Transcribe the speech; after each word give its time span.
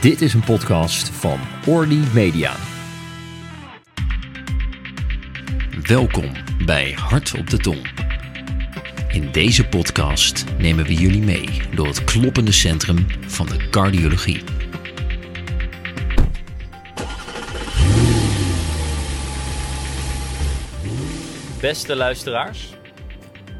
Dit 0.00 0.20
is 0.20 0.34
een 0.34 0.44
podcast 0.44 1.08
van 1.08 1.38
Orly 1.66 2.02
Media. 2.14 2.54
Welkom 5.86 6.24
bij 6.64 6.92
Hart 6.92 7.38
op 7.38 7.50
de 7.50 7.58
Tong. 7.58 7.90
In 9.12 9.32
deze 9.32 9.68
podcast 9.68 10.44
nemen 10.58 10.84
we 10.84 10.94
jullie 10.94 11.22
mee 11.22 11.48
door 11.74 11.86
het 11.86 12.04
kloppende 12.04 12.52
centrum 12.52 13.06
van 13.26 13.46
de 13.46 13.68
cardiologie. 13.70 14.42
Beste 21.60 21.96
luisteraars, 21.96 22.74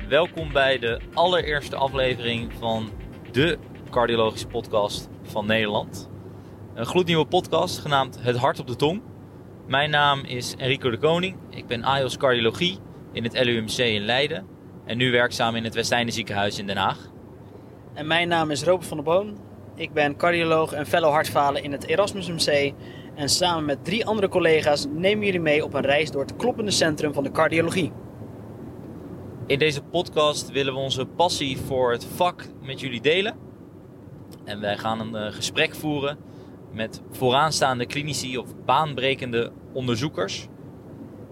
welkom 0.09 0.53
bij 0.53 0.79
de 0.79 1.01
allereerste 1.15 1.77
aflevering 1.77 2.53
van 2.59 2.91
de 3.33 3.59
cardiologische 3.91 4.47
podcast 4.47 5.09
van 5.23 5.47
Nederland. 5.47 6.10
Een 6.75 6.87
gloednieuwe 6.87 7.27
podcast 7.27 7.79
genaamd 7.79 8.19
Het 8.21 8.37
Hart 8.37 8.59
op 8.61 8.67
de 8.67 8.77
Tong. 8.77 9.03
Mijn 9.67 9.91
naam 9.91 10.25
is 10.25 10.55
Enrico 10.57 10.91
de 10.91 10.99
Koning. 10.99 11.37
Ik 11.49 11.67
ben 11.67 11.83
AIOS 11.85 12.17
Cardiologie 12.17 12.79
in 13.13 13.23
het 13.23 13.45
LUMC 13.45 13.77
in 13.77 14.05
Leiden 14.05 14.47
en 14.85 14.97
nu 14.97 15.11
werkzaam 15.11 15.57
in 15.57 15.65
het 15.65 15.75
Westeinde 15.75 16.13
ziekenhuis 16.13 16.59
in 16.59 16.67
Den 16.67 16.77
Haag. 16.77 17.11
En 17.95 18.07
mijn 18.07 18.29
naam 18.29 18.51
is 18.51 18.63
Robert 18.63 18.87
van 18.87 18.97
der 18.97 19.07
Boon. 19.07 19.39
Ik 19.75 19.93
ben 19.93 20.17
cardioloog 20.17 20.73
en 20.73 20.87
fellow 20.87 21.11
hartfalen 21.13 21.63
in 21.63 21.73
het 21.73 21.87
Erasmus 21.87 22.29
MC. 22.29 22.73
En 23.15 23.29
samen 23.29 23.65
met 23.65 23.85
drie 23.85 24.07
andere 24.07 24.29
collega's 24.29 24.87
nemen 24.91 25.25
jullie 25.25 25.41
mee 25.41 25.65
op 25.65 25.75
een 25.75 25.83
reis 25.83 26.11
door 26.11 26.23
het 26.23 26.37
kloppende 26.37 26.71
centrum 26.71 27.13
van 27.13 27.25
de 27.25 27.31
cardiologie. 27.31 27.93
In 29.47 29.59
deze 29.59 29.83
podcast 29.83 30.51
willen 30.51 30.73
we 30.73 30.79
onze 30.79 31.07
passie 31.07 31.59
voor 31.59 31.93
het 31.93 32.05
vak 32.05 32.47
met 32.63 32.81
jullie 32.81 33.01
delen. 33.01 33.37
En 34.45 34.61
wij 34.61 34.79
gaan 34.79 35.01
een 35.01 35.15
eh, 35.15 35.33
gesprek 35.33 35.75
voeren 35.75 36.29
met 36.73 37.01
vooraanstaande 37.11 37.87
klinici 37.87 38.39
of 38.39 38.65
baanbrekende 38.65 39.53
onderzoekers. 39.73 40.49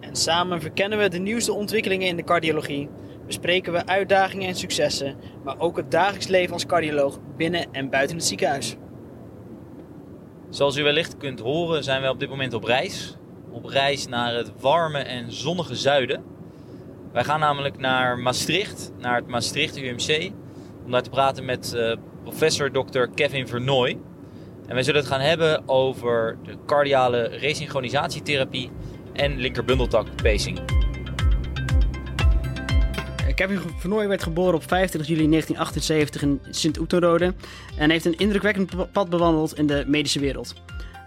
En 0.01 0.17
samen 0.17 0.61
verkennen 0.61 0.99
we 0.99 1.09
de 1.09 1.19
nieuwste 1.19 1.53
ontwikkelingen 1.53 2.07
in 2.07 2.17
de 2.17 2.25
cardiologie. 2.25 2.89
Bespreken 3.27 3.73
we 3.73 3.87
uitdagingen 3.87 4.49
en 4.49 4.55
successen, 4.55 5.17
maar 5.45 5.59
ook 5.59 5.77
het 5.77 5.91
dagelijks 5.91 6.27
leven 6.27 6.53
als 6.53 6.67
cardioloog 6.67 7.19
binnen 7.37 7.73
en 7.73 7.91
buiten 7.91 8.17
het 8.17 8.27
ziekenhuis. 8.27 8.77
Zoals 10.51 10.77
u 10.77 10.83
wellicht 10.83 11.17
kunt 11.17 11.41
horen 11.41 11.85
zijn 11.85 12.01
wij 12.01 12.11
op 12.11 12.21
dit 12.21 12.29
moment 12.29 12.55
op 12.55 12.65
reis. 12.65 13.17
Op 13.51 13.65
reis 13.65 14.07
naar 14.07 14.35
het 14.35 14.53
warme 14.61 14.99
en 14.99 15.33
zonnige 15.33 15.75
zuiden. 15.75 16.25
Wij 17.13 17.25
gaan 17.25 17.41
namelijk 17.41 17.79
naar 17.79 18.19
Maastricht, 18.19 18.93
naar 18.99 19.17
het 19.17 19.27
Maastricht 19.27 19.77
UMC, 19.77 20.31
om 20.85 20.91
daar 20.91 21.03
te 21.03 21.11
praten 21.11 21.45
met 21.45 21.73
uh, 21.77 21.97
professor 22.23 22.71
Dr. 22.71 23.05
Kevin 23.15 23.49
Vernooy. 23.49 23.99
En 24.69 24.75
wij 24.75 24.83
zullen 24.83 25.01
het 25.01 25.11
gaan 25.11 25.21
hebben 25.21 25.69
over 25.69 26.39
de 26.45 26.57
cardiale 26.67 27.23
resynchronisatietherapie 27.23 28.71
en 29.13 29.37
linkerbundeltak 29.37 30.07
pacing. 30.23 30.61
Kevin 33.35 33.61
Vernooy 33.79 34.09
werd 34.09 34.23
geboren 34.23 34.55
op 34.55 34.69
25 34.69 35.11
juli 35.11 35.29
1978 35.29 36.23
in 36.23 36.41
Sint-Oeterode 36.51 37.35
en 37.77 37.91
heeft 37.91 38.05
een 38.05 38.19
indrukwekkend 38.19 38.93
pad 38.93 39.11
bewandeld 39.11 39.59
in 39.59 39.67
de 39.67 39.85
medische 39.87 40.21
wereld. 40.21 40.55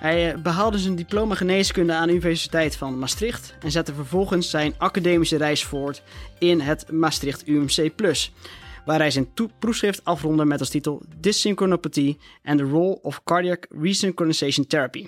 Hij 0.02 0.32
eh, 0.32 0.38
behaalde 0.42 0.78
zijn 0.78 0.96
diploma 0.96 1.36
geneeskunde 1.36 1.94
aan 1.94 2.08
de 2.08 2.14
Universiteit 2.14 2.76
van 2.76 3.00
Maastricht 3.00 3.56
en 3.60 3.72
zette 3.72 3.94
vervolgens 3.94 4.50
zijn 4.50 4.74
academische 4.78 5.38
reis 5.38 5.64
voort 5.64 6.02
in 6.40 6.60
het 6.60 6.92
Maastricht 6.92 7.48
UMC 7.48 7.96
waar 8.86 9.00
hij 9.00 9.12
zijn 9.12 9.34
proefschrift 9.60 10.04
afronde 10.04 10.46
met 10.46 10.60
als 10.60 10.70
titel 10.70 11.02
Dysynchronopathie 11.18 12.18
and 12.44 12.58
the 12.58 12.64
Role 12.64 13.02
of 13.02 13.24
Cardiac 13.24 13.66
Resynchronization 13.70 14.68
Therapy. 14.68 15.08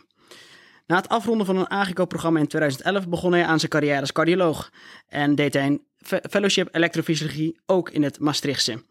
Na 0.87 0.95
het 0.95 1.09
afronden 1.09 1.45
van 1.45 1.57
een 1.57 1.69
AGICO-programma 1.69 2.39
in 2.39 2.47
2011 2.47 3.07
begon 3.07 3.31
hij 3.31 3.45
aan 3.45 3.59
zijn 3.59 3.71
carrière 3.71 3.99
als 3.99 4.11
cardioloog 4.11 4.71
en 5.07 5.35
deed 5.35 5.53
hij 5.53 5.65
een 5.65 5.81
fellowship 6.29 6.75
elektrofysiologie 6.75 7.59
ook 7.65 7.89
in 7.89 8.03
het 8.03 8.19
Maastrichtse. 8.19 8.83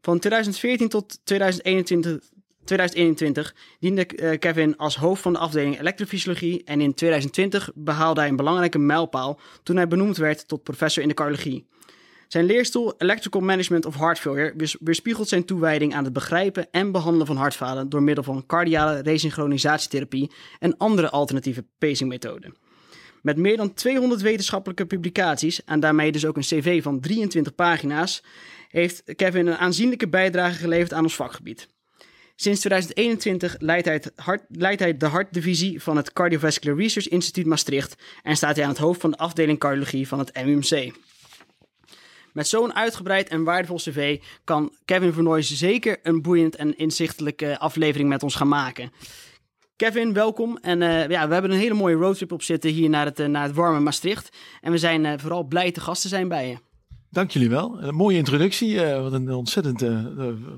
Van 0.00 0.18
2014 0.18 0.88
tot 0.88 1.20
2021, 1.24 2.28
2021 2.64 3.54
diende 3.78 4.06
eh, 4.06 4.38
Kevin 4.38 4.76
als 4.76 4.96
hoofd 4.96 5.22
van 5.22 5.32
de 5.32 5.38
afdeling 5.38 5.78
elektrofysiologie 5.78 6.64
en 6.64 6.80
in 6.80 6.94
2020 6.94 7.70
behaalde 7.74 8.20
hij 8.20 8.28
een 8.28 8.36
belangrijke 8.36 8.78
mijlpaal 8.78 9.40
toen 9.62 9.76
hij 9.76 9.88
benoemd 9.88 10.16
werd 10.16 10.48
tot 10.48 10.62
professor 10.62 11.02
in 11.02 11.08
de 11.08 11.14
cardiologie. 11.14 11.68
Zijn 12.30 12.44
leerstoel 12.44 12.94
Electrical 12.98 13.40
Management 13.40 13.86
of 13.86 13.96
Heart 13.96 14.18
Failure 14.18 14.54
weerspiegelt 14.80 15.28
zijn 15.28 15.44
toewijding 15.44 15.94
aan 15.94 16.04
het 16.04 16.12
begrijpen 16.12 16.66
en 16.70 16.92
behandelen 16.92 17.26
van 17.26 17.36
hartfalen 17.36 17.88
door 17.88 18.02
middel 18.02 18.24
van 18.24 18.46
cardiale 18.46 19.00
resynchronisatietherapie 19.00 20.30
en 20.58 20.76
andere 20.76 21.10
alternatieve 21.10 21.64
pacingmethoden. 21.78 22.54
Met 23.22 23.36
meer 23.36 23.56
dan 23.56 23.74
200 23.74 24.20
wetenschappelijke 24.20 24.86
publicaties 24.86 25.64
en 25.64 25.80
daarmee 25.80 26.12
dus 26.12 26.26
ook 26.26 26.36
een 26.36 26.42
cv 26.42 26.82
van 26.82 27.00
23 27.00 27.54
pagina's, 27.54 28.22
heeft 28.68 29.02
Kevin 29.16 29.46
een 29.46 29.56
aanzienlijke 29.56 30.08
bijdrage 30.08 30.58
geleverd 30.58 30.92
aan 30.92 31.02
ons 31.02 31.16
vakgebied. 31.16 31.68
Sinds 32.36 32.60
2021 32.60 33.56
leidt 33.58 33.86
hij, 33.86 34.02
leidt 34.48 34.80
hij 34.80 34.96
de 34.96 35.06
hartdivisie 35.06 35.82
van 35.82 35.96
het 35.96 36.12
Cardiovascular 36.12 36.76
Research 36.76 37.08
Instituut 37.08 37.46
Maastricht 37.46 38.02
en 38.22 38.36
staat 38.36 38.56
hij 38.56 38.64
aan 38.64 38.70
het 38.70 38.80
hoofd 38.80 39.00
van 39.00 39.10
de 39.10 39.16
afdeling 39.16 39.58
cardiologie 39.58 40.08
van 40.08 40.18
het 40.18 40.44
MUMC. 40.44 40.92
Met 42.32 42.48
zo'n 42.48 42.74
uitgebreid 42.74 43.28
en 43.28 43.44
waardevol 43.44 43.76
cv 43.76 44.20
kan 44.44 44.72
Kevin 44.84 45.12
Vernooy 45.12 45.42
zeker 45.42 45.98
een 46.02 46.22
boeiend 46.22 46.56
en 46.56 46.76
inzichtelijke 46.78 47.58
aflevering 47.58 48.08
met 48.08 48.22
ons 48.22 48.34
gaan 48.34 48.48
maken. 48.48 48.90
Kevin, 49.76 50.12
welkom. 50.12 50.56
En 50.56 50.80
uh, 50.80 51.08
ja, 51.08 51.26
we 51.26 51.32
hebben 51.32 51.50
een 51.50 51.58
hele 51.58 51.74
mooie 51.74 51.94
roadtrip 51.94 52.32
op 52.32 52.42
zitten 52.42 52.70
hier 52.70 52.88
naar 52.88 53.04
het, 53.04 53.20
uh, 53.20 53.26
naar 53.26 53.42
het 53.42 53.54
warme 53.54 53.80
Maastricht. 53.80 54.36
En 54.60 54.72
we 54.72 54.78
zijn 54.78 55.04
uh, 55.04 55.12
vooral 55.16 55.44
blij 55.44 55.72
te 55.72 55.80
gast 55.80 56.02
te 56.02 56.08
zijn 56.08 56.28
bij 56.28 56.48
je. 56.48 56.56
Dank 57.10 57.30
jullie 57.30 57.50
wel. 57.50 57.82
Een 57.82 57.94
mooie 57.94 58.16
introductie. 58.16 58.80
wat 58.80 59.12
een 59.12 59.30
ontzettend 59.30 59.84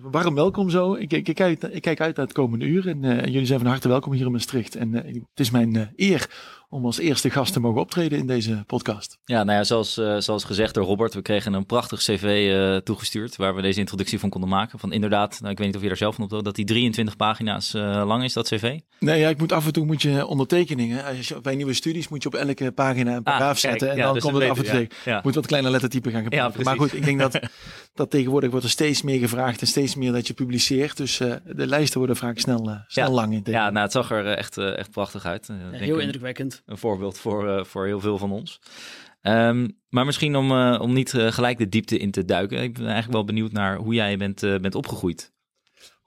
warm 0.02 0.34
welkom 0.34 0.70
zo. 0.70 0.94
Ik, 0.94 1.12
ik, 1.12 1.34
kijk, 1.34 1.62
ik, 1.62 1.82
kijk, 1.82 2.00
uit 2.00 2.16
naar 2.16 2.24
het 2.24 2.34
komende 2.34 2.64
uur. 2.64 2.88
En, 2.88 3.00
jullie 3.30 3.46
zijn 3.46 3.58
van 3.58 3.68
harte 3.68 3.88
welkom 3.88 4.12
hier 4.12 4.26
in 4.26 4.32
Maastricht. 4.32 4.76
En 4.76 4.92
het 4.92 5.40
is 5.40 5.50
mijn 5.50 5.92
eer 5.96 6.30
om 6.72 6.84
als 6.84 6.98
eerste 6.98 7.30
gast 7.30 7.52
te 7.52 7.60
mogen 7.60 7.80
optreden 7.80 8.18
in 8.18 8.26
deze 8.26 8.62
podcast. 8.66 9.18
Ja, 9.24 9.44
nou 9.44 9.58
ja, 9.58 9.64
zoals, 9.64 9.98
uh, 9.98 10.16
zoals 10.18 10.44
gezegd 10.44 10.74
door 10.74 10.84
Robert, 10.84 11.14
we 11.14 11.22
kregen 11.22 11.52
een 11.52 11.66
prachtig 11.66 11.98
cv 11.98 12.48
uh, 12.50 12.76
toegestuurd 12.76 13.36
waar 13.36 13.54
we 13.54 13.62
deze 13.62 13.78
introductie 13.78 14.18
van 14.18 14.30
konden 14.30 14.50
maken. 14.50 14.78
Van 14.78 14.92
inderdaad, 14.92 15.38
nou, 15.40 15.52
ik 15.52 15.58
weet 15.58 15.66
niet 15.66 15.76
of 15.76 15.82
je 15.82 15.88
daar 15.88 15.96
zelf 15.96 16.14
van 16.14 16.24
op 16.24 16.44
dat 16.44 16.54
die 16.54 16.64
23 16.64 17.16
pagina's 17.16 17.74
uh, 17.74 18.02
lang 18.06 18.24
is, 18.24 18.32
dat 18.32 18.48
cv. 18.48 18.78
Nee, 18.98 19.20
ja, 19.20 19.28
ik 19.28 19.38
moet 19.38 19.52
af 19.52 19.66
en 19.66 19.72
toe 19.72 19.84
moet 19.84 20.02
je 20.02 20.26
ondertekeningen. 20.26 21.04
Als 21.04 21.28
je, 21.28 21.40
bij 21.40 21.54
nieuwe 21.54 21.74
studies 21.74 22.08
moet 22.08 22.22
je 22.22 22.28
op 22.28 22.34
elke 22.34 22.72
pagina 22.72 23.16
een 23.16 23.22
paragraaf 23.22 23.54
ah, 23.54 23.70
zetten 23.70 23.90
en 23.90 23.96
ja, 23.96 24.04
dan 24.04 24.14
dus 24.14 24.22
komt 24.22 24.34
het 24.34 24.50
af 24.50 24.58
en 24.58 24.64
toe. 24.64 24.88
Ja. 25.04 25.20
Moet 25.22 25.34
wat 25.34 25.46
kleine 25.46 25.70
lettertype 25.70 26.10
gaan 26.10 26.22
gebruiken. 26.22 26.64
maar 26.64 26.76
goed, 26.76 26.94
ik 26.94 27.04
denk 27.04 27.18
dat, 27.18 27.38
dat 27.94 28.10
tegenwoordig 28.10 28.50
wordt 28.50 28.64
er 28.64 28.70
steeds 28.70 29.02
meer 29.02 29.18
gevraagd 29.18 29.60
en 29.60 29.66
steeds 29.66 29.94
meer 29.94 30.12
dat 30.12 30.26
je 30.26 30.34
publiceert. 30.34 30.96
Dus 30.96 31.16
de 31.16 31.66
lijsten 31.66 31.98
worden 31.98 32.16
vaak 32.16 32.38
snel, 32.38 32.78
snel 32.86 33.10
lang. 33.10 33.32
In 33.32 33.42
ja, 33.44 33.70
nou, 33.70 33.82
het 33.82 33.92
zag 33.92 34.10
er 34.10 34.26
echt, 34.26 34.58
echt 34.58 34.90
prachtig 34.90 35.24
uit. 35.24 35.48
heel 35.70 35.98
indrukwekkend 35.98 36.62
een 36.66 36.78
voorbeeld 36.78 37.18
voor, 37.18 37.46
uh, 37.46 37.64
voor 37.64 37.86
heel 37.86 38.00
veel 38.00 38.18
van 38.18 38.32
ons. 38.32 38.60
Um, 39.22 39.78
maar 39.88 40.04
misschien 40.04 40.36
om, 40.36 40.50
uh, 40.50 40.78
om 40.80 40.92
niet 40.92 41.12
uh, 41.12 41.32
gelijk 41.32 41.58
de 41.58 41.68
diepte 41.68 41.98
in 41.98 42.10
te 42.10 42.24
duiken. 42.24 42.62
Ik 42.62 42.72
ben 42.72 42.84
eigenlijk 42.84 43.12
wel 43.12 43.24
benieuwd 43.24 43.52
naar 43.52 43.76
hoe 43.76 43.94
jij 43.94 44.16
bent, 44.16 44.40
bent 44.40 44.74
opgegroeid. 44.74 45.32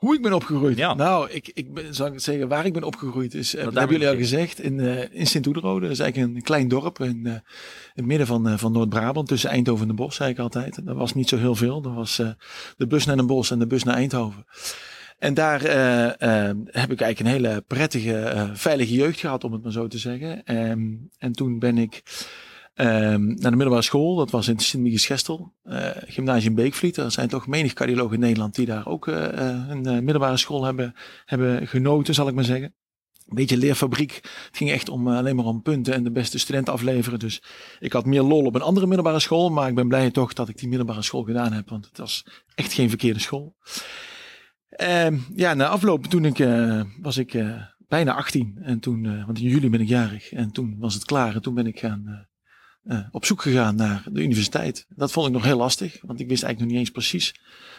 Hoe 0.05 0.15
ik 0.15 0.21
ben 0.21 0.33
opgegroeid? 0.33 0.77
Ja. 0.77 0.93
Nou, 0.93 1.29
ik, 1.29 1.51
ik 1.53 1.73
ben, 1.73 1.95
zal 1.95 2.07
ik 2.07 2.19
zeggen 2.19 2.47
waar 2.47 2.65
ik 2.65 2.73
ben 2.73 2.83
opgegroeid. 2.83 3.33
Is, 3.33 3.51
dat 3.51 3.73
hebben 3.73 3.89
jullie 3.89 4.07
al 4.07 4.15
gezegd, 4.15 4.59
in, 4.59 4.79
in 5.11 5.27
Sint-Oederode. 5.27 5.81
Dat 5.81 5.91
is 5.91 5.99
eigenlijk 5.99 6.35
een 6.35 6.41
klein 6.41 6.67
dorp 6.67 6.99
in, 6.99 7.25
in 7.25 7.41
het 7.93 8.05
midden 8.05 8.27
van, 8.27 8.59
van 8.59 8.71
Noord-Brabant. 8.71 9.27
Tussen 9.27 9.49
Eindhoven 9.49 9.81
en 9.81 9.87
de 9.87 9.93
Bosch, 9.93 10.17
zei 10.17 10.31
ik 10.31 10.39
altijd. 10.39 10.85
Dat 10.85 10.95
was 10.95 11.13
niet 11.13 11.29
zo 11.29 11.37
heel 11.37 11.55
veel. 11.55 11.81
Dat 11.81 11.93
was 11.93 12.15
de 12.77 12.87
bus 12.87 13.05
naar 13.05 13.15
Den 13.15 13.27
Bosch 13.27 13.51
en 13.51 13.59
de 13.59 13.67
bus 13.67 13.83
naar 13.83 13.95
Eindhoven. 13.95 14.45
En 15.17 15.33
daar 15.33 15.65
uh, 15.65 16.03
uh, 16.03 16.55
heb 16.65 16.91
ik 16.91 17.01
eigenlijk 17.01 17.19
een 17.19 17.25
hele 17.25 17.63
prettige, 17.67 18.31
uh, 18.35 18.49
veilige 18.53 18.93
jeugd 18.93 19.19
gehad, 19.19 19.43
om 19.43 19.53
het 19.53 19.63
maar 19.63 19.71
zo 19.71 19.87
te 19.87 19.97
zeggen. 19.97 20.55
Um, 20.69 21.09
en 21.17 21.31
toen 21.31 21.59
ben 21.59 21.77
ik 21.77 22.03
um, 22.75 23.27
naar 23.27 23.51
de 23.51 23.57
middelbare 23.57 23.81
school, 23.81 24.15
dat 24.15 24.31
was 24.31 24.47
in 24.47 24.59
Sint-Michiels-Gestel, 24.59 25.53
gymnasium 26.07 26.55
Beekvliet. 26.55 26.97
Er 26.97 27.11
zijn 27.11 27.27
toch 27.27 27.47
menig 27.47 27.73
cardiologen 27.73 28.13
in 28.13 28.19
Nederland 28.19 28.55
die 28.55 28.65
daar 28.65 28.87
ook 28.87 29.07
een 29.07 29.81
middelbare 29.81 30.37
school 30.37 30.63
hebben, 30.63 30.95
hebben 31.25 31.67
genoten, 31.67 32.13
zal 32.13 32.27
ik 32.27 32.35
maar 32.35 32.43
zeggen. 32.43 32.73
Een 33.27 33.35
beetje 33.35 33.57
leerfabriek. 33.57 34.13
Het 34.23 34.57
ging 34.57 34.71
echt 34.71 34.89
om 34.89 35.07
alleen 35.07 35.35
maar 35.35 35.45
om 35.45 35.61
punten 35.61 35.93
en 35.93 36.03
de 36.03 36.11
beste 36.11 36.39
student 36.39 36.69
afleveren. 36.69 37.19
Dus 37.19 37.43
ik 37.79 37.93
had 37.93 38.05
meer 38.05 38.21
lol 38.21 38.45
op 38.45 38.55
een 38.55 38.61
andere 38.61 38.87
middelbare 38.87 39.19
school. 39.19 39.49
Maar 39.49 39.69
ik 39.69 39.75
ben 39.75 39.87
blij 39.87 40.11
toch 40.11 40.33
dat 40.33 40.49
ik 40.49 40.57
die 40.57 40.67
middelbare 40.67 41.01
school 41.01 41.23
gedaan 41.23 41.53
heb. 41.53 41.69
Want 41.69 41.85
het 41.85 41.97
was 41.97 42.25
echt 42.55 42.73
geen 42.73 42.89
verkeerde 42.89 43.19
school. 43.19 43.55
Uh, 44.81 45.07
ja, 45.35 45.53
na 45.53 45.67
afloop 45.67 46.05
toen 46.05 46.25
ik, 46.25 46.47
was 47.01 47.17
ik 47.17 47.43
bijna 47.87 48.13
18. 48.13 48.57
En 48.61 48.79
toen, 48.79 49.25
want 49.25 49.39
in 49.39 49.49
juli 49.49 49.69
ben 49.69 49.81
ik 49.81 49.87
jarig. 49.87 50.31
En 50.31 50.51
toen 50.51 50.75
was 50.79 50.93
het 50.93 51.05
klaar. 51.05 51.35
En 51.35 51.41
toen 51.41 51.53
ben 51.53 51.67
ik 51.67 51.79
gaan, 51.79 52.27
op 53.11 53.25
zoek 53.25 53.41
gegaan 53.41 53.75
naar 53.75 54.03
de 54.11 54.23
universiteit. 54.23 54.85
Dat 54.89 55.11
vond 55.11 55.27
ik 55.27 55.33
nog 55.33 55.43
heel 55.43 55.57
lastig. 55.57 55.97
Want 56.01 56.19
ik 56.19 56.27
wist 56.27 56.43
eigenlijk 56.43 56.59
nog 56.59 56.69
niet 56.69 56.79
eens 56.79 57.05
precies 57.05 57.35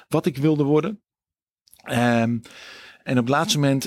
wat 0.09 0.27
ik 0.27 0.37
wilde 0.37 0.63
worden. 0.63 1.01
Um, 1.91 2.43
En 3.03 3.19
op 3.19 3.25
het 3.25 3.29
laatste 3.29 3.59
moment 3.59 3.85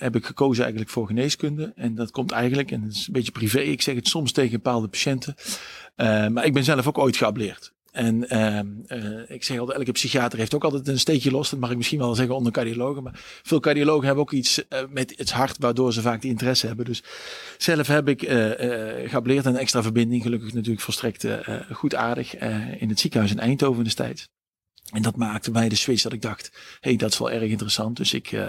heb 0.00 0.16
ik 0.16 0.26
gekozen 0.26 0.62
eigenlijk 0.62 0.92
voor 0.92 1.06
geneeskunde. 1.06 1.72
En 1.74 1.94
dat 1.94 2.10
komt 2.10 2.30
eigenlijk, 2.30 2.70
en 2.70 2.82
het 2.82 2.92
is 2.92 3.06
een 3.06 3.12
beetje 3.12 3.32
privé, 3.32 3.60
ik 3.60 3.82
zeg 3.82 3.94
het 3.94 4.08
soms 4.08 4.32
tegen 4.32 4.52
bepaalde 4.52 4.88
patiënten. 4.88 5.34
maar 6.32 6.44
ik 6.44 6.52
ben 6.52 6.64
zelf 6.64 6.86
ook 6.86 6.98
ooit 6.98 7.16
geableerd. 7.16 7.72
En 7.92 8.24
uh, 8.88 9.30
ik 9.30 9.44
zeg 9.44 9.58
altijd, 9.58 9.78
elke 9.78 9.92
psychiater 9.92 10.38
heeft 10.38 10.54
ook 10.54 10.64
altijd 10.64 10.88
een 10.88 10.98
steekje 10.98 11.30
los. 11.30 11.50
Dat 11.50 11.60
mag 11.60 11.70
ik 11.70 11.76
misschien 11.76 11.98
wel 11.98 12.14
zeggen 12.14 12.34
onder 12.34 12.52
cardiologen. 12.52 13.02
Maar 13.02 13.20
veel 13.42 13.60
cardiologen 13.60 14.04
hebben 14.06 14.22
ook 14.22 14.32
iets 14.32 14.58
uh, 14.58 14.78
met 14.88 15.12
het 15.16 15.30
hart 15.30 15.56
waardoor 15.58 15.92
ze 15.92 16.00
vaak 16.00 16.20
die 16.20 16.30
interesse 16.30 16.66
hebben. 16.66 16.84
Dus 16.84 17.02
zelf 17.58 17.86
heb 17.86 18.08
ik 18.08 18.22
uh, 18.22 18.50
geableerd 19.10 19.44
een 19.44 19.56
extra 19.56 19.82
verbinding. 19.82 20.22
Gelukkig 20.22 20.52
natuurlijk 20.52 20.80
volstrekt 20.80 21.26
goed 21.72 21.94
aardig 21.94 22.36
in 22.78 22.88
het 22.88 23.00
ziekenhuis 23.00 23.30
in 23.32 23.38
Eindhoven 23.38 23.84
destijds. 23.84 24.28
En 24.92 25.02
dat 25.02 25.16
maakte 25.16 25.50
mij 25.50 25.68
de 25.68 25.74
switch 25.74 26.02
dat 26.02 26.12
ik 26.12 26.22
dacht, 26.22 26.52
hey, 26.80 26.96
dat 26.96 27.12
is 27.12 27.18
wel 27.18 27.30
erg 27.30 27.50
interessant. 27.50 27.96
Dus 27.96 28.14
ik, 28.14 28.32
uh, 28.32 28.48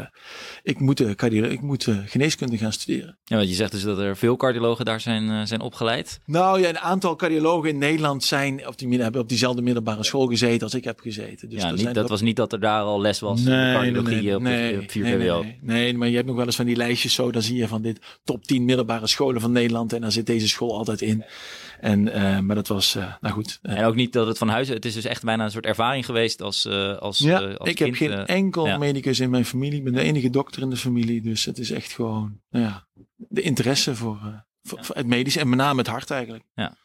ik 0.63 0.79
moet, 0.79 0.99
uh, 0.99 1.51
ik 1.51 1.61
moet 1.61 1.87
uh, 1.87 1.97
geneeskunde 2.05 2.57
gaan 2.57 2.73
studeren. 2.73 3.17
Ja, 3.23 3.35
want 3.35 3.49
je 3.49 3.55
zegt 3.55 3.71
dus 3.71 3.83
dat 3.83 3.99
er 3.99 4.17
veel 4.17 4.35
cardiologen 4.35 4.85
daar 4.85 5.01
zijn, 5.01 5.47
zijn 5.47 5.61
opgeleid. 5.61 6.19
Nou 6.25 6.61
ja, 6.61 6.69
een 6.69 6.79
aantal 6.79 7.15
cardiologen 7.15 7.69
in 7.69 7.77
Nederland 7.77 8.23
zijn, 8.23 8.67
of 8.67 8.75
die 8.75 9.01
hebben 9.01 9.21
op 9.21 9.29
diezelfde 9.29 9.61
middelbare 9.61 10.03
school 10.03 10.27
gezeten 10.27 10.63
als 10.63 10.73
ik 10.73 10.83
heb 10.83 10.99
gezeten. 10.99 11.49
Dus 11.49 11.61
ja, 11.61 11.71
niet, 11.71 11.93
dat 11.93 12.09
was 12.09 12.21
niet 12.21 12.35
dat 12.35 12.53
er 12.53 12.59
daar 12.59 12.81
al 12.81 13.01
les 13.01 13.19
was 13.19 13.41
nee, 13.41 13.73
cardiologie 13.73 14.21
nee, 14.21 14.35
op, 14.35 14.41
nee, 14.41 14.79
op 14.79 14.91
4 14.91 15.03
nee, 15.03 15.17
nee, 15.17 15.57
nee, 15.61 15.97
maar 15.97 16.07
je 16.07 16.15
hebt 16.15 16.27
nog 16.27 16.35
wel 16.35 16.45
eens 16.45 16.55
van 16.55 16.65
die 16.65 16.75
lijstjes 16.75 17.13
zo, 17.13 17.31
dan 17.31 17.41
zie 17.41 17.57
je 17.57 17.67
van 17.67 17.81
dit 17.81 17.99
top 18.23 18.45
10 18.45 18.65
middelbare 18.65 19.07
scholen 19.07 19.41
van 19.41 19.51
Nederland 19.51 19.93
en 19.93 20.01
daar 20.01 20.11
zit 20.11 20.25
deze 20.25 20.47
school 20.47 20.77
altijd 20.77 21.01
in. 21.01 21.23
En, 21.81 22.07
uh, 22.07 22.39
maar 22.39 22.55
dat 22.55 22.67
was, 22.67 22.95
uh, 22.95 23.13
nou 23.21 23.33
goed. 23.33 23.59
Uh, 23.61 23.77
en 23.77 23.85
ook 23.85 23.95
niet 23.95 24.13
dat 24.13 24.27
het 24.27 24.37
van 24.37 24.49
huis, 24.49 24.67
het 24.67 24.85
is 24.85 24.93
dus 24.93 25.05
echt 25.05 25.23
bijna 25.23 25.43
een 25.43 25.51
soort 25.51 25.65
ervaring 25.65 26.05
geweest 26.05 26.41
als, 26.41 26.67
als, 26.99 27.17
ja, 27.17 27.39
als 27.39 27.69
ik 27.69 27.79
heb 27.79 27.93
geen 27.93 28.25
enkel 28.25 28.67
ja. 28.67 28.77
medicus 28.77 29.19
in 29.19 29.29
mijn 29.29 29.45
familie. 29.45 29.77
Ik 29.77 29.83
ben 29.83 29.93
de 29.93 30.01
enige 30.01 30.29
dokter 30.29 30.61
in 30.61 30.69
de 30.69 30.77
familie. 30.77 31.21
Dus 31.21 31.45
het 31.45 31.57
is 31.57 31.71
echt 31.71 31.91
gewoon, 31.91 32.39
nou 32.49 32.65
ja, 32.65 32.87
de 33.15 33.41
interesse 33.41 33.95
voor, 33.95 34.45
voor, 34.61 34.85
voor 34.85 34.95
het 34.95 35.07
medisch 35.07 35.35
en 35.35 35.49
met 35.49 35.57
name 35.57 35.77
het 35.77 35.87
hart 35.87 36.11
eigenlijk. 36.11 36.43
Ja. 36.53 36.77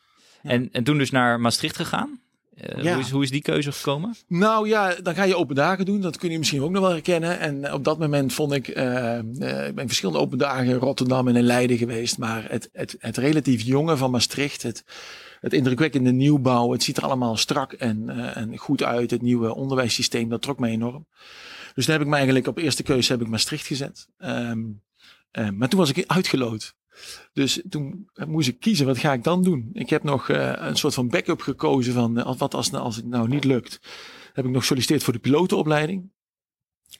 En, 0.42 0.68
en 0.72 0.84
toen 0.84 0.98
dus 0.98 1.10
naar 1.10 1.40
Maastricht 1.40 1.76
gegaan? 1.76 2.20
Uh, 2.64 2.82
ja. 2.82 2.92
hoe, 2.92 3.02
is, 3.02 3.10
hoe 3.10 3.22
is 3.22 3.30
die 3.30 3.42
keuze 3.42 3.72
gekomen? 3.72 4.14
Nou 4.28 4.68
ja, 4.68 4.94
dan 5.02 5.14
ga 5.14 5.22
je 5.22 5.36
open 5.36 5.54
dagen 5.54 5.84
doen. 5.84 6.00
Dat 6.00 6.16
kun 6.16 6.30
je 6.30 6.38
misschien 6.38 6.62
ook 6.62 6.70
nog 6.70 6.82
wel 6.82 6.90
herkennen. 6.90 7.38
En 7.38 7.72
op 7.72 7.84
dat 7.84 7.98
moment 7.98 8.32
vond 8.32 8.52
ik, 8.52 8.76
uh, 8.76 8.84
uh, 8.84 9.66
ik 9.66 9.74
ben 9.74 9.86
verschillende 9.86 10.20
open 10.20 10.38
dagen 10.38 10.66
in 10.66 10.74
Rotterdam 10.74 11.28
en 11.28 11.36
in 11.36 11.44
Leiden 11.44 11.76
geweest. 11.76 12.18
Maar 12.18 12.50
het, 12.50 12.68
het, 12.72 12.96
het 12.98 13.16
relatief 13.16 13.62
jonge 13.62 13.96
van 13.96 14.10
Maastricht, 14.10 14.62
het, 14.62 14.84
het 15.40 15.52
indrukwekkende 15.52 16.12
nieuwbouw, 16.12 16.72
het 16.72 16.82
ziet 16.82 16.96
er 16.96 17.04
allemaal 17.04 17.36
strak 17.36 17.72
en, 17.72 18.08
en 18.34 18.56
goed 18.56 18.82
uit. 18.82 19.10
Het 19.10 19.22
nieuwe 19.22 19.54
onderwijssysteem, 19.54 20.28
dat 20.28 20.42
trok 20.42 20.58
mij 20.58 20.70
enorm. 20.70 21.06
Dus 21.74 21.86
daar 21.86 21.94
heb 21.94 22.04
ik 22.04 22.10
me 22.10 22.16
eigenlijk 22.16 22.46
op 22.46 22.58
eerste 22.58 22.82
keuze 22.82 23.12
heb 23.12 23.20
ik 23.20 23.28
Maastricht 23.28 23.66
gezet. 23.66 24.08
Um, 24.18 24.82
maar 25.54 25.68
toen 25.68 25.78
was 25.78 25.92
ik 25.92 26.04
uitgeloot. 26.06 26.74
Dus 27.32 27.62
toen 27.68 28.08
moest 28.26 28.48
ik 28.48 28.60
kiezen, 28.60 28.86
wat 28.86 28.98
ga 28.98 29.12
ik 29.12 29.24
dan 29.24 29.42
doen? 29.42 29.70
Ik 29.72 29.90
heb 29.90 30.02
nog 30.02 30.28
uh, 30.28 30.52
een 30.56 30.76
soort 30.76 30.94
van 30.94 31.08
backup 31.08 31.40
gekozen 31.40 31.92
van 31.92 32.18
uh, 32.18 32.36
wat 32.36 32.54
als, 32.54 32.72
als 32.72 32.96
het 32.96 33.06
nou 33.06 33.28
niet 33.28 33.44
lukt. 33.44 33.80
Heb 34.32 34.44
ik 34.44 34.50
nog 34.50 34.60
gesolliciteerd 34.60 35.02
voor 35.02 35.12
de 35.12 35.18
pilotenopleiding. 35.18 36.14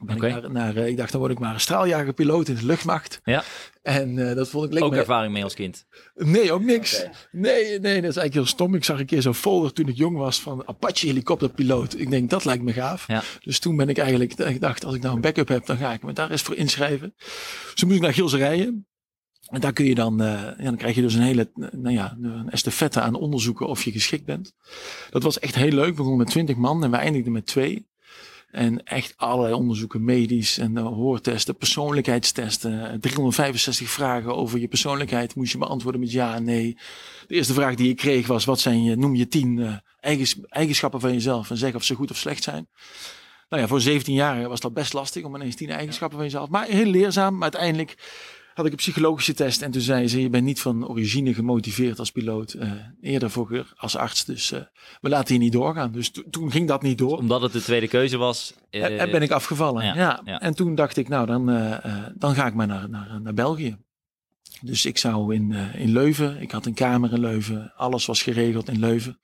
Ben 0.01 0.17
okay. 0.17 0.31
ik, 0.31 0.43
naar, 0.43 0.51
naar, 0.51 0.77
uh, 0.77 0.87
ik 0.87 0.97
dacht, 0.97 1.11
dan 1.13 1.21
word 1.21 1.33
ik 1.33 1.39
maar 1.39 1.55
een 1.55 1.61
straaljagerpiloot 1.61 2.49
in 2.49 2.55
de 2.55 2.67
luchtmacht. 2.67 3.21
Ja. 3.25 3.45
En 3.83 4.17
uh, 4.17 4.35
dat 4.35 4.49
vond 4.49 4.65
ik 4.65 4.73
lekker. 4.73 4.93
Ook 4.93 4.99
ervaring 4.99 5.33
mee 5.33 5.45
als 5.45 5.55
kind? 5.55 5.87
Nee, 6.15 6.53
ook 6.53 6.63
niks. 6.63 6.99
Okay. 6.99 7.13
Nee, 7.31 7.63
nee, 7.63 7.79
dat 7.79 8.11
is 8.11 8.17
eigenlijk 8.17 8.35
heel 8.35 8.47
stom. 8.47 8.75
Ik 8.75 8.85
zag 8.85 8.99
een 8.99 9.07
keer 9.07 9.23
zo'n 9.23 9.35
folder 9.35 9.73
toen 9.73 9.89
ik 9.89 9.97
jong 9.97 10.17
was 10.17 10.41
van 10.41 10.63
Apache 10.67 11.07
helikopterpiloot. 11.07 11.99
Ik 11.99 12.11
denk, 12.11 12.31
dat 12.31 12.45
lijkt 12.45 12.63
me 12.63 12.73
gaaf. 12.73 13.07
Ja. 13.07 13.23
Dus 13.41 13.59
toen 13.59 13.77
ben 13.77 13.89
ik 13.89 13.99
eigenlijk, 13.99 14.33
ik 14.33 14.61
dacht, 14.61 14.85
als 14.85 14.95
ik 14.95 15.03
nou 15.03 15.15
een 15.15 15.21
backup 15.21 15.49
heb, 15.49 15.67
dan 15.67 15.77
ga 15.77 15.93
ik 15.93 16.03
me 16.03 16.13
daar 16.13 16.31
eens 16.31 16.43
voor 16.43 16.57
inschrijven. 16.57 17.15
Dus 17.75 17.85
moest 17.85 17.97
ik 17.97 18.03
naar 18.03 18.15
Gilserijen. 18.15 18.87
En 19.47 19.61
daar 19.61 19.73
kun 19.73 19.85
je 19.85 19.95
dan, 19.95 20.23
uh, 20.23 20.27
ja, 20.29 20.65
dan 20.65 20.77
krijg 20.77 20.95
je 20.95 21.03
dus 21.03 21.15
een 21.15 21.23
hele, 21.23 21.51
nou 21.55 21.95
ja, 21.95 22.17
een 22.23 22.51
estafette 22.51 23.01
aan 23.01 23.15
onderzoeken 23.15 23.67
of 23.67 23.83
je 23.83 23.93
geschikt 23.93 24.25
bent. 24.25 24.55
Dat 25.11 25.23
was 25.23 25.39
echt 25.39 25.55
heel 25.55 25.71
leuk. 25.71 25.89
We 25.89 25.95
begonnen 25.95 26.19
met 26.19 26.31
twintig 26.31 26.57
man 26.57 26.85
en 26.85 26.91
we 26.91 26.97
eindigden 26.97 27.33
met 27.33 27.47
twee. 27.47 27.87
En 28.51 28.85
echt 28.85 29.15
allerlei 29.17 29.55
onderzoeken, 29.55 30.05
medisch 30.05 30.59
en 30.59 30.77
uh, 30.77 30.87
hoortesten, 30.87 31.57
persoonlijkheidstesten. 31.57 33.01
365 33.01 33.91
vragen 33.91 34.37
over 34.37 34.59
je 34.59 34.69
persoonlijkheid 34.69 35.35
moest 35.35 35.53
je 35.53 35.59
beantwoorden 35.59 36.01
met 36.01 36.13
ja 36.13 36.35
en 36.35 36.45
nee. 36.45 36.79
De 37.27 37.35
eerste 37.35 37.55
vraag 37.55 37.75
die 37.75 37.91
ik 37.91 37.97
kreeg 37.97 38.27
was, 38.27 38.45
wat 38.45 38.61
zijn 38.61 38.83
je, 38.83 38.97
noem 38.97 39.15
je 39.15 39.29
tien 39.29 39.81
eigens, 40.01 40.37
eigenschappen 40.49 41.01
van 41.01 41.13
jezelf 41.13 41.51
en 41.51 41.57
zeg 41.57 41.75
of 41.75 41.85
ze 41.85 41.95
goed 41.95 42.11
of 42.11 42.17
slecht 42.17 42.43
zijn. 42.43 42.69
Nou 43.49 43.63
ja, 43.63 43.69
voor 43.69 43.81
17 43.81 44.15
jaar 44.15 44.49
was 44.49 44.61
dat 44.61 44.75
best 44.75 44.93
lastig 44.93 45.25
om 45.25 45.35
ineens 45.35 45.55
tien 45.55 45.71
eigenschappen 45.71 46.19
van 46.19 46.27
jezelf. 46.27 46.49
Maar 46.49 46.67
heel 46.67 46.87
leerzaam. 46.87 47.35
Maar 47.35 47.43
uiteindelijk 47.43 47.97
had 48.57 48.67
ik 48.67 48.71
een 48.71 48.79
psychologische 48.79 49.35
test 49.35 49.63
en 49.63 49.71
toen 49.71 49.81
zei 49.81 50.09
ze, 50.09 50.21
je 50.21 50.31
bent 50.31 50.45
niet 50.45 50.61
van 50.61 50.89
origine 50.89 51.35
gemotiveerd 51.35 51.99
als 51.99 52.11
piloot, 52.11 52.55
uh, 52.55 52.73
eerder 53.01 53.31
voor 53.31 53.75
als 53.77 53.97
arts, 53.97 54.25
dus 54.25 54.53
uh, 54.53 54.61
we 55.01 55.09
laten 55.09 55.35
je 55.35 55.41
niet 55.41 55.53
doorgaan. 55.53 55.93
Dus 55.93 56.13
toen 56.31 56.51
ging 56.51 56.69
dat 56.69 56.83
niet 56.83 56.99
door. 56.99 57.19
Omdat 57.19 57.43
het 57.43 57.53
de 57.53 57.63
tweede 57.63 57.89
keuze 57.89 58.17
was? 58.17 58.55
Uh, 58.71 59.11
ben 59.11 59.23
ik 59.23 59.31
afgevallen, 59.31 59.85
ja, 59.85 60.21
ja. 60.25 60.41
En 60.41 60.55
toen 60.55 60.75
dacht 60.75 60.97
ik, 60.97 61.09
nou 61.09 61.27
dan, 61.27 61.47
dan 62.15 62.35
ga 62.35 62.47
ik 62.47 62.55
maar 62.55 62.67
naar, 62.67 62.89
naar, 62.89 63.21
naar 63.23 63.35
België. 63.35 63.77
Dus 64.61 64.85
ik 64.85 64.99
zou 64.99 65.35
in, 65.35 65.53
in 65.75 65.93
Leuven, 65.93 66.41
ik 66.41 66.51
had 66.51 66.67
een 66.67 66.75
kamer 66.75 67.13
in 67.13 67.21
Leuven, 67.21 67.73
alles 67.77 68.07
was 68.07 68.23
geregeld 68.23 68.69
in 68.69 68.79
Leuven. 68.79 69.21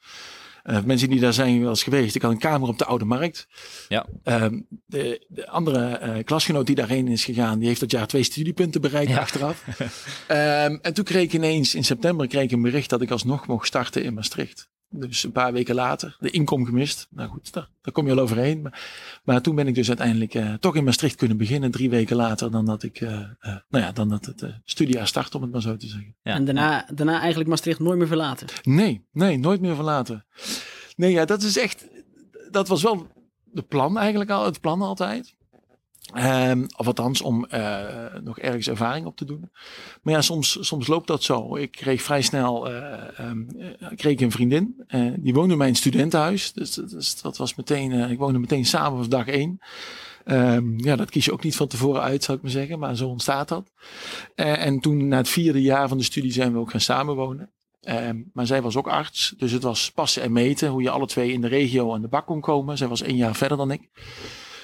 Uh, 0.65 0.83
mensen 0.85 1.09
die 1.09 1.21
daar 1.21 1.33
zijn 1.33 1.61
wel 1.61 1.69
eens 1.69 1.83
geweest. 1.83 2.15
Ik 2.15 2.23
had 2.23 2.31
een 2.31 2.39
kamer 2.39 2.69
op 2.69 2.79
de 2.79 2.85
Oude 2.85 3.05
Markt. 3.05 3.47
Ja. 3.89 4.07
Uh, 4.25 4.47
de, 4.87 5.27
de, 5.29 5.49
andere 5.49 6.01
uh, 6.03 6.25
klasgenoot 6.25 6.67
die 6.67 6.75
daarheen 6.75 7.09
is 7.09 7.25
gegaan, 7.25 7.59
die 7.59 7.69
heeft 7.69 7.81
dat 7.81 7.91
jaar 7.91 8.07
twee 8.07 8.23
studiepunten 8.23 8.81
bereikt 8.81 9.11
ja. 9.11 9.19
achteraf. 9.19 9.65
um, 9.79 9.89
en 10.83 10.95
toen 10.95 11.05
kreeg 11.05 11.23
ik 11.23 11.33
ineens 11.33 11.75
in 11.75 11.85
september 11.85 12.27
kreeg 12.27 12.43
ik 12.43 12.51
een 12.51 12.63
bericht 12.63 12.91
dat 12.91 13.03
ik 13.03 13.11
alsnog 13.11 13.47
mocht 13.47 13.67
starten 13.67 14.03
in 14.03 14.15
Maastricht. 14.15 14.71
Dus 14.95 15.25
een 15.25 15.33
paar 15.33 15.53
weken 15.53 15.75
later, 15.75 16.17
de 16.21 16.31
inkom 16.31 16.65
gemist. 16.65 17.07
Nou 17.11 17.29
goed, 17.29 17.53
daar, 17.53 17.69
daar 17.83 17.93
kom 17.93 18.07
je 18.07 18.13
al 18.13 18.19
overheen. 18.19 18.63
Maar, 18.63 19.21
maar 19.25 19.43
toen 19.43 19.55
ben 19.55 19.67
ik 19.67 19.75
dus 19.75 19.89
uiteindelijk 19.89 20.35
uh, 20.35 20.55
toch 20.55 20.77
in 20.77 20.85
Maastricht 20.85 21.17
kunnen 21.17 21.37
beginnen. 21.37 21.71
Drie 21.71 21.91
weken 21.91 22.17
later 22.17 22.51
dan 22.51 22.65
dat 22.65 22.83
ik, 22.83 23.01
uh, 23.01 23.11
uh, 23.11 23.27
nou 23.41 23.85
ja, 23.85 23.93
dan 23.93 24.09
dat 24.09 24.25
het 24.25 24.45
studiejaar 24.65 25.07
start, 25.07 25.35
om 25.35 25.43
het 25.43 25.53
maar 25.53 25.61
zo 25.61 25.77
te 25.77 25.87
zeggen. 25.87 26.15
Ja. 26.23 26.35
En 26.35 26.45
daarna, 26.45 26.87
daarna 26.95 27.19
eigenlijk 27.19 27.51
Maastricht 27.51 27.81
nooit 27.81 27.99
meer 27.99 28.07
verlaten? 28.07 28.47
Nee, 28.63 29.07
nee, 29.13 29.39
nooit 29.39 29.61
meer 29.61 29.75
verlaten. 29.75 30.25
Nee, 30.97 31.13
ja, 31.13 31.25
dat 31.25 31.43
is 31.43 31.59
echt, 31.59 31.89
dat 32.51 32.69
was 32.69 32.83
wel 32.83 33.07
de 33.45 33.63
plan 33.63 33.99
eigenlijk 33.99 34.31
al, 34.31 34.45
het 34.45 34.61
plan 34.61 34.83
altijd. 34.83 35.35
Um, 36.15 36.67
of 36.77 36.87
althans, 36.87 37.23
om 37.23 37.47
uh, 37.51 37.81
nog 38.23 38.39
ergens 38.39 38.69
ervaring 38.69 39.07
op 39.07 39.17
te 39.17 39.25
doen. 39.25 39.51
Maar 40.03 40.15
ja, 40.15 40.21
soms, 40.21 40.59
soms 40.61 40.87
loopt 40.87 41.07
dat 41.07 41.23
zo. 41.23 41.57
Ik 41.57 41.71
kreeg 41.71 42.03
vrij 42.03 42.23
snel 42.23 42.71
uh, 42.71 43.03
um, 43.21 43.47
kreeg 43.97 44.21
een 44.21 44.31
vriendin. 44.31 44.83
Uh, 44.89 45.13
die 45.17 45.35
woonde 45.35 45.53
in 45.53 45.59
mijn 45.59 45.75
studentenhuis. 45.75 46.53
Dus, 46.53 46.75
dus 46.75 47.21
dat 47.21 47.37
was 47.37 47.55
meteen, 47.55 48.11
ik 48.11 48.19
woonde 48.19 48.39
meteen 48.39 48.67
samen 48.67 48.91
vanaf 48.91 49.09
dag 49.09 49.27
één. 49.27 49.61
Um, 50.25 50.79
ja, 50.79 50.97
dat 50.97 51.11
kies 51.11 51.25
je 51.25 51.33
ook 51.33 51.45
niet 51.45 51.57
van 51.57 51.69
tevoren 51.69 52.03
uit, 52.03 52.25
zou 52.25 52.37
ik 52.37 52.43
maar 52.43 52.53
zeggen. 52.53 52.79
Maar 52.79 52.97
zo 52.97 53.09
ontstaat 53.09 53.49
dat. 53.49 53.73
en 54.35 54.81
toen, 54.81 55.09
na 55.09 55.17
het 55.17 55.29
vierde 55.29 55.63
jaar 55.63 55.89
van 55.89 55.99
de 55.99 56.05
studie, 56.05 56.33
zijn 56.33 56.53
we 56.53 56.59
ook 56.59 56.71
gaan 56.71 56.81
samenwonen. 56.81 57.51
Maar 58.33 58.47
zij 58.47 58.63
was 58.63 58.77
ook 58.77 58.89
arts, 58.89 59.35
dus 59.37 59.53
het 59.53 59.63
was 59.63 59.91
passen 59.91 60.23
en 60.23 60.33
meten 60.33 60.69
hoe 60.69 60.83
je 60.83 60.91
alle 60.91 61.07
twee 61.07 61.33
in 61.33 61.41
de 61.41 61.49
regio 61.49 61.95
aan 61.95 62.03
de 62.03 62.09
bak 62.09 62.27
kon 62.27 62.41
komen. 62.41 62.79
Zij 62.79 62.89
was 62.89 63.03
één 63.03 63.17
jaar 63.17 63.35
verder 63.35 63.57
dan 63.57 63.71
ik. 63.71 63.89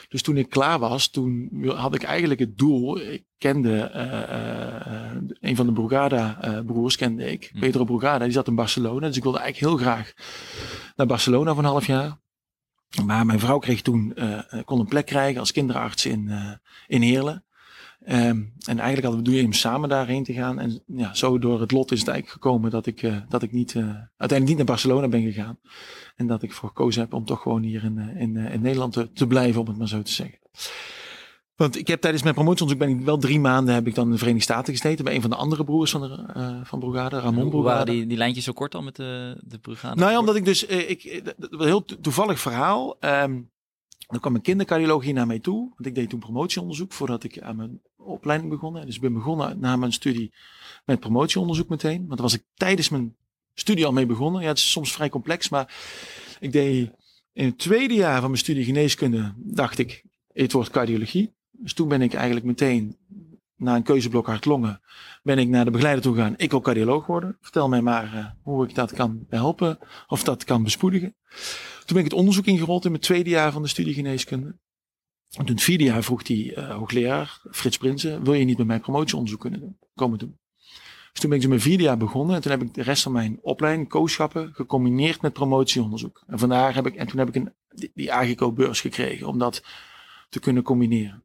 Dus 0.08 0.22
toen 0.22 0.36
ik 0.36 0.48
klaar 0.48 0.78
was, 0.78 1.08
toen 1.08 1.50
had 1.66 1.94
ik 1.94 2.02
eigenlijk 2.02 2.40
het 2.40 2.58
doel. 2.58 3.00
Ik 3.00 3.24
kende 3.38 3.90
uh, 3.94 4.02
uh, 4.02 5.22
een 5.40 5.56
van 5.56 5.66
de 5.66 5.72
Brugada 5.72 6.38
uh, 6.44 6.64
broers, 6.66 6.96
kende 6.96 7.30
ik. 7.30 7.50
Hm. 7.52 7.58
Pedro 7.58 7.84
Brugada, 7.84 8.24
die 8.24 8.32
zat 8.32 8.46
in 8.46 8.54
Barcelona. 8.54 9.06
Dus 9.06 9.16
ik 9.16 9.22
wilde 9.22 9.38
eigenlijk 9.38 9.72
heel 9.72 9.86
graag 9.86 10.12
naar 10.96 11.06
Barcelona 11.06 11.54
voor 11.54 11.62
een 11.62 11.68
half 11.68 11.86
jaar. 11.86 12.18
Maar 13.04 13.26
mijn 13.26 13.40
vrouw 13.40 13.58
kreeg 13.58 13.82
toen, 13.82 14.16
kon 14.64 14.80
een 14.80 14.88
plek 14.88 15.06
krijgen 15.06 15.40
als 15.40 15.52
kinderarts 15.52 16.06
in, 16.06 16.30
in 16.86 17.02
Heerlen. 17.02 17.44
Um, 18.10 18.52
en 18.66 18.78
eigenlijk 18.78 19.02
hadden 19.02 19.24
we 19.24 19.30
bedoeld 19.30 19.44
om 19.44 19.52
samen 19.52 19.88
daarheen 19.88 20.24
te 20.24 20.32
gaan. 20.32 20.58
En 20.58 20.82
ja, 20.86 21.14
zo 21.14 21.38
door 21.38 21.60
het 21.60 21.70
lot 21.70 21.92
is 21.92 21.98
het 21.98 22.08
eigenlijk 22.08 22.42
gekomen 22.42 22.70
dat 22.70 22.86
ik, 22.86 23.02
uh, 23.02 23.16
dat 23.28 23.42
ik 23.42 23.52
niet, 23.52 23.74
uh, 23.74 23.82
uiteindelijk 23.84 24.48
niet 24.48 24.56
naar 24.56 24.64
Barcelona 24.64 25.08
ben 25.08 25.22
gegaan. 25.22 25.58
En 26.16 26.26
dat 26.26 26.42
ik 26.42 26.52
voor 26.52 26.68
gekozen 26.68 27.02
heb 27.02 27.12
om 27.12 27.24
toch 27.24 27.42
gewoon 27.42 27.62
hier 27.62 27.84
in, 27.84 27.96
uh, 27.96 28.20
in, 28.20 28.36
in 28.36 28.60
Nederland 28.60 28.92
te, 28.92 29.12
te, 29.12 29.26
blijven, 29.26 29.60
om 29.60 29.66
het 29.66 29.78
maar 29.78 29.88
zo 29.88 30.02
te 30.02 30.12
zeggen. 30.12 30.38
Want 31.56 31.78
ik 31.78 31.86
heb 31.86 32.00
tijdens 32.00 32.22
mijn 32.22 32.34
promotieonderzoek 32.34 32.88
ben 32.88 32.98
ik 32.98 33.04
wel 33.04 33.18
drie 33.18 33.40
maanden 33.40 33.74
heb 33.74 33.86
ik 33.86 33.94
dan 33.94 34.04
in 34.04 34.12
de 34.12 34.18
Verenigde 34.18 34.52
Staten 34.52 34.72
gezeten 34.72 35.04
bij 35.04 35.14
een 35.14 35.20
van 35.20 35.30
de 35.30 35.36
andere 35.36 35.64
broers 35.64 35.90
van, 35.90 36.00
de, 36.00 36.24
uh, 36.36 36.60
van 36.62 36.78
Brugade, 36.78 37.20
Ramon 37.20 37.48
Brugade. 37.48 37.62
waren 37.62 37.86
die, 37.86 38.06
die 38.06 38.16
lijntjes 38.16 38.44
zo 38.44 38.52
kort 38.52 38.74
al 38.74 38.82
met 38.82 38.96
de, 38.96 39.40
de 39.44 39.58
Brugade? 39.58 40.00
Nou 40.00 40.12
ja, 40.12 40.18
omdat 40.18 40.36
ik 40.36 40.44
dus, 40.44 40.64
ik, 40.66 41.22
een 41.36 41.60
heel 41.60 41.84
toevallig 41.84 42.40
verhaal. 42.40 42.96
Um, 43.00 43.50
dan 44.08 44.20
kwam 44.20 44.34
een 44.34 44.40
kindercardioloog 44.40 45.12
naar 45.12 45.26
mij 45.26 45.38
toe. 45.38 45.68
Want 45.74 45.86
ik 45.86 45.94
deed 45.94 46.08
toen 46.08 46.18
promotieonderzoek 46.18 46.92
voordat 46.92 47.24
ik 47.24 47.40
aan 47.40 47.56
mijn 47.56 47.80
opleiding 47.96 48.50
begon. 48.50 48.74
Dus 48.84 48.94
ik 48.94 49.00
ben 49.00 49.12
begonnen 49.12 49.58
na 49.58 49.76
mijn 49.76 49.92
studie 49.92 50.32
met 50.84 51.00
promotieonderzoek 51.00 51.68
meteen. 51.68 51.98
Want 51.98 52.08
daar 52.08 52.22
was 52.22 52.34
ik 52.34 52.42
tijdens 52.54 52.88
mijn 52.88 53.16
studie 53.54 53.86
al 53.86 53.92
mee 53.92 54.06
begonnen. 54.06 54.42
Ja, 54.42 54.48
het 54.48 54.58
is 54.58 54.70
soms 54.70 54.92
vrij 54.92 55.08
complex, 55.08 55.48
maar 55.48 55.74
ik 56.40 56.52
deed 56.52 56.90
in 57.32 57.44
het 57.44 57.58
tweede 57.58 57.94
jaar 57.94 58.20
van 58.20 58.30
mijn 58.30 58.42
studie 58.42 58.64
geneeskunde, 58.64 59.32
dacht 59.36 59.78
ik, 59.78 60.04
het 60.32 60.52
wordt 60.52 60.70
cardiologie. 60.70 61.32
Dus 61.50 61.72
toen 61.72 61.88
ben 61.88 62.02
ik 62.02 62.14
eigenlijk 62.14 62.46
meteen 62.46 62.96
na 63.58 63.76
een 63.76 63.82
keuzeblok 63.82 64.26
hartlongen, 64.26 64.80
ben 65.22 65.38
ik 65.38 65.48
naar 65.48 65.64
de 65.64 65.70
begeleider 65.70 66.04
toe 66.04 66.14
gegaan. 66.14 66.34
Ik 66.36 66.50
wil 66.50 66.60
cardioloog 66.60 67.06
worden. 67.06 67.36
Vertel 67.40 67.68
mij 67.68 67.82
maar 67.82 68.14
uh, 68.14 68.26
hoe 68.42 68.68
ik 68.68 68.74
dat 68.74 68.92
kan 68.92 69.26
helpen 69.28 69.78
of 70.06 70.24
dat 70.24 70.44
kan 70.44 70.62
bespoedigen. 70.62 71.16
Toen 71.78 71.96
ben 71.96 72.04
ik 72.04 72.10
het 72.10 72.18
onderzoek 72.20 72.46
ingerold 72.46 72.84
in 72.84 72.90
mijn 72.90 73.02
tweede 73.02 73.30
jaar 73.30 73.52
van 73.52 73.62
de 73.62 73.68
studie 73.68 73.94
geneeskunde. 73.94 74.58
En 75.36 75.44
toen 75.44 75.54
het 75.54 75.64
vierde 75.64 75.84
jaar 75.84 76.02
vroeg 76.02 76.22
die 76.22 76.54
uh, 76.54 76.76
hoogleraar, 76.76 77.40
Frits 77.50 77.78
Prinsen, 77.78 78.24
wil 78.24 78.34
je 78.34 78.44
niet 78.44 78.58
met 78.58 78.66
mij 78.66 78.80
promotieonderzoek 78.80 79.40
kunnen 79.40 79.60
doen, 79.60 79.78
komen 79.94 80.18
doen? 80.18 80.38
Dus 81.12 81.20
toen 81.20 81.30
ben 81.30 81.38
ik 81.38 81.40
dus 81.40 81.58
mijn 81.58 81.60
vierde 81.60 81.82
jaar 81.82 81.96
begonnen 81.96 82.36
en 82.36 82.42
toen 82.42 82.50
heb 82.50 82.62
ik 82.62 82.74
de 82.74 82.82
rest 82.82 83.02
van 83.02 83.12
mijn 83.12 83.38
opleiding, 83.42 83.88
kooschappen, 83.88 84.54
gecombineerd 84.54 85.22
met 85.22 85.32
promotieonderzoek. 85.32 86.22
En 86.26 86.38
vandaar 86.38 86.74
heb 86.74 86.86
ik, 86.86 86.94
en 86.94 87.06
toen 87.06 87.18
heb 87.18 87.28
ik 87.28 87.34
een, 87.34 87.52
die, 87.68 87.90
die 87.94 88.12
AGCO-beurs 88.12 88.80
gekregen 88.80 89.26
om 89.26 89.38
dat 89.38 89.64
te 90.28 90.40
kunnen 90.40 90.62
combineren. 90.62 91.24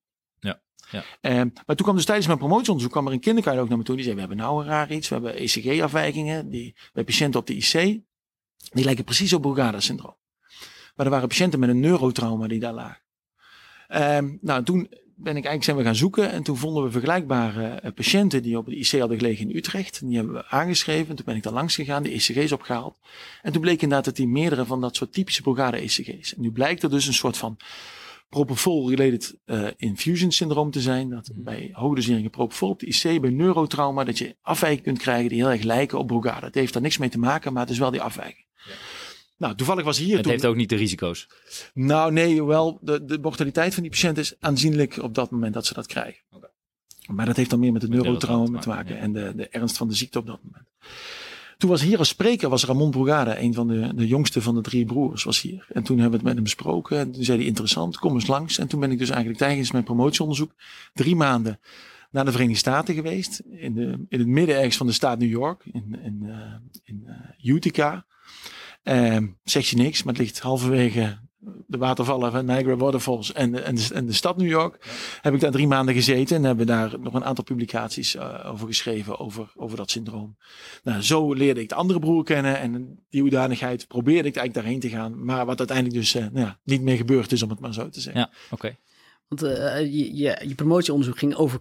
Ja. 0.92 1.04
Ehm, 1.22 1.48
maar 1.66 1.75
toen 1.75 1.86
kwam 1.86 1.96
dus 1.96 2.06
tijdens 2.06 2.28
mijn 2.28 2.40
promotieonderzoek 2.40 2.92
kwam 2.92 3.08
er 3.08 3.13
een 3.13 3.20
kinderkaart 3.20 3.60
ook 3.60 3.70
naar 3.70 3.78
me 3.78 3.84
toe. 3.84 3.96
Die 3.96 4.04
zei, 4.04 4.16
we 4.16 4.22
hebben 4.22 4.40
nou 4.40 4.62
een 4.62 4.70
raar 4.70 4.92
iets. 4.92 5.10
We 5.10 5.16
hebben 5.16 5.36
ECG-afwijkingen. 5.36 6.50
Die, 6.50 6.75
bij 6.94 7.04
patiënten 7.04 7.40
op 7.40 7.48
de 7.48 7.56
IC. 7.56 8.02
Die 8.72 8.84
lijken 8.84 9.04
precies 9.04 9.34
op 9.34 9.42
Brugada-syndroom. 9.42 10.16
Maar 10.96 11.06
er 11.06 11.12
waren 11.12 11.28
patiënten 11.28 11.60
met 11.60 11.70
een 11.70 11.80
neurotrauma 11.80 12.48
die 12.48 12.60
daar 12.60 12.74
lagen. 12.74 13.02
Um, 13.90 14.38
nou, 14.42 14.63
toen 14.63 14.90
ben 15.16 15.38
ik 15.38 15.46
eigenlijk 15.46 15.63
zijn 15.63 15.78
we 15.78 15.84
gaan 15.84 15.96
zoeken. 15.96 16.32
En 16.32 16.44
toen 16.44 16.58
vonden 16.58 16.84
we 16.84 16.92
vergelijkbare 16.92 17.68
eh, 17.68 17.92
patiënten 17.94 18.44
die 18.44 18.58
op 18.58 18.66
de 18.66 18.75
IC 18.75 19.00
hadden 19.00 19.18
gelegen 19.18 19.50
in 19.50 19.56
Utrecht. 19.56 20.00
Die 20.06 20.16
hebben 20.16 20.34
we 20.34 20.48
aangeschreven. 20.48 21.16
Toen 21.16 21.25
ben 21.25 21.36
ik 21.36 21.44
daar 21.44 21.54
langs 21.54 21.75
gegaan, 21.75 22.04
de 22.04 22.12
ECG's 22.12 22.52
opgehaald. 22.52 22.98
En 23.42 23.52
toen 23.52 23.62
bleek 23.62 23.82
inderdaad 23.82 24.06
dat 24.06 24.16
die 24.16 24.28
meerdere 24.28 24.66
van 24.66 24.82
dat 24.82 24.96
soort 24.96 25.13
typische 25.13 25.42
Brugada-ECG's. 25.42 26.36
En 26.36 26.42
nu 26.42 26.52
blijkt 26.52 26.84
er 26.84 26.90
dus 26.90 27.08
een 27.08 27.13
soort 27.13 27.38
van 27.38 27.58
propofol-related 28.34 29.36
uh, 29.46 29.68
infusion 29.78 30.32
syndroom 30.32 30.72
te 30.72 30.82
zijn. 30.82 31.10
Dat 31.10 31.30
mm. 31.34 31.44
bij 31.44 31.70
hoogdoseringen 31.72 32.30
propofol 32.30 32.70
op 32.70 32.80
de 32.80 32.86
IC, 32.86 33.22
bij 33.22 33.30
neurotrauma, 33.30 34.04
dat 34.04 34.18
je 34.18 34.36
afwijkingen 34.42 34.84
kunt 34.84 34.98
krijgen 34.98 35.30
die 35.30 35.38
heel 35.38 35.52
erg 35.52 35.63
lijken 35.63 35.98
op 35.98 36.08
Brugada. 36.08 36.46
Het 36.46 36.56
heeft 36.56 36.74
daar 36.74 36.82
niks 36.82 36.98
mee 36.98 37.10
te 37.10 37.20
maken, 37.20 37.54
maar 37.54 37.62
het 37.62 37.72
is 37.72 37.78
wel 37.78 37.92
die 37.92 38.02
afwijking. 38.02 38.46
Ja. 38.66 38.72
Nou, 39.38 39.56
toevallig 39.56 39.84
was 39.84 39.98
hier. 39.98 40.18
Het 40.18 40.25
heeft 40.25 40.46
ook 40.46 40.56
niet 40.56 40.70
de 40.70 40.75
risico's. 40.75 41.28
Nou, 41.74 42.12
nee, 42.12 42.44
wel. 42.44 42.80
De, 42.82 43.06
de 43.06 43.18
mortaliteit 43.22 43.74
van 43.74 43.84
die 43.84 43.92
patiënt 43.92 44.18
is 44.18 44.36
aanzienlijk 44.40 44.98
op 44.98 45.16
dat 45.16 45.32
moment 45.32 45.54
dat 45.54 45.66
ze 45.66 45.74
dat 45.74 45.88
krijgen. 45.88 46.22
Okay. 46.30 46.50
Maar 47.08 47.25
dat 47.25 47.36
heeft 47.36 47.50
dan 47.50 47.60
meer 47.60 47.72
met 47.72 47.82
het 47.82 47.92
neurotrauma 47.92 48.60
te 48.60 48.70
maken, 48.70 49.00
en 49.00 49.13
de, 49.13 49.34
de 49.36 49.48
ernst 49.48 49.78
van 49.78 49.88
de 49.88 49.94
ziekte 49.94 50.20
op 50.20 50.28
dat 50.28 50.40
moment. 50.44 50.68
Toen 51.63 51.72
was 51.72 51.82
hier 51.82 51.98
als 51.98 52.08
spreker, 52.08 52.50
was 52.50 52.65
Ramon 52.65 52.91
Brugada, 52.91 53.38
een 53.38 53.53
van 53.53 53.67
de, 53.67 53.91
de 53.96 54.08
jongste 54.08 54.41
van 54.41 54.55
de 54.55 54.62
drie 54.62 54.86
broers, 54.86 55.24
was 55.24 55.41
hier. 55.41 55.65
En 55.70 55.84
toen 55.84 56.00
hebben 56.00 56.10
we 56.10 56.15
het 56.15 56.25
met 56.25 56.34
hem 56.34 56.43
besproken. 56.43 57.00
En 57.00 57.12
toen 57.12 57.24
zei 57.24 57.38
hij, 57.38 57.48
interessant, 57.48 57.98
kom 57.98 58.13
eens 58.13 58.27
langs. 58.27 58.58
En 58.58 58.67
toen 58.67 58.79
ben 58.79 58.91
ik 58.91 58.98
dus 58.98 59.10
eigenlijk 59.10 59.39
tijdens 59.39 59.72
mijn 59.72 59.84
promotieonderzoek 59.84 60.51
drie 60.93 61.15
maanden 61.15 61.60
naar 62.12 62.25
de 62.25 62.32
Verenigde 62.32 62.60
Staten 62.60 62.96
geweest. 62.96 63.39
In, 63.39 63.74
de, 63.74 64.05
in 64.10 64.20
het 64.20 64.27
midden 64.27 64.55
ergens 64.55 64.77
van 64.77 64.88
de 64.88 64.93
staat 64.93 65.20
New 65.20 65.29
York, 65.29 65.65
in, 65.72 66.00
in, 66.03 66.20
uh, 66.24 66.36
in 66.84 67.03
uh, 67.08 67.55
Utica. 67.55 68.05
Uh, 68.84 69.17
zeg 69.43 69.70
je 69.70 69.75
niks, 69.75 70.03
maar 70.03 70.13
het 70.13 70.22
ligt 70.22 70.39
halverwege 70.39 71.17
de 71.67 71.77
watervallen 71.77 72.31
van 72.31 72.45
Niagara 72.45 72.75
Waterfalls 72.75 73.33
en 73.33 73.51
de, 73.51 73.62
en 73.62 73.75
de, 73.75 74.05
de 74.05 74.13
stad 74.13 74.38
New 74.38 74.50
York. 74.50 74.77
Heb 75.21 75.33
ik 75.33 75.39
daar 75.39 75.51
drie 75.51 75.67
maanden 75.67 75.93
gezeten 75.93 76.35
en 76.35 76.43
hebben 76.43 76.65
daar 76.65 77.00
nog 77.00 77.13
een 77.13 77.25
aantal 77.25 77.43
publicaties 77.43 78.15
uh, 78.15 78.51
over 78.51 78.67
geschreven 78.67 79.19
over, 79.19 79.51
over 79.55 79.77
dat 79.77 79.91
syndroom. 79.91 80.38
Nou, 80.83 81.01
zo 81.01 81.33
leerde 81.33 81.62
ik 81.62 81.69
de 81.69 81.75
andere 81.75 82.00
broer 82.00 82.23
kennen 82.23 82.59
en 82.59 83.00
die 83.09 83.21
hoedanigheid 83.21 83.88
probeerde 83.88 84.27
ik 84.27 84.35
eigenlijk 84.35 84.53
daarheen 84.53 84.79
te 84.79 84.97
gaan. 84.97 85.25
Maar 85.25 85.45
wat 85.45 85.57
uiteindelijk 85.57 85.97
dus 85.97 86.15
uh, 86.15 86.21
nou 86.21 86.45
ja, 86.45 86.59
niet 86.63 86.81
meer 86.81 86.97
gebeurd 86.97 87.31
is, 87.31 87.43
om 87.43 87.50
het 87.50 87.59
maar 87.59 87.73
zo 87.73 87.89
te 87.89 88.01
zeggen. 88.01 88.21
Ja, 88.21 88.29
oké. 88.50 88.77
Want 89.40 89.58
uh, 89.58 89.80
je, 89.80 90.16
je, 90.16 90.38
je, 90.48 90.56
promotieonderzoek 90.56 91.18
ging 91.18 91.36
over. 91.36 91.52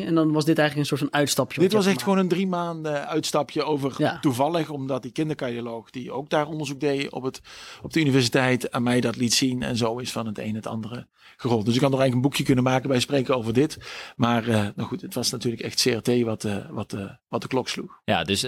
Ja. 0.00 0.06
En 0.06 0.14
dan 0.14 0.32
was 0.32 0.44
dit 0.44 0.58
eigenlijk 0.58 0.90
een 0.90 0.96
soort 0.96 1.10
van 1.10 1.20
uitstapje. 1.20 1.60
Dit 1.60 1.72
was 1.72 1.86
echt 1.86 2.02
gewoon 2.02 2.18
een 2.18 2.28
drie 2.28 2.46
maanden 2.46 3.08
uitstapje 3.08 3.62
over 3.62 3.94
ja. 3.98 4.18
toevallig, 4.20 4.70
omdat 4.70 5.02
die 5.02 5.12
kindercardioloog 5.12 5.90
die 5.90 6.12
ook 6.12 6.30
daar 6.30 6.46
onderzoek 6.46 6.80
deed 6.80 7.10
op, 7.10 7.22
het, 7.22 7.40
op 7.82 7.92
de 7.92 8.00
universiteit 8.00 8.70
aan 8.70 8.82
mij 8.82 9.00
dat 9.00 9.16
liet 9.16 9.34
zien. 9.34 9.62
En 9.62 9.76
zo 9.76 9.98
is 9.98 10.12
van 10.12 10.26
het 10.26 10.38
een 10.38 10.54
het 10.54 10.66
andere 10.66 11.06
gerold. 11.36 11.64
Dus 11.64 11.74
ik 11.74 11.80
had 11.80 11.90
nog 11.90 12.00
eigenlijk 12.00 12.14
een 12.14 12.30
boekje 12.30 12.54
kunnen 12.54 12.72
maken 12.72 12.88
bij 12.88 13.00
spreken 13.00 13.36
over 13.36 13.52
dit. 13.52 13.78
Maar 14.16 14.48
uh, 14.48 14.54
nou 14.54 14.88
goed, 14.88 15.00
het 15.00 15.14
was 15.14 15.30
natuurlijk 15.30 15.62
echt 15.62 15.80
CRT 15.82 16.22
wat, 16.22 16.44
uh, 16.44 16.56
wat, 16.70 16.96
wat 17.28 17.42
de 17.42 17.48
klok 17.48 17.68
sloeg. 17.68 18.00
Ja, 18.04 18.24
dus 18.24 18.46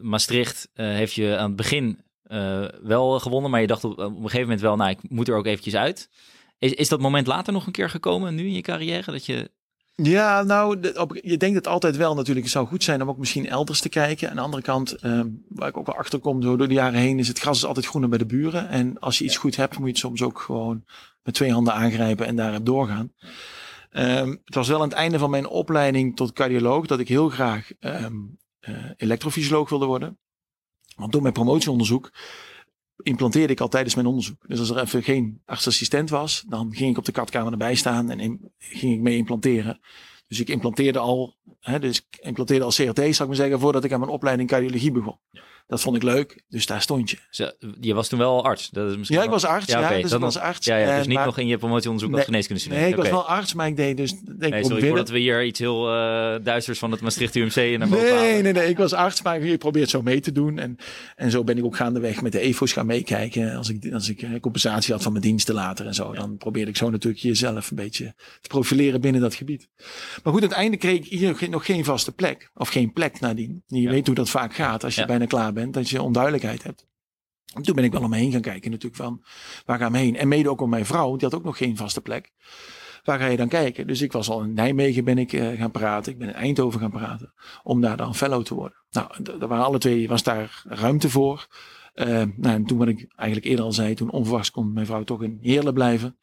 Maastricht 0.00 0.68
heeft 0.74 1.12
je 1.12 1.36
aan 1.36 1.46
het 1.46 1.56
begin 1.56 2.02
wel 2.82 3.20
gewonnen. 3.20 3.50
Maar 3.50 3.60
je 3.60 3.66
dacht 3.66 3.84
op, 3.84 3.90
op 3.90 3.98
een 3.98 4.14
gegeven 4.14 4.40
moment 4.40 4.60
wel, 4.60 4.76
nou 4.76 4.90
ik 4.90 5.10
moet 5.10 5.28
er 5.28 5.36
ook 5.36 5.46
eventjes 5.46 5.74
uit. 5.74 6.08
Is, 6.72 6.88
dat 6.88 7.00
moment 7.00 7.26
later 7.26 7.52
nog 7.52 7.66
een 7.66 7.72
keer 7.72 7.90
gekomen, 7.90 8.34
nu 8.34 8.46
in 8.46 8.52
je 8.52 8.60
carrière? 8.60 9.12
Dat 9.12 9.26
je... 9.26 9.50
Ja, 9.94 10.42
nou, 10.42 10.78
je 11.22 11.36
denkt 11.36 11.56
het 11.56 11.66
altijd 11.66 11.96
wel 11.96 12.14
natuurlijk. 12.14 12.44
Het 12.44 12.54
zou 12.54 12.66
goed 12.66 12.84
zijn 12.84 13.02
om 13.02 13.08
ook 13.08 13.18
misschien 13.18 13.48
elders 13.48 13.80
te 13.80 13.88
kijken. 13.88 14.30
Aan 14.30 14.36
de 14.36 14.42
andere 14.42 14.62
kant, 14.62 15.04
um, 15.04 15.44
waar 15.48 15.68
ik 15.68 15.76
ook 15.76 15.86
wel 15.86 15.96
achter 15.96 16.18
kom 16.18 16.40
door, 16.40 16.58
de 16.58 16.66
jaren 16.74 17.00
heen, 17.00 17.18
is 17.18 17.28
het 17.28 17.38
gras 17.38 17.56
is 17.56 17.64
altijd 17.64 17.86
groener 17.86 18.08
bij 18.08 18.18
de 18.18 18.26
buren. 18.26 18.68
En 18.68 18.98
als 18.98 19.18
je 19.18 19.24
iets 19.24 19.36
goed 19.36 19.56
hebt, 19.56 19.72
moet 19.78 19.84
je 19.84 19.90
het 19.90 19.98
soms 19.98 20.22
ook 20.22 20.40
gewoon 20.40 20.84
met 21.22 21.34
twee 21.34 21.52
handen 21.52 21.74
aangrijpen 21.74 22.26
en 22.26 22.36
daar 22.36 22.64
doorgaan. 22.64 23.12
Um, 23.92 24.40
het 24.44 24.54
was 24.54 24.68
wel 24.68 24.80
aan 24.80 24.88
het 24.88 24.98
einde 24.98 25.18
van 25.18 25.30
mijn 25.30 25.46
opleiding 25.48 26.16
tot 26.16 26.32
cardioloog 26.32 26.86
dat 26.86 26.98
ik 26.98 27.08
heel 27.08 27.28
graag 27.28 27.70
um, 27.80 28.38
elektrofysioloog 28.96 29.68
wilde 29.68 29.86
worden. 29.86 30.18
Want 30.96 31.12
door 31.12 31.22
mijn 31.22 31.34
promotieonderzoek 31.34 32.10
implanteerde 33.02 33.52
ik 33.52 33.60
al 33.60 33.68
tijdens 33.68 33.94
mijn 33.94 34.06
onderzoek. 34.06 34.44
Dus 34.46 34.58
als 34.58 34.70
er 34.70 34.78
even 34.78 35.02
geen 35.02 35.40
artsassistent 35.44 36.10
was, 36.10 36.44
dan 36.48 36.74
ging 36.74 36.90
ik 36.90 36.98
op 36.98 37.04
de 37.04 37.12
katkamer 37.12 37.52
erbij 37.52 37.74
staan 37.74 38.10
en 38.10 38.52
ging 38.58 38.94
ik 38.94 39.00
mee 39.00 39.16
implanteren. 39.16 39.80
Dus 40.26 40.40
ik 40.40 40.48
implanteerde 40.48 40.98
al, 40.98 41.36
hè, 41.60 41.78
dus 41.78 41.98
ik 41.98 42.18
implanteerde 42.20 42.64
al 42.64 42.70
CRT, 42.70 42.96
zou 42.96 43.08
ik 43.08 43.26
maar 43.26 43.34
zeggen, 43.34 43.60
voordat 43.60 43.84
ik 43.84 43.92
aan 43.92 44.00
mijn 44.00 44.12
opleiding 44.12 44.48
cardiologie 44.48 44.92
begon. 44.92 45.18
Dat 45.66 45.80
vond 45.80 45.96
ik 45.96 46.02
leuk, 46.02 46.42
dus 46.48 46.66
daar 46.66 46.82
stond 46.82 47.10
je. 47.10 47.18
Je 47.80 47.94
was 47.94 48.08
toen 48.08 48.18
wel 48.18 48.44
arts? 48.44 48.70
Dat 48.70 48.90
is 48.90 48.96
misschien 48.96 49.18
ja, 49.18 49.24
ik 49.24 49.30
was 49.30 49.44
arts. 49.44 49.66
Ja, 49.66 49.80
ja 49.80 50.02
dus 50.02 50.12
ik 50.12 50.18
was 50.18 50.38
arts. 50.38 50.66
Ja, 50.66 50.76
ja 50.76 50.98
dus 50.98 51.06
niet 51.06 51.24
nog 51.24 51.38
in 51.38 51.46
je 51.46 51.58
promotieonderzoek 51.58 52.10
nee, 52.10 52.18
als 52.18 52.26
geneeskunde 52.26 52.68
Nee, 52.68 52.88
ik 52.88 52.96
was 52.96 53.08
wel 53.08 53.28
arts, 53.28 53.54
maar 53.54 53.66
ik 53.66 53.76
deed 53.76 53.96
dus... 53.96 54.20
Denk 54.20 54.52
nee, 54.52 54.64
sorry 54.64 54.86
voordat 54.88 55.08
we 55.08 55.18
hier 55.18 55.44
iets 55.44 55.58
heel 55.58 55.94
uh, 55.94 56.34
duisters 56.42 56.78
van 56.78 56.90
het 56.90 57.00
Maastricht 57.00 57.34
UMC 57.34 57.78
naar 57.78 57.88
boven 57.88 58.14
Nee, 58.14 58.42
nee, 58.42 58.52
nee. 58.52 58.68
Ik 58.68 58.76
was 58.76 58.92
arts, 58.92 59.22
maar 59.22 59.40
ik 59.40 59.58
probeer 59.58 59.82
het 59.82 59.90
zo 59.90 60.02
mee 60.02 60.20
te 60.20 60.32
doen. 60.32 60.58
En, 60.58 60.76
en 61.16 61.30
zo 61.30 61.44
ben 61.44 61.58
ik 61.58 61.64
ook 61.64 61.76
gaandeweg 61.76 62.22
met 62.22 62.32
de 62.32 62.38
EFO's 62.38 62.72
gaan 62.72 62.86
meekijken. 62.86 63.56
Als 63.56 63.68
ik, 63.68 63.92
als 63.92 64.08
ik 64.08 64.22
eh, 64.22 64.40
compensatie 64.40 64.92
had 64.92 65.02
van 65.02 65.12
mijn 65.12 65.24
diensten 65.24 65.54
later 65.54 65.86
en 65.86 65.94
zo. 65.94 66.12
Dan 66.12 66.36
probeerde 66.36 66.70
ik 66.70 66.76
zo 66.76 66.90
natuurlijk 66.90 67.22
jezelf 67.22 67.70
een 67.70 67.76
beetje 67.76 68.14
te 68.40 68.48
profileren 68.48 69.00
binnen 69.00 69.20
dat 69.20 69.34
gebied. 69.34 69.68
Maar 70.22 70.32
goed, 70.32 70.42
uiteindelijk 70.42 70.80
kreeg 70.80 70.96
ik 70.96 71.04
hier 71.04 71.50
nog 71.50 71.64
geen 71.64 71.84
vaste 71.84 72.12
plek. 72.12 72.50
Of 72.54 72.68
geen 72.68 72.92
plek 72.92 73.20
nadien. 73.20 73.62
Je 73.66 73.88
weet 73.88 74.06
hoe 74.06 74.14
dat 74.14 74.30
vaak 74.30 74.54
gaat 74.54 74.84
als 74.84 74.94
je 74.94 75.06
bijna 75.06 75.26
klaar 75.26 75.52
bent. 75.54 75.74
Dat 75.74 75.88
je 75.88 76.02
onduidelijk 76.02 76.42
hebt. 76.42 76.86
En 77.54 77.62
toen 77.62 77.74
ben 77.74 77.84
ik 77.84 77.92
wel 77.92 78.02
om 78.02 78.10
me 78.10 78.16
heen 78.16 78.32
gaan 78.32 78.40
kijken 78.40 78.70
natuurlijk 78.70 79.02
van 79.02 79.24
waar 79.64 79.78
gaan 79.78 79.92
we 79.92 79.98
heen. 79.98 80.16
En 80.16 80.28
mede 80.28 80.50
ook 80.50 80.60
om 80.60 80.70
mijn 80.70 80.86
vrouw, 80.86 81.16
die 81.16 81.28
had 81.28 81.38
ook 81.38 81.44
nog 81.44 81.56
geen 81.56 81.76
vaste 81.76 82.00
plek. 82.00 82.32
Waar 83.04 83.18
ga 83.18 83.26
je 83.26 83.36
dan 83.36 83.48
kijken? 83.48 83.86
Dus 83.86 84.00
ik 84.00 84.12
was 84.12 84.28
al 84.28 84.42
in 84.42 84.52
Nijmegen 84.52 85.04
ben 85.04 85.18
ik 85.18 85.32
uh, 85.32 85.58
gaan 85.58 85.70
praten. 85.70 86.12
Ik 86.12 86.18
ben 86.18 86.28
in 86.28 86.34
Eindhoven 86.34 86.80
gaan 86.80 86.90
praten. 86.90 87.32
Om 87.62 87.80
daar 87.80 87.96
dan 87.96 88.14
fellow 88.14 88.42
te 88.42 88.54
worden. 88.54 88.78
Nou, 88.90 89.22
daar 89.22 89.48
waren 89.48 89.64
alle 89.64 89.78
twee, 89.78 90.08
was 90.08 90.22
daar 90.22 90.62
ruimte 90.68 91.10
voor. 91.10 91.46
Uh, 91.94 92.06
nou, 92.06 92.54
en 92.54 92.64
toen 92.64 92.78
wat 92.78 92.88
ik 92.88 93.06
eigenlijk 93.16 93.48
eerder 93.48 93.64
al 93.64 93.72
zei, 93.72 93.94
toen 93.94 94.10
onverwachts 94.10 94.50
kon 94.50 94.72
mijn 94.72 94.86
vrouw 94.86 95.04
toch 95.04 95.22
in 95.22 95.38
Heerlen 95.40 95.74
blijven. 95.74 96.18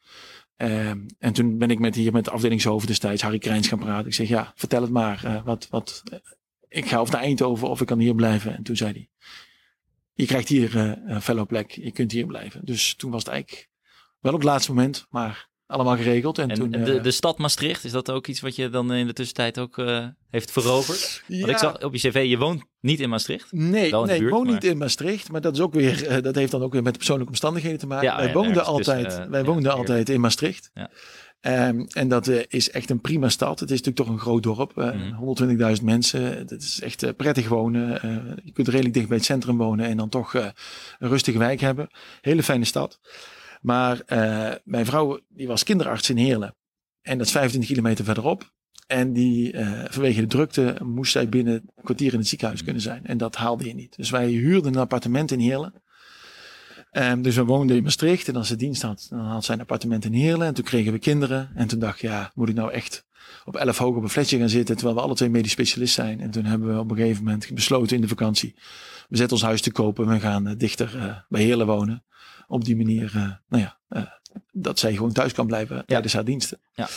Uh, 0.56 0.88
en 1.18 1.32
toen 1.32 1.58
ben 1.58 1.70
ik 1.70 1.78
met 1.78 1.94
hier 1.94 2.12
met 2.12 2.24
de 2.24 2.30
afdelingshoofd 2.30 2.86
destijds, 2.86 3.22
Harry 3.22 3.38
Krijns, 3.38 3.68
gaan 3.68 3.78
praten. 3.78 4.06
Ik 4.06 4.14
zeg, 4.14 4.28
ja, 4.28 4.52
vertel 4.54 4.82
het 4.82 4.90
maar. 4.90 5.42
wat, 5.44 5.68
wat, 5.70 6.02
ik 6.72 6.86
ga 6.86 7.00
of 7.00 7.10
naar 7.10 7.20
Eindhoven 7.20 7.68
of 7.68 7.80
ik 7.80 7.86
kan 7.86 7.98
hier 7.98 8.14
blijven. 8.14 8.56
En 8.56 8.62
toen 8.62 8.76
zei 8.76 8.92
hij, 8.92 9.08
je 10.12 10.26
krijgt 10.26 10.48
hier 10.48 10.76
uh, 10.76 10.92
een 11.06 11.22
fellow 11.22 11.46
plek, 11.46 11.70
je 11.70 11.92
kunt 11.92 12.12
hier 12.12 12.26
blijven. 12.26 12.60
Dus 12.64 12.94
toen 12.94 13.10
was 13.10 13.22
het 13.22 13.32
eigenlijk 13.32 13.68
wel 14.20 14.32
op 14.32 14.38
het 14.38 14.48
laatste 14.48 14.72
moment, 14.74 15.06
maar 15.10 15.50
allemaal 15.66 15.96
geregeld. 15.96 16.38
En, 16.38 16.48
toen, 16.48 16.70
de, 16.70 16.94
uh, 16.94 17.02
de 17.02 17.10
stad 17.10 17.38
Maastricht, 17.38 17.84
is 17.84 17.92
dat 17.92 18.10
ook 18.10 18.26
iets 18.26 18.40
wat 18.40 18.56
je 18.56 18.68
dan 18.68 18.92
in 18.92 19.06
de 19.06 19.12
tussentijd 19.12 19.58
ook 19.58 19.78
uh, 19.78 20.06
heeft 20.30 20.50
veroverd? 20.50 21.22
Ja. 21.26 21.38
Want 21.38 21.50
ik 21.50 21.58
zag 21.58 21.82
op 21.82 21.94
je 21.94 22.08
cv, 22.08 22.24
je 22.28 22.38
woont 22.38 22.64
niet 22.80 23.00
in 23.00 23.08
Maastricht. 23.08 23.52
Nee, 23.52 23.70
nee 23.70 23.90
buurt, 23.90 24.10
ik 24.10 24.28
woon 24.28 24.44
maar... 24.44 24.52
niet 24.52 24.64
in 24.64 24.78
Maastricht. 24.78 25.30
Maar 25.30 25.40
dat, 25.40 25.54
is 25.54 25.60
ook 25.60 25.74
weer, 25.74 26.10
uh, 26.10 26.22
dat 26.22 26.34
heeft 26.34 26.50
dan 26.50 26.62
ook 26.62 26.72
weer 26.72 26.82
met 26.82 26.96
persoonlijke 26.96 27.32
omstandigheden 27.32 27.78
te 27.78 27.86
maken. 27.86 28.08
Ja, 28.08 28.16
wij 28.16 28.26
ja, 28.26 28.32
woonden, 28.32 28.64
altijd, 28.64 29.28
wij 29.28 29.44
woonden 29.44 29.72
altijd 29.72 30.08
in 30.08 30.20
Maastricht. 30.20 30.70
Um, 31.46 31.86
en 31.88 32.08
dat 32.08 32.28
uh, 32.28 32.42
is 32.48 32.70
echt 32.70 32.90
een 32.90 33.00
prima 33.00 33.28
stad. 33.28 33.60
Het 33.60 33.70
is 33.70 33.80
natuurlijk 33.82 34.06
toch 34.06 34.14
een 34.14 34.22
groot 34.22 34.42
dorp. 34.42 34.72
Uh, 34.76 35.18
mm. 35.20 35.76
120.000 35.78 35.84
mensen. 35.84 36.22
Het 36.22 36.50
is 36.50 36.80
echt 36.80 37.02
uh, 37.02 37.10
prettig 37.16 37.48
wonen. 37.48 37.88
je 38.44 38.52
kunt 38.52 38.68
redelijk 38.68 38.94
dicht 38.94 39.08
bij 39.08 39.16
het 39.16 39.26
centrum 39.26 39.56
wonen 39.56 39.86
en 39.86 39.96
dan 39.96 40.08
toch 40.08 40.34
een 40.34 40.52
rustige 40.98 41.38
wijk 41.38 41.60
hebben. 41.60 41.88
Hele 42.20 42.42
fijne 42.42 42.64
stad. 42.64 43.00
Maar 43.60 44.02
mijn 44.64 44.86
vrouw 44.86 45.20
die 45.28 45.46
was 45.46 45.62
kinderarts 45.62 46.10
in 46.10 46.16
Heerlen. 46.16 46.54
En 47.02 47.18
dat 47.18 47.26
is 47.26 47.32
25 47.32 47.70
kilometer 47.70 48.04
verderop. 48.04 48.52
En 48.86 49.12
die, 49.12 49.54
vanwege 49.90 50.20
de 50.20 50.26
drukte 50.26 50.76
moest 50.82 51.12
zij 51.12 51.28
binnen 51.28 51.54
een 51.54 51.82
kwartier 51.82 52.12
in 52.12 52.18
het 52.18 52.28
ziekenhuis 52.28 52.64
kunnen 52.64 52.82
zijn. 52.82 53.06
En 53.06 53.18
dat 53.18 53.36
haalde 53.36 53.66
je 53.66 53.74
niet. 53.74 53.96
Dus 53.96 54.10
wij 54.10 54.28
huurden 54.28 54.74
een 54.74 54.80
appartement 54.80 55.30
in 55.30 55.38
Heerlen. 55.38 55.81
Um, 56.92 57.22
dus 57.22 57.36
we 57.36 57.44
woonden 57.44 57.76
in 57.76 57.82
Maastricht 57.82 58.28
en 58.28 58.36
als 58.36 58.48
ze 58.48 58.56
dienst 58.56 58.82
had, 58.82 59.06
dan 59.10 59.20
had 59.20 59.44
zij 59.44 59.54
een 59.54 59.60
appartement 59.60 60.04
in 60.04 60.12
Heerlen. 60.12 60.46
En 60.46 60.54
toen 60.54 60.64
kregen 60.64 60.92
we 60.92 60.98
kinderen. 60.98 61.50
En 61.54 61.66
toen 61.66 61.78
dacht 61.78 61.94
ik, 61.94 62.00
ja, 62.00 62.32
moet 62.34 62.48
ik 62.48 62.54
nou 62.54 62.72
echt 62.72 63.04
op 63.44 63.56
11 63.56 63.78
hoog 63.78 63.96
op 63.96 64.02
een 64.02 64.08
fletje 64.08 64.38
gaan 64.38 64.48
zitten, 64.48 64.74
terwijl 64.76 64.96
we 64.96 65.02
alle 65.02 65.14
twee 65.14 65.30
medisch 65.30 65.52
specialist 65.52 65.94
zijn. 65.94 66.20
En 66.20 66.30
toen 66.30 66.44
hebben 66.44 66.74
we 66.74 66.80
op 66.80 66.90
een 66.90 66.96
gegeven 66.96 67.24
moment 67.24 67.54
besloten 67.54 67.96
in 67.96 68.02
de 68.02 68.08
vakantie, 68.08 68.54
we 69.08 69.16
zetten 69.16 69.36
ons 69.36 69.46
huis 69.46 69.60
te 69.60 69.72
kopen, 69.72 70.08
we 70.08 70.20
gaan 70.20 70.48
uh, 70.48 70.54
dichter 70.56 70.96
uh, 70.96 71.16
bij 71.28 71.42
Heerlen 71.42 71.66
wonen. 71.66 72.02
Op 72.48 72.64
die 72.64 72.76
manier, 72.76 73.12
uh, 73.16 73.30
nou 73.48 73.62
ja, 73.62 73.78
dat 74.52 74.78
zij 74.78 74.94
gewoon 74.94 75.12
thuis 75.12 75.32
kan 75.32 75.46
blijven 75.46 75.76
ja. 75.76 75.82
tijdens 75.86 76.12
haar 76.12 76.24
diensten. 76.24 76.58
Ja. 76.74 76.88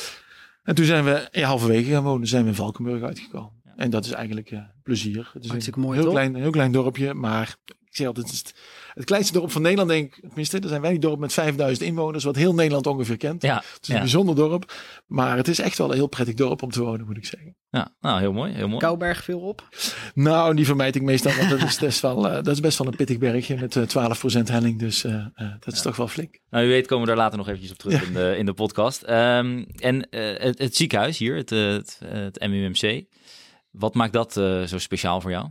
En 0.63 0.75
toen 0.75 0.85
zijn 0.85 1.03
we 1.03 1.27
ja, 1.31 1.47
halverwege 1.47 1.91
gaan 1.91 2.03
wonen, 2.03 2.27
zijn 2.27 2.43
we 2.43 2.49
in 2.49 2.55
Valkenburg 2.55 3.03
uitgekomen. 3.03 3.51
En 3.75 3.89
dat 3.89 4.05
is 4.05 4.11
eigenlijk 4.11 4.53
plezier. 4.83 5.31
Het 5.33 5.43
is 5.43 5.67
een 5.67 5.73
mooi, 5.75 5.99
heel, 5.99 6.09
klein, 6.09 6.35
heel 6.35 6.51
klein 6.51 6.71
dorpje, 6.71 7.13
maar 7.13 7.55
zeg 7.95 8.07
altijd, 8.07 8.25
het, 8.25 8.35
is 8.35 8.53
het 8.93 9.05
kleinste 9.05 9.33
dorp 9.33 9.51
van 9.51 9.61
Nederland, 9.61 9.89
denk 9.89 10.15
ik. 10.15 10.21
Tenminste, 10.21 10.59
er 10.59 10.67
zijn 10.67 10.81
weinig 10.81 11.01
dorpen 11.01 11.19
met 11.19 11.33
5000 11.33 11.87
inwoners, 11.87 12.23
wat 12.23 12.35
heel 12.35 12.53
Nederland 12.53 12.87
ongeveer 12.87 13.17
kent. 13.17 13.41
Ja, 13.41 13.55
het 13.55 13.79
is 13.81 13.89
een 13.89 13.99
bijzonder 13.99 14.35
dorp, 14.35 14.73
maar 15.07 15.37
het 15.37 15.47
is 15.47 15.59
echt 15.59 15.77
wel 15.77 15.89
een 15.89 15.95
heel 15.95 16.07
prettig 16.07 16.35
dorp 16.35 16.61
om 16.61 16.71
te 16.71 16.83
wonen, 16.83 17.05
moet 17.05 17.17
ik 17.17 17.25
zeggen. 17.25 17.55
Ja, 17.69 17.95
nou, 17.99 18.19
heel 18.19 18.33
mooi, 18.33 18.53
heel 18.53 18.67
mooi. 18.67 18.79
Kouberg 18.79 19.23
veel 19.23 19.39
op? 19.39 19.67
Nou, 20.13 20.55
die 20.55 20.65
vermijd 20.65 20.95
ik 20.95 21.01
meestal, 21.01 21.35
want 21.35 21.49
dat 21.49 21.61
is, 21.61 21.77
best 21.79 22.01
wel, 22.01 22.25
uh, 22.25 22.33
dat 22.33 22.47
is 22.47 22.59
best 22.59 22.77
wel 22.77 22.87
een 22.87 22.95
pittig 22.95 23.17
bergje 23.17 23.55
met 23.55 23.75
uh, 23.75 23.83
eh, 23.83 24.39
12% 24.39 24.41
helling, 24.43 24.79
dus 24.79 25.03
uh, 25.03 25.25
dat 25.59 25.73
is 25.73 25.81
toch 25.81 25.95
wel 25.95 26.07
flink. 26.07 26.39
Nou, 26.49 26.65
u 26.65 26.67
weet 26.67 26.87
komen 26.87 27.07
we 27.07 27.13
daar 27.13 27.21
later 27.21 27.37
nog 27.37 27.47
eventjes 27.47 27.71
op 27.71 27.77
terug 27.77 28.07
in, 28.07 28.13
de, 28.13 28.35
in 28.37 28.45
de 28.45 28.53
podcast. 28.53 29.03
Um, 29.09 29.65
en 29.75 30.07
het, 30.09 30.59
het, 30.59 30.75
ziekenhuis 30.75 31.17
hier, 31.17 31.35
het, 31.35 31.49
het, 31.49 31.99
het 32.05 32.47
MUMC, 32.47 33.05
wat 33.71 33.93
maakt 33.93 34.13
dat 34.13 34.33
zo 34.69 34.77
speciaal 34.77 35.21
voor 35.21 35.31
jou? 35.31 35.49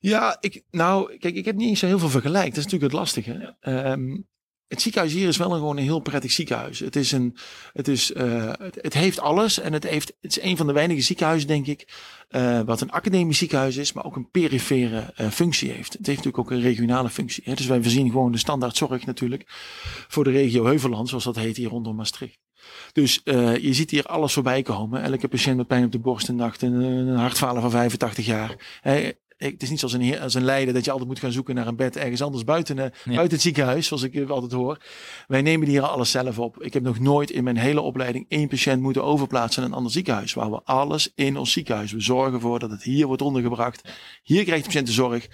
Ja, 0.00 0.36
ik, 0.40 0.62
nou, 0.70 1.16
kijk, 1.16 1.34
ik 1.34 1.44
heb 1.44 1.56
niet 1.56 1.68
eens 1.68 1.78
zo 1.78 1.86
heel 1.86 1.98
veel 1.98 2.08
vergelijk. 2.08 2.48
Dat 2.48 2.56
is 2.56 2.64
natuurlijk 2.64 2.92
het 2.92 3.00
lastige. 3.00 3.56
Um, 3.60 4.26
het 4.68 4.82
ziekenhuis 4.82 5.12
hier 5.12 5.28
is 5.28 5.36
wel 5.36 5.52
een, 5.52 5.58
gewoon 5.58 5.76
een 5.76 5.82
heel 5.82 6.00
prettig 6.00 6.30
ziekenhuis. 6.30 6.78
Het, 6.78 6.96
is 6.96 7.12
een, 7.12 7.36
het, 7.72 7.88
is, 7.88 8.10
uh, 8.10 8.52
het, 8.58 8.78
het, 8.80 8.94
heeft 8.94 9.20
alles 9.20 9.60
en 9.60 9.72
het, 9.72 9.88
heeft, 9.88 10.12
het 10.20 10.36
is 10.36 10.42
een 10.42 10.56
van 10.56 10.66
de 10.66 10.72
weinige 10.72 11.00
ziekenhuizen, 11.00 11.48
denk 11.48 11.66
ik, 11.66 11.88
uh, 12.30 12.60
wat 12.60 12.80
een 12.80 12.90
academisch 12.90 13.38
ziekenhuis 13.38 13.76
is, 13.76 13.92
maar 13.92 14.04
ook 14.04 14.16
een 14.16 14.30
perifere 14.30 15.14
uh, 15.20 15.28
functie 15.28 15.70
heeft. 15.70 15.92
Het 15.92 16.06
heeft 16.06 16.24
natuurlijk 16.24 16.38
ook 16.38 16.50
een 16.50 16.60
regionale 16.60 17.10
functie. 17.10 17.42
Hè? 17.46 17.54
Dus 17.54 17.66
wij 17.66 17.82
voorzien 17.82 18.10
gewoon 18.10 18.32
de 18.32 18.38
standaard 18.38 18.76
zorg 18.76 19.06
natuurlijk 19.06 19.44
voor 20.08 20.24
de 20.24 20.30
regio 20.30 20.64
Heuvelland, 20.64 21.08
zoals 21.08 21.24
dat 21.24 21.36
heet 21.36 21.56
hier 21.56 21.68
rondom 21.68 21.96
Maastricht. 21.96 22.38
Dus 22.92 23.20
je 23.60 23.68
ziet 23.70 23.90
hier 23.90 24.04
alles 24.04 24.32
voorbij 24.32 24.62
komen. 24.62 25.02
Elke 25.02 25.28
patiënt 25.28 25.56
met 25.56 25.66
pijn 25.66 25.84
op 25.84 25.92
de 25.92 25.98
borst 25.98 26.28
en 26.28 26.36
nacht, 26.36 26.62
een, 26.62 26.72
een 26.72 27.16
hartfalen 27.16 27.62
van 27.62 27.70
85 27.70 28.26
jaar. 28.26 28.78
Hè? 28.80 29.10
Het 29.38 29.62
is 29.62 29.70
niet 29.70 29.78
zoals 29.78 29.94
een, 29.94 30.20
als 30.20 30.34
een 30.34 30.44
Leiden 30.44 30.74
dat 30.74 30.84
je 30.84 30.90
altijd 30.90 31.08
moet 31.08 31.18
gaan 31.18 31.32
zoeken 31.32 31.54
naar 31.54 31.66
een 31.66 31.76
bed 31.76 31.96
ergens 31.96 32.22
anders 32.22 32.44
buiten, 32.44 32.76
uh, 32.76 32.84
buiten 33.04 33.30
het 33.30 33.40
ziekenhuis, 33.40 33.86
zoals 33.86 34.02
ik 34.02 34.14
uh, 34.14 34.30
altijd 34.30 34.52
hoor. 34.52 34.78
Wij 35.26 35.42
nemen 35.42 35.68
hier 35.68 35.82
alles 35.82 36.10
zelf 36.10 36.38
op. 36.38 36.62
Ik 36.62 36.72
heb 36.72 36.82
nog 36.82 36.98
nooit 36.98 37.30
in 37.30 37.44
mijn 37.44 37.56
hele 37.56 37.80
opleiding 37.80 38.26
één 38.28 38.48
patiënt 38.48 38.82
moeten 38.82 39.04
overplaatsen 39.04 39.60
naar 39.60 39.70
een 39.70 39.76
ander 39.76 39.92
ziekenhuis. 39.92 40.34
Waar 40.34 40.50
we 40.50 40.60
alles 40.64 41.12
in 41.14 41.36
ons 41.36 41.52
ziekenhuis. 41.52 41.92
We 41.92 42.00
zorgen 42.00 42.32
ervoor 42.32 42.58
dat 42.58 42.70
het 42.70 42.82
hier 42.82 43.06
wordt 43.06 43.22
ondergebracht. 43.22 43.88
Hier 44.22 44.44
krijgt 44.44 44.62
de 44.62 44.68
patiënt 44.68 44.86
de 44.86 44.92
zorg. 44.92 45.28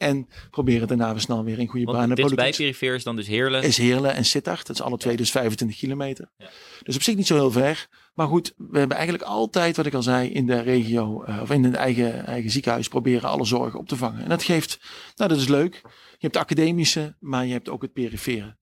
En 0.00 0.28
proberen 0.50 0.88
daarna 0.88 1.14
we 1.14 1.20
snel 1.20 1.44
weer 1.44 1.58
in 1.58 1.66
goede 1.66 1.84
banen. 1.84 2.16
Dit 2.16 2.34
bij 2.34 2.50
perifeer 2.50 2.94
is 2.94 3.04
dan 3.04 3.16
dus 3.16 3.26
Heerlen? 3.26 3.62
Is 3.62 3.76
Heerlen 3.76 4.14
en 4.14 4.24
Sittard. 4.24 4.66
Dat 4.66 4.76
is 4.76 4.82
alle 4.82 4.96
twee 4.96 5.16
dus 5.16 5.30
25 5.30 5.78
kilometer. 5.78 6.30
Ja. 6.36 6.50
Dus 6.82 6.94
op 6.94 7.02
zich 7.02 7.16
niet 7.16 7.26
zo 7.26 7.34
heel 7.34 7.50
ver. 7.50 7.88
Maar 8.14 8.26
goed, 8.26 8.54
we 8.56 8.78
hebben 8.78 8.96
eigenlijk 8.96 9.28
altijd, 9.28 9.76
wat 9.76 9.86
ik 9.86 9.94
al 9.94 10.02
zei, 10.02 10.30
in 10.30 10.46
de 10.46 10.60
regio 10.60 11.24
uh, 11.24 11.38
of 11.42 11.50
in 11.50 11.64
het 11.64 11.74
eigen, 11.74 12.26
eigen 12.26 12.50
ziekenhuis 12.50 12.88
proberen 12.88 13.28
alle 13.28 13.44
zorgen 13.44 13.78
op 13.78 13.88
te 13.88 13.96
vangen. 13.96 14.22
En 14.22 14.28
dat 14.28 14.42
geeft, 14.42 14.80
nou 15.16 15.30
dat 15.30 15.38
is 15.38 15.48
leuk. 15.48 15.80
Je 15.84 16.26
hebt 16.26 16.34
de 16.34 16.40
academische, 16.40 17.16
maar 17.18 17.46
je 17.46 17.52
hebt 17.52 17.68
ook 17.68 17.82
het 17.82 17.92
perifere. 17.92 18.56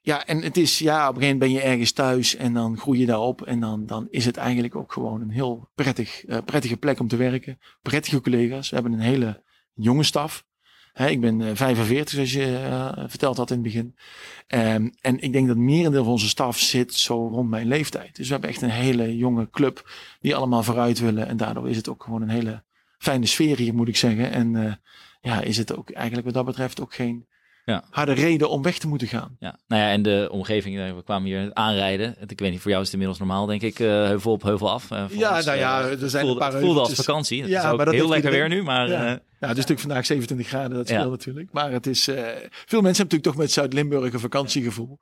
Ja, 0.00 0.26
en 0.26 0.42
het 0.42 0.56
is, 0.56 0.78
ja, 0.78 1.08
op 1.08 1.14
een 1.14 1.22
gegeven 1.22 1.38
moment 1.38 1.38
ben 1.38 1.50
je 1.50 1.70
ergens 1.70 1.92
thuis 1.92 2.36
en 2.36 2.54
dan 2.54 2.78
groei 2.78 2.98
je 2.98 3.06
daarop. 3.06 3.42
En 3.42 3.60
dan, 3.60 3.86
dan 3.86 4.06
is 4.10 4.24
het 4.24 4.36
eigenlijk 4.36 4.76
ook 4.76 4.92
gewoon 4.92 5.20
een 5.20 5.30
heel 5.30 5.70
prettig, 5.74 6.26
uh, 6.26 6.38
prettige 6.44 6.76
plek 6.76 7.00
om 7.00 7.08
te 7.08 7.16
werken. 7.16 7.58
Prettige 7.82 8.20
collega's. 8.20 8.68
We 8.68 8.74
hebben 8.74 8.92
een 8.92 8.98
hele 8.98 9.42
jonge 9.74 10.02
staf 10.02 10.44
ik 11.04 11.20
ben 11.20 11.56
45, 11.56 11.98
eh, 11.98 12.14
zoals 12.14 12.32
je 12.32 12.60
uh, 12.68 13.04
verteld 13.06 13.36
had 13.36 13.50
in 13.50 13.56
het 13.56 13.64
begin. 13.64 13.94
Um, 14.48 14.92
en 15.00 15.20
ik 15.20 15.32
denk 15.32 15.48
dat 15.48 15.56
merendeel 15.56 16.02
van 16.02 16.12
onze 16.12 16.28
staf 16.28 16.58
zit 16.58 16.94
zo 16.94 17.28
rond 17.28 17.50
mijn 17.50 17.66
leeftijd. 17.66 18.16
Dus 18.16 18.26
we 18.26 18.32
hebben 18.32 18.50
echt 18.50 18.62
een 18.62 18.70
hele 18.70 19.16
jonge 19.16 19.50
club 19.50 19.90
die 20.20 20.36
allemaal 20.36 20.62
vooruit 20.62 20.98
willen. 20.98 21.26
En 21.26 21.36
daardoor 21.36 21.68
is 21.68 21.76
het 21.76 21.88
ook 21.88 22.02
gewoon 22.02 22.22
een 22.22 22.28
hele 22.28 22.62
fijne 22.98 23.26
sfeer 23.26 23.56
hier, 23.56 23.74
moet 23.74 23.88
ik 23.88 23.96
zeggen. 23.96 24.30
En 24.30 24.54
uh, 24.54 24.72
ja, 25.20 25.40
is 25.40 25.56
het 25.56 25.76
ook 25.76 25.90
eigenlijk 25.90 26.26
wat 26.26 26.34
dat 26.34 26.44
betreft 26.44 26.80
ook 26.80 26.94
geen 26.94 27.26
ja. 27.66 27.84
harde 27.90 28.12
reden 28.12 28.50
om 28.50 28.62
weg 28.62 28.78
te 28.78 28.88
moeten 28.88 29.08
gaan. 29.08 29.36
Ja, 29.38 29.58
nou 29.66 29.82
ja, 29.82 29.90
en 29.90 30.02
de 30.02 30.28
omgeving, 30.32 30.94
we 30.94 31.02
kwamen 31.04 31.26
hier 31.28 31.50
aanrijden. 31.52 32.16
Ik 32.26 32.40
weet 32.40 32.50
niet, 32.50 32.60
voor 32.60 32.70
jou 32.70 32.82
is 32.82 32.90
het 32.90 33.00
inmiddels 33.00 33.18
normaal, 33.18 33.46
denk 33.46 33.62
ik, 33.62 33.78
uh, 33.78 33.88
heuvel 33.88 34.32
op 34.32 34.42
heuvel 34.42 34.70
af. 34.70 34.90
Uh, 34.90 35.04
ja, 35.10 35.40
nou 35.40 35.58
ja, 35.58 35.80
er 35.82 36.10
zijn 36.10 36.24
voelde, 36.24 36.44
een 36.44 36.50
paar 36.50 36.60
voelde 36.60 36.80
als 36.80 36.92
vakantie. 36.92 37.40
Het 37.40 37.50
ja, 37.50 37.70
is 37.70 37.76
maar 37.76 37.84
dat 37.84 37.94
heel 37.94 38.08
lekker 38.08 38.30
weer 38.30 38.48
nu, 38.48 38.62
maar... 38.62 38.88
Ja. 38.88 39.20
Ja, 39.40 39.48
het 39.48 39.58
is 39.58 39.62
natuurlijk 39.66 39.88
vandaag 39.88 40.06
27 40.06 40.48
graden, 40.48 40.76
dat 40.76 40.88
scheelt 40.88 41.10
natuurlijk. 41.10 41.48
Maar 41.52 41.72
het 41.72 41.86
is, 41.86 42.04
veel 42.04 42.14
mensen 42.18 42.46
hebben 42.66 42.82
natuurlijk 42.82 43.22
toch 43.22 43.36
met 43.36 43.50
Zuid-Limburg 43.52 44.12
een 44.12 44.20
vakantiegevoel. 44.20 44.98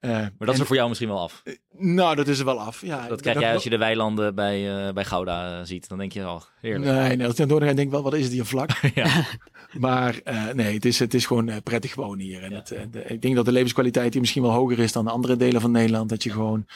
Uh, 0.00 0.10
maar 0.10 0.32
dat 0.38 0.54
is 0.54 0.60
er 0.60 0.66
voor 0.66 0.76
jou 0.76 0.88
misschien 0.88 1.08
wel 1.08 1.20
af. 1.20 1.42
Uh, 1.44 1.54
nou, 1.70 2.16
dat 2.16 2.28
is 2.28 2.38
er 2.38 2.44
wel 2.44 2.60
af. 2.60 2.80
Ja, 2.80 3.08
dat 3.08 3.20
krijg 3.20 3.40
jij 3.40 3.54
als 3.54 3.62
je 3.62 3.70
de 3.70 3.78
weilanden 3.78 4.34
bij, 4.34 4.86
uh, 4.86 4.92
bij 4.92 5.04
Gouda 5.04 5.64
ziet. 5.64 5.88
Dan 5.88 5.98
denk 5.98 6.12
je 6.12 6.24
al, 6.24 6.34
oh, 6.34 6.42
heerlijk. 6.60 6.84
Nee, 6.84 7.16
nee 7.16 7.26
als 7.26 7.36
je 7.36 7.46
dan 7.46 7.58
denk 7.58 7.78
ik 7.78 7.90
wel, 7.90 8.02
wat 8.02 8.14
is 8.14 8.24
het 8.24 8.32
hier 8.32 8.44
vlak? 8.44 8.70
ja. 8.94 9.06
maar 9.72 10.20
nee, 10.54 10.74
het 10.74 10.84
is, 10.84 10.98
het 10.98 11.14
is 11.14 11.26
gewoon 11.26 11.62
prettig 11.62 11.94
wonen 11.94 12.24
hier. 12.24 12.42
En 12.42 12.50
ja. 12.50 12.56
het, 12.56 12.74
de, 12.92 13.02
ik 13.04 13.22
denk 13.22 13.34
dat 13.34 13.44
de 13.44 13.52
levenskwaliteit 13.52 14.12
hier 14.12 14.20
misschien 14.20 14.42
wel 14.42 14.52
hoger 14.52 14.78
is 14.78 14.92
dan 14.92 15.04
de 15.04 15.10
andere 15.10 15.36
delen 15.36 15.60
van 15.60 15.70
Nederland. 15.70 16.08
Dat 16.08 16.22
je 16.22 16.30
gewoon, 16.30 16.66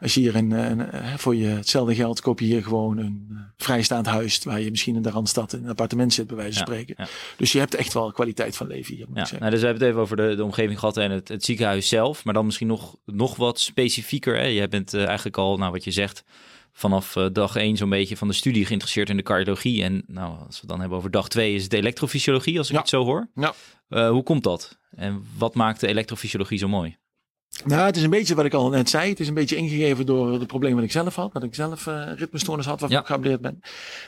als 0.00 0.14
je 0.14 0.20
hier 0.20 0.36
een, 0.36 0.50
een 0.50 1.18
voor 1.18 1.36
je 1.36 1.46
hetzelfde 1.46 1.94
geld 1.94 2.20
koop 2.20 2.40
je 2.40 2.46
hier 2.46 2.62
gewoon 2.62 2.98
een 2.98 3.38
vrijstaand 3.56 4.06
huis. 4.06 4.42
Waar 4.42 4.60
je 4.60 4.70
misschien 4.70 4.96
in 4.96 5.02
de 5.02 5.10
Randstad 5.10 5.52
in 5.52 5.62
een 5.62 5.70
appartement 5.70 6.12
zit, 6.12 6.26
bij 6.26 6.36
wijze 6.36 6.58
van 6.58 6.66
spreken. 6.66 7.08
Dus 7.36 7.52
je 7.52 7.58
hebt 7.58 7.74
echt 7.74 7.92
wel 7.92 8.12
kwaliteit 8.12 8.56
van 8.56 8.66
leven 8.66 8.94
hier. 8.94 9.06
Moet 9.08 9.16
ja. 9.16 9.22
ik 9.22 9.28
zeggen. 9.28 9.48
Nou, 9.48 9.50
dus 9.50 9.60
we 9.60 9.66
hebben 9.66 9.84
het 9.84 9.92
even 9.92 10.04
over 10.04 10.16
de, 10.16 10.34
de 10.36 10.44
omgeving 10.44 10.78
gehad 10.78 10.96
en 10.96 11.10
het, 11.10 11.28
het 11.28 11.44
ziekenhuis 11.44 11.88
zelf. 11.88 12.24
Maar 12.24 12.34
dan 12.34 12.44
misschien 12.44 12.66
nog, 12.66 12.96
nog 13.04 13.36
wat 13.36 13.60
specifieker. 13.60 14.36
Hè? 14.36 14.44
Je 14.44 14.68
bent 14.68 14.94
uh, 14.94 15.06
eigenlijk 15.06 15.36
al, 15.36 15.56
nou 15.56 15.72
wat 15.72 15.84
je 15.84 15.90
zegt, 15.90 16.24
vanaf 16.72 17.16
uh, 17.16 17.26
dag 17.32 17.56
1 17.56 17.76
zo'n 17.76 17.88
beetje 17.88 18.16
van 18.16 18.28
de 18.28 18.34
studie 18.34 18.64
geïnteresseerd 18.64 19.10
in 19.10 19.16
de 19.16 19.22
cardiologie. 19.22 19.82
En 19.82 20.02
nou, 20.06 20.30
als 20.30 20.54
we 20.54 20.60
het 20.60 20.68
dan 20.68 20.80
hebben 20.80 20.98
over 20.98 21.10
dag 21.10 21.28
2 21.28 21.54
is 21.54 21.62
het 21.62 21.70
de 21.70 21.76
elektrofysiologie, 21.76 22.58
als 22.58 22.68
ik 22.68 22.74
ja. 22.74 22.80
het 22.80 22.88
zo 22.88 23.04
hoor. 23.04 23.28
Ja. 23.34 23.54
Uh, 23.88 24.10
hoe 24.10 24.22
komt 24.22 24.42
dat? 24.42 24.78
En 24.90 25.24
wat 25.36 25.54
maakt 25.54 25.80
de 25.80 25.86
elektrofysiologie 25.86 26.58
zo 26.58 26.68
mooi? 26.68 26.96
Nou, 27.64 27.86
het 27.86 27.96
is 27.96 28.02
een 28.02 28.10
beetje 28.10 28.34
wat 28.34 28.44
ik 28.44 28.54
al 28.54 28.68
net 28.68 28.90
zei. 28.90 29.08
Het 29.08 29.20
is 29.20 29.28
een 29.28 29.34
beetje 29.34 29.56
ingegeven 29.56 30.06
door 30.06 30.32
het 30.32 30.46
probleem 30.46 30.74
wat 30.74 30.84
ik 30.84 30.92
zelf 30.92 31.14
had. 31.14 31.32
Dat 31.32 31.42
ik 31.42 31.54
zelf 31.54 31.86
uh, 31.86 32.12
ritmestoornis 32.16 32.66
had, 32.66 32.80
waarvan 32.80 32.98
ja. 32.98 33.02
ik 33.02 33.08
geableerd 33.08 33.40
ben. 33.40 33.60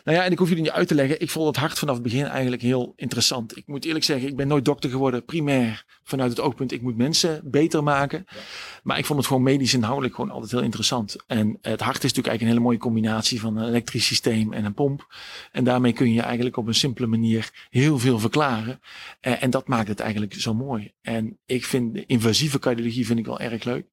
Nou 0.04 0.16
ja, 0.16 0.24
en 0.24 0.32
ik 0.32 0.38
hoef 0.38 0.48
jullie 0.48 0.62
niet 0.62 0.72
uit 0.72 0.88
te 0.88 0.94
leggen. 0.94 1.20
Ik 1.20 1.30
vond 1.30 1.46
het 1.46 1.56
hart 1.56 1.78
vanaf 1.78 1.94
het 1.94 2.02
begin 2.02 2.24
eigenlijk 2.24 2.62
heel 2.62 2.92
interessant. 2.96 3.56
Ik 3.56 3.66
moet 3.66 3.84
eerlijk 3.84 4.04
zeggen, 4.04 4.28
ik 4.28 4.36
ben 4.36 4.48
nooit 4.48 4.64
dokter 4.64 4.90
geworden. 4.90 5.24
Primair 5.24 5.84
vanuit 6.02 6.30
het 6.30 6.40
oogpunt, 6.40 6.72
ik 6.72 6.82
moet 6.82 6.96
mensen 6.96 7.40
beter 7.44 7.82
maken. 7.82 8.26
Ja. 8.28 8.36
Maar 8.82 8.98
ik 8.98 9.04
vond 9.04 9.18
het 9.18 9.28
gewoon 9.28 9.42
medisch 9.42 9.74
inhoudelijk 9.74 10.14
gewoon 10.14 10.30
altijd 10.30 10.50
heel 10.50 10.62
interessant. 10.62 11.16
En 11.26 11.58
het 11.60 11.80
hart 11.80 12.04
is 12.04 12.12
natuurlijk 12.12 12.26
eigenlijk 12.26 12.40
een 12.40 12.46
hele 12.46 12.60
mooie 12.60 12.78
combinatie 12.78 13.40
van 13.40 13.56
een 13.56 13.68
elektrisch 13.68 14.06
systeem 14.06 14.52
en 14.52 14.64
een 14.64 14.74
pomp. 14.74 15.14
En 15.52 15.64
daarmee 15.64 15.92
kun 15.92 16.12
je 16.12 16.22
eigenlijk 16.22 16.56
op 16.56 16.66
een 16.66 16.74
simpele 16.74 17.06
manier 17.06 17.50
heel 17.70 17.98
veel 17.98 18.18
verklaren. 18.18 18.80
Uh, 19.22 19.42
en 19.42 19.50
dat 19.50 19.68
maakt 19.68 19.88
het 19.88 20.00
eigenlijk 20.00 20.34
zo 20.34 20.54
mooi. 20.54 20.92
En 21.02 21.38
ik 21.46 21.64
vind 21.64 21.94
de 21.94 22.06
invasieve 22.06 22.58
cardiologie 22.58 23.06
vind 23.06 23.18
ik 23.18 23.26
wel 23.26 23.39
erg 23.40 23.64
leuk. 23.64 23.86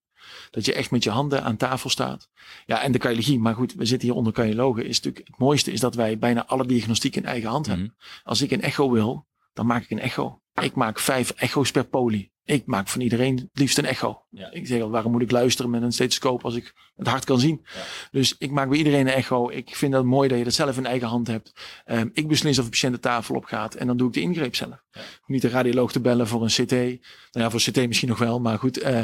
Dat 0.52 0.66
je 0.66 0.74
echt 0.74 0.92
met 0.92 1.04
je 1.04 1.10
handen 1.10 1.44
aan 1.44 1.58
tafel 1.58 1.90
staat. 1.90 2.30
Ja, 2.66 2.82
en 2.82 2.92
de 2.92 2.98
cardiologie, 2.98 3.40
maar 3.40 3.56
goed, 3.56 3.74
we 3.74 3.86
zitten 3.86 4.08
hier 4.08 4.18
onder 4.18 4.34
cardiologen. 4.34 4.86
Is 4.86 4.96
natuurlijk, 4.96 5.28
het 5.28 5.38
mooiste 5.38 5.72
is 5.72 5.80
dat 5.80 5.96
wij 5.96 6.18
bijna 6.18 6.46
alle 6.46 6.66
diagnostiek 6.66 7.16
in 7.16 7.26
eigen 7.26 7.50
hand 7.50 7.66
hebben. 7.66 7.86
Mm 7.86 7.94
-hmm. 7.98 8.22
Als 8.24 8.42
ik 8.42 8.52
een 8.52 8.62
echo 8.62 8.92
wil, 8.92 9.28
dan 9.54 9.66
maak 9.66 9.84
ik 9.84 9.90
een 9.90 10.00
echo. 10.00 10.42
Ik 10.62 10.76
maak 10.76 11.00
vijf 11.00 11.30
echo's 11.30 11.72
per 11.72 11.86
poli. 11.86 12.32
Ik 12.48 12.66
maak 12.66 12.88
van 12.88 13.02
iedereen 13.02 13.36
het 13.36 13.50
liefst 13.54 13.78
een 13.78 13.86
echo. 13.86 14.22
Ja. 14.30 14.52
Ik 14.52 14.68
zeg 14.68 14.82
al, 14.82 14.90
waarom 14.90 15.12
moet 15.12 15.22
ik 15.22 15.32
luisteren 15.32 15.72
met 15.72 15.82
een 15.82 15.92
stethoscoop 15.92 16.44
als 16.44 16.56
ik 16.56 16.74
het 16.96 17.08
hart 17.08 17.26
kan 17.26 17.40
zien? 17.40 17.62
Ja. 17.64 17.82
Dus 18.12 18.36
ik 18.38 18.52
maak 18.52 18.70
bij 18.70 18.78
iedereen 18.78 19.08
een 19.08 19.14
echo. 19.14 19.50
Ik 19.50 19.76
vind 19.76 19.92
dat 19.92 20.06
mooi 20.06 20.30
dat 20.30 20.38
je 20.38 20.44
dat 20.44 20.54
zelf 20.54 20.78
in 20.78 20.86
eigen 20.86 21.08
hand 21.08 21.28
hebt. 21.28 21.54
Um, 21.86 22.10
ik 22.14 22.28
beslis 22.28 22.58
of 22.58 22.64
de 22.64 22.70
patiënt 22.70 22.94
de 22.94 23.00
tafel 23.00 23.36
op 23.36 23.46
gaat 23.46 23.76
en 23.76 23.88
dan 23.88 23.98
doe 23.98 24.08
ik 24.08 24.14
de 24.14 24.22
ingreep 24.22 24.56
zelf. 24.56 24.84
Ja. 24.92 25.02
Niet 25.26 25.42
de 25.42 25.50
radioloog 25.50 25.92
te 25.92 26.00
bellen 26.00 26.28
voor 26.28 26.44
een 26.44 26.66
CT. 26.66 26.72
Nou 26.72 27.00
ja, 27.32 27.50
voor 27.50 27.60
CT 27.60 27.88
misschien 27.88 28.10
nog 28.10 28.20
wel, 28.20 28.40
maar 28.40 28.58
goed. 28.58 28.84
Uh, 28.84 29.02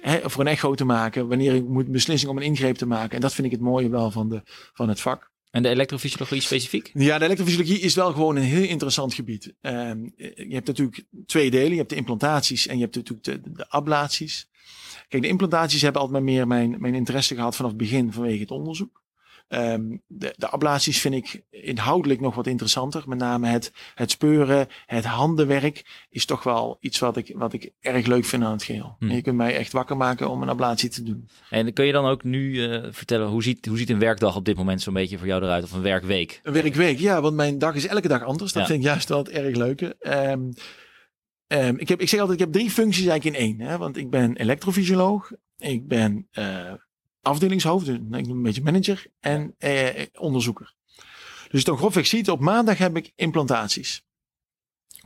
he, 0.00 0.30
voor 0.30 0.40
een 0.40 0.46
echo 0.46 0.74
te 0.74 0.84
maken, 0.84 1.28
wanneer 1.28 1.54
ik 1.54 1.68
moet 1.68 1.92
beslissing 1.92 2.30
om 2.30 2.36
een 2.36 2.42
ingreep 2.42 2.76
te 2.76 2.86
maken. 2.86 3.14
En 3.14 3.20
dat 3.20 3.34
vind 3.34 3.46
ik 3.46 3.52
het 3.52 3.62
mooie 3.62 3.88
wel 3.88 4.10
van, 4.10 4.28
de, 4.28 4.42
van 4.72 4.88
het 4.88 5.00
vak. 5.00 5.29
En 5.50 5.62
de 5.62 5.68
elektrofysiologie 5.68 6.40
specifiek? 6.40 6.90
Ja, 6.94 7.18
de 7.18 7.24
elektrofysiologie 7.24 7.80
is 7.80 7.94
wel 7.94 8.12
gewoon 8.12 8.36
een 8.36 8.42
heel 8.42 8.68
interessant 8.68 9.14
gebied. 9.14 9.54
Um, 9.60 10.12
je 10.16 10.54
hebt 10.54 10.66
natuurlijk 10.66 11.04
twee 11.26 11.50
delen. 11.50 11.70
Je 11.70 11.76
hebt 11.76 11.90
de 11.90 11.96
implantaties 11.96 12.66
en 12.66 12.74
je 12.74 12.82
hebt 12.82 12.94
natuurlijk 12.94 13.24
de, 13.24 13.52
de 13.52 13.68
ablaties. 13.68 14.48
Kijk, 15.08 15.22
de 15.22 15.28
implantaties 15.28 15.82
hebben 15.82 16.00
altijd 16.00 16.22
maar 16.22 16.32
meer 16.32 16.46
mijn, 16.46 16.76
mijn 16.78 16.94
interesse 16.94 17.34
gehad 17.34 17.56
vanaf 17.56 17.70
het 17.70 17.80
begin 17.80 18.12
vanwege 18.12 18.40
het 18.40 18.50
onderzoek. 18.50 18.99
Ehm, 19.50 19.96
de, 20.06 20.34
de 20.36 20.48
ablaties 20.48 21.00
vind 21.00 21.14
ik 21.14 21.42
inhoudelijk 21.50 22.20
nog 22.20 22.34
wat 22.34 22.46
interessanter. 22.46 23.02
Met 23.06 23.18
name 23.18 23.48
het, 23.48 23.72
het 23.94 24.10
speuren, 24.10 24.66
het 24.86 25.04
handenwerk 25.04 26.06
is 26.10 26.24
toch 26.24 26.42
wel 26.42 26.76
iets 26.80 26.98
wat 26.98 27.16
ik, 27.16 27.32
wat 27.36 27.52
ik 27.52 27.72
erg 27.80 28.06
leuk 28.06 28.24
vind 28.24 28.42
aan 28.42 28.52
het 28.52 28.62
geheel. 28.62 28.96
Hm. 28.98 29.10
je 29.10 29.22
kunt 29.22 29.36
mij 29.36 29.56
echt 29.56 29.72
wakker 29.72 29.96
maken 29.96 30.30
om 30.30 30.42
een 30.42 30.48
ablatie 30.48 30.88
te 30.88 31.02
doen. 31.02 31.28
En 31.50 31.72
kun 31.72 31.86
je 31.86 31.92
dan 31.92 32.04
ook 32.04 32.24
nu 32.24 32.52
uh, 32.52 32.86
vertellen, 32.90 33.28
hoe 33.28 33.42
ziet, 33.42 33.66
hoe 33.66 33.78
ziet 33.78 33.90
een 33.90 33.98
werkdag 33.98 34.36
op 34.36 34.44
dit 34.44 34.56
moment 34.56 34.82
zo'n 34.82 34.94
beetje 34.94 35.18
voor 35.18 35.26
jou 35.26 35.42
eruit? 35.42 35.64
Of 35.64 35.72
een 35.72 35.82
werkweek? 35.82 36.40
Een 36.42 36.52
werkweek, 36.52 36.98
ja, 36.98 37.20
want 37.20 37.34
mijn 37.34 37.58
dag 37.58 37.74
is 37.74 37.86
elke 37.86 38.08
dag 38.08 38.22
anders. 38.22 38.52
Dat 38.52 38.66
vind 38.66 38.78
ik 38.78 38.84
juist 38.84 39.08
wel 39.08 39.18
het 39.18 39.28
erg 39.28 39.56
leuke. 39.56 39.96
Um, 40.00 40.52
um, 41.46 41.78
ik, 41.78 41.88
heb, 41.88 42.00
ik 42.00 42.08
zeg 42.08 42.20
altijd, 42.20 42.40
ik 42.40 42.44
heb 42.44 42.54
drie 42.54 42.70
functies 42.70 43.06
eigenlijk 43.06 43.36
in 43.36 43.42
één. 43.44 43.60
Hè? 43.60 43.78
Want 43.78 43.96
ik 43.96 44.10
ben 44.10 44.36
elektrofysioloog, 44.36 45.32
ik 45.58 45.88
ben 45.88 46.28
uh, 46.32 46.72
afdelingshoofd, 47.22 47.86
dus 47.86 47.98
een 48.10 48.42
beetje 48.42 48.62
manager 48.62 49.06
en 49.20 49.54
eh, 49.58 50.06
onderzoeker. 50.18 50.74
Dus 51.48 51.64
dan 51.64 51.76
grofweg 51.76 52.06
ziet, 52.06 52.30
op 52.30 52.40
maandag 52.40 52.78
heb 52.78 52.96
ik 52.96 53.12
implantaties. 53.16 54.04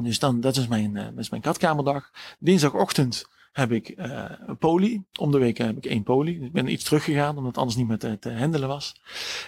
Dus 0.03 0.19
dan, 0.19 0.41
dat 0.41 0.57
is 0.57 0.67
mijn, 0.67 0.95
dat 0.95 1.19
is 1.19 1.31
mijn 1.31 1.43
katkamerdag. 1.43 2.11
Dinsdagochtend 2.39 3.27
heb 3.55 3.73
ik 3.73 3.95
uh, 3.99 4.25
poli. 4.59 5.03
Om 5.19 5.31
de 5.31 5.39
week 5.39 5.59
heb 5.59 5.77
ik 5.77 5.87
één 5.87 6.03
poli. 6.03 6.45
Ik 6.45 6.53
ben 6.53 6.73
iets 6.73 6.85
teruggegaan, 6.85 7.29
omdat 7.29 7.45
het 7.45 7.59
anders 7.59 7.77
niet 7.77 7.89
meer 7.89 7.99
te, 7.99 8.19
te 8.19 8.33
handelen 8.33 8.69
was. 8.69 8.95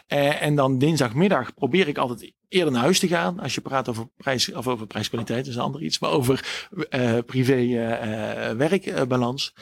Uh, 0.08 0.42
en 0.42 0.54
dan 0.54 0.78
dinsdagmiddag 0.78 1.54
probeer 1.54 1.88
ik 1.88 1.98
altijd 1.98 2.32
eerder 2.48 2.72
naar 2.72 2.82
huis 2.82 2.98
te 2.98 3.08
gaan. 3.08 3.40
Als 3.40 3.54
je 3.54 3.60
praat 3.60 3.88
over 3.88 4.08
prijs, 4.16 4.52
of 4.52 4.66
over 4.66 4.86
prijskwaliteit, 4.86 5.46
is 5.46 5.54
een 5.54 5.60
ander 5.60 5.82
iets. 5.82 5.98
Maar 5.98 6.10
over 6.10 6.68
uh, 6.90 7.18
privé-werkbalans. 7.26 9.54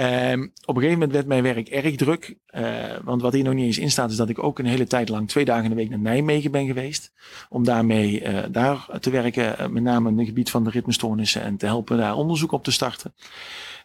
Um, 0.00 0.52
op 0.64 0.76
een 0.76 0.82
gegeven 0.82 0.92
moment 0.92 1.12
werd 1.12 1.26
mijn 1.26 1.42
werk 1.42 1.68
erg 1.68 1.96
druk. 1.96 2.36
Uh, 2.54 2.96
want 3.04 3.22
wat 3.22 3.32
hier 3.32 3.44
nog 3.44 3.54
niet 3.54 3.64
eens 3.64 3.78
in 3.78 3.90
staat, 3.90 4.10
is 4.10 4.16
dat 4.16 4.28
ik 4.28 4.42
ook 4.42 4.58
een 4.58 4.66
hele 4.66 4.86
tijd 4.86 5.08
lang 5.08 5.28
twee 5.28 5.44
dagen 5.44 5.64
in 5.64 5.70
de 5.70 5.76
week 5.76 5.88
naar 5.88 5.98
Nijmegen 5.98 6.50
ben 6.50 6.66
geweest. 6.66 7.12
Om 7.48 7.64
daarmee 7.64 8.22
uh, 8.22 8.38
daar 8.50 8.86
te 9.00 9.10
werken, 9.10 9.60
uh, 9.60 9.66
met 9.66 9.82
name 9.82 10.10
in 10.10 10.18
het 10.18 10.26
gebied 10.26 10.50
van 10.50 10.64
de 10.64 10.70
ritmestoornissen 10.70 11.42
en 11.42 11.56
te 11.56 11.66
helpen 11.66 11.96
daar 11.96 12.14
onderzoek 12.14 12.52
op 12.52 12.64
te 12.64 12.70
starten. 12.70 13.14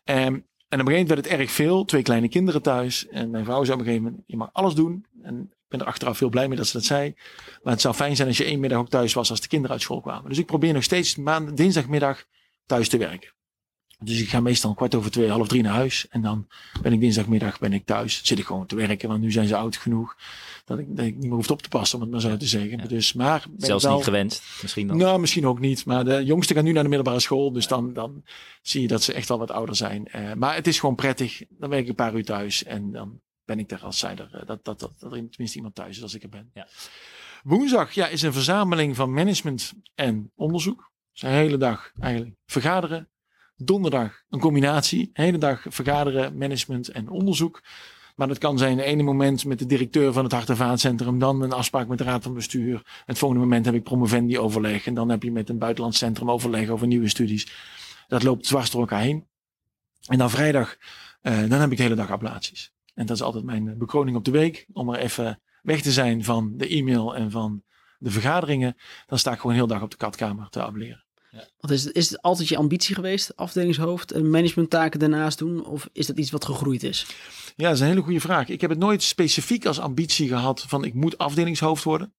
Um, 0.04 0.16
en 0.16 0.82
op 0.82 0.88
een 0.88 0.92
gegeven 0.92 0.92
moment 0.92 1.08
werd 1.08 1.26
het 1.26 1.40
erg 1.40 1.52
veel. 1.52 1.86
Twee 1.86 2.02
kleine 2.02 2.30
kinderen 2.30 2.62
thuis. 2.62 3.08
En 3.08 3.30
mijn 3.30 3.46
vrouw 3.46 3.64
zei 3.64 3.74
op 3.74 3.80
een 3.80 3.86
gegeven 3.86 4.08
moment, 4.08 4.24
je 4.28 4.38
mag 4.38 4.50
alles 4.52 4.74
doen. 4.74 5.06
En 5.24 5.42
ik 5.42 5.68
ben 5.68 5.80
er 5.80 5.86
achteraf 5.86 6.18
veel 6.18 6.30
blij 6.30 6.48
mee 6.48 6.58
dat 6.58 6.68
ze 6.68 6.78
dat 6.78 6.86
zei. 6.86 7.14
Maar 7.64 7.74
het 7.74 7.82
zou 7.82 7.96
fijn 7.96 8.16
zijn 8.16 8.28
als 8.28 8.38
je 8.38 8.44
één 8.44 8.60
middag 8.60 8.80
ook 8.80 8.90
thuis 8.90 9.14
was 9.14 9.30
als 9.30 9.42
de 9.42 9.48
kinderen 9.48 9.76
uit 9.76 9.82
school 9.82 10.02
kwamen. 10.02 10.30
Dus 10.30 10.38
ik 10.38 10.46
probeer 10.46 10.74
nog 10.74 10.84
steeds 10.84 11.16
maand, 11.16 11.58
dinsdagmiddag 11.58 12.26
thuis 12.66 12.90
te 12.90 12.98
werken. 12.98 13.35
Dus 14.06 14.22
ik 14.22 14.30
ga 14.30 14.40
meestal 14.40 14.74
kwart 14.74 14.96
over 14.96 15.12
twee, 15.12 15.30
half 15.30 15.48
drie 15.48 15.62
naar 15.62 15.74
huis. 15.74 16.08
En 16.10 16.22
dan 16.22 16.48
ben 16.82 16.94
ik 16.94 17.00
dinsdagmiddag 17.00 17.60
ben 17.60 17.74
ik 17.74 17.86
thuis. 17.86 18.20
Zit 18.24 18.40
ik 18.40 18.46
gewoon 18.46 18.66
te 18.66 18.76
werken, 18.76 19.10
want 19.10 19.22
nu 19.22 19.32
zijn 19.32 19.48
ze 19.48 19.56
oud 19.56 19.76
genoeg. 19.76 20.16
Dat 20.66 20.80
ik, 20.80 20.98
dat 20.98 21.06
ik 21.06 21.16
niet 21.16 21.24
meer 21.24 21.34
hoef 21.34 21.52
op 21.52 21.62
te 21.62 21.70
passen, 21.70 21.98
om 21.98 22.04
het 22.04 22.12
maar 22.12 22.22
zo 22.22 22.38
te 22.38 22.46
zeggen. 22.46 22.88
Dus, 22.88 23.14
maar 23.14 23.46
Zelfs 23.58 23.84
wel, 23.84 23.96
niet 23.96 24.04
gewenst, 24.04 24.44
misschien 24.62 24.88
dan? 24.88 24.98
Nou, 24.98 25.20
misschien 25.20 25.48
ook 25.48 25.60
niet. 25.60 25.86
Maar 25.86 26.06
de 26.06 26.24
jongste 26.24 26.54
gaat 26.54 26.64
nu 26.64 26.72
naar 26.72 26.84
de 26.84 26.90
middelbare 26.90 27.20
school. 27.20 27.52
Dus 27.52 27.68
dan, 27.68 27.94
dan 27.94 28.24
zie 28.62 28.82
je 28.82 28.88
dat 28.88 29.04
ze 29.04 29.14
echt 29.14 29.30
al 29.30 29.38
wat 29.38 29.52
ouder 29.52 29.76
zijn. 29.76 30.08
Uh, 30.16 30.34
maar 30.34 30.56
het 30.56 30.68
is 30.68 30.80
gewoon 30.80 30.96
prettig. 30.96 31.42
Dan 31.50 31.70
werk 31.70 31.82
ik 31.82 31.90
een 31.90 31.96
paar 31.96 32.16
uur 32.16 32.26
thuis. 32.26 32.64
En 32.64 32.92
dan 32.92 33.20
ben 33.46 33.60
ik 33.60 33.72
er 33.72 33.84
als 33.84 34.00
zij 34.00 34.16
er, 34.16 34.30
dat, 34.32 34.48
dat, 34.48 34.80
dat, 34.80 34.80
dat 34.80 34.94
er 35.02 35.10
tenminste 35.10 35.56
iemand 35.56 35.76
thuis 35.76 35.98
is 35.98 36.04
als 36.04 36.14
ik 36.14 36.24
er 36.24 36.30
ben. 36.30 36.50
Ja. 36.54 36.68
Woensdag 37.44 37.92
ja, 37.92 38.08
is 38.08 38.22
een 38.22 38.34
verzameling 38.34 38.96
van 38.96 39.14
management 39.14 39.74
en 39.96 40.32
onderzoek. 40.36 40.92
Dus 41.12 41.22
een 41.22 41.30
hele 41.30 41.58
dag 41.58 41.92
eigenlijk 42.00 42.36
vergaderen, 42.46 43.10
Donderdag 43.58 44.24
een 44.30 44.40
combinatie. 44.40 45.10
hele 45.14 45.38
dag 45.38 45.66
vergaderen, 45.68 46.38
management 46.38 46.90
en 46.90 47.10
onderzoek. 47.10 47.64
Maar 48.16 48.28
dat 48.28 48.38
kan 48.38 48.58
zijn, 48.58 48.78
het 48.78 48.86
ene 48.86 49.04
moment 49.04 49.46
met 49.46 49.60
de 49.60 49.66
directeur 49.66 50.14
van 50.14 50.24
het 50.24 50.34
Hart- 50.34 50.50
en 50.50 50.58
Vaatcentrum, 50.58 51.20
dan 51.20 51.42
een 51.42 51.52
afspraak 51.52 51.88
met 51.88 51.98
de 51.98 52.04
raad 52.04 52.24
van 52.24 52.34
bestuur. 52.34 53.02
Het 53.06 53.18
volgende 53.18 53.44
moment 53.44 53.66
heb 53.66 53.74
ik 53.76 53.84
promovendi 53.84 54.40
overleg 54.40 54.86
en 54.86 54.94
dan 54.94 55.10
heb 55.10 55.24
je 55.24 55.32
met 55.32 55.50
een 55.50 55.58
buitenlands 55.58 55.98
centrum 55.98 56.32
overleg 56.32 56.70
over 56.70 56.88
nieuwe 56.88 57.10
studies. 57.10 57.52
Dat 58.08 58.24
loopt 58.24 58.44
dwars 58.44 58.72
door 58.72 58.82
elkaar 58.82 59.02
heen. 59.02 59.28
En 60.08 60.18
dan 60.18 60.30
vrijdag, 60.30 60.78
uh, 61.22 61.50
dan 61.50 61.60
heb 61.60 61.72
ik 61.72 61.78
de 61.78 61.84
hele 61.84 61.96
dag 61.96 62.12
ablaties. 62.12 62.74
En 62.94 63.06
dat 63.06 63.16
is 63.16 63.22
altijd 63.22 63.44
mijn 63.44 63.78
bekroning 63.78 64.18
op 64.18 64.26
de 64.26 64.32
week, 64.32 64.66
om 64.74 64.90
er 64.90 65.00
even 65.00 65.42
weg 65.62 65.82
te 65.82 65.92
zijn 65.92 66.24
van 66.24 66.54
de 66.58 66.68
e-mail 66.68 67.16
en 67.16 67.32
van 67.32 67.64
de 67.98 68.12
vergaderingen. 68.12 68.76
Dan 69.06 69.20
sta 69.20 69.32
ik 69.32 69.40
gewoon 69.40 69.56
heel 69.56 69.68
dag 69.68 69.82
op 69.82 69.92
de 69.92 69.98
katkamer 69.98 70.50
te 70.50 70.64
ableren. 70.64 71.05
Wat 71.60 71.72
is, 71.72 71.84
het, 71.84 71.96
is 71.96 72.10
het 72.10 72.22
altijd 72.22 72.48
je 72.48 72.58
ambitie 72.58 72.96
geweest, 72.96 73.36
afdelingshoofd 73.36 74.12
en 74.12 74.30
managementtaken 74.30 75.00
daarnaast 75.00 75.38
doen? 75.38 75.66
Of 75.66 75.90
is 75.94 76.08
dat 76.08 76.18
iets 76.18 76.32
wat 76.32 76.46
gegroeid 76.46 76.84
is? 76.84 77.06
Ja, 77.56 77.66
dat 77.66 77.74
is 77.74 77.80
een 77.80 77.88
hele 77.88 78.02
goede 78.02 78.20
vraag. 78.20 78.50
Ik 78.50 78.62
heb 78.62 78.70
het 78.70 78.80
nooit 78.80 79.04
specifiek 79.04 79.66
als 79.66 79.80
ambitie 79.80 80.28
gehad 80.28 80.66
van 80.68 80.84
ik 80.84 80.94
moet 80.94 81.18
afdelingshoofd 81.18 81.84
worden. 81.84 82.14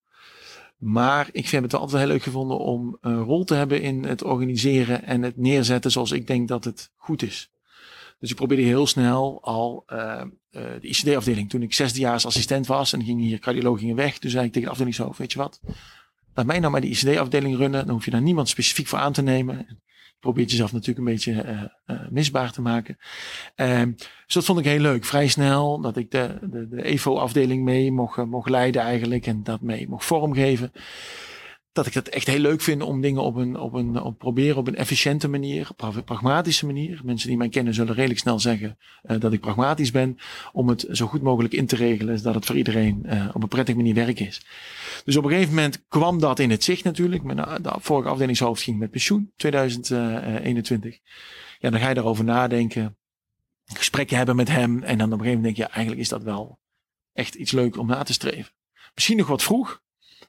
Maar 0.77 1.29
ik 1.31 1.49
heb 1.49 1.63
het 1.63 1.73
altijd 1.73 2.01
heel 2.01 2.11
leuk 2.11 2.23
gevonden 2.23 2.59
om 2.59 2.97
een 3.01 3.23
rol 3.23 3.43
te 3.43 3.53
hebben 3.53 3.81
in 3.81 4.03
het 4.03 4.23
organiseren 4.23 5.03
en 5.03 5.21
het 5.21 5.37
neerzetten 5.37 5.91
zoals 5.91 6.11
ik 6.11 6.27
denk 6.27 6.47
dat 6.47 6.63
het 6.63 6.91
goed 6.95 7.21
is. 7.21 7.51
Dus 8.19 8.29
ik 8.29 8.35
probeerde 8.35 8.63
heel 8.63 8.87
snel 8.87 9.43
al 9.43 9.83
uh, 9.87 9.97
uh, 10.51 10.63
de 10.81 10.87
ICD-afdeling. 10.87 11.49
Toen 11.49 11.61
ik 11.61 11.73
zesdejaars 11.73 12.25
assistent 12.25 12.67
was 12.67 12.93
en 12.93 13.03
ging 13.03 13.19
hier 13.21 13.39
cardioloog 13.39 13.81
weg. 13.81 14.17
Toen 14.17 14.29
zei 14.29 14.45
ik 14.45 14.51
tegen 14.51 14.67
de 14.67 14.71
afdelingshoofd, 14.71 15.17
weet 15.17 15.31
je 15.31 15.37
wat? 15.37 15.59
Laat 16.37 16.45
mij 16.45 16.59
nou 16.59 16.71
maar 16.71 16.81
die 16.81 16.89
ICD-afdeling 16.89 17.57
runnen. 17.57 17.85
Dan 17.85 17.95
hoef 17.95 18.05
je 18.05 18.11
daar 18.11 18.21
niemand 18.21 18.49
specifiek 18.49 18.87
voor 18.87 18.99
aan 18.99 19.13
te 19.13 19.21
nemen. 19.21 19.81
Probeert 20.19 20.51
jezelf 20.51 20.71
natuurlijk 20.71 20.97
een 20.97 21.13
beetje 21.13 21.31
uh, 21.31 21.61
uh, 21.85 22.07
misbaar 22.09 22.51
te 22.51 22.61
maken. 22.61 22.97
Uh, 23.55 23.81
dus 24.25 24.33
dat 24.33 24.45
vond 24.45 24.59
ik 24.59 24.65
heel 24.65 24.79
leuk. 24.79 25.05
Vrij 25.05 25.27
snel 25.27 25.81
dat 25.81 25.97
ik 25.97 26.11
de, 26.11 26.37
de, 26.41 26.67
de 26.67 26.83
EVO-afdeling 26.83 27.63
mee 27.63 27.91
mocht, 27.91 28.25
mocht 28.25 28.49
leiden 28.49 28.81
eigenlijk. 28.81 29.25
En 29.25 29.43
dat 29.43 29.61
mee 29.61 29.89
mocht 29.89 30.05
vormgeven 30.05 30.71
dat 31.77 31.85
ik 31.85 31.93
het 31.93 32.09
echt 32.09 32.27
heel 32.27 32.39
leuk 32.39 32.61
vind 32.61 32.81
om 32.81 33.01
dingen 33.01 33.21
op 33.21 33.35
een, 33.35 33.57
op 33.57 33.73
een, 33.73 34.01
op 34.01 34.17
proberen 34.17 34.57
op 34.57 34.67
een 34.67 34.75
efficiënte 34.75 35.27
manier, 35.27 35.69
op 35.69 35.95
een 35.95 36.03
pragmatische 36.03 36.65
manier. 36.65 37.01
Mensen 37.03 37.27
die 37.27 37.37
mij 37.37 37.49
kennen 37.49 37.73
zullen 37.73 37.93
redelijk 37.93 38.19
snel 38.19 38.39
zeggen 38.39 38.77
uh, 39.03 39.19
dat 39.19 39.33
ik 39.33 39.39
pragmatisch 39.39 39.91
ben. 39.91 40.17
Om 40.53 40.69
het 40.69 40.85
zo 40.91 41.07
goed 41.07 41.21
mogelijk 41.21 41.53
in 41.53 41.65
te 41.65 41.75
regelen, 41.75 42.23
dat 42.23 42.35
het 42.35 42.45
voor 42.45 42.55
iedereen 42.55 43.03
uh, 43.05 43.29
op 43.33 43.41
een 43.41 43.47
prettige 43.47 43.77
manier 43.77 43.93
werk 43.93 44.19
is. 44.19 44.45
Dus 45.05 45.15
op 45.15 45.23
een 45.23 45.29
gegeven 45.29 45.53
moment 45.53 45.85
kwam 45.87 46.19
dat 46.19 46.39
in 46.39 46.49
het 46.49 46.63
zicht 46.63 46.83
natuurlijk. 46.83 47.23
Mijn 47.23 47.39
eh, 47.39 47.55
de 47.61 47.73
vorige 47.79 48.09
afdelingshoofd 48.09 48.61
ging 48.61 48.79
met 48.79 48.91
pensioen, 48.91 49.31
2021. 49.35 50.99
Ja, 51.59 51.69
dan 51.69 51.79
ga 51.79 51.89
je 51.89 51.95
daarover 51.95 52.23
nadenken. 52.23 52.97
Gesprekken 53.65 54.17
hebben 54.17 54.35
met 54.35 54.47
hem. 54.47 54.83
En 54.83 54.97
dan 54.97 55.07
op 55.07 55.19
een 55.19 55.25
gegeven 55.25 55.41
moment 55.41 55.55
denk 55.55 55.67
je, 55.67 55.73
eigenlijk 55.73 56.01
is 56.01 56.09
dat 56.09 56.23
wel 56.23 56.59
echt 57.13 57.35
iets 57.35 57.51
leuk 57.51 57.77
om 57.77 57.87
na 57.87 58.03
te 58.03 58.13
streven. 58.13 58.53
Misschien 58.93 59.17
nog 59.17 59.27
wat 59.27 59.43
vroeg. 59.43 59.81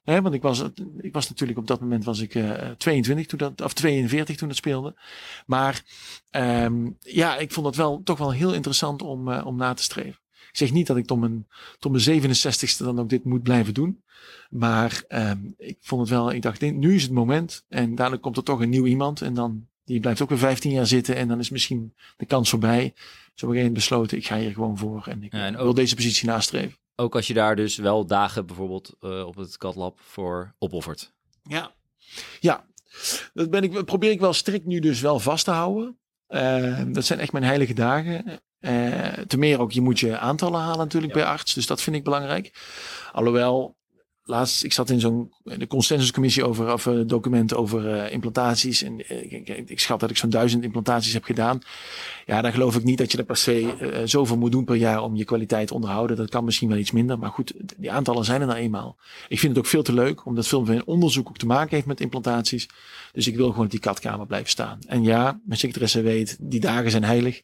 Hè, 0.09 0.23
want 0.23 0.35
ik 0.35 0.43
was, 0.43 0.65
ik 1.01 1.13
was 1.13 1.29
natuurlijk 1.29 1.59
op 1.59 1.67
dat 1.67 1.81
moment 1.81 2.05
was 2.05 2.21
ik 2.21 2.35
uh, 2.35 2.71
eh, 2.71 2.77
22 2.77 3.27
toen 3.27 3.39
dat, 3.39 3.61
of 3.61 3.73
42 3.73 4.37
toen 4.37 4.49
het 4.49 4.57
speelde. 4.57 4.95
Maar 5.47 5.83
um, 6.31 6.97
ja, 7.01 7.37
ik 7.37 7.53
vond 7.53 7.67
het 7.67 7.77
wel 7.77 8.01
toch 8.05 8.19
wel 8.19 8.33
heel 8.33 8.55
interessant 8.55 9.03
om, 9.03 9.29
uh, 9.29 9.47
om 9.47 9.57
na 9.57 9.75
te 9.75 9.83
streven. 9.83 10.21
Ik 10.33 10.57
zeg 10.57 10.73
niet 10.73 10.87
dat 10.87 10.97
ik 10.97 11.07
tot 11.07 11.21
mijn, 11.21 11.47
tot 11.79 11.93
mijn 11.93 12.23
67ste 12.23 12.77
dan 12.79 13.01
ook 13.01 13.09
dit 13.09 13.25
moet 13.25 13.43
blijven 13.43 13.75
doen. 13.75 14.03
Maar 14.51 15.03
um, 15.09 15.55
ik 15.59 15.77
vond 15.81 16.01
het 16.01 16.11
wel, 16.11 16.33
ik 16.33 16.43
dacht, 16.43 16.61
nu 16.61 16.95
is 16.95 17.03
het 17.03 17.13
moment. 17.13 17.65
En 17.69 17.95
dadelijk 17.95 18.23
komt 18.23 18.37
er 18.37 18.43
toch 18.43 18.61
een 18.61 18.71
nieuw 18.71 18.87
iemand. 18.87 19.23
En 19.23 19.35
dan, 19.35 19.67
die 19.85 20.01
blijft 20.01 20.23
ook 20.23 20.29
weer 20.29 20.39
15 20.39 20.71
jaar 20.71 20.87
zitten. 20.87 21.17
En 21.17 21.29
dan 21.29 21.39
is 21.39 21.51
misschien 21.51 21.95
de 22.17 22.27
kans 22.27 22.51
voorbij. 22.51 22.95
Zo 23.35 23.47
op 23.47 23.53
een 23.53 23.73
besloten, 23.73 24.19
ik 24.19 24.27
ga 24.27 24.39
hier 24.39 24.53
gewoon 24.53 24.79
voor. 24.79 25.07
En 25.07 25.23
ik 25.23 25.33
ja, 25.33 25.47
en 25.47 25.57
ook... 25.57 25.63
wil 25.63 25.75
deze 25.75 25.95
positie 25.95 26.29
nastreven. 26.29 26.77
Ook 27.01 27.15
als 27.15 27.27
je 27.27 27.35
daar 27.35 27.57
dus 27.57 27.77
wel 27.77 28.07
dagen 28.07 28.47
bijvoorbeeld 28.47 28.95
uh, 29.01 29.27
op 29.27 29.37
het 29.37 29.57
katlab 29.57 30.01
voor 30.01 30.55
opoffert. 30.59 31.13
Ja, 31.43 31.73
ja. 32.41 32.65
Dat 33.35 33.51
ben 33.51 33.63
ik, 33.63 33.85
probeer 33.85 34.11
ik 34.11 34.21
wel 34.21 34.33
strikt 34.33 34.67
nu 34.67 34.79
dus 34.79 35.01
wel 35.01 35.21
vast 35.21 35.45
te 35.45 35.51
houden. 35.51 35.99
Uh, 36.29 36.83
dat 36.87 37.05
zijn 37.05 37.19
echt 37.19 37.33
mijn 37.33 37.45
heilige 37.45 37.75
dagen. 37.75 38.41
Uh, 38.61 39.09
te 39.13 39.39
meer 39.39 39.61
ook, 39.61 39.73
je 39.73 39.81
moet 39.81 40.01
je 40.01 40.19
aantallen 40.19 40.61
halen 40.61 40.79
natuurlijk 40.79 41.15
ja. 41.15 41.23
bij 41.23 41.31
arts. 41.31 41.55
Dus 41.55 41.67
dat 41.67 41.83
vind 41.83 41.97
ik 41.97 42.05
belangrijk. 42.05 42.53
Alhoewel, 43.13 43.77
laatst, 44.29 44.65
ik 44.65 44.73
zat 44.73 44.91
in 44.91 45.01
zo'n 45.01 45.33
de 45.43 45.67
consensuscommissie 45.67 46.45
over, 46.45 46.73
of 46.73 46.87
uh, 46.87 47.01
document 47.07 47.55
over 47.55 47.85
uh, 47.85 48.13
implantaties. 48.13 48.83
En 48.83 49.13
uh, 49.13 49.33
ik, 49.33 49.49
ik, 49.49 49.81
schat 49.81 50.01
dat 50.01 50.11
ik 50.11 50.17
zo'n 50.17 50.31
duizend 50.31 50.65
implantaties 50.65 51.13
heb 51.13 51.25
gedaan. 51.25 51.61
Ja, 52.27 52.43
dan 52.43 52.53
geloof 52.53 52.77
ik 52.77 52.85
niet 52.85 52.99
dat 52.99 53.13
je 53.13 53.19
er 53.19 53.25
per 53.25 53.37
se 53.37 54.03
zoveel 54.05 54.37
moet 54.37 54.53
doen 54.53 54.65
per 54.65 54.75
jaar 54.77 55.03
om 55.03 55.17
je 55.17 55.25
kwaliteit 55.25 55.67
te 55.67 55.75
onderhouden. 55.75 56.17
Dat 56.17 56.31
kan 56.31 56.45
misschien 56.45 56.69
wel 56.69 56.79
iets 56.79 56.91
minder. 56.91 57.19
Maar 57.19 57.31
goed, 57.31 57.53
die 57.77 57.93
aantallen 57.93 58.25
zijn 58.25 58.41
er 58.41 58.47
nou 58.47 58.59
eenmaal. 58.59 58.97
Ik 59.29 59.39
vind 59.39 59.57
het 59.57 59.65
ook 59.65 59.71
veel 59.71 59.83
te 59.83 59.93
leuk, 59.93 60.27
omdat 60.27 60.47
veel 60.47 60.65
van 60.65 60.85
onderzoek 60.85 61.29
ook 61.29 61.39
te 61.39 61.47
maken 61.47 61.75
heeft 61.75 61.87
met 61.87 62.01
implantaties. 62.01 62.69
Dus 63.13 63.27
ik 63.27 63.37
wil 63.37 63.47
gewoon 63.47 63.63
dat 63.63 63.71
die 63.71 63.81
katkamer 63.81 64.27
blijven 64.27 64.51
staan. 64.51 64.79
En 64.87 65.05
ja, 65.05 65.41
mijn 65.45 65.59
secretaresse 65.59 66.03
weet, 66.03 66.37
die 66.41 66.61
dagen 66.61 66.91
zijn 66.91 67.05
heilig. 67.05 67.43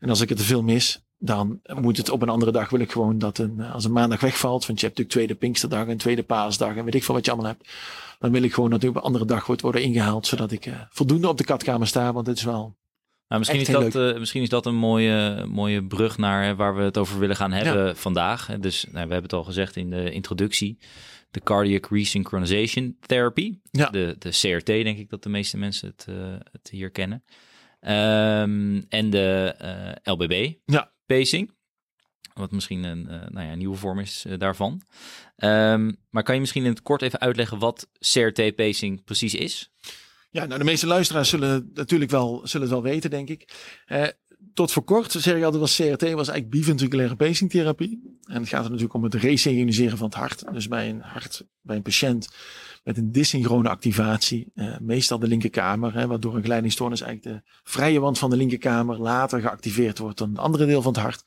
En 0.00 0.08
als 0.08 0.20
ik 0.20 0.28
het 0.28 0.38
te 0.38 0.44
veel 0.44 0.62
mis, 0.62 1.05
dan 1.18 1.60
moet 1.74 1.96
het 1.96 2.10
op 2.10 2.22
een 2.22 2.28
andere 2.28 2.52
dag 2.52 2.70
wil 2.70 2.80
ik 2.80 2.92
gewoon 2.92 3.18
dat 3.18 3.38
een, 3.38 3.60
als 3.60 3.84
een 3.84 3.92
maandag 3.92 4.20
wegvalt, 4.20 4.66
want 4.66 4.80
je 4.80 4.86
hebt 4.86 4.98
natuurlijk 4.98 5.10
tweede 5.10 5.34
Pinksterdag 5.34 5.86
en 5.86 5.96
tweede 5.96 6.22
Paasdag 6.22 6.76
en 6.76 6.84
weet 6.84 6.94
ik 6.94 7.04
veel 7.04 7.14
wat 7.14 7.24
je 7.24 7.30
allemaal 7.30 7.50
hebt. 7.50 7.68
Dan 8.18 8.30
wil 8.30 8.42
ik 8.42 8.54
gewoon 8.54 8.70
dat 8.70 8.84
op 8.84 8.96
een 8.96 9.02
andere 9.02 9.24
dag 9.24 9.46
wordt 9.46 9.62
worden 9.62 9.82
ingehaald, 9.82 10.26
zodat 10.26 10.52
ik 10.52 10.66
uh, 10.66 10.74
voldoende 10.90 11.28
op 11.28 11.38
de 11.38 11.44
katkamer 11.44 11.86
sta, 11.86 12.12
want 12.12 12.26
het 12.26 12.36
is 12.36 12.44
wel 12.44 12.76
Nou, 13.28 13.40
misschien, 13.40 13.60
is 13.60 13.66
dat, 13.66 13.94
uh, 13.94 14.18
misschien 14.18 14.42
is 14.42 14.48
dat 14.48 14.66
een 14.66 14.76
mooie, 14.76 15.46
mooie 15.48 15.84
brug 15.84 16.18
naar 16.18 16.56
waar 16.56 16.76
we 16.76 16.82
het 16.82 16.98
over 16.98 17.18
willen 17.18 17.36
gaan 17.36 17.52
hebben 17.52 17.96
vandaag. 17.96 18.46
Dus 18.60 18.84
nou, 18.84 18.92
we 18.92 18.98
hebben 18.98 19.22
het 19.22 19.32
al 19.32 19.44
gezegd 19.44 19.76
in 19.76 19.90
de 19.90 20.10
introductie. 20.10 20.78
De 21.30 21.40
Cardiac 21.40 21.86
Resynchronization 21.90 22.96
Therapy. 23.00 23.58
Ja. 23.70 23.90
De, 23.90 24.16
de 24.18 24.30
CRT, 24.30 24.66
denk 24.66 24.98
ik 24.98 25.10
dat 25.10 25.22
de 25.22 25.28
meeste 25.28 25.58
mensen 25.58 25.88
het, 25.88 26.06
uh, 26.08 26.16
het 26.52 26.70
hier 26.70 26.90
kennen. 26.90 27.24
Um, 27.80 28.86
en 28.88 29.10
de 29.10 29.54
uh, 29.62 30.14
LBB 30.14 30.52
ja. 30.64 30.94
Pacing. 31.06 31.54
Wat 32.34 32.50
misschien 32.50 32.84
een 32.84 33.02
nou 33.28 33.46
ja, 33.46 33.54
nieuwe 33.54 33.76
vorm 33.76 33.98
is 33.98 34.26
daarvan. 34.38 34.82
Um, 35.36 35.96
maar 36.10 36.22
kan 36.22 36.34
je 36.34 36.40
misschien 36.40 36.64
in 36.64 36.70
het 36.70 36.82
kort 36.82 37.02
even 37.02 37.20
uitleggen 37.20 37.58
wat 37.58 37.88
CRT-pacing 37.98 39.04
precies 39.04 39.34
is? 39.34 39.70
Ja, 40.30 40.46
nou 40.46 40.58
de 40.58 40.64
meeste 40.64 40.86
luisteraars 40.86 41.28
zullen 41.28 41.70
natuurlijk 41.74 42.10
wel, 42.10 42.40
zullen 42.44 42.66
het 42.66 42.76
wel 42.76 42.92
weten, 42.92 43.10
denk 43.10 43.28
ik. 43.28 43.54
Eh, 43.86 44.06
tot 44.54 44.72
voor 44.72 44.84
kort 44.84 45.12
zeg 45.12 45.36
ik 45.36 45.42
altijd 45.42 45.60
was 45.60 45.76
CRT 45.76 46.02
was 46.02 46.28
eigenlijk 46.28 46.50
biventriculaire 46.50 47.16
pacingtherapie. 47.16 48.18
En 48.24 48.40
het 48.40 48.48
gaat 48.48 48.64
er 48.64 48.70
natuurlijk 48.70 48.94
om 48.94 49.02
het 49.02 49.14
resynchroniseren 49.14 49.98
van 49.98 50.06
het 50.06 50.16
hart. 50.16 50.52
Dus 50.52 50.68
bij 50.68 50.88
een 50.88 51.00
hart, 51.00 51.44
bij 51.60 51.76
een 51.76 51.82
patiënt 51.82 52.28
met 52.86 52.96
een 52.96 53.12
dysynchrone 53.12 53.68
activatie, 53.68 54.52
uh, 54.54 54.78
meestal 54.80 55.18
de 55.18 55.26
linkerkamer, 55.26 55.94
hè, 55.94 56.06
waardoor 56.06 56.36
een 56.36 56.42
geleidingstoornis 56.42 57.00
eigenlijk 57.00 57.36
de 57.36 57.50
vrije 57.64 58.00
wand 58.00 58.18
van 58.18 58.30
de 58.30 58.36
linkerkamer 58.36 58.98
later 58.98 59.40
geactiveerd 59.40 59.98
wordt 59.98 60.18
dan 60.18 60.28
een 60.28 60.36
andere 60.36 60.66
deel 60.66 60.82
van 60.82 60.92
het 60.92 61.02
hart. 61.02 61.24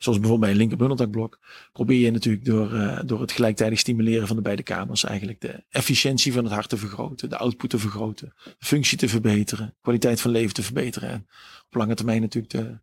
Zoals 0.00 0.18
bijvoorbeeld 0.18 0.40
bij 0.40 0.50
een 0.50 0.56
linkerbundeltakblok. 0.56 1.38
Probeer 1.72 1.98
je 1.98 2.10
natuurlijk 2.10 2.44
door, 2.44 2.72
uh, 2.72 3.00
door 3.04 3.20
het 3.20 3.32
gelijktijdig 3.32 3.78
stimuleren 3.78 4.26
van 4.26 4.36
de 4.36 4.42
beide 4.42 4.62
kamers 4.62 5.04
eigenlijk 5.04 5.40
de 5.40 5.64
efficiëntie 5.68 6.32
van 6.32 6.44
het 6.44 6.52
hart 6.52 6.68
te 6.68 6.76
vergroten, 6.76 7.28
de 7.28 7.36
output 7.36 7.70
te 7.70 7.78
vergroten, 7.78 8.32
de 8.44 8.66
functie 8.66 8.98
te 8.98 9.08
verbeteren, 9.08 9.74
kwaliteit 9.82 10.20
van 10.20 10.30
leven 10.30 10.54
te 10.54 10.62
verbeteren 10.62 11.08
en 11.08 11.26
op 11.66 11.74
lange 11.74 11.94
termijn 11.94 12.20
natuurlijk 12.20 12.52
de, 12.52 12.78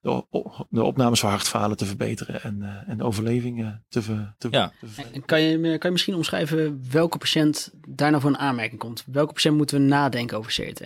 de, 0.00 0.24
de 0.68 0.82
opnames 0.82 1.20
van 1.20 1.30
hartfalen 1.30 1.76
te 1.76 1.86
verbeteren 1.86 2.42
en, 2.42 2.58
uh, 2.60 2.88
en 2.88 2.98
de 2.98 3.04
overleving 3.04 3.80
te, 3.88 4.02
ver, 4.02 4.34
te, 4.38 4.48
ja. 4.50 4.72
Te 4.80 5.20
kan, 5.26 5.40
je, 5.40 5.58
kan 5.60 5.78
je 5.80 5.90
misschien 5.90 6.14
omschrijven 6.14 6.84
welke 6.90 7.18
patiënt 7.18 7.70
daar 7.88 8.10
nou 8.10 8.22
voor 8.22 8.30
een 8.30 8.38
aanmerking 8.38 8.80
komt? 8.80 9.04
Welke 9.06 9.32
patiënt 9.32 9.56
moeten 9.56 9.78
we 9.80 9.84
nadenken 9.84 10.38
over 10.38 10.52
CRT? 10.52 10.78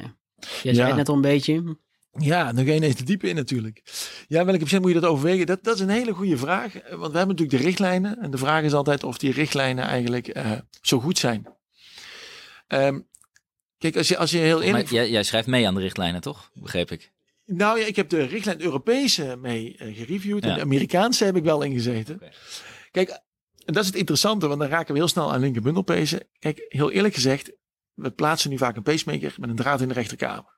Je 0.62 0.74
zei 0.74 0.86
het 0.86 0.96
net 0.96 1.08
al 1.08 1.14
een 1.14 1.20
beetje. 1.20 1.76
Ja, 2.18 2.52
ga 2.54 2.60
je 2.60 2.74
ineens 2.74 2.94
te 2.94 3.04
diep 3.04 3.24
in 3.24 3.34
natuurlijk. 3.34 3.82
Ja, 4.28 4.44
welke 4.44 4.60
patiënt 4.60 4.82
moet 4.82 4.92
je 4.92 5.00
dat 5.00 5.10
overwegen? 5.10 5.46
Dat, 5.46 5.64
dat 5.64 5.74
is 5.74 5.80
een 5.80 5.88
hele 5.88 6.12
goede 6.12 6.36
vraag. 6.36 6.72
Want 6.72 7.12
we 7.12 7.18
hebben 7.18 7.36
natuurlijk 7.36 7.50
de 7.50 7.68
richtlijnen. 7.68 8.18
En 8.18 8.30
de 8.30 8.38
vraag 8.38 8.62
is 8.62 8.72
altijd 8.72 9.04
of 9.04 9.18
die 9.18 9.32
richtlijnen 9.32 9.84
eigenlijk 9.84 10.36
uh, 10.36 10.52
zo 10.80 11.00
goed 11.00 11.18
zijn. 11.18 11.46
Um, 12.68 13.06
kijk, 13.78 13.96
als 13.96 14.08
je, 14.08 14.16
als 14.16 14.30
je 14.30 14.38
heel 14.38 14.62
eerlijk... 14.62 14.90
Jij, 14.90 15.10
jij, 15.10 15.22
schrijft 15.22 15.46
mee 15.46 15.66
aan 15.66 15.74
de 15.74 15.80
richtlijnen, 15.80 16.20
toch? 16.20 16.50
Begreep 16.54 16.90
ik. 16.90 17.12
Nou 17.46 17.78
ja, 17.78 17.86
ik 17.86 17.96
heb 17.96 18.08
de 18.08 18.22
richtlijn 18.22 18.62
Europese 18.62 19.36
mee 19.40 19.76
uh, 19.78 19.96
gereviewd. 19.96 20.44
En 20.44 20.54
de 20.54 20.60
Amerikaanse 20.60 21.24
heb 21.24 21.36
ik 21.36 21.44
wel 21.44 21.62
ingezeten. 21.62 22.14
Okay. 22.14 22.32
Kijk, 22.90 23.08
en 23.64 23.72
dat 23.72 23.82
is 23.82 23.88
het 23.88 23.98
interessante, 23.98 24.46
want 24.46 24.60
dan 24.60 24.68
raken 24.68 24.92
we 24.92 24.98
heel 24.98 25.08
snel 25.08 25.32
aan 25.32 25.40
linkerbundelpezen. 25.40 26.28
Kijk, 26.38 26.66
heel 26.68 26.90
eerlijk 26.90 27.14
gezegd, 27.14 27.52
we 27.94 28.10
plaatsen 28.10 28.50
nu 28.50 28.58
vaak 28.58 28.76
een 28.76 28.82
pacemaker 28.82 29.34
met 29.38 29.50
een 29.50 29.56
draad 29.56 29.80
in 29.80 29.88
de 29.88 29.94
rechterkamer. 29.94 30.53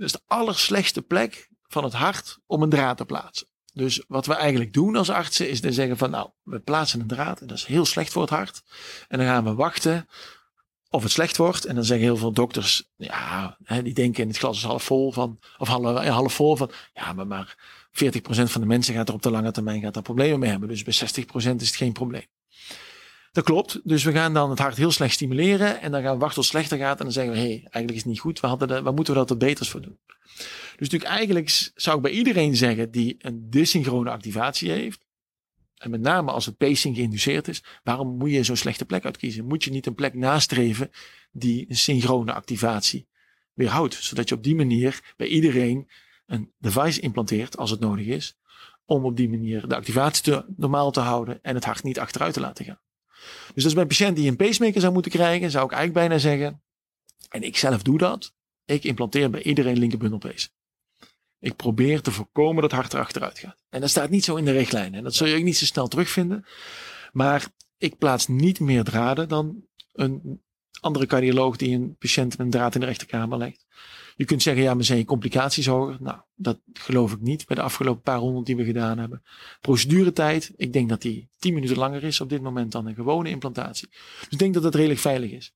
Dat 0.00 0.08
is 0.08 0.20
de 0.20 0.34
allerslechtste 0.34 1.02
plek 1.02 1.48
van 1.62 1.84
het 1.84 1.92
hart 1.92 2.38
om 2.46 2.62
een 2.62 2.68
draad 2.68 2.96
te 2.96 3.04
plaatsen. 3.04 3.46
Dus 3.72 4.04
wat 4.08 4.26
we 4.26 4.34
eigenlijk 4.34 4.72
doen 4.72 4.96
als 4.96 5.10
artsen 5.10 5.48
is 5.48 5.60
dan 5.60 5.72
zeggen 5.72 5.96
van 5.96 6.10
nou, 6.10 6.30
we 6.42 6.60
plaatsen 6.60 7.00
een 7.00 7.06
draad 7.06 7.40
en 7.40 7.46
dat 7.46 7.56
is 7.56 7.64
heel 7.64 7.84
slecht 7.84 8.12
voor 8.12 8.22
het 8.22 8.30
hart. 8.30 8.62
En 9.08 9.18
dan 9.18 9.26
gaan 9.26 9.44
we 9.44 9.54
wachten 9.54 10.08
of 10.90 11.02
het 11.02 11.12
slecht 11.12 11.36
wordt. 11.36 11.64
En 11.64 11.74
dan 11.74 11.84
zeggen 11.84 12.06
heel 12.06 12.16
veel 12.16 12.32
dokters, 12.32 12.90
ja, 12.96 13.56
die 13.82 13.94
denken 13.94 14.22
in 14.22 14.28
het 14.28 14.38
glas 14.38 14.56
is 14.56 14.62
half 14.62 14.82
vol 14.82 15.12
van, 15.12 15.38
of 15.58 15.68
half, 15.68 16.04
half 16.06 16.34
vol 16.34 16.56
van, 16.56 16.70
ja, 16.92 17.12
maar, 17.12 17.26
maar 17.26 17.56
40% 17.90 17.90
van 18.22 18.60
de 18.60 18.66
mensen 18.66 18.94
gaat 18.94 19.08
er 19.08 19.14
op 19.14 19.22
de 19.22 19.30
lange 19.30 19.52
termijn 19.52 19.80
gaat 19.80 19.94
daar 19.94 20.02
problemen 20.02 20.38
mee 20.38 20.50
hebben. 20.50 20.68
Dus 20.68 20.82
bij 20.82 20.94
60% 20.94 21.32
is 21.34 21.42
het 21.42 21.76
geen 21.76 21.92
probleem. 21.92 22.26
Dat 23.32 23.44
klopt. 23.44 23.80
Dus 23.84 24.04
we 24.04 24.12
gaan 24.12 24.34
dan 24.34 24.50
het 24.50 24.58
hart 24.58 24.76
heel 24.76 24.90
slecht 24.90 25.14
stimuleren. 25.14 25.80
En 25.80 25.90
dan 25.90 26.02
gaan 26.02 26.12
we 26.12 26.18
wachten 26.18 26.42
tot 26.42 26.52
het 26.52 26.52
slechter 26.52 26.78
gaat. 26.78 26.98
En 26.98 27.04
dan 27.04 27.12
zeggen 27.12 27.32
we, 27.32 27.38
hé, 27.38 27.44
hey, 27.44 27.58
eigenlijk 27.58 27.90
is 27.90 27.96
het 27.96 28.06
niet 28.06 28.20
goed. 28.20 28.40
We 28.40 28.46
hadden 28.46 28.68
de, 28.68 28.82
waar 28.82 28.94
moeten 28.94 29.12
we 29.12 29.18
dat 29.18 29.30
er 29.30 29.36
beters 29.36 29.68
voor 29.68 29.80
doen? 29.80 29.98
Dus 30.76 30.88
natuurlijk 30.88 31.10
eigenlijk 31.10 31.70
zou 31.74 31.96
ik 31.96 32.02
bij 32.02 32.12
iedereen 32.12 32.56
zeggen 32.56 32.90
die 32.90 33.16
een 33.18 33.50
dysynchrone 33.50 34.10
activatie 34.10 34.70
heeft. 34.70 35.06
En 35.76 35.90
met 35.90 36.00
name 36.00 36.30
als 36.30 36.46
het 36.46 36.56
pacing 36.56 36.96
geïnduceerd 36.96 37.48
is. 37.48 37.62
Waarom 37.82 38.16
moet 38.16 38.30
je 38.30 38.44
zo'n 38.44 38.56
slechte 38.56 38.84
plek 38.84 39.04
uitkiezen? 39.04 39.44
Moet 39.44 39.64
je 39.64 39.70
niet 39.70 39.86
een 39.86 39.94
plek 39.94 40.14
nastreven 40.14 40.90
die 41.32 41.66
een 41.68 41.76
synchrone 41.76 42.32
activatie 42.32 43.08
weerhoudt? 43.54 43.94
Zodat 43.94 44.28
je 44.28 44.34
op 44.34 44.42
die 44.42 44.54
manier 44.54 45.14
bij 45.16 45.26
iedereen 45.26 45.90
een 46.26 46.52
device 46.58 47.00
implanteert 47.00 47.56
als 47.56 47.70
het 47.70 47.80
nodig 47.80 48.06
is. 48.06 48.38
Om 48.84 49.04
op 49.04 49.16
die 49.16 49.28
manier 49.28 49.68
de 49.68 49.76
activatie 49.76 50.42
normaal 50.56 50.90
te 50.90 51.00
houden 51.00 51.38
en 51.42 51.54
het 51.54 51.64
hart 51.64 51.82
niet 51.82 51.98
achteruit 51.98 52.34
te 52.34 52.40
laten 52.40 52.64
gaan. 52.64 52.80
Dus 53.54 53.72
bij 53.72 53.82
een 53.82 53.88
patiënt 53.88 54.16
die 54.16 54.28
een 54.28 54.36
pacemaker 54.36 54.80
zou 54.80 54.92
moeten 54.92 55.12
krijgen, 55.12 55.50
zou 55.50 55.64
ik 55.64 55.72
eigenlijk 55.72 56.08
bijna 56.08 56.20
zeggen. 56.22 56.62
En 57.28 57.42
ik 57.42 57.56
zelf 57.56 57.82
doe 57.82 57.98
dat. 57.98 58.34
Ik 58.64 58.84
implanteer 58.84 59.30
bij 59.30 59.42
iedereen 59.42 59.78
linkerbundelpace. 59.78 60.48
Ik 61.38 61.56
probeer 61.56 62.00
te 62.00 62.10
voorkomen 62.10 62.62
dat 62.62 62.70
het 62.70 62.80
hart 62.80 62.94
erachteruit 62.94 63.38
gaat. 63.38 63.62
En 63.68 63.80
dat 63.80 63.90
staat 63.90 64.10
niet 64.10 64.24
zo 64.24 64.36
in 64.36 64.44
de 64.44 64.52
richtlijn. 64.52 64.94
En 64.94 65.02
dat 65.02 65.14
zul 65.14 65.26
je 65.26 65.36
ook 65.36 65.42
niet 65.42 65.56
zo 65.56 65.64
snel 65.64 65.88
terugvinden. 65.88 66.44
Maar 67.12 67.46
ik 67.78 67.98
plaats 67.98 68.26
niet 68.26 68.60
meer 68.60 68.84
draden 68.84 69.28
dan 69.28 69.64
een 69.92 70.42
andere 70.80 71.06
cardioloog 71.06 71.56
die 71.56 71.74
een 71.74 71.96
patiënt 71.98 72.38
met 72.38 72.46
een 72.46 72.52
draad 72.52 72.74
in 72.74 72.80
de 72.80 72.86
rechterkamer 72.86 73.38
legt. 73.38 73.66
Je 74.20 74.26
kunt 74.26 74.42
zeggen, 74.42 74.62
ja, 74.62 74.74
maar 74.74 74.84
zijn 74.84 74.98
je 74.98 75.04
complicaties 75.04 75.66
hoger? 75.66 75.96
Nou, 76.00 76.18
dat 76.34 76.58
geloof 76.72 77.12
ik 77.12 77.20
niet 77.20 77.46
bij 77.46 77.56
de 77.56 77.62
afgelopen 77.62 78.02
paar 78.02 78.18
honderd 78.18 78.46
die 78.46 78.56
we 78.56 78.64
gedaan 78.64 78.98
hebben. 78.98 79.22
Proceduretijd, 79.60 80.52
ik 80.56 80.72
denk 80.72 80.88
dat 80.88 81.02
die 81.02 81.28
tien 81.38 81.54
minuten 81.54 81.76
langer 81.76 82.04
is 82.04 82.20
op 82.20 82.28
dit 82.28 82.42
moment 82.42 82.72
dan 82.72 82.86
een 82.86 82.94
gewone 82.94 83.28
implantatie. 83.28 83.88
Dus 83.90 84.28
ik 84.30 84.38
denk 84.38 84.54
dat 84.54 84.62
dat 84.62 84.74
redelijk 84.74 85.00
veilig 85.00 85.30
is. 85.30 85.54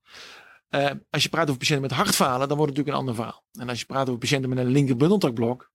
Uh, 0.71 0.91
als 1.11 1.23
je 1.23 1.29
praat 1.29 1.47
over 1.49 1.59
patiënten 1.59 1.89
met 1.89 1.97
hartfalen, 1.97 2.49
dan 2.49 2.57
wordt 2.57 2.77
het 2.77 2.87
natuurlijk 2.87 2.89
een 2.89 3.15
ander 3.15 3.15
verhaal. 3.15 3.45
En 3.53 3.69
als 3.69 3.81
je 3.81 3.87
praat 3.87 4.09
over 4.09 4.21
patiënten 4.21 4.49
met 4.49 4.59
een 4.59 4.73
linker 4.73 4.97
bundeltakblok, 4.97 5.71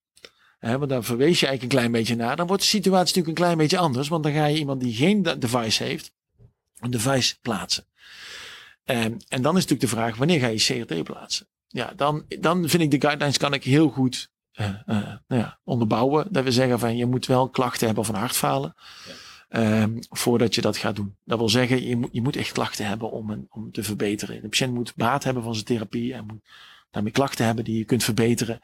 hè, 0.59 0.77
want 0.77 0.89
daar 0.89 1.03
verwees 1.03 1.39
je 1.39 1.47
eigenlijk 1.47 1.73
een 1.73 1.79
klein 1.79 1.91
beetje 1.91 2.15
naar, 2.15 2.35
dan 2.35 2.47
wordt 2.47 2.61
de 2.61 2.67
situatie 2.67 3.05
natuurlijk 3.05 3.37
een 3.37 3.43
klein 3.43 3.57
beetje 3.57 3.77
anders. 3.77 4.07
Want 4.07 4.23
dan 4.23 4.33
ga 4.33 4.45
je 4.45 4.57
iemand 4.57 4.81
die 4.81 4.93
geen 4.93 5.23
device 5.23 5.83
heeft, 5.83 6.11
een 6.79 6.91
device 6.91 7.35
plaatsen. 7.41 7.85
Uh, 8.85 9.03
en 9.03 9.41
dan 9.41 9.57
is 9.57 9.65
natuurlijk 9.65 9.81
de 9.81 9.87
vraag, 9.87 10.15
wanneer 10.15 10.39
ga 10.39 10.47
je 10.47 10.85
CRT 10.85 11.03
plaatsen? 11.03 11.47
Ja, 11.71 11.93
dan, 11.95 12.25
dan 12.39 12.69
vind 12.69 12.83
ik 12.83 12.91
de 12.91 13.01
guidelines 13.01 13.37
kan 13.37 13.53
ik 13.53 13.63
heel 13.63 13.89
goed 13.89 14.29
uh, 14.53 14.67
uh, 14.67 14.95
nou 15.27 15.41
ja, 15.41 15.59
onderbouwen. 15.63 16.27
Dat 16.29 16.43
we 16.43 16.51
zeggen 16.51 16.79
van 16.79 16.97
je 16.97 17.05
moet 17.05 17.25
wel 17.25 17.49
klachten 17.49 17.85
hebben 17.85 18.05
van 18.05 18.15
hartfalen. 18.15 18.75
Ja. 19.07 19.13
Um, 19.81 19.99
voordat 20.09 20.55
je 20.55 20.61
dat 20.61 20.77
gaat 20.77 20.95
doen. 20.95 21.15
Dat 21.23 21.37
wil 21.37 21.49
zeggen, 21.49 21.87
je 21.87 21.95
moet, 21.95 22.09
je 22.11 22.21
moet 22.21 22.35
echt 22.35 22.51
klachten 22.51 22.85
hebben 22.85 23.11
om, 23.11 23.29
een, 23.29 23.47
om 23.49 23.71
te 23.71 23.83
verbeteren. 23.83 24.41
De 24.41 24.49
patiënt 24.49 24.73
moet 24.73 24.95
baat 24.95 25.23
hebben 25.23 25.43
van 25.43 25.53
zijn 25.53 25.65
therapie 25.65 26.13
en 26.13 26.25
moet 26.25 26.41
daarmee 26.91 27.11
klachten 27.11 27.45
hebben 27.45 27.63
die 27.63 27.77
je 27.77 27.83
kunt 27.83 28.03
verbeteren. 28.03 28.59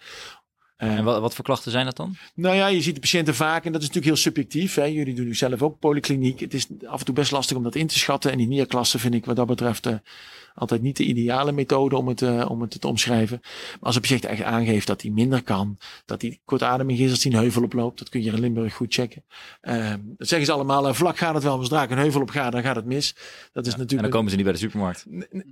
en 0.78 1.04
wat, 1.04 1.22
wat, 1.22 1.36
voor 1.36 1.46
klachten 1.46 1.72
zijn 1.72 1.86
dat 1.86 1.96
dan? 1.96 2.16
Nou 2.36 2.56
ja, 2.56 2.68
je 2.68 2.82
ziet 2.82 2.96
de 2.96 3.02
patiënten 3.02 3.36
vaak, 3.36 3.66
en 3.66 3.72
dat 3.72 3.82
is 3.82 3.88
natuurlijk 3.88 4.16
heel 4.16 4.24
subjectief. 4.24 4.76
Hè. 4.76 4.84
Jullie 4.84 5.16
doen 5.16 5.26
nu 5.26 5.36
zelf 5.36 5.62
ook 5.62 5.80
polykliniek. 5.80 6.40
Het 6.40 6.54
is 6.54 6.68
af 6.86 7.00
en 7.00 7.06
toe 7.06 7.16
best 7.16 7.32
lastig 7.32 7.58
om 7.58 7.64
dat 7.64 7.76
in 7.76 7.88
te 7.88 8.00
schatten. 8.00 8.32
En 8.32 8.38
die 8.38 8.48
neerklassen 8.48 9.00
vind 9.00 9.14
ik 9.14 9.26
wat 9.26 9.36
dat 9.36 9.48
betreft 9.48 9.88
uh, 9.88 9.96
altijd 10.56 10.82
niet 10.82 10.98
de 10.98 11.04
ideale 11.04 11.52
methode 11.52 11.98
om 11.98 12.08
het, 12.08 12.22
uh, 12.22 12.46
om 12.50 12.62
het 12.62 12.82
te 12.82 12.88
omschrijven. 12.88 13.40
Maar 13.42 13.80
als 13.80 13.96
een 13.96 14.02
patiënt 14.02 14.26
echt 14.26 14.42
aangeeft 14.42 14.88
dat 14.88 15.02
hij 15.02 15.12
minder 15.12 15.44
kan, 15.44 15.78
dat 16.06 16.22
hij 16.22 16.40
kortademig 16.46 17.00
is 17.00 17.12
als 17.12 17.24
hij 17.24 17.32
een 17.32 17.40
heuvel 17.40 17.64
oploopt, 17.64 18.00
dat 18.00 18.10
kun 18.10 18.24
je 18.24 18.32
in 18.32 18.40
Limburg 18.40 18.74
goed 18.74 18.94
checken. 18.94 19.24
Uh, 19.62 19.94
dat 20.18 20.28
zeggen 20.28 20.48
ze 20.48 20.54
allemaal, 20.54 20.88
uh, 20.88 20.94
vlak 20.94 21.18
gaat 21.18 21.34
het 21.34 21.44
wel, 21.44 21.56
maar 21.56 21.66
zodra 21.66 21.84
ik 21.84 21.90
een 21.90 21.98
heuvel 21.98 22.22
op 22.22 22.30
ga, 22.30 22.50
dan 22.50 22.62
gaat 22.62 22.76
het 22.76 22.86
mis. 22.86 23.16
Dat 23.52 23.66
is 23.66 23.72
ja, 23.72 23.78
natuurlijk. 23.78 23.92
En 23.92 23.98
dan 24.02 24.10
komen 24.10 24.30
ze 24.30 24.36
niet 24.36 24.46
bij 24.46 24.54
de 24.54 24.60
supermarkt. 24.60 25.06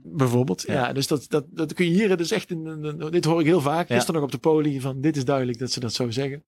Bijvoorbeeld, 0.04 0.64
ja. 0.68 0.74
ja. 0.74 0.94
dus 0.94 1.08
dat, 1.08 1.26
dat, 1.30 1.46
dat 1.50 1.74
kun 1.74 1.86
je 1.86 1.92
hier 1.92 2.18
dus 2.18 2.32
echt, 2.32 2.50
in, 2.50 3.08
dit 3.10 3.26
hoor 3.26 3.40
ik 3.40 3.46
heel 3.46 3.62
vaak. 3.62 3.88
Ja. 3.88 3.96
Gisteren 3.96 4.22
nog 4.22 4.30
op 4.30 4.32
de 4.32 4.50
poli 4.50 4.82
van, 4.82 5.02
dit 5.02 5.18
is 5.18 5.26
duidelijk 5.26 5.60
dat 5.60 5.72
ze 5.72 5.80
dat 5.80 5.94
zo 5.94 6.12
zeggen. 6.12 6.44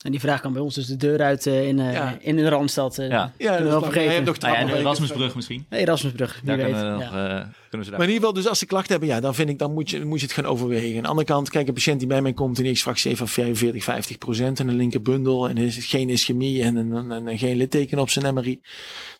En 0.00 0.10
die 0.10 0.20
vraag 0.20 0.40
kan 0.40 0.52
bij 0.52 0.62
ons 0.62 0.74
dus 0.74 0.86
de 0.86 0.96
deur 0.96 1.22
uit 1.22 1.46
uh, 1.46 1.68
in, 1.68 1.78
uh, 1.78 1.92
ja. 1.92 2.16
in 2.20 2.36
de 2.36 2.48
Randstad. 2.48 2.98
Uh, 2.98 3.08
ja, 3.08 3.32
ja 3.38 3.58
dat 3.58 3.68
wel 3.68 3.82
vergeten. 3.82 4.24
Nog 4.24 4.38
ah, 4.40 4.52
ja, 4.52 4.64
de 4.64 4.78
Erasmusbrug 4.78 5.34
misschien. 5.34 5.66
Nee, 5.68 5.80
Erasmusbrug, 5.80 6.40
wie 6.44 6.56
weet. 6.56 6.72
Nog, 6.72 7.00
ja. 7.00 7.50
kunnen 7.68 7.84
ze 7.84 7.90
daar. 7.90 7.98
Maar 7.98 8.08
in 8.08 8.14
ieder 8.14 8.14
geval, 8.14 8.32
dus 8.32 8.46
als 8.46 8.58
ze 8.58 8.66
klachten 8.66 8.90
hebben, 8.90 9.08
ja, 9.08 9.20
dan 9.20 9.34
vind 9.34 9.48
ik, 9.48 9.58
dan 9.58 9.72
moet 9.72 9.90
je, 9.90 10.04
moet 10.04 10.20
je 10.20 10.26
het 10.26 10.34
gaan 10.34 10.44
overwegen. 10.44 10.96
Aan 10.96 11.02
de 11.02 11.08
andere 11.08 11.26
kant, 11.26 11.50
kijk, 11.50 11.68
een 11.68 11.74
patiënt 11.74 11.98
die 11.98 12.08
bij 12.08 12.22
mij 12.22 12.32
komt 12.32 12.58
en 12.58 12.72
x-fractie 12.72 13.16
van 13.16 13.28
45, 13.28 13.84
50 13.84 14.18
procent 14.18 14.60
en 14.60 14.68
een 14.68 14.76
linkerbundel 14.76 15.48
en 15.48 15.56
is 15.56 15.86
geen 15.86 16.08
ischemie 16.08 16.62
en, 16.62 16.76
en, 16.76 17.10
en, 17.10 17.28
en, 17.28 17.38
geen 17.38 17.56
litteken 17.56 17.98
op 17.98 18.10
zijn 18.10 18.34
MRI. 18.34 18.60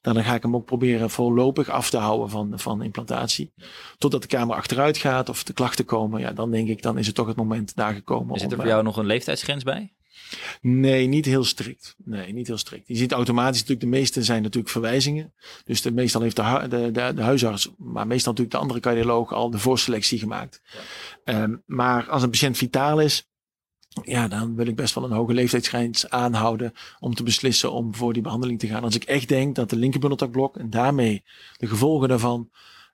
Dan, 0.00 0.14
dan 0.14 0.24
ga 0.24 0.34
ik 0.34 0.42
hem 0.42 0.56
ook 0.56 0.64
proberen 0.64 1.10
voorlopig 1.10 1.68
af 1.68 1.90
te 1.90 1.98
houden 1.98 2.30
van, 2.30 2.52
van 2.54 2.82
implantatie. 2.82 3.52
Totdat 3.98 4.22
de 4.22 4.28
kamer 4.28 4.56
achteruit 4.56 4.98
gaat 4.98 5.28
of 5.28 5.44
de 5.44 5.52
klachten 5.52 5.84
komen. 5.84 6.20
Ja, 6.20 6.32
dan 6.32 6.50
denk 6.50 6.68
ik, 6.68 6.82
dan 6.82 6.98
is 6.98 7.06
het 7.06 7.14
toch 7.14 7.26
het 7.26 7.36
moment 7.36 7.76
daar 7.76 7.94
gekomen. 7.94 8.38
Zit 8.38 8.50
er 8.50 8.56
voor 8.56 8.66
jou 8.66 8.82
nog 8.82 8.96
een 8.96 9.06
leeftijdsgrens 9.06 9.62
bij? 9.62 9.92
Nee, 10.60 11.06
niet 11.06 11.24
heel 11.24 11.44
strikt. 11.44 11.94
Nee, 12.04 12.32
niet 12.32 12.46
heel 12.46 12.58
strikt. 12.58 12.88
Je 12.88 12.96
ziet 12.96 13.12
automatisch 13.12 13.60
natuurlijk, 13.60 13.90
de 13.90 13.98
meeste 13.98 14.24
zijn 14.24 14.42
natuurlijk 14.42 14.72
verwijzingen. 14.72 15.32
Dus 15.64 15.82
de, 15.82 15.92
meestal 15.92 16.22
heeft 16.22 16.36
de, 16.36 16.66
de, 16.68 16.90
de, 16.90 17.12
de 17.14 17.22
huisarts, 17.22 17.70
maar 17.78 18.06
meestal 18.06 18.32
natuurlijk 18.32 18.56
de 18.56 18.62
andere 18.62 18.80
cardioloog 18.80 19.32
al 19.32 19.50
de 19.50 19.58
voorselectie 19.58 20.18
gemaakt. 20.18 20.62
Ja. 21.24 21.42
Um, 21.42 21.62
maar 21.66 22.08
als 22.08 22.22
een 22.22 22.30
patiënt 22.30 22.56
vitaal 22.56 23.00
is, 23.00 23.30
ja, 24.02 24.28
dan 24.28 24.54
wil 24.56 24.66
ik 24.66 24.76
best 24.76 24.94
wel 24.94 25.04
een 25.04 25.10
hoge 25.10 25.34
leeftijdsgrens 25.34 26.08
aanhouden 26.08 26.72
om 26.98 27.14
te 27.14 27.22
beslissen 27.22 27.72
om 27.72 27.94
voor 27.94 28.12
die 28.12 28.22
behandeling 28.22 28.58
te 28.58 28.66
gaan. 28.66 28.82
Als 28.82 28.94
ik 28.94 29.04
echt 29.04 29.28
denk 29.28 29.54
dat 29.54 29.70
de 29.70 29.76
linkerbundeltakblok 29.76 30.56
en 30.56 30.70
daarmee 30.70 31.24
de 31.56 31.66
gevolgen 31.66 32.08
daarvan 32.08 32.50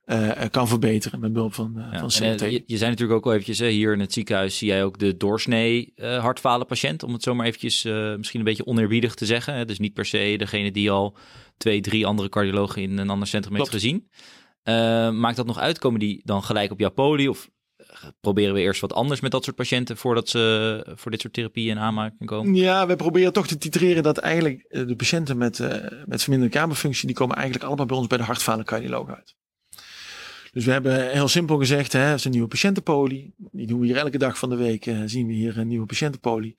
uh, 0.07 0.31
kan 0.51 0.69
verbeteren 0.69 1.21
met 1.21 1.33
behulp 1.33 1.55
van, 1.55 1.75
uh, 1.77 1.99
van 1.99 2.09
CT. 2.09 2.41
je, 2.41 2.63
je 2.67 2.77
zei 2.77 2.91
natuurlijk 2.91 3.19
ook 3.19 3.27
al 3.27 3.33
eventjes, 3.33 3.59
hè, 3.59 3.69
hier 3.69 3.93
in 3.93 4.01
het 4.01 4.13
ziekenhuis 4.13 4.59
zie 4.59 4.69
jij 4.69 4.85
ook 4.85 4.99
de 4.99 5.17
doorsnee 5.17 5.93
uh, 5.97 6.19
hartfalen 6.19 6.67
patiënt, 6.67 7.03
om 7.03 7.13
het 7.13 7.23
zo 7.23 7.35
maar 7.35 7.47
eventjes 7.47 7.83
misschien 8.17 8.39
een 8.39 8.47
beetje 8.47 8.67
oneerbiedig 8.67 9.15
te 9.15 9.27
zeggen. 9.27 9.55
Hè? 9.55 9.65
Dus 9.65 9.79
niet 9.79 9.95
per 9.95 10.05
se 10.07 10.35
degene 10.39 10.71
die 10.71 10.91
al 10.91 11.17
twee, 11.57 11.81
drie 11.81 12.07
andere 12.07 12.29
cardiologen 12.29 12.83
in 12.83 12.99
een 12.99 13.11
ander 13.11 13.29
centrum 13.29 13.55
heeft 13.57 13.71
gezien. 13.71 14.09
maakt 15.15 15.37
dat 15.37 15.47
nog 15.47 15.59
uit? 15.59 15.79
Komen 15.79 16.01
die 16.01 16.21
dan 16.25 16.43
gelijk 16.43 16.71
op 16.71 16.79
jouw 16.79 16.91
poli 16.91 17.29
of 17.29 17.51
proberen 18.21 18.55
we 18.55 18.61
eerst 18.61 18.81
wat 18.81 18.93
anders 18.93 19.21
met 19.21 19.31
dat 19.31 19.45
soort 19.45 19.57
patiënten 19.57 19.97
voordat 19.97 20.29
ze 20.29 20.93
voor 20.95 21.11
dit 21.11 21.21
soort 21.21 21.33
therapieën 21.33 21.71
in 21.71 21.83
aanmaking 21.83 22.27
komen? 22.27 22.55
Ja, 22.55 22.87
we 22.87 22.97
proberen 22.97 23.33
toch 23.33 23.47
te 23.47 23.59
titreren 23.59 24.03
dat 24.03 24.19
eigenlijk 24.19 24.67
de 24.69 24.97
patiënten 24.97 25.39
met, 25.39 25.59
uh, 25.59 25.69
met 26.05 26.23
verminderde 26.23 26.55
kamerfunctie, 26.55 27.07
die 27.07 27.17
komen 27.17 27.37
eigenlijk 27.37 27.67
allemaal 27.67 27.87
bij 27.87 27.97
ons 27.97 28.07
bij 28.07 28.19
de 28.19 28.25
hartfalen 28.25 28.65
cardioloog 28.65 29.09
uit. 29.09 29.37
Dus 30.57 30.65
we 30.65 30.71
hebben 30.73 31.11
heel 31.11 31.29
simpel 31.29 31.59
gezegd, 31.59 31.93
hè, 31.93 32.01
het 32.01 32.19
is 32.19 32.25
een 32.25 32.31
nieuwe 32.31 32.49
patiëntenpolie. 32.49 33.35
Die 33.37 33.67
doen 33.67 33.81
we 33.81 33.87
hier 33.87 33.97
elke 33.97 34.19
dag 34.19 34.39
van 34.39 34.49
de 34.49 34.57
week, 34.57 34.87
uh, 34.87 35.03
zien 35.07 35.27
we 35.27 35.33
hier 35.33 35.59
een 35.59 35.69
nieuwe 35.69 35.87
patiëntenpolie. 35.87 36.57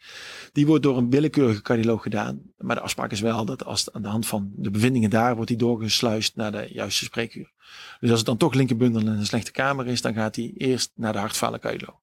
Die 0.51 0.65
wordt 0.65 0.83
door 0.83 0.97
een 0.97 1.09
willekeurige 1.09 1.61
cardioloog 1.61 2.01
gedaan. 2.01 2.41
Maar 2.57 2.75
de 2.75 2.81
afspraak 2.81 3.11
is 3.11 3.19
wel 3.19 3.45
dat 3.45 3.65
als 3.65 3.93
aan 3.93 4.01
de 4.01 4.07
hand 4.07 4.27
van 4.27 4.51
de 4.55 4.71
bevindingen 4.71 5.09
daar, 5.09 5.35
wordt 5.35 5.49
die 5.49 5.57
doorgesluist 5.57 6.35
naar 6.35 6.51
de 6.51 6.67
juiste 6.71 7.03
spreekuur. 7.03 7.51
Dus 7.99 8.09
als 8.09 8.19
het 8.19 8.27
dan 8.27 8.37
toch 8.37 8.53
linkerbundel 8.53 9.01
en 9.01 9.07
een 9.07 9.25
slechte 9.25 9.51
kamer 9.51 9.87
is, 9.87 10.01
dan 10.01 10.13
gaat 10.13 10.35
hij 10.35 10.53
eerst 10.57 10.91
naar 10.95 11.13
de 11.13 11.19
hartfalen 11.19 11.59
cardioloog. 11.59 11.99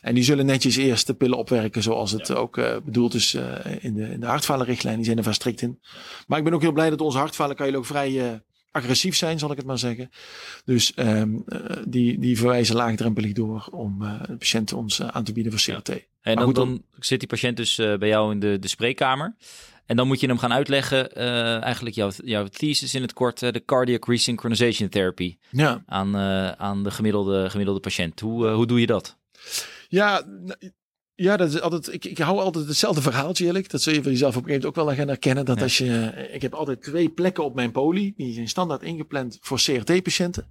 En 0.00 0.14
die 0.14 0.24
zullen 0.24 0.46
netjes 0.46 0.76
eerst 0.76 1.06
de 1.06 1.14
pillen 1.14 1.38
opwerken 1.38 1.82
zoals 1.82 2.10
het 2.10 2.34
ook 2.34 2.56
uh, 2.56 2.76
bedoeld 2.84 3.14
is 3.14 3.34
uh, 3.34 3.42
in 3.80 3.94
de, 3.94 4.10
in 4.10 4.20
de 4.20 4.26
hartfalenrichtlijn. 4.26 4.96
Die 4.96 5.04
zijn 5.04 5.18
er 5.18 5.24
vast 5.24 5.36
strikt 5.36 5.60
in. 5.60 5.80
Maar 6.26 6.38
ik 6.38 6.44
ben 6.44 6.54
ook 6.54 6.62
heel 6.62 6.72
blij 6.72 6.90
dat 6.90 7.00
onze 7.00 7.18
hartfalencardioloog 7.18 7.86
vrij 7.86 8.42
agressief 8.74 9.16
zijn, 9.16 9.38
zal 9.38 9.50
ik 9.50 9.56
het 9.56 9.66
maar 9.66 9.78
zeggen. 9.78 10.10
Dus 10.64 10.92
um, 10.96 11.44
die, 11.88 12.18
die 12.18 12.38
verwijzen 12.38 12.76
laagdrempelig 12.76 13.32
door 13.32 13.68
om 13.70 14.02
uh, 14.02 14.22
de 14.26 14.36
patiënt 14.36 14.72
ons 14.72 15.00
uh, 15.00 15.06
aan 15.06 15.24
te 15.24 15.32
bieden 15.32 15.52
voor 15.52 15.74
CRT. 15.74 16.06
En 16.20 16.36
dan, 16.36 16.52
dan, 16.52 16.82
zit 16.98 17.18
die 17.18 17.28
patiënt 17.28 17.56
dus 17.56 17.76
bij 17.76 18.08
jou 18.08 18.32
in 18.32 18.40
de, 18.40 18.58
de 18.58 18.68
spreekkamer. 18.68 19.36
En 19.86 19.96
dan 19.96 20.06
moet 20.06 20.20
je 20.20 20.26
hem 20.26 20.38
gaan 20.38 20.52
uitleggen, 20.52 21.12
eigenlijk 21.62 21.94
jouw, 21.94 22.10
jouw 22.24 22.46
thesis 22.46 22.94
in 22.94 23.02
het 23.02 23.12
kort, 23.12 23.38
de 23.38 23.62
cardiac 23.64 24.06
resynchronization 24.06 24.88
therapy. 24.88 25.36
Ja. 25.50 25.82
Aan, 25.86 26.16
aan 26.58 26.82
de 26.82 26.90
gemiddelde, 26.90 27.50
gemiddelde 27.50 27.80
patiënt. 27.80 28.20
Hoe, 28.20 28.48
hoe 28.48 28.66
doe 28.66 28.80
je 28.80 28.86
dat? 28.86 29.18
Ja, 29.88 30.22
ja, 31.14 31.36
dat 31.36 31.48
is 31.48 31.60
altijd, 31.60 31.92
ik, 31.92 32.04
ik 32.04 32.18
hou 32.18 32.38
altijd 32.40 32.66
hetzelfde 32.66 33.02
verhaaltje 33.02 33.44
eerlijk. 33.44 33.70
Dat 33.70 33.82
zul 33.82 33.92
je 33.92 34.02
voor 34.02 34.10
jezelf 34.10 34.36
op 34.36 34.42
een 34.42 34.48
gegeven 34.48 34.68
moment 34.68 34.88
ook 34.88 34.96
wel 34.96 34.96
gaan 34.96 35.14
herkennen. 35.14 35.44
Dat 35.44 35.62
als 35.62 35.78
je, 35.78 36.28
ik 36.32 36.42
heb 36.42 36.54
altijd 36.54 36.82
twee 36.82 37.08
plekken 37.08 37.44
op 37.44 37.54
mijn 37.54 37.72
poli. 37.72 38.12
Die 38.16 38.32
zijn 38.32 38.48
standaard 38.48 38.82
ingepland 38.82 39.38
voor 39.40 39.58
CRT-patiënten. 39.58 40.48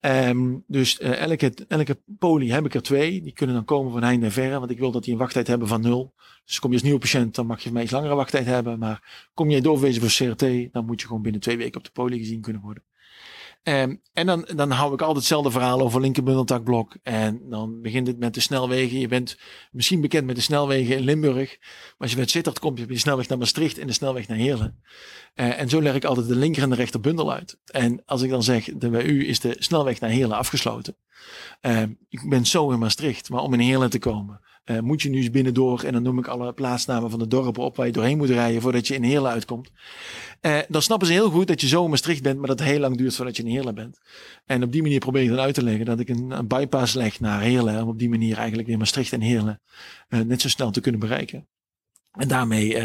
Um, 0.00 0.64
dus 0.66 1.00
uh, 1.00 1.20
elke, 1.20 1.52
elke 1.68 2.00
poli 2.18 2.52
heb 2.52 2.64
ik 2.64 2.74
er 2.74 2.82
twee. 2.82 3.22
Die 3.22 3.32
kunnen 3.32 3.54
dan 3.54 3.64
komen 3.64 3.92
van 3.92 4.02
heinde 4.02 4.26
en 4.26 4.32
verre. 4.32 4.58
Want 4.58 4.70
ik 4.70 4.78
wil 4.78 4.90
dat 4.90 5.04
die 5.04 5.12
een 5.12 5.18
wachttijd 5.18 5.46
hebben 5.46 5.68
van 5.68 5.80
nul. 5.80 6.14
Dus 6.44 6.58
kom 6.58 6.70
je 6.70 6.76
als 6.76 6.84
nieuwe 6.84 7.00
patiënt, 7.00 7.34
dan 7.34 7.46
mag 7.46 7.62
je 7.62 7.70
een 7.70 7.82
iets 7.82 7.90
langere 7.90 8.14
wachttijd 8.14 8.46
hebben. 8.46 8.78
Maar 8.78 9.28
kom 9.34 9.50
je 9.50 9.60
doorwezen 9.60 10.02
voor 10.02 10.26
CRT, 10.26 10.72
dan 10.72 10.84
moet 10.86 11.00
je 11.00 11.06
gewoon 11.06 11.22
binnen 11.22 11.40
twee 11.40 11.56
weken 11.56 11.78
op 11.78 11.84
de 11.84 11.90
poli 11.92 12.18
gezien 12.18 12.40
kunnen 12.40 12.62
worden. 12.62 12.82
Um, 13.68 14.02
en 14.12 14.26
dan, 14.26 14.48
dan 14.54 14.70
hou 14.70 14.92
ik 14.92 15.00
altijd 15.00 15.18
hetzelfde 15.18 15.50
verhaal 15.50 15.80
over 15.80 16.00
linkerbundeltakblok. 16.00 16.96
En 17.02 17.40
dan 17.48 17.80
begint 17.80 18.06
het 18.06 18.18
met 18.18 18.34
de 18.34 18.40
snelwegen. 18.40 18.98
Je 18.98 19.08
bent 19.08 19.38
misschien 19.70 20.00
bekend 20.00 20.26
met 20.26 20.36
de 20.36 20.42
snelwegen 20.42 20.96
in 20.96 21.02
Limburg. 21.02 21.56
Maar 21.60 21.94
als 21.98 22.10
je 22.10 22.16
met 22.16 22.30
Sittard 22.30 22.58
komt, 22.58 22.78
je 22.78 22.86
de 22.86 22.98
snelweg 22.98 23.28
naar 23.28 23.38
Maastricht 23.38 23.78
en 23.78 23.86
de 23.86 23.92
snelweg 23.92 24.28
naar 24.28 24.36
Heerlen. 24.36 24.82
Uh, 25.34 25.60
en 25.60 25.68
zo 25.68 25.82
leg 25.82 25.94
ik 25.94 26.04
altijd 26.04 26.28
de 26.28 26.36
linker 26.36 26.62
en 26.62 26.70
de 26.70 26.76
rechterbundel 26.76 27.32
uit. 27.32 27.58
En 27.64 28.02
als 28.04 28.22
ik 28.22 28.30
dan 28.30 28.42
zeg, 28.42 28.64
de, 28.64 28.90
bij 28.90 29.04
u 29.04 29.28
is 29.28 29.40
de 29.40 29.56
snelweg 29.58 30.00
naar 30.00 30.10
Heerlen 30.10 30.36
afgesloten. 30.36 30.96
Uh, 31.62 31.82
ik 32.08 32.28
ben 32.28 32.46
zo 32.46 32.70
in 32.70 32.78
Maastricht, 32.78 33.30
maar 33.30 33.42
om 33.42 33.54
in 33.54 33.60
Heerlen 33.60 33.90
te 33.90 33.98
komen, 33.98 34.40
uh, 34.70 34.78
moet 34.78 35.02
je 35.02 35.08
nu 35.08 35.16
eens 35.16 35.30
binnendoor. 35.30 35.82
En 35.82 35.92
dan 35.92 36.02
noem 36.02 36.18
ik 36.18 36.26
alle 36.26 36.52
plaatsnamen 36.52 37.10
van 37.10 37.18
de 37.18 37.26
dorpen 37.26 37.62
op 37.62 37.76
waar 37.76 37.86
je 37.86 37.92
doorheen 37.92 38.16
moet 38.16 38.28
rijden 38.28 38.62
voordat 38.62 38.86
je 38.86 38.94
in 38.94 39.02
Heerlen 39.02 39.30
uitkomt. 39.30 39.70
Uh, 40.42 40.58
dan 40.68 40.82
snappen 40.82 41.06
ze 41.06 41.12
heel 41.12 41.30
goed 41.30 41.46
dat 41.46 41.60
je 41.60 41.68
zo 41.68 41.84
in 41.84 41.90
Maastricht 41.90 42.22
bent, 42.22 42.38
maar 42.38 42.48
dat 42.48 42.58
het 42.58 42.68
heel 42.68 42.80
lang 42.80 42.96
duurt 42.96 43.14
voordat 43.14 43.36
je 43.36 43.42
in 43.42 43.50
Heerlen 43.50 43.74
bent. 43.74 43.98
En 44.46 44.62
op 44.62 44.72
die 44.72 44.82
manier 44.82 44.98
probeer 44.98 45.22
ik 45.22 45.28
dan 45.28 45.38
uit 45.38 45.54
te 45.54 45.62
leggen 45.62 45.84
dat 45.84 46.00
ik 46.00 46.08
een, 46.08 46.30
een 46.30 46.46
bypass 46.46 46.94
leg 46.94 47.20
naar 47.20 47.40
Heerlen. 47.40 47.82
Om 47.82 47.88
op 47.88 47.98
die 47.98 48.08
manier 48.08 48.36
eigenlijk 48.36 48.68
weer 48.68 48.78
Maastricht 48.78 49.12
en 49.12 49.20
Heerlen 49.20 49.60
uh, 50.08 50.20
net 50.20 50.40
zo 50.40 50.48
snel 50.48 50.70
te 50.70 50.80
kunnen 50.80 51.00
bereiken. 51.00 51.46
En 52.12 52.28
daarmee 52.28 52.76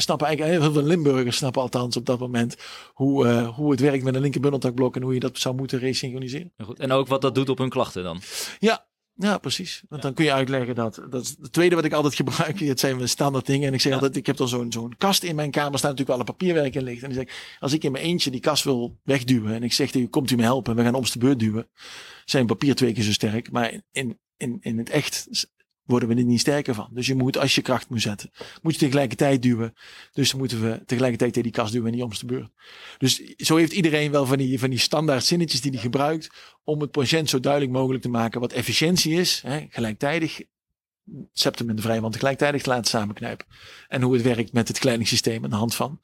snappen 0.00 0.26
eigenlijk 0.26 0.60
heel 0.60 0.72
veel 0.72 0.82
Limburgers 0.82 1.36
snappen 1.36 1.62
althans 1.62 1.96
op 1.96 2.06
dat 2.06 2.18
moment 2.18 2.56
hoe, 2.92 3.26
uh, 3.26 3.56
hoe 3.56 3.70
het 3.70 3.80
werkt 3.80 4.04
met 4.04 4.14
een 4.14 4.20
linkerbundeltakblok 4.20 4.96
en 4.96 5.02
hoe 5.02 5.14
je 5.14 5.20
dat 5.20 5.38
zou 5.38 5.54
moeten 5.54 5.78
resynchroniseren. 5.78 6.52
Goed. 6.58 6.78
En 6.78 6.92
ook 6.92 7.08
wat 7.08 7.20
dat 7.20 7.34
doet 7.34 7.48
op 7.48 7.58
hun 7.58 7.68
klachten 7.68 8.02
dan? 8.02 8.20
Ja, 8.58 8.86
ja, 9.20 9.38
precies. 9.38 9.82
Want 9.88 10.02
dan 10.02 10.14
kun 10.14 10.24
je 10.24 10.32
uitleggen 10.32 10.74
dat, 10.74 11.02
dat 11.10 11.22
is 11.22 11.36
het 11.40 11.52
tweede 11.52 11.74
wat 11.74 11.84
ik 11.84 11.92
altijd 11.92 12.14
gebruik. 12.14 12.60
Het 12.68 12.80
zijn 12.80 12.96
mijn 12.96 13.08
standaard 13.08 13.46
dingen. 13.46 13.68
En 13.68 13.74
ik 13.74 13.80
zeg 13.80 13.92
altijd, 13.92 14.16
ik 14.16 14.26
heb 14.26 14.36
dan 14.36 14.48
zo'n 14.48 14.72
zo'n 14.72 14.94
kast 14.98 15.22
in 15.22 15.34
mijn 15.34 15.50
kamer 15.50 15.78
staan 15.78 15.90
natuurlijk 15.90 16.18
een 16.18 16.24
papierwerk 16.24 16.74
in 16.74 16.82
ligt. 16.82 17.02
En 17.02 17.14
dan 17.14 17.24
zeg 17.24 17.56
als 17.58 17.72
ik 17.72 17.84
in 17.84 17.92
mijn 17.92 18.04
eentje 18.04 18.30
die 18.30 18.40
kast 18.40 18.64
wil 18.64 18.98
wegduwen. 19.02 19.54
En 19.54 19.62
ik 19.62 19.72
zeg 19.72 19.90
tegen 19.90 20.10
komt 20.10 20.30
u 20.30 20.36
me 20.36 20.42
helpen? 20.42 20.76
We 20.76 20.82
gaan 20.82 20.94
om 20.94 21.04
de 21.04 21.18
beurt 21.18 21.38
duwen. 21.38 21.68
Zijn 22.24 22.46
papier 22.46 22.74
twee 22.74 22.92
keer 22.92 23.04
zo 23.04 23.12
sterk. 23.12 23.50
Maar 23.50 23.80
in, 23.92 24.18
in, 24.36 24.58
in 24.60 24.78
het 24.78 24.90
echt 24.90 25.28
worden 25.88 26.08
we 26.08 26.14
er 26.14 26.24
niet 26.24 26.40
sterker 26.40 26.74
van. 26.74 26.88
Dus 26.90 27.06
je 27.06 27.14
moet, 27.14 27.38
als 27.38 27.54
je 27.54 27.62
kracht 27.62 27.88
moet 27.88 28.02
zetten, 28.02 28.30
moet 28.62 28.72
je 28.72 28.78
tegelijkertijd 28.78 29.42
duwen. 29.42 29.74
Dus 30.12 30.34
moeten 30.34 30.60
we 30.60 30.82
tegelijkertijd 30.86 31.32
tegen 31.32 31.42
die 31.42 31.60
kast 31.60 31.72
duwen 31.72 31.88
en 31.88 31.94
niet 31.94 32.02
om 32.02 32.10
de 32.10 32.26
beurt. 32.26 32.50
Dus 32.98 33.34
zo 33.36 33.56
heeft 33.56 33.72
iedereen 33.72 34.10
wel 34.10 34.26
van 34.26 34.38
die, 34.38 34.58
van 34.58 34.70
die 34.70 34.78
standaard 34.78 35.24
zinnetjes 35.24 35.60
die 35.60 35.70
hij 35.70 35.80
gebruikt 35.80 36.30
om 36.64 36.80
het 36.80 36.90
patiënt 36.90 37.28
zo 37.28 37.40
duidelijk 37.40 37.72
mogelijk 37.72 38.02
te 38.02 38.08
maken 38.08 38.40
wat 38.40 38.52
efficiëntie 38.52 39.12
is. 39.14 39.42
Hè, 39.46 39.66
gelijktijdig 39.68 40.40
septum 41.32 41.68
en 41.68 41.76
de 41.76 41.82
vrijwand 41.82 42.12
tegelijkertijd 42.12 42.62
te 42.62 42.68
laten 42.68 42.84
samenknijpen. 42.84 43.46
En 43.88 44.02
hoe 44.02 44.14
het 44.14 44.22
werkt 44.22 44.52
met 44.52 44.68
het 44.68 44.78
kleidingssysteem 44.78 45.44
aan 45.44 45.50
de 45.50 45.56
hand 45.56 45.74
van 45.74 46.00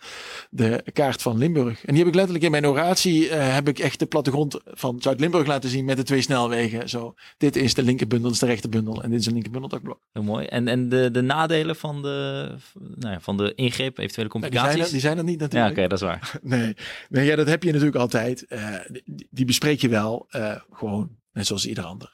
de 0.51 0.85
kaart 0.93 1.23
van 1.23 1.39
Limburg. 1.39 1.85
En 1.85 1.95
die 1.95 1.99
heb 1.99 2.07
ik 2.07 2.15
letterlijk 2.15 2.45
in 2.45 2.51
mijn 2.51 2.67
oratie, 2.67 3.29
uh, 3.29 3.55
heb 3.55 3.69
ik 3.69 3.79
echt 3.79 3.99
de 3.99 4.07
plattegrond 4.07 4.61
van 4.65 5.03
Zuid-Limburg 5.03 5.47
laten 5.47 5.71
zien 5.71 5.85
met 5.85 5.97
de 5.97 6.03
twee 6.03 6.21
snelwegen. 6.21 6.89
Zo, 6.89 7.15
dit 7.37 7.57
is 7.57 7.75
de 7.75 7.83
linkerbundel, 7.83 8.29
dit 8.29 8.35
is 8.35 8.47
de 8.47 8.53
rechterbundel 8.53 9.03
en 9.03 9.11
dit 9.11 9.21
is 9.21 9.27
een 9.27 9.33
linkerbundeltakblok. 9.33 10.01
Heel 10.13 10.23
mooi. 10.23 10.47
En, 10.47 10.69
en 10.69 10.89
de, 10.89 11.11
de 11.11 11.23
nadelen 11.23 11.77
van 11.77 12.03
de, 12.03 12.49
nou 12.95 13.13
ja, 13.13 13.21
van 13.21 13.37
de 13.37 13.55
ingreep, 13.55 13.99
eventuele 13.99 14.31
complicaties? 14.31 14.69
die, 14.69 14.77
zijn 14.77 14.87
er, 14.87 14.93
die 14.93 15.01
zijn 15.01 15.19
er 15.19 15.25
niet 15.25 15.41
natuurlijk. 15.41 15.77
Ja, 15.77 15.83
oké, 15.83 15.89
dat 15.89 15.99
is 15.99 16.07
waar. 16.07 16.39
nee, 16.59 16.77
nee 17.09 17.25
ja, 17.25 17.37
dat 17.37 17.47
heb 17.47 17.63
je 17.63 17.71
natuurlijk 17.71 17.97
altijd. 17.97 18.47
Uh, 18.49 18.77
die, 19.05 19.29
die, 19.31 19.45
bespreek 19.45 19.81
je 19.81 19.89
wel 19.89 20.27
uh, 20.31 20.57
gewoon, 20.73 21.11
net 21.33 21.47
zoals 21.47 21.67
ieder 21.67 21.85
ander. 21.85 22.13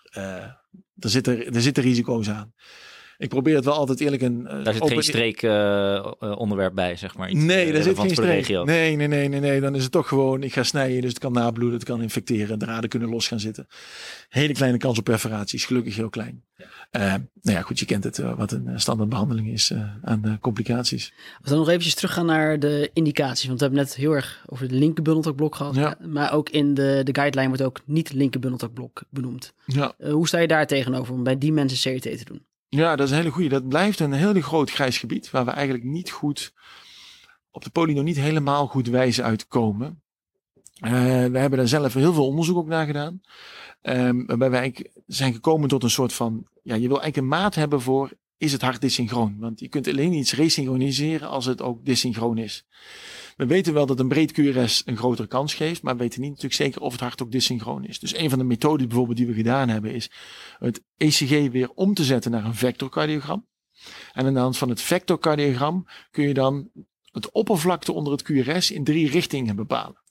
Er 1.00 1.10
zitten, 1.10 1.54
er 1.54 1.62
zitten 1.62 1.82
risico's 1.82 2.28
aan. 2.28 2.54
Ik 3.20 3.28
probeer 3.28 3.54
het 3.54 3.64
wel 3.64 3.74
altijd 3.74 4.00
eerlijk 4.00 4.22
en. 4.22 4.40
Uh, 4.40 4.64
daar 4.64 4.74
zit 4.74 4.88
geen 4.88 5.02
streek 5.02 5.42
uh, 5.42 6.12
onderwerp 6.20 6.74
bij, 6.74 6.96
zeg 6.96 7.16
maar. 7.16 7.30
Iets, 7.30 7.40
nee, 7.40 7.72
daar 7.72 7.82
zit 7.82 7.98
geen 7.98 8.10
streek. 8.10 8.48
Nee, 8.48 8.96
nee, 8.96 9.08
nee, 9.08 9.28
nee, 9.28 9.40
nee. 9.40 9.60
Dan 9.60 9.74
is 9.74 9.82
het 9.82 9.92
toch 9.92 10.08
gewoon, 10.08 10.42
ik 10.42 10.52
ga 10.52 10.62
snijden, 10.62 11.00
dus 11.00 11.10
het 11.10 11.18
kan 11.18 11.32
nabloeden, 11.32 11.78
het 11.78 11.88
kan 11.88 12.02
infecteren, 12.02 12.58
draden 12.58 12.90
kunnen 12.90 13.08
los 13.08 13.28
gaan 13.28 13.40
zitten. 13.40 13.66
Hele 14.28 14.52
kleine 14.52 14.78
kans 14.78 14.98
op 14.98 15.04
perforaties, 15.04 15.64
gelukkig 15.64 15.96
heel 15.96 16.08
klein. 16.08 16.44
Ja. 16.56 16.66
Uh, 17.00 17.00
nou 17.42 17.56
ja, 17.56 17.62
goed, 17.62 17.78
je 17.78 17.84
kent 17.84 18.04
het, 18.04 18.18
wat 18.18 18.52
een 18.52 18.80
standaard 18.80 19.08
behandeling 19.08 19.48
is 19.48 19.72
aan 20.02 20.38
complicaties. 20.40 21.12
Als 21.14 21.38
we 21.42 21.48
dan 21.48 21.58
nog 21.58 21.68
eventjes 21.68 21.94
teruggaan 21.94 22.26
naar 22.26 22.58
de 22.58 22.90
indicaties, 22.92 23.46
want 23.46 23.58
we 23.58 23.64
hebben 23.64 23.84
net 23.84 23.94
heel 23.94 24.12
erg 24.12 24.44
over 24.46 24.68
de 24.68 24.74
linkerbundeltakblok 24.74 25.54
gehad. 25.54 25.74
Ja. 25.74 25.96
Maar 26.06 26.32
ook 26.32 26.48
in 26.48 26.74
de, 26.74 27.00
de 27.04 27.14
guideline 27.14 27.48
wordt 27.48 27.62
ook 27.62 27.80
niet 27.84 28.12
linkerbundeltakblok 28.12 29.02
benoemd. 29.10 29.52
Ja. 29.66 29.94
hoe 30.10 30.28
sta 30.28 30.38
je 30.38 30.46
daar 30.46 30.66
tegenover 30.66 31.14
om 31.14 31.22
bij 31.22 31.38
die 31.38 31.52
mensen 31.52 31.92
CRT 31.92 32.02
te 32.02 32.24
doen? 32.24 32.48
Ja, 32.70 32.96
dat 32.96 33.06
is 33.06 33.12
een 33.12 33.18
hele 33.18 33.30
goede. 33.30 33.48
Dat 33.48 33.68
blijft 33.68 34.00
een 34.00 34.12
heel 34.12 34.40
groot 34.40 34.70
grijs 34.70 34.98
gebied 34.98 35.30
waar 35.30 35.44
we 35.44 35.50
eigenlijk 35.50 35.84
niet 35.84 36.10
goed 36.10 36.52
op 37.50 37.64
de 37.64 37.70
poli 37.70 37.94
nog 37.94 38.04
niet 38.04 38.16
helemaal 38.16 38.66
goed 38.66 38.88
wijze 38.88 39.22
uitkomen. 39.22 40.02
Uh, 40.84 40.90
we 41.26 41.38
hebben 41.38 41.58
daar 41.58 41.68
zelf 41.68 41.94
heel 41.94 42.12
veel 42.12 42.26
onderzoek 42.26 42.56
ook 42.56 42.66
naar 42.66 42.86
gedaan. 42.86 43.20
Um, 43.82 44.26
waarbij 44.26 44.50
wij 44.50 44.90
zijn 45.06 45.32
gekomen 45.32 45.68
tot 45.68 45.82
een 45.82 45.90
soort 45.90 46.12
van, 46.12 46.46
ja, 46.62 46.74
je 46.74 46.88
wil 46.88 47.00
eigenlijk 47.00 47.16
een 47.16 47.38
maat 47.40 47.54
hebben 47.54 47.80
voor, 47.80 48.10
is 48.36 48.52
het 48.52 48.62
hart 48.62 48.80
dysynchroon? 48.80 49.36
Want 49.38 49.60
je 49.60 49.68
kunt 49.68 49.88
alleen 49.88 50.12
iets 50.12 50.32
resynchroniseren 50.32 51.28
als 51.28 51.44
het 51.44 51.62
ook 51.62 51.84
dysynchroon 51.84 52.38
is. 52.38 52.64
We 53.40 53.46
weten 53.46 53.74
wel 53.74 53.86
dat 53.86 54.00
een 54.00 54.08
breed 54.08 54.32
QRS 54.32 54.82
een 54.84 54.96
grotere 54.96 55.28
kans 55.28 55.54
geeft, 55.54 55.82
maar 55.82 55.96
we 55.96 56.02
weten 56.02 56.20
niet 56.20 56.28
natuurlijk 56.28 56.54
zeker 56.54 56.80
of 56.80 56.92
het 56.92 57.00
hart 57.00 57.22
ook 57.22 57.32
dysynchroon 57.32 57.84
is. 57.84 57.98
Dus 57.98 58.16
een 58.16 58.30
van 58.30 58.38
de 58.38 58.44
methoden 58.44 58.88
bijvoorbeeld 58.88 59.16
die 59.16 59.26
we 59.26 59.32
gedaan 59.32 59.68
hebben 59.68 59.92
is 59.92 60.10
het 60.58 60.82
ECG 60.96 61.50
weer 61.50 61.70
om 61.70 61.94
te 61.94 62.04
zetten 62.04 62.30
naar 62.30 62.44
een 62.44 62.54
vectorcardiogram. 62.54 63.46
En 64.12 64.26
aan 64.26 64.34
de 64.34 64.40
hand 64.40 64.58
van 64.58 64.68
het 64.68 64.80
vectorcardiogram 64.80 65.86
kun 66.10 66.28
je 66.28 66.34
dan 66.34 66.70
het 67.12 67.30
oppervlakte 67.30 67.92
onder 67.92 68.12
het 68.12 68.22
QRS 68.22 68.70
in 68.70 68.84
drie 68.84 69.10
richtingen 69.10 69.56
bepalen. 69.56 70.02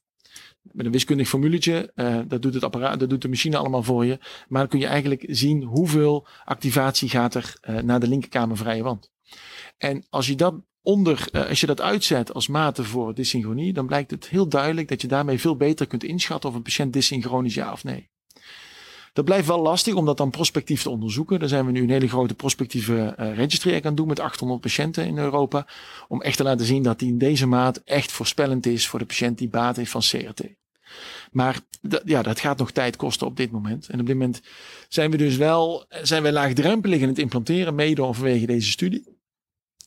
met 0.61 0.85
een 0.85 0.91
wiskundig 0.91 1.27
formuletje. 1.27 1.91
Uh, 1.95 2.19
dat 2.27 2.41
doet 2.41 2.53
het 2.53 2.63
apparaat, 2.63 2.99
dat 2.99 3.09
doet 3.09 3.21
de 3.21 3.29
machine 3.29 3.57
allemaal 3.57 3.83
voor 3.83 4.05
je. 4.05 4.17
Maar 4.47 4.61
dan 4.61 4.69
kun 4.69 4.79
je 4.79 4.87
eigenlijk 4.87 5.25
zien 5.27 5.63
hoeveel 5.63 6.27
activatie 6.45 7.09
gaat 7.09 7.35
er 7.35 7.55
uh, 7.69 7.77
naar 7.79 7.99
de 7.99 8.07
linkerkamer 8.07 8.57
vrije 8.57 8.83
wand. 8.83 9.11
En 9.77 10.05
als 10.09 10.27
je 10.27 10.35
dat 10.35 10.55
onder, 10.81 11.27
uh, 11.31 11.47
als 11.47 11.59
je 11.59 11.67
dat 11.67 11.81
uitzet 11.81 12.33
als 12.33 12.47
mate 12.47 12.83
voor 12.83 13.13
dysynchronie, 13.13 13.73
dan 13.73 13.85
blijkt 13.85 14.11
het 14.11 14.27
heel 14.27 14.47
duidelijk 14.47 14.87
dat 14.87 15.01
je 15.01 15.07
daarmee 15.07 15.39
veel 15.39 15.55
beter 15.55 15.87
kunt 15.87 16.03
inschatten 16.03 16.49
of 16.49 16.55
een 16.55 16.61
patiënt 16.61 16.93
dysynchroon 16.93 17.45
is 17.45 17.53
ja 17.53 17.71
of 17.71 17.83
nee. 17.83 18.09
Dat 19.13 19.25
blijft 19.25 19.47
wel 19.47 19.61
lastig 19.61 19.93
om 19.93 20.05
dat 20.05 20.17
dan 20.17 20.29
prospectief 20.29 20.81
te 20.81 20.89
onderzoeken. 20.89 21.39
Daar 21.39 21.49
zijn 21.49 21.65
we 21.65 21.71
nu 21.71 21.81
een 21.81 21.89
hele 21.89 22.07
grote 22.07 22.33
prospectieve 22.33 23.15
uh, 23.19 23.35
registry 23.35 23.81
aan 23.83 23.95
doen 23.95 24.07
met 24.07 24.19
800 24.19 24.61
patiënten 24.61 25.05
in 25.05 25.17
Europa. 25.17 25.67
Om 26.07 26.21
echt 26.21 26.37
te 26.37 26.43
laten 26.43 26.65
zien 26.65 26.83
dat 26.83 26.99
die 26.99 27.09
in 27.09 27.17
deze 27.17 27.45
maat 27.45 27.81
echt 27.85 28.11
voorspellend 28.11 28.65
is 28.65 28.87
voor 28.87 28.99
de 28.99 29.05
patiënt 29.05 29.37
die 29.37 29.49
baat 29.49 29.75
heeft 29.75 29.91
van 29.91 30.01
CRT. 30.01 30.41
Maar 31.31 31.59
ja, 32.05 32.21
dat 32.21 32.39
gaat 32.39 32.57
nog 32.57 32.71
tijd 32.71 32.95
kosten 32.95 33.27
op 33.27 33.37
dit 33.37 33.51
moment. 33.51 33.87
En 33.87 33.99
op 33.99 34.05
dit 34.05 34.15
moment 34.15 34.41
zijn 34.87 35.11
we 35.11 35.17
dus 35.17 35.35
wel 35.37 35.85
zijn 36.01 36.23
we 36.23 36.31
laagdrempelig 36.31 36.99
in 36.99 37.07
het 37.07 37.19
implanteren, 37.19 37.75
mede 37.75 38.13
vanwege 38.13 38.45
deze 38.45 38.71
studie. 38.71 39.18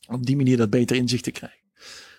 Op 0.09 0.26
die 0.26 0.36
manier 0.36 0.57
dat 0.57 0.70
beter 0.70 0.96
inzicht 0.96 1.24
te 1.24 1.30
krijgen. 1.30 1.62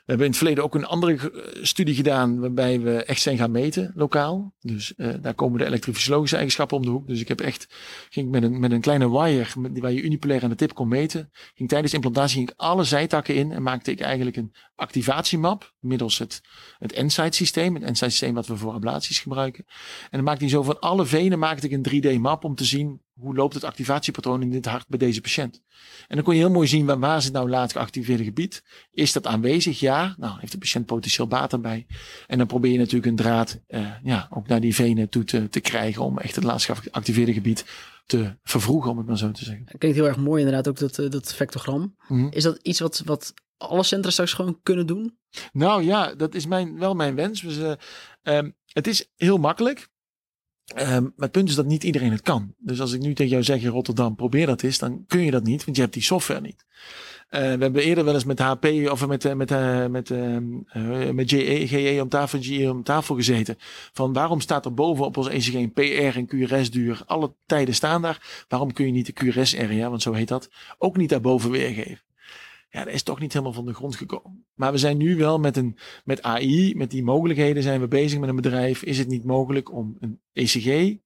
We 0.04 0.10
hebben 0.10 0.26
in 0.26 0.32
het 0.34 0.42
verleden 0.42 0.64
ook 0.64 0.76
een 0.76 0.86
andere 0.86 1.32
eh, 1.32 1.64
studie 1.64 1.96
gedaan 1.96 2.40
waarbij 2.40 2.80
we 2.80 3.04
echt 3.04 3.22
zijn 3.22 3.38
gaan 3.38 3.52
meten 3.52 3.92
lokaal. 3.96 4.54
Dus 4.60 4.94
uh, 4.98 5.14
daar 5.22 5.34
komen 5.34 5.60
de 5.60 5.66
elektrofysiologische 5.66 6.36
eigenschappen 6.36 6.78
om 6.78 6.84
de 6.84 6.90
hoek. 6.90 7.08
Dus 7.08 7.20
ik 7.20 7.28
heb 7.28 7.42
echt, 7.42 7.68
ging 8.10 8.32
met 8.32 8.44
een, 8.44 8.60
met 8.60 8.72
een 8.72 8.82
kleine 8.82 9.10
wire 9.10 9.46
waar 9.74 9.92
je 9.92 10.02
unipolair 10.02 10.44
aan 10.44 10.50
de 10.50 10.56
tip 10.56 10.74
kon 10.74 10.88
meten. 10.88 11.30
Ging 11.56 11.70
tijdens 11.70 11.92
de 11.92 11.98
implantatie 11.98 12.36
ging 12.36 12.50
ik 12.50 12.56
alle 12.58 12.84
zijtakken 12.84 13.36
in 13.36 13.52
en 13.52 13.64
maakte 13.64 13.92
ik 13.92 14.00
eigenlijk 14.00 14.38
een 14.38 14.54
activatiemap 14.76 15.74
middels 15.80 16.18
het, 16.18 16.42
het 16.78 16.92
EnSight 16.92 17.36
systeem. 17.36 17.74
Het 17.74 17.84
EnSight 17.84 18.12
systeem 18.12 18.34
wat 18.34 18.48
we 18.48 18.58
voor 18.58 18.74
ablaties 18.74 19.20
gebruiken. 19.20 19.66
En 20.04 20.10
dan 20.12 20.24
maakte 20.24 20.44
hij 20.44 20.54
zo 20.54 20.64
van 20.64 20.80
alle 20.80 21.06
venen 21.06 21.40
maakte 21.40 21.70
ik 21.70 21.86
een 21.86 22.18
3D 22.18 22.20
map 22.20 22.44
om 22.44 22.56
te 22.56 22.66
zien 22.66 23.02
hoe 23.14 23.36
loopt 23.36 23.54
het 23.54 23.64
activatiepatroon 23.64 24.42
in 24.42 24.50
dit 24.50 24.66
hart 24.66 24.88
bij 24.88 25.00
deze 25.00 25.22
patiënt? 25.22 25.62
En 26.08 26.16
dan 26.16 26.24
kon 26.24 26.34
je 26.34 26.40
heel 26.40 26.52
mooi 26.52 26.68
zien 26.68 26.86
waar, 26.86 27.00
waar 27.00 27.22
zit 27.22 27.34
nou 27.34 27.50
laat 27.50 27.72
geactiveerde 27.72 28.24
gebied. 28.24 28.64
Is 28.92 29.12
dat 29.12 29.28
aanwezig? 29.28 29.80
Ja. 29.80 30.16
Nou, 30.18 30.40
heeft 30.40 30.52
de 30.52 30.58
patiënt 30.58 30.86
potentieel 30.86 31.28
baat 31.28 31.54
erbij. 31.54 31.86
En 32.28 32.38
dan 32.38 32.48
probeer 32.48 32.72
je 32.72 32.78
natuurlijk 32.78 33.06
een 33.06 33.16
draad 33.16 33.60
uh, 33.68 33.88
ja, 34.04 34.28
ook 34.30 34.48
naar 34.48 34.62
die 34.62 34.76
venen 34.76 35.10
toe 35.10 35.24
te, 35.24 35.50
te 35.50 35.60
krijgen 35.60 36.04
om 36.04 36.18
echt 36.18 36.36
het 36.36 36.44
laatst 36.44 36.70
geactiveerde 36.72 37.34
gebied 37.34 37.66
te 38.06 38.38
vervroegen, 38.44 38.92
om 38.92 38.98
het 38.98 39.08
maar 39.08 39.18
zo 39.18 39.32
te 39.32 39.44
zeggen. 39.44 39.66
Dat 39.66 39.78
klinkt 39.78 39.98
heel 39.98 40.08
erg 40.08 40.18
mooi 40.18 40.44
inderdaad, 40.44 40.68
ook 40.68 40.80
dat, 40.80 41.00
eh, 41.00 41.10
dat 41.10 41.34
vectogram. 41.34 41.96
Mm 42.08 42.28
Is 42.32 42.44
dat 42.44 42.60
iets 42.62 42.80
wat, 42.80 43.02
wat 43.06 43.34
alle 43.58 43.84
centra 43.84 44.12
straks 44.12 44.34
gewoon 44.34 44.60
kunnen 44.64 44.88
doen? 44.88 45.18
Nou 45.52 45.84
ja, 45.84 46.16
dat 46.16 46.36
is 46.36 46.46
mijn, 46.46 46.80
wel 46.80 46.94
mijn 46.94 47.16
wens. 47.16 47.42
Dus, 47.42 47.58
uh, 47.58 47.74
um, 48.24 48.56
het 48.66 48.88
is 48.88 49.12
heel 49.16 49.38
makkelijk. 49.38 49.90
Um, 50.76 51.04
maar 51.04 51.12
het 51.18 51.32
punt 51.32 51.50
is 51.50 51.56
dat 51.56 51.66
niet 51.66 51.84
iedereen 51.84 52.12
het 52.12 52.22
kan. 52.22 52.54
Dus 52.58 52.82
als 52.82 52.92
ik 52.94 53.02
nu 53.02 53.14
tegen 53.14 53.32
jou 53.32 53.44
zeg 53.44 53.62
in 53.62 53.70
Rotterdam, 53.70 54.16
probeer 54.16 54.46
dat 54.46 54.64
eens, 54.64 54.80
dan 54.80 55.04
kun 55.08 55.22
je 55.22 55.32
dat 55.32 55.44
niet, 55.44 55.66
want 55.66 55.76
je 55.76 55.82
hebt 55.82 55.94
die 55.94 56.04
software 56.04 56.42
niet. 56.42 56.66
Uh, 57.30 57.40
we 57.40 57.46
hebben 57.46 57.84
eerder 57.84 58.06
wel 58.06 58.14
eens 58.14 58.24
met 58.24 58.40
HP 58.40 58.66
of 58.66 59.08
met, 59.08 59.26
uh, 59.26 59.34
met, 59.34 59.52
uh, 59.52 59.86
met, 59.86 60.10
uh, 60.10 61.10
met 61.12 61.30
GE, 61.30 61.68
GE 61.68 62.00
om 62.02 62.10
tafel, 62.10 62.40
GE 62.42 62.70
om 62.72 62.84
tafel 62.84 63.16
gezeten. 63.16 63.56
Van 63.94 64.14
waarom 64.14 64.40
staat 64.40 64.66
er 64.66 64.74
boven 64.74 65.06
op 65.06 65.18
ons 65.18 65.28
ECG 65.28 65.54
een 65.54 65.74
PR 65.74 66.18
en 66.18 66.28
QRS 66.28 66.72
duur? 66.72 67.02
Alle 67.06 67.34
tijden 67.46 67.76
staan 67.76 68.02
daar. 68.02 68.46
Waarom 68.48 68.74
kun 68.74 68.86
je 68.86 68.92
niet 68.92 69.06
de 69.06 69.14
QRS 69.14 69.58
area, 69.58 69.90
want 69.90 70.02
zo 70.02 70.14
heet 70.14 70.28
dat, 70.28 70.50
ook 70.78 70.98
niet 70.98 71.10
daarboven 71.10 71.52
weergeven? 71.52 72.02
Ja, 72.74 72.84
dat 72.84 72.94
is 72.94 73.04
toch 73.04 73.20
niet 73.20 73.34
helemaal 73.34 73.54
van 73.54 73.66
de 73.66 73.74
grond 73.74 73.96
gekomen. 73.96 74.46
Maar 74.54 74.72
we 74.72 74.78
zijn 74.78 74.98
nu 74.98 75.16
wel 75.16 75.40
met, 75.40 75.58
een, 75.58 75.78
met 76.04 76.22
AI, 76.22 76.76
met 76.76 76.92
die 76.92 77.04
mogelijkheden 77.04 77.64
zijn 77.64 77.80
we 77.80 77.88
bezig 77.88 78.20
met 78.20 78.30
een 78.30 78.36
bedrijf. 78.36 78.84
Is 78.84 78.98
het 78.98 79.08
niet 79.08 79.24
mogelijk 79.24 79.72
om 79.72 79.98
een 80.00 80.20
ECG, 80.34 80.98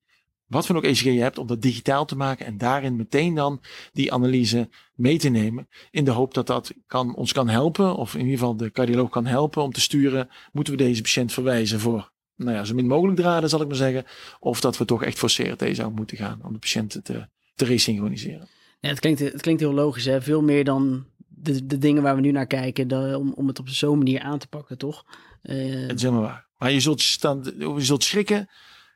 wat 0.45 0.65
voor 0.65 0.75
ook 0.75 0.83
ECG 0.83 1.03
je 1.03 1.21
hebt, 1.21 1.37
om 1.37 1.47
dat 1.47 1.61
digitaal 1.61 2.05
te 2.05 2.15
maken 2.15 2.45
en 2.45 2.57
daarin 2.57 2.95
meteen 2.95 3.35
dan 3.35 3.61
die 3.93 4.13
analyse 4.13 4.69
mee 4.95 5.17
te 5.17 5.29
nemen. 5.29 5.67
In 5.91 6.05
de 6.05 6.11
hoop 6.11 6.33
dat 6.33 6.47
dat 6.47 6.73
kan, 6.85 7.15
ons 7.15 7.33
kan 7.33 7.49
helpen, 7.49 7.95
of 7.95 8.13
in 8.13 8.19
ieder 8.19 8.37
geval 8.37 8.57
de 8.57 8.71
cardioloog 8.71 9.09
kan 9.09 9.25
helpen 9.25 9.63
om 9.63 9.71
te 9.71 9.81
sturen, 9.81 10.29
moeten 10.51 10.73
we 10.73 10.83
deze 10.83 11.01
patiënt 11.01 11.33
verwijzen 11.33 11.79
voor 11.79 12.11
nou 12.35 12.51
ja, 12.51 12.63
zo 12.63 12.73
min 12.73 12.87
mogelijk 12.87 13.19
draden, 13.19 13.49
zal 13.49 13.61
ik 13.61 13.67
maar 13.67 13.75
zeggen. 13.75 14.05
Of 14.39 14.61
dat 14.61 14.77
we 14.77 14.85
toch 14.85 15.03
echt 15.03 15.19
voor 15.19 15.29
CRT 15.29 15.75
zouden 15.75 15.93
moeten 15.93 16.17
gaan 16.17 16.39
om 16.43 16.53
de 16.53 16.59
patiënt 16.59 16.99
te, 17.03 17.27
te 17.55 17.65
resynchroniseren. 17.65 18.47
Ja, 18.79 18.89
het, 18.89 18.99
klinkt, 18.99 19.19
het 19.19 19.41
klinkt 19.41 19.61
heel 19.61 19.73
logisch, 19.73 20.05
hè? 20.05 20.21
veel 20.21 20.41
meer 20.41 20.63
dan 20.63 21.05
de, 21.39 21.65
de 21.65 21.77
dingen 21.77 22.03
waar 22.03 22.15
we 22.15 22.21
nu 22.21 22.31
naar 22.31 22.47
kijken, 22.47 23.15
om, 23.17 23.33
om 23.33 23.47
het 23.47 23.59
op 23.59 23.69
zo'n 23.69 23.97
manier 23.97 24.21
aan 24.21 24.39
te 24.39 24.47
pakken, 24.47 24.77
toch? 24.77 25.05
Het 25.41 25.95
is 25.95 26.01
helemaal 26.01 26.21
waar. 26.21 26.47
Maar 26.57 26.71
je 26.71 26.79
zult, 26.79 27.01
staan, 27.01 27.43
je 27.57 27.75
zult 27.77 28.03
schrikken. 28.03 28.49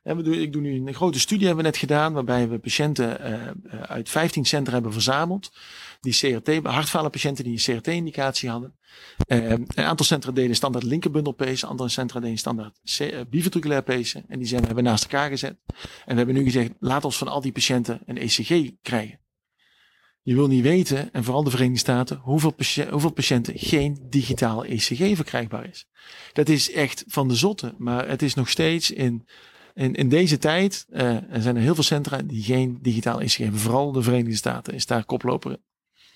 Ik 0.03 0.53
doe 0.53 0.61
nu 0.61 0.87
een 0.87 0.93
grote 0.93 1.19
studie 1.19 1.45
hebben 1.45 1.63
we 1.63 1.69
net 1.69 1.79
gedaan, 1.79 2.13
waarbij 2.13 2.49
we 2.49 2.59
patiënten 2.59 3.17
uh, 3.65 3.81
uit 3.81 4.09
15 4.09 4.45
centra 4.45 4.73
hebben 4.73 4.93
verzameld. 4.93 5.51
Die 5.99 6.13
CRT, 6.13 6.65
hartfalenpatiënten 6.65 7.43
die 7.43 7.53
een 7.53 7.75
CRT-indicatie 7.75 8.49
hadden. 8.49 8.75
Een 9.27 9.67
aantal 9.75 10.05
centra 10.05 10.31
deden 10.31 10.55
standaard 10.55 10.83
linkerbundelpees, 10.83 11.65
andere 11.65 11.89
centra 11.89 12.19
deden 12.19 12.37
standaard 12.37 12.79
biventriculair 13.29 13.83
pezen. 13.83 14.23
En 14.27 14.39
die 14.39 14.47
zijn 14.47 14.59
we 14.59 14.65
hebben 14.65 14.83
naast 14.83 15.03
elkaar 15.03 15.29
gezet. 15.29 15.57
En 16.05 16.11
we 16.11 16.15
hebben 16.15 16.35
nu 16.35 16.43
gezegd, 16.43 16.71
laat 16.79 17.05
ons 17.05 17.17
van 17.17 17.27
al 17.27 17.41
die 17.41 17.51
patiënten 17.51 18.01
een 18.05 18.17
ECG 18.17 18.71
krijgen. 18.81 19.19
Je 20.23 20.35
wil 20.35 20.47
niet 20.47 20.63
weten, 20.63 21.13
en 21.13 21.23
vooral 21.23 21.43
de 21.43 21.49
Verenigde 21.49 21.79
Staten, 21.79 22.17
hoeveel, 22.17 22.53
hoeveel 22.89 23.11
patiënten 23.11 23.53
geen 23.57 23.97
digitaal 24.09 24.65
ECG 24.65 25.15
verkrijgbaar 25.15 25.69
is. 25.69 25.87
Dat 26.33 26.49
is 26.49 26.71
echt 26.71 27.03
van 27.07 27.27
de 27.27 27.35
zotte, 27.35 27.75
maar 27.77 28.07
het 28.07 28.21
is 28.21 28.33
nog 28.33 28.49
steeds 28.49 28.91
in, 28.91 29.27
in, 29.73 29.93
in 29.93 30.09
deze 30.09 30.37
tijd, 30.37 30.85
uh, 30.89 31.01
er 31.33 31.41
zijn 31.41 31.55
er 31.55 31.61
heel 31.61 31.75
veel 31.75 31.83
centra 31.83 32.17
die 32.17 32.43
geen 32.43 32.77
digitaal 32.81 33.21
ECG 33.21 33.37
hebben. 33.37 33.59
Vooral 33.59 33.91
de 33.91 34.01
Verenigde 34.01 34.35
Staten 34.35 34.73
is 34.73 34.85
daar 34.85 35.05
koploper 35.05 35.51
in. 35.51 35.63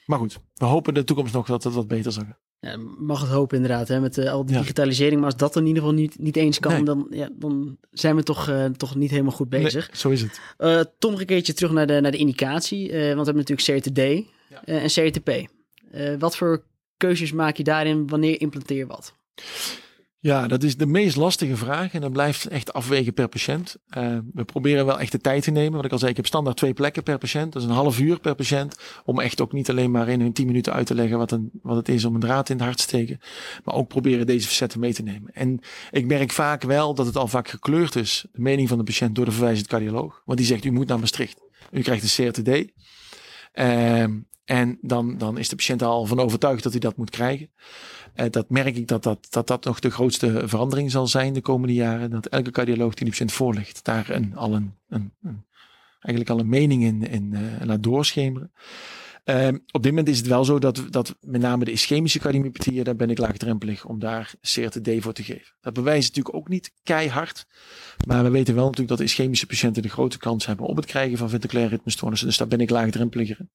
Maar 0.05 0.19
goed, 0.19 0.39
we 0.53 0.65
hopen 0.65 0.93
de 0.93 1.03
toekomst 1.03 1.33
nog 1.33 1.45
dat 1.45 1.63
het 1.63 1.73
wat 1.73 1.87
beter 1.87 2.11
zal 2.11 2.23
gaan. 2.23 2.44
Ja, 2.59 2.77
mag 2.97 3.21
het 3.21 3.29
hopen 3.29 3.57
inderdaad, 3.57 3.87
hè, 3.87 3.99
met 3.99 4.17
uh, 4.17 4.31
al 4.31 4.45
die 4.45 4.57
digitalisering. 4.57 5.15
Maar 5.15 5.29
als 5.29 5.39
dat 5.39 5.55
in 5.55 5.65
ieder 5.65 5.81
geval 5.81 5.97
niet, 5.97 6.19
niet 6.19 6.35
eens 6.35 6.59
kan, 6.59 6.85
dan, 6.85 7.07
ja, 7.09 7.29
dan 7.33 7.77
zijn 7.91 8.15
we 8.15 8.23
toch, 8.23 8.49
uh, 8.49 8.65
toch 8.65 8.95
niet 8.95 9.09
helemaal 9.09 9.31
goed 9.31 9.49
bezig. 9.49 9.87
Nee, 9.87 9.97
zo 9.97 10.09
is 10.09 10.21
het. 10.21 10.39
Uh, 10.57 10.81
Tom, 10.99 11.19
een 11.19 11.25
keertje 11.25 11.53
terug 11.53 11.71
naar 11.71 11.87
de, 11.87 12.01
naar 12.01 12.11
de 12.11 12.17
indicatie. 12.17 12.79
want 12.91 13.27
we 13.27 13.31
hebben 13.31 13.45
natuurlijk 13.45 13.83
CRTD 13.83 13.99
en 14.65 14.87
CRTP. 14.87 15.49
wat 16.19 16.37
voor 16.37 16.63
keuzes 16.97 17.31
maak 17.31 17.57
je 17.57 17.63
daarin? 17.63 18.07
Wanneer 18.07 18.41
implanteer 18.41 18.77
je 18.77 18.85
wat? 18.85 19.13
Ja, 20.25 20.47
dat 20.47 20.63
is 20.63 20.77
de 20.77 20.85
meest 20.85 21.15
lastige 21.15 21.57
vraag 21.57 21.93
en 21.93 22.01
dat 22.01 22.11
blijft 22.11 22.47
echt 22.47 22.73
afwegen 22.73 23.13
per 23.13 23.27
patiënt. 23.27 23.77
Uh, 23.97 24.17
we 24.33 24.43
proberen 24.43 24.85
wel 24.85 24.99
echt 24.99 25.11
de 25.11 25.19
tijd 25.19 25.43
te 25.43 25.51
nemen. 25.51 25.75
Wat 25.75 25.85
ik 25.85 25.91
al 25.91 25.97
zei, 25.97 26.11
ik 26.11 26.17
heb 26.17 26.25
standaard 26.25 26.57
twee 26.57 26.73
plekken 26.73 27.03
per 27.03 27.17
patiënt. 27.17 27.53
Dat 27.53 27.61
is 27.61 27.67
een 27.67 27.73
half 27.75 27.99
uur 27.99 28.19
per 28.19 28.35
patiënt. 28.35 28.79
Om 29.03 29.19
echt 29.19 29.41
ook 29.41 29.51
niet 29.51 29.69
alleen 29.69 29.91
maar 29.91 30.09
in 30.09 30.21
hun 30.21 30.33
tien 30.33 30.45
minuten 30.45 30.73
uit 30.73 30.85
te 30.85 30.95
leggen 30.95 31.17
wat, 31.17 31.31
een, 31.31 31.49
wat 31.61 31.75
het 31.75 31.89
is 31.89 32.05
om 32.05 32.13
een 32.13 32.19
draad 32.19 32.49
in 32.49 32.55
het 32.55 32.65
hart 32.65 32.77
te 32.77 32.83
steken. 32.83 33.19
Maar 33.63 33.75
ook 33.75 33.87
proberen 33.87 34.25
deze 34.25 34.47
facetten 34.47 34.79
mee 34.79 34.93
te 34.93 35.03
nemen. 35.03 35.33
En 35.33 35.59
ik 35.91 36.05
merk 36.05 36.31
vaak 36.31 36.63
wel 36.63 36.93
dat 36.93 37.05
het 37.05 37.15
al 37.15 37.27
vaak 37.27 37.47
gekleurd 37.47 37.95
is, 37.95 38.25
de 38.31 38.41
mening 38.41 38.67
van 38.67 38.77
de 38.77 38.83
patiënt, 38.83 39.15
door 39.15 39.25
de 39.25 39.31
verwijzend 39.31 39.67
cardioloog. 39.67 40.21
Want 40.25 40.37
die 40.37 40.47
zegt, 40.47 40.65
u 40.65 40.71
moet 40.71 40.87
naar 40.87 40.99
Maastricht. 40.99 41.41
U 41.71 41.81
krijgt 41.81 42.17
een 42.17 42.31
CRTD. 42.31 42.71
Uh, 43.53 44.03
en 44.45 44.77
dan, 44.81 45.17
dan 45.17 45.37
is 45.37 45.49
de 45.49 45.55
patiënt 45.55 45.81
al 45.81 46.05
van 46.05 46.19
overtuigd 46.19 46.63
dat 46.63 46.71
hij 46.71 46.81
dat 46.81 46.97
moet 46.97 47.09
krijgen. 47.09 47.49
Uh, 48.15 48.25
dat 48.29 48.49
merk 48.49 48.75
ik 48.75 48.87
dat 48.87 49.03
dat, 49.03 49.27
dat 49.29 49.47
dat 49.47 49.63
nog 49.63 49.79
de 49.79 49.91
grootste 49.91 50.47
verandering 50.47 50.91
zal 50.91 51.07
zijn 51.07 51.33
de 51.33 51.41
komende 51.41 51.73
jaren. 51.73 52.09
Dat 52.09 52.25
elke 52.25 52.51
cardioloog 52.51 52.93
die 52.93 53.05
de 53.05 53.11
patiënt 53.11 53.31
voorlegt, 53.31 53.83
daar 53.83 54.09
een, 54.09 54.35
al 54.35 54.53
een, 54.53 54.73
een, 54.89 55.13
eigenlijk 55.99 56.29
al 56.29 56.39
een 56.39 56.49
mening 56.49 56.83
in, 56.83 57.07
in 57.07 57.31
uh, 57.33 57.65
laat 57.65 57.83
doorschemeren. 57.83 58.51
Uh, 59.25 59.47
op 59.47 59.83
dit 59.83 59.91
moment 59.91 60.07
is 60.07 60.17
het 60.17 60.27
wel 60.27 60.45
zo 60.45 60.59
dat, 60.59 60.83
dat 60.89 61.15
met 61.21 61.41
name 61.41 61.65
de 61.65 61.71
ischemische 61.71 62.19
cardiomyopathieën, 62.19 62.83
daar 62.83 62.95
ben 62.95 63.09
ik 63.09 63.17
laagdrempelig 63.17 63.85
om 63.85 63.99
daar 63.99 64.33
CRTD 64.41 64.89
voor 64.99 65.13
te 65.13 65.23
geven. 65.23 65.53
Dat 65.61 65.73
bewijst 65.73 66.07
natuurlijk 66.07 66.35
ook 66.35 66.47
niet 66.47 66.71
keihard. 66.83 67.45
Maar 68.07 68.23
we 68.23 68.29
weten 68.29 68.55
wel 68.55 68.63
natuurlijk 68.63 68.97
dat 68.97 69.07
ischemische 69.07 69.45
patiënten 69.45 69.81
de 69.81 69.89
grote 69.89 70.17
kans 70.17 70.45
hebben 70.45 70.65
op 70.65 70.75
het 70.75 70.85
krijgen 70.85 71.17
van 71.17 71.29
ventriculaire 71.29 71.75
ritmestoornissen. 71.75 72.27
Dus 72.27 72.37
daar 72.37 72.47
ben 72.47 72.59
ik 72.59 72.69
laagdrempeliger. 72.69 73.47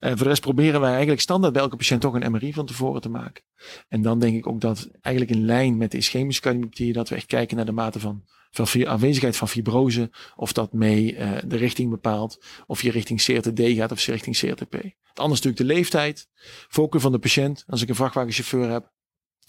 Uh, 0.00 0.08
voor 0.08 0.16
de 0.16 0.24
rest 0.24 0.40
proberen 0.40 0.80
wij 0.80 0.90
eigenlijk 0.90 1.20
standaard 1.20 1.52
bij 1.52 1.62
elke 1.62 1.76
patiënt 1.76 2.00
toch 2.00 2.14
een 2.14 2.32
MRI 2.32 2.52
van 2.52 2.66
tevoren 2.66 3.00
te 3.00 3.08
maken. 3.08 3.44
En 3.88 4.02
dan 4.02 4.18
denk 4.18 4.36
ik 4.36 4.46
ook 4.46 4.60
dat 4.60 4.88
eigenlijk 5.00 5.36
in 5.36 5.44
lijn 5.44 5.76
met 5.76 5.90
de 5.90 5.98
ischemische 5.98 6.40
cardiomyopathieën, 6.40 6.92
dat 6.92 7.08
we 7.08 7.14
echt 7.14 7.26
kijken 7.26 7.56
naar 7.56 7.66
de 7.66 7.72
mate 7.72 8.00
van 8.00 8.24
van 8.50 8.86
aanwezigheid 8.86 9.36
van 9.36 9.48
fibrose, 9.48 10.10
of 10.36 10.52
dat 10.52 10.72
mee 10.72 11.16
uh, 11.16 11.38
de 11.46 11.56
richting 11.56 11.90
bepaalt, 11.90 12.44
of 12.66 12.82
je 12.82 12.90
richting 12.90 13.22
CRTD 13.22 13.60
gaat 13.60 13.92
of 13.92 14.00
je 14.00 14.12
richting 14.12 14.36
CRTP. 14.36 14.72
Het 14.72 15.18
andere 15.18 15.38
is 15.38 15.44
natuurlijk 15.44 15.56
de 15.56 15.74
leeftijd, 15.74 16.28
focus 16.68 17.02
van 17.02 17.12
de 17.12 17.18
patiënt. 17.18 17.64
Als 17.66 17.82
ik 17.82 17.88
een 17.88 17.94
vrachtwagenchauffeur 17.94 18.70
heb, 18.70 18.92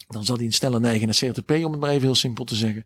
dan 0.08 0.26
zal 0.26 0.36
hij 0.36 0.46
een 0.46 0.54
sneller 0.54 0.80
neigen 0.80 1.06
naar 1.06 1.16
CRTP, 1.16 1.52
om 1.52 1.72
het 1.72 1.80
maar 1.80 1.90
even 1.90 2.02
heel 2.02 2.16
simpel 2.16 2.46
te 2.46 2.56
zeggen. 2.56 2.84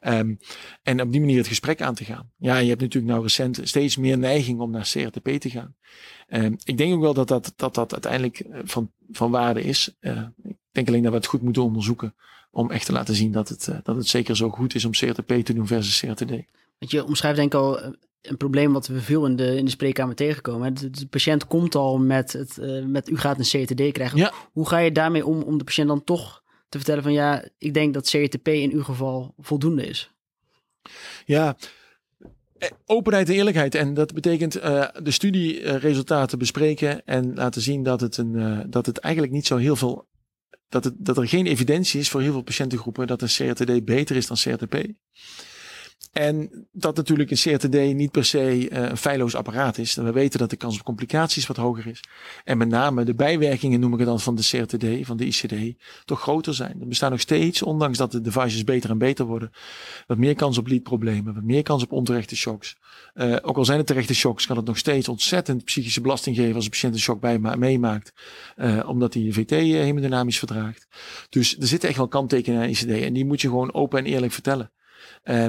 Um, 0.00 0.38
en 0.82 1.00
op 1.00 1.12
die 1.12 1.20
manier 1.20 1.36
het 1.36 1.46
gesprek 1.46 1.82
aan 1.82 1.94
te 1.94 2.04
gaan. 2.04 2.30
Ja, 2.36 2.56
je 2.56 2.68
hebt 2.68 2.80
natuurlijk 2.80 3.12
nou 3.12 3.22
recent 3.22 3.60
steeds 3.62 3.96
meer 3.96 4.18
neiging 4.18 4.60
om 4.60 4.70
naar 4.70 4.88
CRTP 4.92 5.28
te 5.28 5.50
gaan. 5.50 5.76
Um, 6.28 6.56
ik 6.64 6.78
denk 6.78 6.94
ook 6.94 7.00
wel 7.00 7.14
dat 7.14 7.28
dat, 7.28 7.52
dat, 7.56 7.74
dat 7.74 7.92
uiteindelijk 7.92 8.38
eh, 8.38 8.60
van, 8.64 8.92
van 9.10 9.30
waarde 9.30 9.62
is. 9.62 9.96
Uh, 10.00 10.22
ik 10.42 10.56
denk 10.72 10.88
alleen 10.88 11.02
dat 11.02 11.10
we 11.10 11.18
het 11.18 11.26
goed 11.26 11.42
moeten 11.42 11.62
onderzoeken 11.62 12.14
Om 12.56 12.70
echt 12.70 12.86
te 12.86 12.92
laten 12.92 13.14
zien 13.14 13.32
dat 13.32 13.48
het, 13.48 13.70
dat 13.82 13.96
het 13.96 14.06
zeker 14.06 14.36
zo 14.36 14.50
goed 14.50 14.74
is 14.74 14.84
om 14.84 14.90
CRTP 14.90 15.32
te 15.44 15.54
doen 15.54 15.66
versus 15.66 16.00
CRTD. 16.00 16.30
Want 16.78 16.90
je 16.90 17.04
omschrijft 17.04 17.36
denk 17.36 17.54
ik 17.54 17.60
al 17.60 17.80
een 18.22 18.36
probleem 18.36 18.72
wat 18.72 18.86
we 18.86 19.00
veel 19.00 19.26
in 19.26 19.36
de, 19.36 19.56
in 19.56 19.64
de 19.64 19.70
spreekkamer 19.70 20.14
tegenkomen. 20.14 20.74
De, 20.74 20.90
de 20.90 21.06
patiënt 21.06 21.46
komt 21.46 21.74
al 21.74 21.98
met, 21.98 22.32
het, 22.32 22.58
met 22.86 23.08
u 23.08 23.18
gaat 23.18 23.38
een 23.38 23.64
CRTD 23.64 23.92
krijgen. 23.92 24.18
Ja. 24.18 24.32
Hoe 24.52 24.68
ga 24.68 24.78
je 24.78 24.92
daarmee 24.92 25.26
om 25.26 25.42
om 25.42 25.58
de 25.58 25.64
patiënt 25.64 25.88
dan 25.88 26.04
toch 26.04 26.42
te 26.68 26.78
vertellen 26.78 27.02
van 27.02 27.12
ja, 27.12 27.44
ik 27.58 27.74
denk 27.74 27.94
dat 27.94 28.10
CRTP 28.10 28.48
in 28.48 28.72
uw 28.72 28.82
geval 28.82 29.34
voldoende 29.38 29.86
is? 29.86 30.10
Ja, 31.24 31.56
eh, 32.58 32.68
openheid 32.86 33.28
en 33.28 33.34
eerlijkheid. 33.34 33.74
En 33.74 33.94
dat 33.94 34.14
betekent 34.14 34.56
uh, 34.56 34.88
de 35.02 35.10
studieresultaten 35.10 36.38
bespreken 36.38 37.04
en 37.04 37.34
laten 37.34 37.62
zien 37.62 37.82
dat 37.82 38.00
het, 38.00 38.16
een, 38.16 38.32
uh, 38.34 38.58
dat 38.66 38.86
het 38.86 38.98
eigenlijk 38.98 39.32
niet 39.32 39.46
zo 39.46 39.56
heel 39.56 39.76
veel. 39.76 40.06
Dat, 40.82 40.92
dat 40.96 41.16
er 41.16 41.28
geen 41.28 41.46
evidentie 41.46 42.00
is 42.00 42.08
voor 42.08 42.20
heel 42.20 42.32
veel 42.32 42.42
patiëntengroepen 42.42 43.06
dat 43.06 43.22
een 43.22 43.28
CRTD 43.28 43.84
beter 43.84 44.16
is 44.16 44.26
dan 44.26 44.36
CRTP. 44.36 44.86
En 46.16 46.66
dat 46.72 46.96
natuurlijk 46.96 47.30
een 47.30 47.36
CRTD 47.36 47.94
niet 47.94 48.10
per 48.10 48.24
se 48.24 48.70
uh, 48.70 48.82
een 48.82 48.96
feilloos 48.96 49.34
apparaat 49.34 49.78
is. 49.78 49.94
We 49.94 50.12
weten 50.12 50.38
dat 50.38 50.50
de 50.50 50.56
kans 50.56 50.78
op 50.78 50.84
complicaties 50.84 51.46
wat 51.46 51.56
hoger 51.56 51.86
is. 51.86 52.00
En 52.44 52.58
met 52.58 52.68
name 52.68 53.04
de 53.04 53.14
bijwerkingen, 53.14 53.80
noem 53.80 53.92
ik 53.92 53.98
het 53.98 54.08
dan, 54.08 54.20
van 54.20 54.34
de 54.34 54.42
CRTD, 54.42 55.06
van 55.06 55.16
de 55.16 55.24
ICD, 55.24 55.82
toch 56.04 56.20
groter 56.20 56.54
zijn. 56.54 56.80
Er 56.80 56.88
bestaan 56.88 57.10
nog 57.10 57.20
steeds, 57.20 57.62
ondanks 57.62 57.98
dat 57.98 58.12
de 58.12 58.20
devices 58.20 58.64
beter 58.64 58.90
en 58.90 58.98
beter 58.98 59.24
worden, 59.24 59.50
wat 60.06 60.18
meer 60.18 60.34
kans 60.34 60.58
op 60.58 60.66
liedproblemen, 60.66 61.34
wat 61.34 61.42
meer 61.42 61.62
kans 61.62 61.82
op 61.82 61.92
onterechte 61.92 62.36
shocks. 62.36 62.76
Uh, 63.14 63.36
ook 63.42 63.56
al 63.56 63.64
zijn 63.64 63.78
het 63.78 63.86
terechte 63.86 64.14
shocks, 64.14 64.46
kan 64.46 64.56
het 64.56 64.66
nog 64.66 64.78
steeds 64.78 65.08
ontzettend 65.08 65.64
psychische 65.64 66.00
belasting 66.00 66.36
geven 66.36 66.54
als 66.54 66.64
een 66.64 66.70
patiënt 66.70 66.94
een 66.94 67.00
shock 67.00 67.20
bij 67.20 67.38
meemaakt. 67.38 68.12
Uh, 68.56 68.88
omdat 68.88 69.14
hij 69.14 69.28
VT 69.30 69.50
hemodynamisch 69.50 70.38
verdraagt. 70.38 70.86
Dus 71.28 71.58
er 71.58 71.66
zitten 71.66 71.88
echt 71.88 71.98
wel 71.98 72.08
kanttekenen 72.08 72.62
aan 72.62 72.68
ICD 72.68 72.90
en 72.90 73.12
die 73.12 73.24
moet 73.24 73.40
je 73.40 73.48
gewoon 73.48 73.74
open 73.74 73.98
en 73.98 74.04
eerlijk 74.04 74.32
vertellen. 74.32 74.72
Uh, 75.24 75.46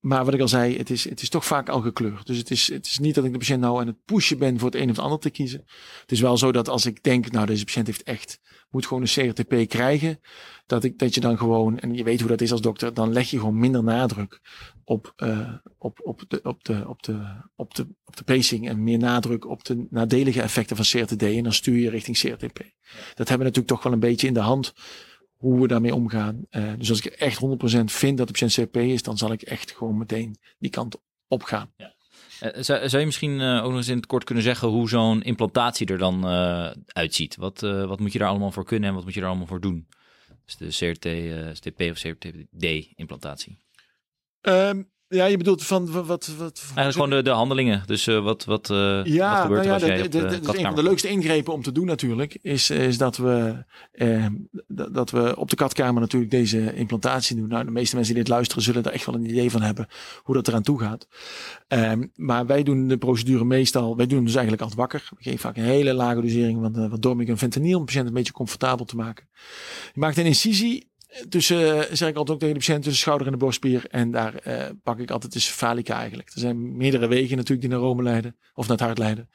maar 0.00 0.24
wat 0.24 0.34
ik 0.34 0.40
al 0.40 0.48
zei, 0.48 0.76
het 0.76 0.90
is, 0.90 1.08
het 1.08 1.22
is 1.22 1.28
toch 1.28 1.44
vaak 1.44 1.68
al 1.68 1.80
gekleurd. 1.80 2.26
Dus 2.26 2.38
het 2.38 2.50
is, 2.50 2.68
het 2.68 2.86
is 2.86 2.98
niet 2.98 3.14
dat 3.14 3.24
ik 3.24 3.32
de 3.32 3.38
patiënt 3.38 3.60
nou 3.60 3.80
aan 3.80 3.86
het 3.86 4.04
pushen 4.04 4.38
ben 4.38 4.58
voor 4.58 4.70
het 4.70 4.80
een 4.80 4.90
of 4.90 4.96
het 4.96 5.04
ander 5.04 5.18
te 5.18 5.30
kiezen. 5.30 5.62
Het 6.00 6.12
is 6.12 6.20
wel 6.20 6.36
zo 6.36 6.52
dat 6.52 6.68
als 6.68 6.86
ik 6.86 7.02
denk, 7.02 7.30
nou 7.30 7.46
deze 7.46 7.64
patiënt 7.64 7.86
heeft 7.86 8.02
echt, 8.02 8.40
moet 8.70 8.86
gewoon 8.86 9.02
een 9.02 9.32
CRTP 9.32 9.68
krijgen. 9.68 10.20
Dat, 10.66 10.84
ik, 10.84 10.98
dat 10.98 11.14
je 11.14 11.20
dan 11.20 11.38
gewoon, 11.38 11.78
en 11.78 11.94
je 11.94 12.04
weet 12.04 12.20
hoe 12.20 12.28
dat 12.28 12.40
is 12.40 12.52
als 12.52 12.60
dokter, 12.60 12.94
dan 12.94 13.12
leg 13.12 13.30
je 13.30 13.38
gewoon 13.38 13.58
minder 13.58 13.82
nadruk 13.82 14.40
op, 14.84 15.12
uh, 15.16 15.54
op, 15.78 16.00
op, 16.02 16.24
de, 16.28 16.40
op, 16.42 16.64
de, 16.64 16.84
op, 16.88 17.02
de, 17.02 17.42
op, 17.56 17.74
de, 17.74 17.86
op 18.04 18.16
de 18.16 18.24
pacing. 18.24 18.68
En 18.68 18.82
meer 18.82 18.98
nadruk 18.98 19.48
op 19.48 19.64
de 19.64 19.86
nadelige 19.90 20.42
effecten 20.42 20.76
van 20.76 20.84
CRTD. 20.84 21.22
En 21.22 21.42
dan 21.42 21.52
stuur 21.52 21.78
je 21.78 21.90
richting 21.90 22.18
CRTP. 22.18 22.58
Dat 23.14 23.28
hebben 23.28 23.38
we 23.38 23.44
natuurlijk 23.44 23.66
toch 23.66 23.82
wel 23.82 23.92
een 23.92 24.00
beetje 24.00 24.26
in 24.26 24.34
de 24.34 24.40
hand 24.40 24.72
hoe 25.40 25.60
we 25.60 25.68
daarmee 25.68 25.94
omgaan. 25.94 26.46
Uh, 26.50 26.72
dus 26.78 26.90
als 26.90 27.00
ik 27.00 27.12
echt 27.12 27.40
100% 27.44 27.84
vind 27.84 28.18
dat 28.18 28.26
de 28.26 28.32
patiënt 28.32 28.52
CP 28.52 28.76
is, 28.76 29.02
dan 29.02 29.18
zal 29.18 29.32
ik 29.32 29.42
echt 29.42 29.70
gewoon 29.70 29.98
meteen 29.98 30.36
die 30.58 30.70
kant 30.70 30.96
op 31.28 31.42
gaan. 31.42 31.72
Ja. 31.76 31.94
Uh, 32.42 32.62
zou, 32.62 32.88
zou, 32.88 33.00
je 33.00 33.06
misschien 33.06 33.40
uh, 33.40 33.56
ook 33.56 33.68
nog 33.68 33.76
eens 33.76 33.88
in 33.88 33.96
het 33.96 34.06
kort 34.06 34.24
kunnen 34.24 34.44
zeggen 34.44 34.68
hoe 34.68 34.88
zo'n 34.88 35.22
implantatie 35.22 35.86
er 35.86 35.98
dan 35.98 36.24
uitziet? 36.86 37.36
Wat, 37.36 37.60
wat 37.60 38.00
moet 38.00 38.12
je 38.12 38.18
daar 38.18 38.28
allemaal 38.28 38.52
voor 38.52 38.64
kunnen 38.64 38.88
en 38.88 38.94
wat 38.94 39.04
moet 39.04 39.14
je 39.14 39.20
daar 39.20 39.28
allemaal 39.28 39.46
voor 39.46 39.60
doen? 39.60 39.88
Dus 40.44 40.56
de 40.56 40.66
CRT, 40.66 41.06
STP 41.56 41.80
of 41.80 42.00
CRT-D-implantatie. 42.00 43.58
Um, 44.40 44.90
ja, 45.16 45.24
je 45.24 45.36
bedoelt 45.36 45.64
van 45.64 45.92
wat... 45.92 46.06
wat, 46.06 46.26
wat 46.38 46.62
Eigenlijk 46.64 46.92
gewoon 46.92 47.10
de, 47.10 47.22
de 47.22 47.30
handelingen. 47.30 47.82
Dus 47.86 48.06
uh, 48.06 48.22
wat, 48.22 48.44
wat, 48.44 48.70
uh, 48.70 49.04
ja, 49.04 49.32
wat 49.32 49.42
gebeurt 49.42 49.66
nou 49.66 49.80
ja, 49.80 49.86
er 49.86 49.92
als 49.92 50.00
jij 50.00 50.02
de, 50.02 50.08
de, 50.08 50.40
de, 50.40 50.40
de, 50.40 50.58
een 50.58 50.64
van 50.64 50.74
de 50.74 50.82
leukste 50.82 51.08
ingrepen 51.08 51.52
om 51.52 51.62
te 51.62 51.72
doen 51.72 51.86
natuurlijk... 51.86 52.38
is, 52.42 52.70
is 52.70 52.98
dat, 52.98 53.16
we, 53.16 53.64
eh, 53.92 54.26
dat 54.66 55.10
we 55.10 55.36
op 55.36 55.50
de 55.50 55.56
katkamer 55.56 56.00
natuurlijk 56.00 56.30
deze 56.30 56.74
implantatie 56.74 57.36
doen. 57.36 57.48
Nou, 57.48 57.64
de 57.64 57.70
meeste 57.70 57.94
mensen 57.94 58.14
die 58.14 58.22
dit 58.22 58.32
luisteren 58.32 58.62
zullen 58.62 58.82
er 58.82 58.92
echt 58.92 59.06
wel 59.06 59.14
een 59.14 59.30
idee 59.30 59.50
van 59.50 59.62
hebben... 59.62 59.88
hoe 60.22 60.34
dat 60.34 60.48
eraan 60.48 60.62
toe 60.62 60.80
gaat. 60.80 61.06
Um, 61.68 62.12
maar 62.14 62.46
wij 62.46 62.62
doen 62.62 62.88
de 62.88 62.98
procedure 62.98 63.44
meestal... 63.44 63.96
Wij 63.96 64.06
doen 64.06 64.16
hem 64.16 64.26
dus 64.26 64.34
eigenlijk 64.34 64.62
altijd 64.62 64.80
wakker. 64.80 65.08
We 65.16 65.22
geven 65.22 65.38
vaak 65.38 65.56
een 65.56 65.62
hele 65.62 65.92
lage 65.92 66.20
dosering 66.20 66.60
van 66.60 66.88
wat 66.88 67.02
dormic 67.02 67.28
en 67.28 67.38
fentanyl... 67.38 67.78
om 67.78 67.80
de 67.80 67.84
patiënt 67.84 68.08
een 68.08 68.14
beetje 68.14 68.32
comfortabel 68.32 68.84
te 68.84 68.96
maken. 68.96 69.28
Je 69.92 70.00
maakt 70.00 70.16
een 70.16 70.26
incisie 70.26 70.89
tussen, 71.28 71.76
uh, 71.76 71.82
zeg 71.92 72.08
ik 72.08 72.16
altijd 72.16 72.30
ook 72.30 72.38
tegen 72.38 72.54
de 72.54 72.60
patiënt, 72.60 72.82
tussen 72.82 73.00
schouder 73.00 73.26
en 73.26 73.32
de 73.32 73.38
borstspier. 73.38 73.86
En 73.90 74.10
daar 74.10 74.34
uh, 74.46 74.64
pak 74.82 74.98
ik 74.98 75.10
altijd 75.10 75.32
de 75.32 75.38
cephalica 75.38 75.98
eigenlijk. 75.98 76.30
Er 76.34 76.40
zijn 76.40 76.76
meerdere 76.76 77.06
wegen 77.06 77.36
natuurlijk 77.36 77.60
die 77.60 77.70
naar 77.70 77.86
Rome 77.86 78.02
leiden. 78.02 78.36
Of 78.54 78.68
naar 78.68 78.76
het 78.76 78.86
hart 78.86 78.98
leiden. 78.98 79.28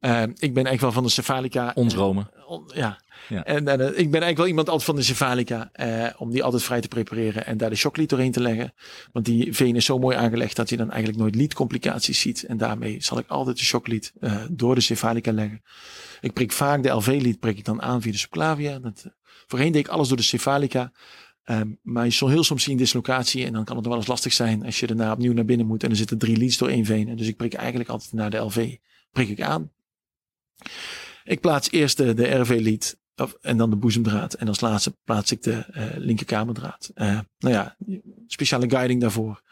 Uh, 0.00 0.22
ik 0.34 0.54
ben 0.54 0.66
echt 0.66 0.80
wel 0.80 0.92
van 0.92 1.02
de 1.02 1.08
cephalica. 1.08 1.72
Ons 1.74 1.94
Rome. 1.94 2.26
On, 2.46 2.70
ja. 2.74 3.00
ja. 3.28 3.44
En 3.44 3.58
ik 3.58 3.66
ben 4.10 4.20
eigenlijk 4.20 4.36
wel 4.36 4.46
iemand 4.46 4.68
altijd 4.68 4.86
van 4.86 4.96
de 4.96 5.02
cephalica. 5.02 5.70
om 6.18 6.30
die 6.30 6.44
altijd 6.44 6.62
vrij 6.62 6.80
te 6.80 6.88
prepareren. 6.88 7.46
En 7.46 7.56
daar 7.56 7.70
de 7.70 7.76
shocklied 7.76 8.08
doorheen 8.08 8.32
te 8.32 8.40
leggen. 8.40 8.74
Want 9.12 9.24
die 9.24 9.52
veen 9.52 9.76
is 9.76 9.84
zo 9.84 9.98
mooi 9.98 10.16
aangelegd 10.16 10.56
dat 10.56 10.68
je 10.68 10.76
dan 10.76 10.90
eigenlijk 10.90 11.20
nooit 11.22 11.34
liedcomplicaties 11.34 12.20
ziet. 12.20 12.44
En 12.44 12.56
daarmee 12.56 13.02
zal 13.02 13.18
ik 13.18 13.28
altijd 13.28 13.56
de 13.56 13.64
shocklied 13.64 14.12
door 14.50 14.74
de 14.74 14.80
cephalica 14.80 15.32
leggen. 15.32 15.62
Ik 16.20 16.32
prik 16.32 16.52
vaak 16.52 16.82
de 16.82 16.88
LV-lied 16.88 17.40
prik 17.40 17.58
ik 17.58 17.64
dan 17.64 17.82
aan 17.82 18.02
via 18.02 18.12
de 18.12 18.18
subclavia. 18.18 18.78
Dat 18.78 19.06
Voorheen 19.46 19.72
deed 19.72 19.84
ik 19.84 19.92
alles 19.92 20.08
door 20.08 20.16
de 20.16 20.22
cephalica. 20.22 20.92
Um, 21.46 21.78
maar 21.82 22.04
je 22.04 22.10
zal 22.10 22.28
heel 22.28 22.44
soms 22.44 22.62
zien 22.62 22.76
dislocatie 22.76 23.44
en 23.44 23.52
dan 23.52 23.64
kan 23.64 23.76
het 23.76 23.86
wel 23.86 23.96
eens 23.96 24.06
lastig 24.06 24.32
zijn 24.32 24.64
als 24.64 24.80
je 24.80 24.86
daarna 24.86 25.12
opnieuw 25.12 25.32
naar 25.32 25.44
binnen 25.44 25.66
moet 25.66 25.82
en 25.82 25.90
er 25.90 25.96
zitten 25.96 26.18
drie 26.18 26.36
leads 26.36 26.58
door 26.58 26.68
één 26.68 26.84
veen. 26.84 27.16
Dus 27.16 27.28
ik 27.28 27.36
prik 27.36 27.54
eigenlijk 27.54 27.90
altijd 27.90 28.12
naar 28.12 28.30
de 28.30 28.36
LV, 28.36 28.76
prik 29.10 29.28
ik 29.28 29.40
aan. 29.40 29.72
Ik 31.24 31.40
plaats 31.40 31.70
eerst 31.70 31.96
de, 31.96 32.14
de 32.14 32.34
RV-lead 32.34 32.96
en 33.40 33.56
dan 33.56 33.70
de 33.70 33.76
boezemdraad 33.76 34.34
en 34.34 34.48
als 34.48 34.60
laatste 34.60 34.96
plaats 35.04 35.32
ik 35.32 35.42
de 35.42 35.66
uh, 35.70 35.84
linkerkamerdraad. 35.96 36.90
Uh, 36.94 37.20
nou 37.38 37.54
ja, 37.54 37.76
speciale 38.26 38.70
guiding 38.70 39.00
daarvoor. 39.00 39.42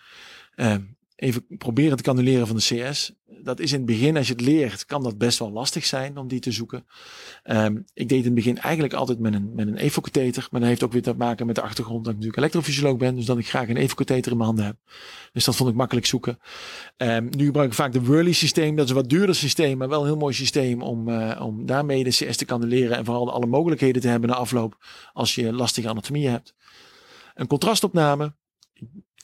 Um, 0.57 0.97
even 1.23 1.47
proberen 1.59 1.97
te 1.97 2.03
cannuleren 2.03 2.47
van 2.47 2.57
de 2.57 2.63
CS. 2.63 3.13
Dat 3.43 3.61
is 3.61 3.73
in 3.73 3.77
het 3.77 3.87
begin, 3.87 4.17
als 4.17 4.27
je 4.27 4.33
het 4.33 4.43
leert, 4.43 4.85
kan 4.85 5.03
dat 5.03 5.19
best 5.19 5.39
wel 5.39 5.51
lastig 5.51 5.85
zijn 5.85 6.17
om 6.17 6.29
die 6.29 6.41
te 6.41 6.53
zoeken. 6.53 6.87
Um, 7.45 7.85
ik 7.95 8.09
deed 8.09 8.19
in 8.19 8.25
het 8.25 8.35
begin 8.35 8.59
eigenlijk 8.59 8.95
altijd 8.95 9.19
met 9.19 9.35
een, 9.35 9.55
met 9.55 9.67
een 9.67 9.77
evocatheter. 9.77 10.49
Maar 10.51 10.61
dat 10.61 10.69
heeft 10.69 10.83
ook 10.83 10.93
weer 10.93 11.03
te 11.03 11.15
maken 11.15 11.47
met 11.47 11.55
de 11.55 11.63
achtergrond 11.63 12.05
dat 12.05 12.13
ik 12.13 12.19
natuurlijk 12.19 12.39
elektrofysioloog 12.39 12.97
ben. 12.97 13.15
Dus 13.15 13.25
dat 13.25 13.39
ik 13.39 13.49
graag 13.49 13.69
een 13.69 13.77
evocatheter 13.77 14.31
in 14.31 14.37
mijn 14.37 14.49
handen 14.49 14.67
heb. 14.67 14.77
Dus 15.33 15.45
dat 15.45 15.57
vond 15.57 15.71
ik 15.71 15.77
makkelijk 15.77 16.07
zoeken. 16.07 16.39
Um, 16.97 17.29
nu 17.31 17.45
gebruik 17.45 17.69
ik 17.69 17.75
vaak 17.75 17.93
de 17.93 18.03
Whirly 18.03 18.33
systeem. 18.33 18.77
Dat 18.77 18.85
is 18.85 18.91
een 18.91 18.97
wat 18.97 19.09
duurder 19.09 19.35
systeem, 19.35 19.79
maar 19.79 19.89
wel 19.89 20.01
een 20.01 20.07
heel 20.07 20.17
mooi 20.17 20.35
systeem 20.35 20.83
om, 20.83 21.09
uh, 21.09 21.41
om 21.43 21.67
daarmee 21.67 22.05
de 22.05 22.11
CS 22.11 22.37
te 22.37 22.45
cannuleren. 22.45 22.97
En 22.97 23.05
vooral 23.05 23.33
alle 23.33 23.47
mogelijkheden 23.47 24.03
te 24.03 24.09
hebben 24.09 24.31
na 24.31 24.37
afloop 24.37 24.85
als 25.13 25.35
je 25.35 25.53
lastige 25.53 25.89
anatomie 25.89 26.29
hebt. 26.29 26.55
Een 27.35 27.47
contrastopname 27.47 28.35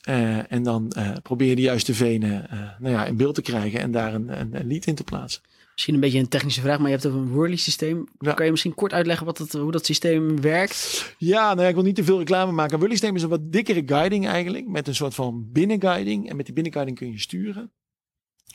uh, 0.08 0.52
en 0.52 0.62
dan 0.62 0.92
uh, 0.98 1.10
probeer 1.22 1.48
je 1.48 1.54
de 1.54 1.62
juiste 1.62 1.94
venen 1.94 2.46
uh, 2.52 2.60
nou 2.78 2.94
ja, 2.94 3.06
in 3.06 3.16
beeld 3.16 3.34
te 3.34 3.42
krijgen 3.42 3.80
en 3.80 3.90
daar 3.90 4.14
een, 4.14 4.40
een, 4.40 4.60
een 4.60 4.66
lied 4.66 4.86
in 4.86 4.94
te 4.94 5.04
plaatsen. 5.04 5.42
Misschien 5.72 5.94
een 5.94 6.00
beetje 6.00 6.18
een 6.18 6.28
technische 6.28 6.60
vraag, 6.60 6.78
maar 6.78 6.86
je 6.86 6.94
hebt 6.94 7.06
over 7.06 7.20
een 7.20 7.34
Whirly 7.34 7.56
systeem. 7.56 8.06
Ja. 8.18 8.32
Kan 8.32 8.44
je 8.44 8.50
misschien 8.50 8.74
kort 8.74 8.92
uitleggen 8.92 9.26
wat 9.26 9.38
hoe 9.52 9.72
dat 9.72 9.86
systeem 9.86 10.40
werkt? 10.40 11.14
Ja, 11.18 11.48
nou 11.48 11.60
ja, 11.60 11.68
ik 11.68 11.74
wil 11.74 11.84
niet 11.84 11.94
te 11.94 12.04
veel 12.04 12.18
reclame 12.18 12.52
maken. 12.52 12.72
Een 12.72 12.78
Whirly 12.78 12.96
systeem 12.96 13.16
is 13.16 13.22
een 13.22 13.28
wat 13.28 13.52
dikkere 13.52 13.82
guiding 13.86 14.26
eigenlijk, 14.26 14.66
met 14.68 14.88
een 14.88 14.94
soort 14.94 15.14
van 15.14 15.48
binnenguiding. 15.52 16.30
En 16.30 16.36
met 16.36 16.44
die 16.44 16.54
binnenguiding 16.54 16.98
kun 16.98 17.10
je 17.10 17.18
sturen. 17.18 17.70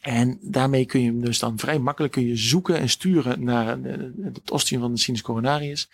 En 0.03 0.37
daarmee 0.41 0.85
kun 0.85 1.01
je 1.01 1.05
hem 1.05 1.21
dus 1.21 1.39
dan 1.39 1.59
vrij 1.59 1.79
makkelijk 1.79 2.13
kun 2.13 2.27
je 2.27 2.35
zoeken 2.35 2.77
en 2.77 2.89
sturen 2.89 3.43
naar 3.43 3.77
het 4.21 4.51
ostium 4.51 4.81
van 4.81 4.93
de 4.93 4.99
sinus 4.99 5.21
coronarius. 5.21 5.89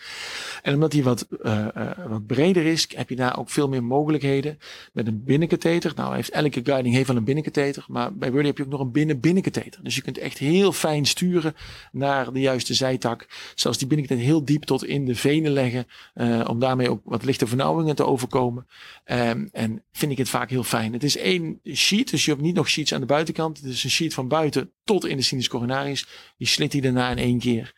En 0.62 0.74
omdat 0.74 0.94
hij 0.94 1.04
wat, 1.04 1.28
uh, 1.44 1.68
wat 2.08 2.26
breder 2.26 2.66
is, 2.66 2.88
heb 2.96 3.10
je 3.10 3.16
daar 3.16 3.38
ook 3.38 3.50
veel 3.50 3.70
meer 3.70 3.84
mogelijkheden 3.84 4.60
met 4.94 5.08
een 5.08 5.24
binnenkatheter. 5.24 5.92
Nou, 5.96 6.16
heeft, 6.16 6.30
elke 6.30 6.62
guiding 6.64 6.96
heeft 6.96 7.08
wel 7.08 7.18
een 7.18 7.24
binnenkatheter, 7.24 7.86
maar 7.88 8.14
bij 8.14 8.32
Wordie 8.32 8.48
heb 8.48 8.58
je 8.58 8.64
ook 8.64 8.70
nog 8.70 8.80
een 8.80 8.92
binnen-binnenkatheter. 8.92 9.84
Dus 9.84 9.96
je 9.96 10.02
kunt 10.02 10.18
echt 10.18 10.38
heel 10.38 10.72
fijn 10.72 11.06
sturen 11.06 11.56
naar 11.92 12.34
de 12.34 12.40
juiste 12.40 12.74
zijtak. 12.74 13.28
Zelfs 13.56 13.78
die 13.78 13.88
binnenkatheter 13.88 14.32
heel 14.32 14.46
diep 14.46 14.64
tot 14.64 14.86
in 14.86 15.06
de 15.06 15.16
venen 15.16 15.52
leggen, 15.52 15.88
om 16.48 16.60
daarmee 16.60 16.90
ook 16.90 17.02
wat 17.04 17.26
lichte 17.26 17.48
vernauwingen 17.48 17.96
te 17.96 18.06
overkomen. 18.06 18.68
Um, 19.06 19.50
en 19.52 19.84
vind 19.92 20.12
ik 20.12 20.18
het 20.18 20.30
vaak 20.30 20.50
heel 20.50 20.64
fijn. 20.64 20.94
Het 20.94 21.04
is 21.04 21.18
één 21.18 21.60
sheet, 21.74 22.12
dus 22.12 22.26
je 22.26 22.32
hebt 22.32 22.44
niet 22.44 22.56
nog 22.56 22.70
sheets 22.70 22.94
aan 22.94 23.00
de 23.00 23.06
buitenkant. 23.06 23.58
Het 23.58 23.66
is 23.66 23.84
een 23.84 23.90
sheet 24.00 24.14
van 24.14 24.28
buiten 24.28 24.72
tot 24.84 25.06
in 25.06 25.18
de 25.18 25.24
sinus 25.24 25.48
coronarius. 25.48 26.08
Die 26.38 26.48
slit 26.48 26.72
hij 26.72 26.82
daarna 26.82 27.10
in 27.10 27.18
één 27.18 27.40
keer. 27.40 27.74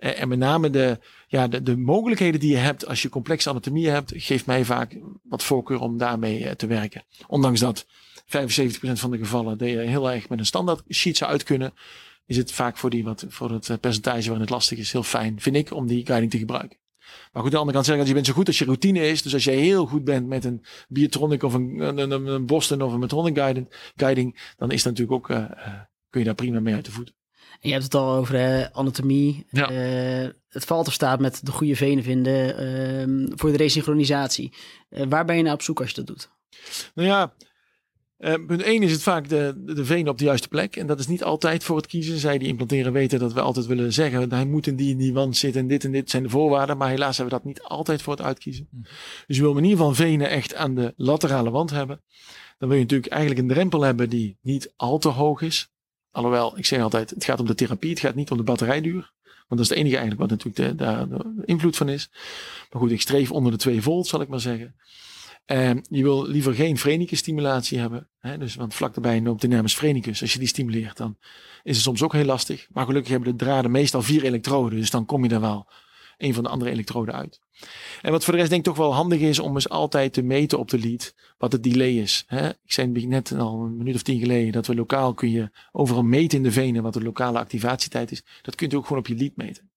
Uh, 0.00 0.20
en 0.20 0.28
met 0.28 0.38
name 0.38 0.70
de, 0.70 0.98
ja, 1.28 1.48
de, 1.48 1.62
de 1.62 1.76
mogelijkheden 1.76 2.40
die 2.40 2.50
je 2.50 2.56
hebt 2.56 2.86
als 2.86 3.02
je 3.02 3.08
complexe 3.08 3.50
anatomie 3.50 3.88
hebt, 3.88 4.12
geeft 4.16 4.46
mij 4.46 4.64
vaak 4.64 4.98
wat 5.22 5.42
voorkeur 5.42 5.80
om 5.80 5.98
daarmee 5.98 6.40
uh, 6.40 6.50
te 6.50 6.66
werken. 6.66 7.04
Ondanks 7.26 7.60
dat 7.60 7.86
75% 7.86 8.26
van 8.80 9.10
de 9.10 9.18
gevallen 9.18 9.58
dat 9.58 9.68
je 9.68 9.76
heel 9.76 10.10
erg 10.10 10.28
met 10.28 10.38
een 10.38 10.46
standaard 10.46 10.82
sheet 10.88 11.16
zou 11.16 11.30
uit 11.30 11.42
kunnen, 11.42 11.72
is 12.26 12.36
het 12.36 12.52
vaak 12.52 12.76
voor, 12.76 12.90
die 12.90 13.04
wat, 13.04 13.24
voor 13.28 13.50
het 13.50 13.68
eh, 13.68 13.76
percentage 13.80 14.22
waarin 14.22 14.40
het 14.40 14.50
lastig 14.50 14.78
is 14.78 14.92
heel 14.92 15.02
fijn, 15.02 15.40
vind 15.40 15.56
ik, 15.56 15.72
om 15.72 15.86
die 15.86 16.06
guiding 16.06 16.30
te 16.30 16.38
gebruiken. 16.38 16.78
Maar 17.32 17.42
goed, 17.42 17.44
aan 17.44 17.50
de 17.50 17.56
andere 17.56 17.72
kant 17.72 17.86
zeggen, 17.86 18.06
je 18.06 18.14
bent 18.14 18.26
zo 18.26 18.32
goed 18.32 18.46
als 18.46 18.58
je 18.58 18.64
routine 18.64 19.08
is. 19.08 19.22
Dus 19.22 19.34
als 19.34 19.44
jij 19.44 19.54
heel 19.54 19.86
goed 19.86 20.04
bent 20.04 20.26
met 20.26 20.44
een 20.44 20.64
Biotronic 20.88 21.42
of 21.42 21.54
een, 21.54 21.98
een, 21.98 22.10
een, 22.10 22.46
Boston 22.46 22.82
of 22.82 22.92
een 22.92 22.98
Metronic 22.98 23.36
guiding, 23.36 23.92
guiding 23.96 24.52
dan 24.56 24.70
is 24.70 24.82
dat 24.82 24.92
natuurlijk 24.92 25.30
ook, 25.30 25.36
uh, 25.36 25.50
kun 26.10 26.20
je 26.20 26.26
daar 26.26 26.34
prima 26.34 26.60
mee 26.60 26.74
uit 26.74 26.84
de 26.84 26.90
voet. 26.90 27.12
En 27.60 27.68
je 27.68 27.72
hebt 27.72 27.84
het 27.84 27.94
al 27.94 28.14
over 28.14 28.70
anatomie. 28.72 29.46
Ja. 29.50 29.70
het 30.48 30.64
valt 30.64 30.86
of 30.86 30.92
staat 30.92 31.20
met 31.20 31.46
de 31.46 31.52
goede 31.52 31.76
venen 31.76 32.04
vinden 32.04 32.56
ehm, 32.56 33.38
voor 33.38 33.50
de 33.50 33.56
resynchronisatie. 33.56 34.52
waar 34.88 35.24
ben 35.24 35.36
je 35.36 35.42
nou 35.42 35.54
op 35.54 35.62
zoek 35.62 35.80
als 35.80 35.88
je 35.88 35.94
dat 35.94 36.06
doet? 36.06 36.30
Nou 36.94 37.08
ja, 37.08 37.34
uh, 38.20 38.34
punt 38.46 38.62
1 38.62 38.82
is 38.82 38.92
het 38.92 39.02
vaak 39.02 39.28
de, 39.28 39.54
de 39.64 39.84
veen 39.84 40.08
op 40.08 40.18
de 40.18 40.24
juiste 40.24 40.48
plek. 40.48 40.76
En 40.76 40.86
dat 40.86 40.98
is 40.98 41.06
niet 41.06 41.24
altijd 41.24 41.64
voor 41.64 41.76
het 41.76 41.86
kiezen. 41.86 42.18
Zij 42.18 42.38
die 42.38 42.48
implanteren 42.48 42.92
weten 42.92 43.18
dat 43.18 43.32
we 43.32 43.40
altijd 43.40 43.66
willen 43.66 43.92
zeggen. 43.92 44.32
Hij 44.32 44.44
moet 44.44 44.66
in 44.66 44.76
die 44.76 44.92
en 44.92 44.98
die 44.98 45.12
wand 45.12 45.36
zitten 45.36 45.60
en 45.60 45.66
dit 45.66 45.84
en 45.84 45.92
dit 45.92 46.10
zijn 46.10 46.22
de 46.22 46.28
voorwaarden. 46.28 46.76
Maar 46.76 46.88
helaas 46.88 47.16
hebben 47.16 47.34
we 47.34 47.42
dat 47.42 47.52
niet 47.52 47.62
altijd 47.62 48.02
voor 48.02 48.12
het 48.12 48.22
uitkiezen. 48.22 48.68
Hm. 48.70 48.76
Dus 49.26 49.36
je 49.36 49.42
wil 49.42 49.56
in 49.56 49.64
ieder 49.64 49.78
geval 49.78 49.94
venen 49.94 50.30
echt 50.30 50.54
aan 50.54 50.74
de 50.74 50.94
laterale 50.96 51.50
wand 51.50 51.70
hebben. 51.70 52.00
Dan 52.58 52.68
wil 52.68 52.78
je 52.78 52.84
natuurlijk 52.84 53.12
eigenlijk 53.12 53.40
een 53.40 53.54
drempel 53.54 53.82
hebben 53.82 54.08
die 54.08 54.38
niet 54.42 54.72
al 54.76 54.98
te 54.98 55.08
hoog 55.08 55.42
is. 55.42 55.70
Alhoewel, 56.10 56.58
ik 56.58 56.66
zeg 56.66 56.82
altijd, 56.82 57.10
het 57.10 57.24
gaat 57.24 57.40
om 57.40 57.46
de 57.46 57.54
therapie. 57.54 57.90
Het 57.90 58.00
gaat 58.00 58.14
niet 58.14 58.30
om 58.30 58.36
de 58.36 58.42
batterijduur. 58.42 59.12
Want 59.48 59.48
dat 59.48 59.60
is 59.60 59.68
het 59.68 59.78
enige 59.78 59.96
eigenlijk 59.96 60.30
wat 60.30 60.38
natuurlijk 60.38 60.78
de, 60.78 60.84
daar 60.84 61.08
de 61.08 61.42
invloed 61.44 61.76
van 61.76 61.88
is. 61.88 62.10
Maar 62.70 62.82
goed, 62.82 62.90
ik 62.90 63.00
streef 63.00 63.32
onder 63.32 63.52
de 63.52 63.58
2 63.58 63.82
volt, 63.82 64.06
zal 64.06 64.20
ik 64.20 64.28
maar 64.28 64.40
zeggen. 64.40 64.74
Um, 65.52 65.82
je 65.88 66.02
wil 66.02 66.26
liever 66.26 66.54
geen 66.54 67.06
stimulatie 67.06 67.78
hebben. 67.78 68.08
Hè? 68.18 68.38
Dus, 68.38 68.54
want 68.54 68.74
vlak 68.74 68.94
daarbij 68.94 69.20
loopt 69.20 69.40
de 69.40 69.48
nervus 69.48 69.74
frenicus. 69.74 70.20
Als 70.20 70.32
je 70.32 70.38
die 70.38 70.48
stimuleert, 70.48 70.96
dan 70.96 71.16
is 71.62 71.74
het 71.74 71.84
soms 71.84 72.02
ook 72.02 72.12
heel 72.12 72.24
lastig. 72.24 72.66
Maar 72.70 72.86
gelukkig 72.86 73.10
hebben 73.10 73.30
de 73.36 73.44
draden 73.44 73.70
meestal 73.70 74.02
vier 74.02 74.24
elektroden. 74.24 74.78
Dus 74.78 74.90
dan 74.90 75.06
kom 75.06 75.24
je 75.24 75.30
er 75.30 75.40
wel 75.40 75.68
een 76.16 76.34
van 76.34 76.42
de 76.42 76.48
andere 76.48 76.70
elektroden 76.70 77.14
uit. 77.14 77.40
En 78.02 78.10
wat 78.10 78.24
voor 78.24 78.32
de 78.32 78.38
rest 78.38 78.50
denk 78.50 78.66
ik 78.66 78.72
toch 78.72 78.84
wel 78.84 78.94
handig 78.94 79.20
is 79.20 79.38
om 79.38 79.54
eens 79.54 79.68
altijd 79.68 80.12
te 80.12 80.22
meten 80.22 80.58
op 80.58 80.70
de 80.70 80.78
lead 80.78 81.14
wat 81.38 81.52
het 81.52 81.62
delay 81.62 81.92
is. 81.92 82.24
Hè? 82.26 82.48
Ik 82.48 82.72
zei 82.72 83.06
net 83.06 83.32
al 83.32 83.60
een 83.60 83.76
minuut 83.76 83.94
of 83.94 84.02
tien 84.02 84.20
geleden 84.20 84.52
dat 84.52 84.66
we 84.66 84.74
lokaal 84.74 85.14
kun 85.14 85.30
je 85.30 85.50
overal 85.72 86.02
meten 86.02 86.38
in 86.38 86.44
de 86.44 86.52
venen 86.52 86.82
wat 86.82 86.92
de 86.92 87.02
lokale 87.02 87.38
activatietijd 87.38 88.10
is. 88.10 88.22
Dat 88.42 88.54
kunt 88.54 88.72
u 88.72 88.76
ook 88.76 88.86
gewoon 88.86 88.98
op 88.98 89.08
je 89.08 89.16
lead 89.16 89.36
meten. 89.36 89.70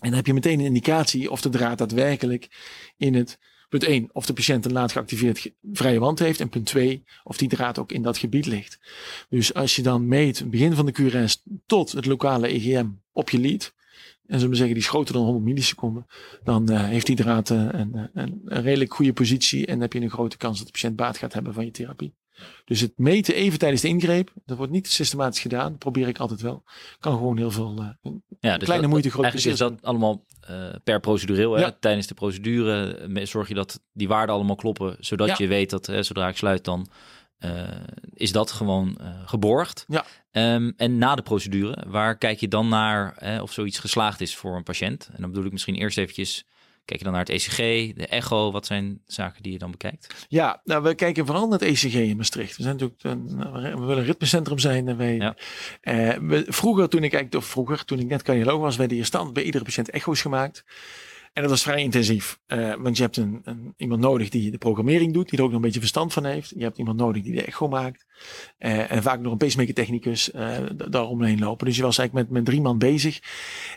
En 0.00 0.08
dan 0.08 0.16
heb 0.16 0.26
je 0.26 0.34
meteen 0.34 0.58
een 0.58 0.64
indicatie 0.64 1.30
of 1.30 1.40
de 1.40 1.48
draad 1.48 1.78
daadwerkelijk 1.78 2.48
in 2.96 3.14
het 3.14 3.38
Punt 3.70 3.84
1, 3.84 4.08
of 4.12 4.26
de 4.26 4.32
patiënt 4.32 4.64
een 4.64 4.72
laat 4.72 4.92
geactiveerd 4.92 5.50
vrije 5.72 5.98
wand 5.98 6.18
heeft. 6.18 6.40
En 6.40 6.48
punt 6.48 6.66
2, 6.66 7.04
of 7.24 7.36
die 7.36 7.48
draad 7.48 7.78
ook 7.78 7.92
in 7.92 8.02
dat 8.02 8.18
gebied 8.18 8.46
ligt. 8.46 8.78
Dus 9.28 9.54
als 9.54 9.76
je 9.76 9.82
dan 9.82 10.08
meet, 10.08 10.50
begin 10.50 10.74
van 10.74 10.86
de 10.86 10.92
QRS 10.92 11.42
tot 11.66 11.92
het 11.92 12.06
lokale 12.06 12.48
EGM 12.48 12.88
op 13.12 13.30
je 13.30 13.38
lead. 13.38 13.74
En 14.26 14.36
zullen 14.36 14.50
we 14.50 14.56
zeggen, 14.56 14.74
die 14.74 14.84
is 14.84 14.90
groter 14.90 15.14
dan 15.14 15.22
100 15.22 15.44
milliseconden. 15.44 16.06
Dan 16.44 16.72
uh, 16.72 16.84
heeft 16.84 17.06
die 17.06 17.16
draad 17.16 17.50
uh, 17.50 17.58
een, 17.70 18.10
een, 18.14 18.40
een, 18.44 18.62
redelijk 18.62 18.94
goede 18.94 19.12
positie. 19.12 19.66
En 19.66 19.72
dan 19.72 19.80
heb 19.80 19.92
je 19.92 20.00
een 20.00 20.10
grote 20.10 20.36
kans 20.36 20.56
dat 20.56 20.66
de 20.66 20.72
patiënt 20.72 20.96
baat 20.96 21.18
gaat 21.18 21.32
hebben 21.32 21.54
van 21.54 21.64
je 21.64 21.70
therapie. 21.70 22.14
Dus 22.64 22.80
het 22.80 22.92
meten 22.96 23.34
even 23.34 23.58
tijdens 23.58 23.82
de 23.82 23.88
ingreep, 23.88 24.32
dat 24.44 24.56
wordt 24.56 24.72
niet 24.72 24.88
systematisch 24.88 25.40
gedaan. 25.40 25.70
Dat 25.70 25.78
probeer 25.78 26.08
ik 26.08 26.18
altijd 26.18 26.40
wel. 26.40 26.62
Kan 27.00 27.12
gewoon 27.12 27.36
heel 27.36 27.50
veel 27.50 27.74
uh, 27.78 28.12
ja, 28.40 28.58
dus 28.58 28.66
kleine 28.66 28.86
moeite, 28.86 29.10
grote 29.10 29.28
Eigenlijk 29.28 29.52
is 29.52 29.66
dat 29.68 29.82
allemaal 29.82 30.24
uh, 30.50 30.68
per 30.84 31.00
procedureel. 31.00 31.52
Hè? 31.52 31.72
Tijdens 31.72 32.06
de 32.06 32.14
procedure 32.14 32.94
eh, 32.94 33.26
zorg 33.26 33.48
je 33.48 33.54
dat 33.54 33.80
die 33.92 34.08
waarden 34.08 34.34
allemaal 34.34 34.56
kloppen. 34.56 34.96
Zodat 35.00 35.38
je 35.38 35.46
weet 35.46 35.70
dat 35.70 35.86
hè, 35.86 36.02
zodra 36.02 36.28
ik 36.28 36.36
sluit 36.36 36.64
dan 36.64 36.88
uh, 37.38 37.62
is 38.14 38.32
dat 38.32 38.50
gewoon 38.50 38.98
geborgd. 39.24 39.84
Ja. 39.88 40.04
Um, 40.54 40.72
en 40.76 40.98
na 40.98 41.14
de 41.14 41.22
procedure, 41.22 41.84
waar 41.86 42.18
kijk 42.18 42.40
je 42.40 42.48
dan 42.48 42.68
naar 42.68 43.14
hè, 43.16 43.42
of 43.42 43.52
zoiets 43.52 43.78
geslaagd 43.78 44.20
is 44.20 44.36
voor 44.36 44.56
een 44.56 44.62
patiënt? 44.62 45.08
En 45.12 45.20
dan 45.20 45.30
bedoel 45.30 45.46
ik 45.46 45.52
misschien 45.52 45.74
eerst 45.74 45.98
eventjes 45.98 46.44
Kijk 46.90 47.02
je 47.02 47.08
dan 47.08 47.18
naar 47.18 47.26
het 47.26 47.34
ECG, 47.34 47.56
de 47.96 48.06
echo? 48.06 48.52
Wat 48.52 48.66
zijn 48.66 49.00
zaken 49.06 49.42
die 49.42 49.52
je 49.52 49.58
dan 49.58 49.70
bekijkt? 49.70 50.26
Ja, 50.28 50.60
nou, 50.64 50.82
we 50.82 50.94
kijken 50.94 51.26
vooral 51.26 51.48
naar 51.48 51.58
het 51.58 51.68
ECG 51.68 51.94
in 51.94 52.16
Maastricht. 52.16 52.56
We, 52.56 52.62
zijn 52.62 52.76
natuurlijk 52.76 53.04
een, 53.04 53.36
we 53.78 53.86
willen 53.86 53.98
een 53.98 54.04
ritmecentrum 54.04 54.58
zijn. 54.58 54.88
En 54.88 54.96
wij, 54.96 55.14
ja. 55.14 55.36
uh, 55.82 56.28
we, 56.28 56.44
vroeger, 56.48 56.88
toen 56.88 57.04
ik 57.04 57.26
vroeger, 57.30 57.84
toen 57.84 57.98
ik 57.98 58.06
net 58.06 58.22
cardioloog 58.22 58.60
was, 58.60 58.76
werden 58.76 58.96
hier 58.96 59.06
stand 59.06 59.32
bij 59.32 59.42
iedere 59.42 59.64
patiënt 59.64 59.90
echo's 59.90 60.20
gemaakt. 60.20 60.64
En 61.32 61.42
dat 61.42 61.50
was 61.50 61.62
vrij 61.62 61.82
intensief. 61.82 62.38
Uh, 62.48 62.74
want 62.78 62.96
je 62.96 63.02
hebt 63.02 63.16
een, 63.16 63.74
iemand 63.76 64.00
nodig 64.00 64.28
die 64.28 64.50
de 64.50 64.58
programmering 64.58 65.12
doet, 65.12 65.28
die 65.28 65.38
er 65.38 65.44
ook 65.44 65.50
nog 65.50 65.58
een 65.58 65.64
beetje 65.64 65.80
verstand 65.80 66.12
van 66.12 66.24
heeft. 66.24 66.52
Je 66.56 66.62
hebt 66.62 66.78
iemand 66.78 66.96
nodig 66.96 67.22
die 67.22 67.34
de 67.34 67.44
echo 67.44 67.68
maakt. 67.68 68.06
Uh, 68.58 68.90
en 68.90 69.02
vaak 69.02 69.20
nog 69.20 69.32
een 69.32 69.38
pacemaker 69.38 69.74
technicus 69.74 70.32
uh, 70.34 70.58
daaromheen 70.90 71.38
lopen. 71.38 71.66
Dus 71.66 71.76
je 71.76 71.82
was 71.82 71.98
eigenlijk 71.98 72.28
met, 72.28 72.36
met 72.36 72.46
drie 72.46 72.60
man 72.60 72.78
bezig. 72.78 73.20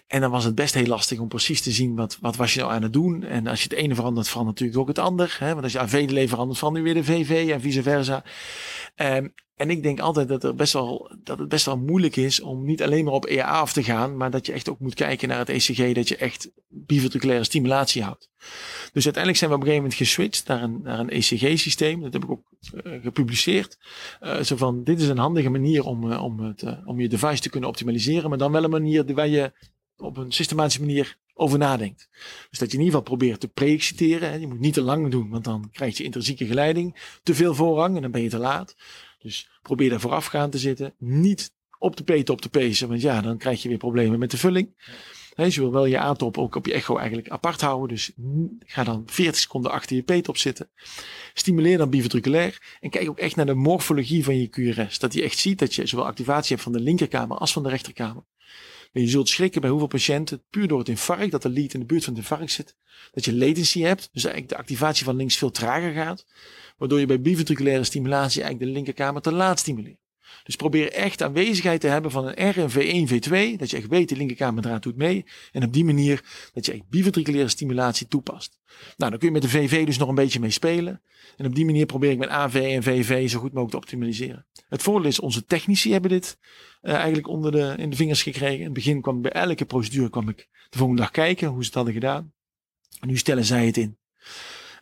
En 0.07 0.21
dan 0.21 0.31
was 0.31 0.43
het 0.43 0.55
best 0.55 0.73
heel 0.73 0.85
lastig 0.85 1.19
om 1.19 1.27
precies 1.27 1.61
te 1.61 1.71
zien 1.71 1.95
wat, 1.95 2.17
wat 2.21 2.35
was 2.35 2.53
je 2.53 2.59
nou 2.59 2.71
aan 2.71 2.83
het 2.83 2.93
doen. 2.93 3.23
En 3.23 3.47
als 3.47 3.63
je 3.63 3.69
het 3.69 3.77
ene 3.77 3.95
verandert, 3.95 4.29
verandert 4.29 4.59
natuurlijk 4.59 4.89
ook 4.89 4.95
het 4.95 5.05
ander. 5.05 5.35
Hè? 5.39 5.51
Want 5.51 5.63
als 5.63 5.71
je 5.71 5.79
AV-delay 5.79 6.27
verandert, 6.27 6.57
verandert 6.57 6.85
weer 6.85 6.93
de 6.93 7.03
VV 7.03 7.49
en 7.51 7.61
vice 7.61 7.83
versa. 7.83 8.23
Um, 8.95 9.33
en 9.55 9.69
ik 9.69 9.83
denk 9.83 9.99
altijd 9.99 10.27
dat, 10.27 10.55
best 10.55 10.73
wel, 10.73 11.11
dat 11.23 11.39
het 11.39 11.49
best 11.49 11.65
wel 11.65 11.77
moeilijk 11.77 12.15
is 12.15 12.41
om 12.41 12.65
niet 12.65 12.83
alleen 12.83 13.05
maar 13.05 13.13
op 13.13 13.25
EA 13.25 13.45
af 13.45 13.73
te 13.73 13.83
gaan, 13.83 14.17
maar 14.17 14.31
dat 14.31 14.45
je 14.45 14.51
echt 14.51 14.69
ook 14.69 14.79
moet 14.79 14.93
kijken 14.93 15.27
naar 15.27 15.37
het 15.37 15.49
ECG, 15.49 15.93
dat 15.93 16.07
je 16.07 16.17
echt 16.17 16.51
biventriculaire 16.67 17.45
stimulatie 17.45 18.03
houdt. 18.03 18.29
Dus 18.93 19.03
uiteindelijk 19.03 19.37
zijn 19.37 19.49
we 19.49 19.55
op 19.55 19.61
een 19.61 19.67
gegeven 19.67 19.89
moment 19.89 19.93
geswitcht 19.93 20.47
naar 20.47 20.63
een, 20.63 20.79
naar 20.83 20.99
een 20.99 21.09
ECG-systeem. 21.09 22.01
Dat 22.01 22.13
heb 22.13 22.23
ik 22.23 22.31
ook 22.31 22.51
uh, 22.83 23.01
gepubliceerd. 23.01 23.77
Uh, 24.21 24.39
zo 24.39 24.55
van, 24.55 24.83
dit 24.83 25.01
is 25.01 25.07
een 25.07 25.17
handige 25.17 25.49
manier 25.49 25.83
om, 25.83 26.11
uh, 26.11 26.23
om, 26.23 26.39
het, 26.39 26.63
om 26.85 26.99
je 26.99 27.09
device 27.09 27.41
te 27.41 27.49
kunnen 27.49 27.69
optimaliseren, 27.69 28.29
maar 28.29 28.37
dan 28.37 28.51
wel 28.51 28.63
een 28.63 28.69
manier 28.69 29.13
waar 29.13 29.27
je 29.27 29.51
op 29.97 30.17
een 30.17 30.31
systematische 30.31 30.81
manier 30.81 31.17
over 31.33 31.57
nadenkt. 31.57 32.09
Dus 32.49 32.59
dat 32.59 32.71
je 32.71 32.77
in 32.77 32.83
ieder 32.83 32.99
geval 32.99 33.17
probeert 33.17 33.39
te 33.39 33.47
pre-exciteren. 33.47 34.39
Je 34.39 34.47
moet 34.47 34.59
niet 34.59 34.73
te 34.73 34.81
lang 34.81 35.11
doen, 35.11 35.29
want 35.29 35.43
dan 35.43 35.69
krijg 35.71 35.97
je 35.97 36.03
intrinsieke 36.03 36.45
geleiding. 36.45 37.17
Te 37.23 37.35
veel 37.35 37.55
voorrang 37.55 37.95
en 37.95 38.01
dan 38.01 38.11
ben 38.11 38.21
je 38.21 38.29
te 38.29 38.37
laat. 38.37 38.75
Dus 39.23 39.49
probeer 39.61 39.89
daar 39.89 39.99
voorafgaand 39.99 40.51
te 40.51 40.57
zitten. 40.57 40.93
Niet 40.97 41.51
op 41.79 41.95
de 41.95 42.03
peten 42.03 42.33
op 42.33 42.41
de 42.41 42.49
pezen, 42.49 42.87
want 42.87 43.01
ja, 43.01 43.21
dan 43.21 43.37
krijg 43.37 43.61
je 43.61 43.69
weer 43.69 43.77
problemen 43.77 44.19
met 44.19 44.31
de 44.31 44.37
vulling. 44.37 44.75
He, 45.33 45.43
dus 45.43 45.55
je 45.55 45.61
wil 45.61 45.71
wel 45.71 45.85
je 45.85 45.97
aantop 45.97 46.37
ook 46.37 46.55
op 46.55 46.65
je 46.65 46.73
echo 46.73 46.97
eigenlijk 46.97 47.29
apart 47.29 47.61
houden. 47.61 47.87
Dus 47.87 48.11
ga 48.59 48.83
dan 48.83 49.03
40 49.05 49.41
seconden 49.41 49.71
achter 49.71 49.95
je 49.95 50.03
peet 50.03 50.27
op 50.27 50.37
zitten. 50.37 50.69
Stimuleer 51.33 51.77
dan 51.77 51.89
biventriculair. 51.89 52.77
En 52.79 52.89
kijk 52.89 53.09
ook 53.09 53.19
echt 53.19 53.35
naar 53.35 53.45
de 53.45 53.53
morfologie 53.53 54.23
van 54.23 54.37
je 54.37 54.47
QRS. 54.47 54.99
Dat 54.99 55.13
je 55.13 55.23
echt 55.23 55.37
ziet 55.37 55.59
dat 55.59 55.75
je 55.75 55.85
zowel 55.85 56.05
activatie 56.05 56.49
hebt 56.49 56.61
van 56.61 56.71
de 56.71 56.79
linkerkamer 56.79 57.37
als 57.37 57.53
van 57.53 57.63
de 57.63 57.69
rechterkamer. 57.69 58.23
En 58.93 59.01
je 59.01 59.07
zult 59.07 59.29
schrikken 59.29 59.61
bij 59.61 59.69
hoeveel 59.69 59.87
patiënten, 59.87 60.43
puur 60.49 60.67
door 60.67 60.79
het 60.79 60.89
infarct, 60.89 61.31
dat 61.31 61.41
de 61.41 61.49
lead 61.49 61.73
in 61.73 61.79
de 61.79 61.85
buurt 61.85 62.03
van 62.03 62.13
het 62.13 62.21
infarct 62.21 62.51
zit, 62.51 62.75
dat 63.11 63.25
je 63.25 63.35
latency 63.35 63.81
hebt. 63.81 64.09
Dus 64.11 64.23
eigenlijk 64.23 64.53
de 64.53 64.59
activatie 64.59 65.05
van 65.05 65.15
links 65.15 65.37
veel 65.37 65.51
trager 65.51 65.93
gaat. 65.93 66.25
Waardoor 66.77 66.99
je 66.99 67.05
bij 67.05 67.21
biventriculaire 67.21 67.83
stimulatie 67.83 68.41
eigenlijk 68.41 68.71
de 68.71 68.77
linkerkamer 68.77 69.21
te 69.21 69.31
laat 69.31 69.59
stimuleert. 69.59 70.02
Dus 70.43 70.55
probeer 70.55 70.91
echt 70.91 71.21
aanwezigheid 71.21 71.81
te 71.81 71.87
hebben 71.87 72.11
van 72.11 72.27
een 72.27 72.49
R 72.49 72.59
en 72.59 72.71
V1, 72.71 73.11
V2. 73.11 73.57
Dat 73.57 73.69
je 73.69 73.77
echt 73.77 73.87
weet, 73.87 74.09
de 74.09 74.15
linkerkamerdraad 74.15 74.83
doet 74.83 74.95
mee. 74.95 75.25
En 75.51 75.63
op 75.63 75.73
die 75.73 75.85
manier 75.85 76.23
dat 76.53 76.65
je 76.65 76.71
echt 76.71 76.89
biventriculaire 76.89 77.49
stimulatie 77.49 78.07
toepast. 78.07 78.59
Nou, 78.97 79.11
dan 79.11 79.19
kun 79.19 79.27
je 79.27 79.33
met 79.33 79.41
de 79.41 79.49
VV 79.49 79.85
dus 79.85 79.97
nog 79.97 80.09
een 80.09 80.15
beetje 80.15 80.39
mee 80.39 80.49
spelen. 80.49 81.01
En 81.37 81.45
op 81.45 81.55
die 81.55 81.65
manier 81.65 81.85
probeer 81.85 82.11
ik 82.11 82.17
met 82.17 82.29
AV 82.29 82.55
en 82.55 82.83
VV 82.83 83.29
zo 83.29 83.39
goed 83.39 83.53
mogelijk 83.53 83.71
te 83.71 83.77
optimaliseren. 83.77 84.45
Het 84.69 84.81
voordeel 84.81 85.09
is, 85.09 85.19
onze 85.19 85.45
technici 85.45 85.91
hebben 85.91 86.09
dit 86.09 86.37
uh, 86.81 86.93
eigenlijk 86.93 87.27
onder 87.27 87.51
de, 87.51 87.75
in 87.77 87.89
de 87.89 87.95
vingers 87.95 88.23
gekregen. 88.23 88.57
In 88.57 88.63
het 88.63 88.73
begin 88.73 89.01
kwam 89.01 89.21
bij 89.21 89.31
elke 89.31 89.65
procedure 89.65 90.09
kwam 90.09 90.29
ik 90.29 90.47
de 90.69 90.77
volgende 90.77 91.01
dag 91.01 91.11
kijken 91.11 91.47
hoe 91.47 91.59
ze 91.59 91.65
het 91.65 91.75
hadden 91.75 91.93
gedaan. 91.93 92.33
En 92.99 93.07
nu 93.07 93.17
stellen 93.17 93.45
zij 93.45 93.65
het 93.65 93.77
in. 93.77 93.97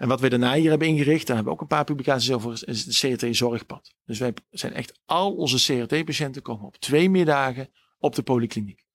En 0.01 0.07
wat 0.07 0.19
we 0.19 0.29
daarna 0.29 0.53
hier 0.53 0.69
hebben 0.69 0.87
ingericht, 0.87 1.27
daar 1.27 1.35
hebben 1.35 1.53
we 1.53 1.59
ook 1.59 1.61
een 1.61 1.75
paar 1.75 1.83
publicaties 1.83 2.31
over, 2.31 2.67
is 2.67 2.85
het 2.85 3.19
CRT-zorgpad. 3.19 3.93
Dus 4.05 4.19
wij 4.19 4.33
zijn 4.51 4.73
echt 4.73 4.99
al 5.05 5.35
onze 5.35 5.85
CRT-patiënten 5.85 6.41
komen 6.41 6.65
op 6.65 6.77
twee 6.77 7.09
middagen 7.09 7.69
op 7.99 8.15
de 8.15 8.21
polykliniek. 8.21 8.85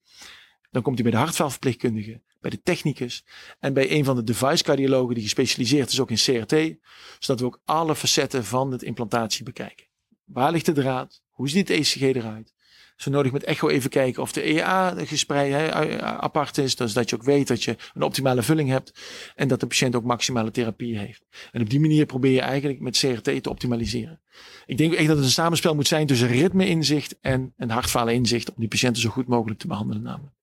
Dan 0.71 0.83
komt 0.83 0.95
hij 0.95 1.11
bij 1.11 1.13
de 1.13 1.25
hartvalverpleegkundige, 1.25 2.23
bij 2.41 2.51
de 2.51 2.63
technicus 2.63 3.25
en 3.59 3.75
bij 3.75 3.91
een 3.91 4.05
van 4.05 4.17
de 4.17 4.25
device 4.25 4.63
cardiologen 4.63 5.15
die 5.15 5.23
gespecialiseerd 5.23 5.91
is 5.91 6.01
ook 6.01 6.11
in 6.11 6.17
CRT, 6.17 6.77
zodat 7.19 7.41
we 7.41 7.47
ook 7.47 7.61
alle 7.65 7.95
facetten 7.95 8.45
van 8.45 8.71
de 8.71 8.87
implantatie 8.87 9.45
bekijken. 9.45 9.87
Waar 10.25 10.53
ligt 10.53 10.67
de 10.67 10.73
draad? 10.73 11.23
Hoe 11.31 11.49
ziet 11.49 11.69
het 11.69 11.79
ECG 11.79 12.01
eruit? 12.01 12.55
Zo 12.97 13.11
nodig 13.11 13.33
met 13.33 13.45
echo 13.45 13.69
even 13.69 13.91
kijken 13.91 14.23
of 14.23 14.33
de 14.33 14.43
EA 14.43 14.95
gespreid 15.05 15.53
hè, 15.53 16.01
apart 16.03 16.59
is. 16.59 16.77
Dus 16.77 16.93
dat 16.93 17.11
je 17.11 17.17
ook 17.17 17.23
weet 17.23 17.49
dat 17.49 17.63
je 17.63 17.77
een 17.95 18.03
optimale 18.03 18.43
vulling 18.43 18.69
hebt. 18.69 18.93
En 19.35 19.49
dat 19.49 19.61
de 19.61 19.67
patiënt 19.67 19.95
ook 19.95 20.05
maximale 20.05 20.51
therapie 20.51 20.99
heeft. 20.99 21.27
En 21.53 21.61
op 21.61 21.71
die 21.71 21.81
manier 21.81 22.07
probeer 22.07 22.33
je 22.33 22.41
eigenlijk 22.41 22.81
met 22.81 22.99
CRT 22.99 23.43
te 23.43 23.51
optimaliseren. 23.51 24.21
Ik 24.67 24.79
denk 24.79 24.93
echt 24.93 25.07
dat 25.07 25.17
het 25.17 25.25
een 25.25 25.33
samenspel 25.33 25.75
moet 25.75 25.89
zijn 25.89 26.07
tussen 26.07 26.29
ritme-inzicht 26.29 27.19
en 27.21 27.53
een 27.57 27.71
hartfalen-inzicht. 27.71 28.49
Om 28.49 28.55
die 28.59 28.69
patiënten 28.69 29.03
zo 29.03 29.11
goed 29.11 29.27
mogelijk 29.29 29.61
te 29.61 29.67
behandelen 29.67 30.03
namelijk. 30.03 30.35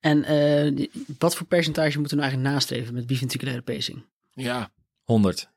En 0.00 0.32
uh, 0.32 0.86
wat 1.18 1.36
voor 1.36 1.46
percentage 1.46 1.98
moeten 1.98 2.16
we 2.16 2.22
nou 2.22 2.32
eigenlijk 2.32 2.54
nastreven 2.54 2.94
met 2.94 3.06
biventriculaire 3.06 3.62
pacing? 3.62 4.04
Ja. 4.30 4.72
100. 5.02 5.50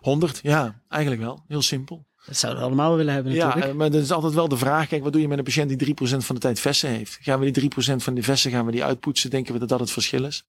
100, 0.00 0.40
ja, 0.42 0.82
eigenlijk 0.88 1.22
wel. 1.22 1.44
Heel 1.48 1.62
simpel. 1.62 2.08
Dat 2.30 2.38
zouden 2.38 2.62
we 2.62 2.68
allemaal 2.68 2.96
willen 2.96 3.14
hebben 3.14 3.32
natuurlijk. 3.34 3.66
Ja, 3.66 3.72
maar 3.72 3.90
dat 3.90 4.02
is 4.02 4.10
altijd 4.10 4.34
wel 4.34 4.48
de 4.48 4.56
vraag. 4.56 4.88
Kijk, 4.88 5.02
wat 5.02 5.12
doe 5.12 5.20
je 5.22 5.28
met 5.28 5.38
een 5.38 5.44
patiënt 5.44 5.78
die 5.78 5.94
3% 5.94 6.16
van 6.16 6.34
de 6.34 6.40
tijd 6.40 6.60
vessen 6.60 6.90
heeft? 6.90 7.18
Gaan 7.20 7.40
we 7.40 7.50
die 7.50 7.70
3% 7.70 7.96
van 7.96 8.14
de 8.14 8.22
vessen 8.22 8.50
gaan 8.50 8.66
we 8.66 8.72
die 8.72 8.84
uitpoetsen? 8.84 9.30
Denken 9.30 9.52
we 9.52 9.58
dat 9.58 9.68
dat 9.68 9.80
het 9.80 9.90
verschil 9.90 10.24
is? 10.24 10.46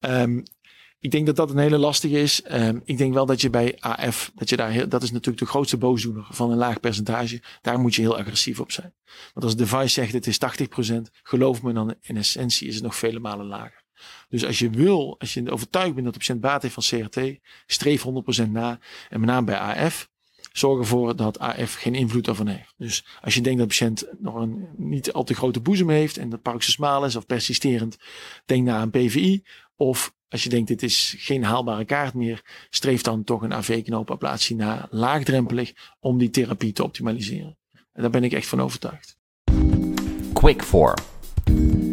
Um, 0.00 0.42
ik 1.00 1.10
denk 1.10 1.26
dat 1.26 1.36
dat 1.36 1.50
een 1.50 1.58
hele 1.58 1.78
lastige 1.78 2.20
is. 2.20 2.42
Um, 2.52 2.82
ik 2.84 2.98
denk 2.98 3.14
wel 3.14 3.26
dat 3.26 3.40
je 3.40 3.50
bij 3.50 3.76
AF, 3.80 4.32
dat 4.34 4.48
je 4.48 4.56
daar 4.56 4.70
heel, 4.70 4.88
dat 4.88 5.02
is 5.02 5.10
natuurlijk 5.10 5.38
de 5.38 5.50
grootste 5.50 5.76
boosdoener 5.76 6.26
van 6.30 6.50
een 6.50 6.56
laag 6.56 6.80
percentage. 6.80 7.42
Daar 7.60 7.78
moet 7.78 7.94
je 7.94 8.02
heel 8.02 8.18
agressief 8.18 8.60
op 8.60 8.72
zijn. 8.72 8.94
Want 9.32 9.46
als 9.46 9.56
device 9.56 9.88
zegt 9.88 10.12
het 10.12 10.26
is 10.26 10.38
80%, 10.92 10.94
geloof 11.22 11.62
me 11.62 11.72
dan 11.72 11.94
in 12.00 12.16
essentie 12.16 12.68
is 12.68 12.74
het 12.74 12.84
nog 12.84 12.96
vele 12.96 13.18
malen 13.18 13.46
lager. 13.46 13.82
Dus 14.28 14.44
als 14.44 14.58
je 14.58 14.70
wil, 14.70 15.16
als 15.18 15.34
je 15.34 15.50
overtuigd 15.50 15.92
bent 15.92 16.04
dat 16.04 16.12
de 16.12 16.18
patiënt 16.18 16.40
baat 16.40 16.62
heeft 16.62 16.74
van 16.74 16.82
CRT, 16.82 17.38
streef 17.66 18.04
100% 18.46 18.48
na. 18.48 18.78
En 19.08 19.20
met 19.20 19.28
name 19.28 19.46
bij 19.46 19.58
AF, 19.58 20.08
zorg 20.56 20.78
ervoor 20.78 21.16
dat 21.16 21.38
AF 21.38 21.74
geen 21.74 21.94
invloed 21.94 22.26
ervan 22.26 22.46
heeft. 22.46 22.74
Dus 22.76 23.04
als 23.20 23.34
je 23.34 23.40
denkt 23.40 23.58
dat 23.58 23.68
de 23.68 23.74
patiënt 23.74 24.06
nog 24.18 24.34
een 24.34 24.68
niet 24.76 25.12
al 25.12 25.24
te 25.24 25.34
grote 25.34 25.60
boezem 25.60 25.90
heeft 25.90 26.16
en 26.16 26.28
dat 26.28 26.42
paroxysmaal 26.42 27.04
is 27.04 27.16
of 27.16 27.26
persisterend, 27.26 27.96
denk 28.44 28.64
naar 28.64 28.82
een 28.82 28.90
PVI. 28.90 29.42
Of 29.76 30.14
als 30.28 30.42
je 30.42 30.48
denkt 30.48 30.68
dit 30.68 30.82
is 30.82 31.14
geen 31.18 31.44
haalbare 31.44 31.84
kaart 31.84 32.14
meer, 32.14 32.66
streef 32.70 33.02
dan 33.02 33.24
toch 33.24 33.42
een 33.42 33.54
AV-knoopablatie 33.54 34.56
na 34.56 34.86
laagdrempelig 34.90 35.72
om 36.00 36.18
die 36.18 36.30
therapie 36.30 36.72
te 36.72 36.84
optimaliseren. 36.84 37.58
En 37.92 38.02
daar 38.02 38.10
ben 38.10 38.24
ik 38.24 38.32
echt 38.32 38.46
van 38.46 38.60
overtuigd. 38.60 39.18
Quick 40.32 40.62
for. 40.62 40.94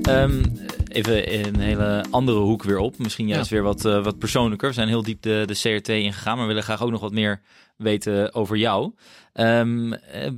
Um, 0.10 0.42
even 0.88 1.46
een 1.46 1.60
hele 1.60 2.06
andere 2.10 2.40
hoek 2.40 2.64
weer 2.64 2.78
op. 2.78 2.98
Misschien 2.98 3.28
juist 3.28 3.50
weer 3.50 3.64
wat, 3.64 3.86
uh, 3.86 4.04
wat 4.04 4.18
persoonlijker. 4.18 4.68
We 4.68 4.74
zijn 4.74 4.88
heel 4.88 5.04
diep 5.04 5.22
de, 5.22 5.44
de 5.46 5.54
CRT 5.54 5.90
ingegaan, 5.90 6.34
maar 6.34 6.42
we 6.42 6.48
willen 6.48 6.64
graag 6.64 6.84
ook 6.84 6.92
nog 6.92 7.02
wat 7.02 7.12
meer 7.12 7.42
weten 7.82 8.34
over 8.34 8.58
jou. 8.58 8.92
Um, 9.34 9.94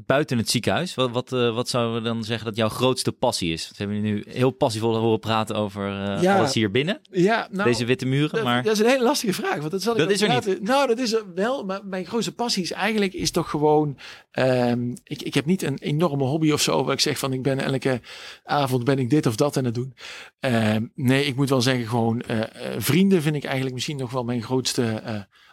buiten 0.06 0.38
het 0.38 0.50
ziekenhuis, 0.50 0.96
wat, 0.96 1.12
wat, 1.12 1.32
uh, 1.32 1.56
wat 1.56 1.70
zouden 1.70 1.94
we 1.94 2.02
dan 2.02 2.24
zeggen 2.24 2.46
dat 2.46 2.56
jouw 2.56 2.70
grootste 2.70 3.12
passie 3.12 3.54
is? 3.54 3.70
We 3.70 3.76
hebben 3.78 4.02
nu 4.02 4.24
heel 4.28 4.52
passievol 4.52 4.96
horen 4.96 5.20
praten 5.20 5.56
over 5.56 5.88
uh, 5.88 6.22
ja, 6.22 6.38
alles 6.38 6.54
hier 6.54 6.72
binnen. 6.72 7.00
Ja, 7.12 7.48
nou, 7.52 7.70
Deze 7.70 7.86
witte 7.86 8.06
muren. 8.06 8.36
Dat, 8.36 8.44
maar... 8.44 8.64
dat 8.64 8.74
is 8.74 8.80
een 8.80 8.86
hele 8.86 9.04
lastige 9.04 9.34
vraag. 9.34 9.58
Want 9.58 9.72
dat 9.72 9.82
zal 9.82 9.96
dat 9.96 10.10
ik 10.10 10.14
is 10.14 10.22
er 10.22 10.30
niet. 10.30 10.62
Nou, 10.64 10.88
dat 10.88 11.00
is 11.00 11.14
er 11.14 11.24
wel. 11.36 11.66
Maar 11.66 11.86
mijn 11.86 12.06
grootste 12.06 12.34
passie 12.34 12.64
is 12.64 12.72
eigenlijk 12.72 13.14
is 13.14 13.32
toch 13.32 13.50
gewoon. 13.50 13.98
Um, 14.32 14.94
ik, 15.04 15.22
ik 15.22 15.34
heb 15.34 15.46
niet 15.46 15.62
een 15.62 15.78
enorme 15.78 16.24
hobby 16.24 16.52
of 16.52 16.62
zo. 16.62 16.84
Waar 16.84 16.94
ik 16.94 17.00
zeg 17.00 17.18
van 17.18 17.34
ik 17.34 17.42
ben 17.42 17.60
elke 17.60 18.02
avond 18.44 18.84
ben 18.84 19.00
ik 19.00 19.10
dit 19.10 19.26
of 19.26 19.36
dat 19.36 19.58
aan 19.58 19.66
het 19.66 19.76
doen. 19.76 19.94
Um, 20.40 20.92
nee, 20.96 21.26
ik 21.26 21.36
moet 21.36 21.50
wel 21.50 21.62
zeggen 21.62 21.88
gewoon 21.88 22.24
uh, 22.32 22.42
vrienden 22.78 23.22
vind 23.22 23.36
ik 23.36 23.44
eigenlijk 23.44 23.74
misschien 23.76 23.98
nog 23.98 24.12
wel 24.12 24.24
mijn 24.24 24.44
grootste 24.44 25.02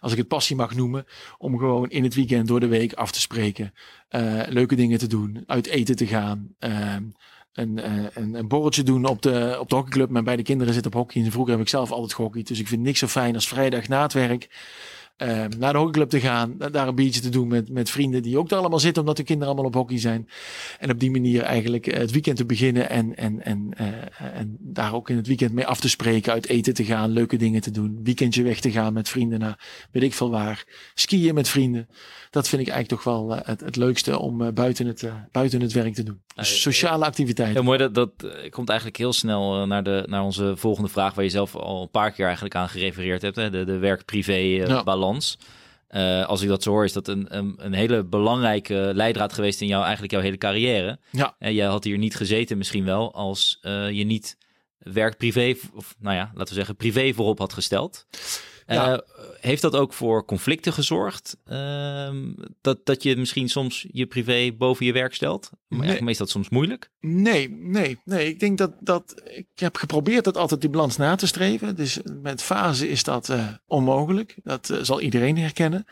als 0.00 0.12
ik 0.12 0.18
het 0.18 0.28
passie 0.28 0.56
mag 0.56 0.74
noemen, 0.74 1.06
om 1.38 1.58
gewoon 1.58 1.90
in 1.90 2.04
het 2.04 2.14
weekend 2.14 2.48
door 2.48 2.60
de 2.60 2.66
week 2.66 2.92
af 2.92 3.12
te 3.12 3.20
spreken, 3.20 3.74
uh, 4.10 4.42
leuke 4.48 4.74
dingen 4.74 4.98
te 4.98 5.06
doen, 5.06 5.42
uit 5.46 5.66
eten 5.66 5.96
te 5.96 6.06
gaan, 6.06 6.54
uh, 6.60 6.96
een, 7.52 7.78
uh, 7.78 8.06
een, 8.14 8.34
een, 8.34 8.48
borreltje 8.48 8.82
doen 8.82 9.04
op 9.04 9.22
de, 9.22 9.56
op 9.60 9.68
de 9.68 9.74
hockeyclub. 9.74 10.10
Mijn 10.10 10.24
beide 10.24 10.42
kinderen 10.42 10.74
zitten 10.74 10.92
op 10.92 10.98
hockey 10.98 11.22
en 11.22 11.30
vroeger 11.30 11.52
heb 11.52 11.62
ik 11.62 11.68
zelf 11.68 11.90
altijd 11.90 12.14
gehockeyd, 12.14 12.48
dus 12.48 12.58
ik 12.58 12.68
vind 12.68 12.82
niks 12.82 12.98
zo 12.98 13.06
fijn 13.06 13.34
als 13.34 13.48
vrijdag 13.48 13.88
na 13.88 14.02
het 14.02 14.12
werk 14.12 14.48
uh, 15.22 15.44
naar 15.58 15.72
de 15.72 15.78
hockeyclub 15.78 16.08
te 16.08 16.20
gaan, 16.20 16.54
daar 16.72 16.88
een 16.88 16.94
biertje 16.94 17.20
te 17.20 17.28
doen 17.28 17.48
met, 17.48 17.70
met 17.70 17.90
vrienden 17.90 18.22
die 18.22 18.38
ook 18.38 18.48
daar 18.48 18.58
allemaal 18.58 18.78
zitten, 18.78 19.02
omdat 19.02 19.16
de 19.16 19.22
kinderen 19.22 19.54
allemaal 19.54 19.70
op 19.70 19.74
hockey 19.74 19.98
zijn. 19.98 20.28
En 20.78 20.90
op 20.90 21.00
die 21.00 21.10
manier 21.10 21.42
eigenlijk 21.42 21.86
uh, 21.86 21.94
het 21.94 22.10
weekend 22.10 22.36
te 22.36 22.44
beginnen 22.44 22.90
en, 22.90 23.16
en, 23.16 23.44
en, 23.44 23.70
uh, 23.80 23.86
en 24.38 24.56
daar 24.60 24.94
ook 24.94 25.10
in 25.10 25.16
het 25.16 25.26
weekend 25.26 25.52
mee 25.52 25.66
af 25.66 25.80
te 25.80 25.88
spreken, 25.88 26.32
uit 26.32 26.48
eten 26.48 26.74
te 26.74 26.84
gaan, 26.84 27.10
leuke 27.10 27.36
dingen 27.36 27.60
te 27.60 27.70
doen, 27.70 28.00
weekendje 28.02 28.42
weg 28.42 28.60
te 28.60 28.70
gaan 28.70 28.92
met 28.92 29.08
vrienden 29.08 29.38
naar 29.38 29.88
weet 29.90 30.02
ik 30.02 30.14
veel 30.14 30.30
waar, 30.30 30.64
skiën 30.94 31.34
met 31.34 31.48
vrienden. 31.48 31.88
Dat 32.30 32.48
vind 32.48 32.62
ik 32.62 32.68
eigenlijk 32.68 33.02
toch 33.02 33.14
wel 33.14 33.36
het, 33.44 33.60
het 33.60 33.76
leukste 33.76 34.18
om 34.18 34.54
buiten, 34.54 34.86
het, 34.86 35.10
buiten 35.32 35.60
het 35.60 35.72
werk 35.72 35.94
te 35.94 36.02
doen. 36.02 36.22
Dus 36.34 36.60
sociale 36.60 37.04
activiteiten. 37.04 37.56
Heel 37.56 37.64
mooi, 37.64 37.78
dat, 37.78 37.94
dat 37.94 38.10
komt 38.50 38.68
eigenlijk 38.68 38.98
heel 38.98 39.12
snel 39.12 39.66
naar, 39.66 39.82
de, 39.82 40.04
naar 40.06 40.22
onze 40.22 40.56
volgende 40.56 40.88
vraag, 40.88 41.14
waar 41.14 41.24
je 41.24 41.30
zelf 41.30 41.56
al 41.56 41.82
een 41.82 41.90
paar 41.90 42.10
keer 42.12 42.24
eigenlijk 42.24 42.54
aan 42.54 42.68
gerefereerd 42.68 43.22
hebt, 43.22 43.36
hè? 43.36 43.50
de, 43.50 43.64
de 43.64 43.78
werk-privé 43.78 44.82
balans. 44.84 45.38
Uh, 45.90 46.26
als 46.26 46.42
ik 46.42 46.48
dat 46.48 46.62
zo 46.62 46.70
hoor, 46.70 46.84
is 46.84 46.92
dat 46.92 47.08
een, 47.08 47.36
een, 47.36 47.54
een, 47.56 47.72
hele 47.72 48.04
belangrijke 48.04 48.90
leidraad 48.94 49.32
geweest 49.32 49.60
in 49.60 49.66
jou, 49.66 49.82
eigenlijk 49.82 50.12
jouw 50.12 50.20
hele 50.20 50.38
carrière. 50.38 50.98
Ja. 51.10 51.34
En 51.38 51.54
jij 51.54 51.66
had 51.66 51.84
hier 51.84 51.98
niet 51.98 52.16
gezeten 52.16 52.58
misschien 52.58 52.84
wel 52.84 53.14
als 53.14 53.58
uh, 53.62 53.90
je 53.90 54.04
niet 54.04 54.36
werk 54.78 55.16
privé, 55.16 55.54
of 55.74 55.94
nou 55.98 56.16
ja, 56.16 56.30
laten 56.34 56.48
we 56.48 56.54
zeggen 56.54 56.76
privé 56.76 57.12
voorop 57.14 57.38
had 57.38 57.52
gesteld. 57.52 58.06
Ja. 58.74 58.92
Uh, 58.92 58.98
heeft 59.40 59.62
dat 59.62 59.76
ook 59.76 59.92
voor 59.92 60.24
conflicten 60.24 60.72
gezorgd? 60.72 61.36
Uh, 61.46 62.08
dat, 62.60 62.86
dat 62.86 63.02
je 63.02 63.16
misschien 63.16 63.48
soms 63.48 63.86
je 63.92 64.06
privé 64.06 64.52
boven 64.58 64.86
je 64.86 64.92
werk 64.92 65.14
stelt? 65.14 65.50
Maar 65.68 65.86
nee. 65.86 66.04
is 66.04 66.18
dat 66.18 66.30
soms 66.30 66.48
moeilijk? 66.48 66.90
Nee, 67.00 67.50
nee, 67.50 67.98
nee. 68.04 68.28
Ik 68.28 68.40
denk 68.40 68.58
dat, 68.58 68.72
dat 68.80 69.22
ik 69.24 69.46
heb 69.54 69.76
geprobeerd 69.76 70.24
dat 70.24 70.36
altijd 70.36 70.60
die 70.60 70.70
balans 70.70 70.96
na 70.96 71.14
te 71.14 71.26
streven. 71.26 71.76
Dus 71.76 71.98
met 72.22 72.42
fase 72.42 72.88
is 72.88 73.02
dat 73.02 73.28
uh, 73.28 73.48
onmogelijk. 73.66 74.36
Dat 74.42 74.68
uh, 74.70 74.78
zal 74.82 75.00
iedereen 75.00 75.38
herkennen. 75.38 75.84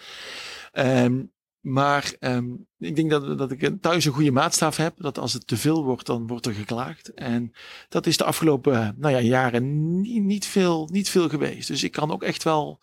Um, 0.73 1.33
maar 1.61 2.15
um, 2.21 2.67
ik 2.79 2.97
denk 2.97 3.11
dat, 3.11 3.39
dat 3.39 3.51
ik 3.51 3.71
thuis 3.81 4.05
een 4.05 4.13
goede 4.13 4.31
maatstaf 4.31 4.77
heb. 4.77 4.95
Dat 4.97 5.19
als 5.19 5.33
het 5.33 5.47
te 5.47 5.57
veel 5.57 5.85
wordt, 5.85 6.07
dan 6.07 6.27
wordt 6.27 6.47
er 6.47 6.53
geklaagd. 6.53 7.15
En 7.15 7.53
dat 7.89 8.07
is 8.07 8.17
de 8.17 8.25
afgelopen 8.25 8.95
nou 8.99 9.15
ja, 9.15 9.21
jaren 9.21 10.01
niet, 10.01 10.23
niet, 10.23 10.47
veel, 10.47 10.89
niet 10.93 11.09
veel 11.09 11.29
geweest. 11.29 11.69
Dus 11.69 11.83
ik 11.83 11.93
kan 11.93 12.11
ook 12.11 12.23
echt 12.23 12.43
wel. 12.43 12.81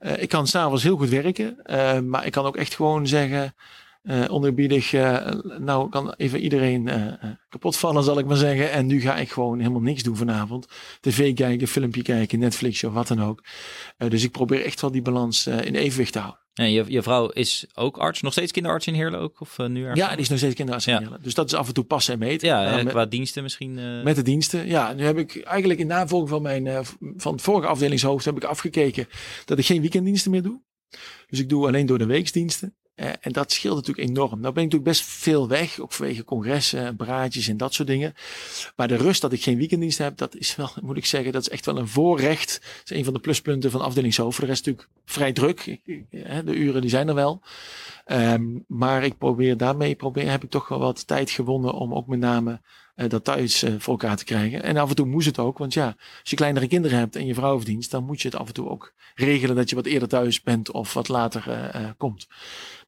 Uh, 0.00 0.22
ik 0.22 0.28
kan 0.28 0.46
s'avonds 0.46 0.82
heel 0.82 0.96
goed 0.96 1.08
werken. 1.08 1.56
Uh, 1.64 2.00
maar 2.00 2.26
ik 2.26 2.32
kan 2.32 2.44
ook 2.44 2.56
echt 2.56 2.74
gewoon 2.74 3.06
zeggen. 3.06 3.54
Uh, 4.02 4.24
onderbiedig, 4.30 4.92
nou 5.58 5.88
kan 5.88 6.14
even 6.16 6.40
iedereen 6.40 6.90
kapot 7.48 7.76
vallen, 7.76 8.02
zal 8.02 8.18
ik 8.18 8.26
maar 8.26 8.36
zeggen. 8.36 8.70
En 8.70 8.86
nu 8.86 9.00
ga 9.00 9.16
ik 9.16 9.30
gewoon 9.30 9.58
helemaal 9.58 9.80
niks 9.80 10.02
doen 10.02 10.16
vanavond. 10.16 10.66
TV 11.00 11.34
kijken, 11.34 11.68
filmpje 11.68 12.02
kijken, 12.02 12.38
Netflix 12.38 12.84
of 12.84 12.92
wat 12.92 13.08
dan 13.08 13.22
ook. 13.22 13.44
dus 13.96 14.24
ik 14.24 14.30
probeer 14.30 14.64
echt 14.64 14.80
wel 14.80 14.90
die 14.90 15.02
balans 15.02 15.46
in 15.46 15.74
evenwicht 15.74 16.12
te 16.12 16.18
houden. 16.18 16.43
En 16.54 16.70
je, 16.70 16.84
je 16.88 17.02
vrouw 17.02 17.28
is 17.28 17.66
ook 17.74 17.96
arts, 17.96 18.20
nog 18.20 18.32
steeds 18.32 18.52
kinderarts 18.52 18.86
in 18.86 18.94
Heerlen 18.94 19.20
ook? 19.20 19.40
Of 19.40 19.58
uh, 19.58 19.66
nu 19.66 19.94
Ja, 19.94 20.10
die 20.10 20.18
is 20.18 20.28
nog 20.28 20.38
steeds 20.38 20.54
kinderarts 20.54 20.86
in 20.86 20.96
Heerlen. 20.96 21.22
Dus 21.22 21.34
dat 21.34 21.46
is 21.46 21.54
af 21.54 21.68
en 21.68 21.74
toe 21.74 21.84
passen 21.84 22.12
en 22.12 22.18
meten. 22.18 22.48
Ja, 22.48 22.82
uh, 22.82 22.86
qua 22.86 23.06
diensten 23.06 23.42
misschien? 23.42 23.78
Uh... 23.78 24.02
Met 24.02 24.16
de 24.16 24.22
diensten, 24.22 24.66
ja. 24.66 24.92
Nu 24.92 25.04
heb 25.04 25.18
ik 25.18 25.42
eigenlijk 25.42 25.80
in 25.80 25.86
navolging 25.86 26.30
van, 26.30 26.42
mijn, 26.42 26.84
van 27.16 27.32
het 27.32 27.42
vorige 27.42 27.68
afdelingshoofd 27.68 28.24
heb 28.24 28.36
ik 28.36 28.44
afgekeken 28.44 29.08
dat 29.44 29.58
ik 29.58 29.66
geen 29.66 29.80
weekenddiensten 29.80 30.30
meer 30.30 30.42
doe. 30.42 30.60
Dus 31.26 31.38
ik 31.38 31.48
doe 31.48 31.66
alleen 31.66 31.86
door 31.86 31.98
de 31.98 32.06
weeksdiensten. 32.06 32.76
Uh, 32.96 33.08
en 33.20 33.32
dat 33.32 33.52
scheelt 33.52 33.74
natuurlijk 33.74 34.08
enorm. 34.08 34.40
Nou 34.40 34.54
ben 34.54 34.64
ik 34.64 34.72
natuurlijk 34.72 34.84
best 34.84 35.02
veel 35.02 35.48
weg, 35.48 35.78
ook 35.78 35.92
vanwege 35.92 36.24
congressen, 36.24 36.96
braadjes 36.96 37.48
en 37.48 37.56
dat 37.56 37.74
soort 37.74 37.88
dingen. 37.88 38.14
Maar 38.76 38.88
de 38.88 38.96
rust 38.96 39.20
dat 39.20 39.32
ik 39.32 39.42
geen 39.42 39.56
weekenddienst 39.56 39.98
heb, 39.98 40.16
dat 40.16 40.36
is 40.36 40.56
wel, 40.56 40.70
moet 40.82 40.96
ik 40.96 41.06
zeggen, 41.06 41.32
dat 41.32 41.42
is 41.42 41.48
echt 41.48 41.66
wel 41.66 41.78
een 41.78 41.88
voorrecht. 41.88 42.60
Dat 42.60 42.90
is 42.90 42.96
een 42.96 43.04
van 43.04 43.14
de 43.14 43.20
pluspunten 43.20 43.70
van 43.70 43.80
afdelingshoofd. 43.80 44.40
De 44.40 44.46
rest 44.46 44.66
natuurlijk 44.66 44.94
vrij 45.04 45.32
druk. 45.32 45.78
de 46.44 46.54
uren 46.54 46.80
die 46.80 46.90
zijn 46.90 47.08
er 47.08 47.14
wel. 47.14 47.42
Um, 48.06 48.64
maar 48.68 49.04
ik 49.04 49.18
probeer 49.18 49.56
daarmee, 49.56 49.94
probeer, 49.94 50.30
heb 50.30 50.44
ik 50.44 50.50
toch 50.50 50.68
wel 50.68 50.78
wat 50.78 51.06
tijd 51.06 51.30
gewonnen 51.30 51.72
om 51.72 51.94
ook 51.94 52.06
met 52.06 52.18
name 52.18 52.60
uh, 52.96 53.08
dat 53.08 53.24
thuis 53.24 53.64
voor 53.78 53.92
elkaar 53.92 54.16
te 54.16 54.24
krijgen. 54.24 54.62
En 54.62 54.76
af 54.76 54.88
en 54.88 54.96
toe 54.96 55.06
moest 55.06 55.26
het 55.26 55.38
ook, 55.38 55.58
want 55.58 55.74
ja, 55.74 55.86
als 56.20 56.30
je 56.30 56.36
kleinere 56.36 56.66
kinderen 56.66 56.98
hebt 56.98 57.16
en 57.16 57.26
je 57.26 57.34
vrouw 57.34 57.56
verdient, 57.56 57.90
dan 57.90 58.04
moet 58.04 58.22
je 58.22 58.28
het 58.28 58.36
af 58.36 58.46
en 58.46 58.54
toe 58.54 58.68
ook 58.68 58.92
regelen 59.14 59.56
dat 59.56 59.70
je 59.70 59.76
wat 59.76 59.86
eerder 59.86 60.08
thuis 60.08 60.42
bent 60.42 60.70
of 60.70 60.94
wat 60.94 61.08
later 61.08 61.94
komt. 61.96 62.26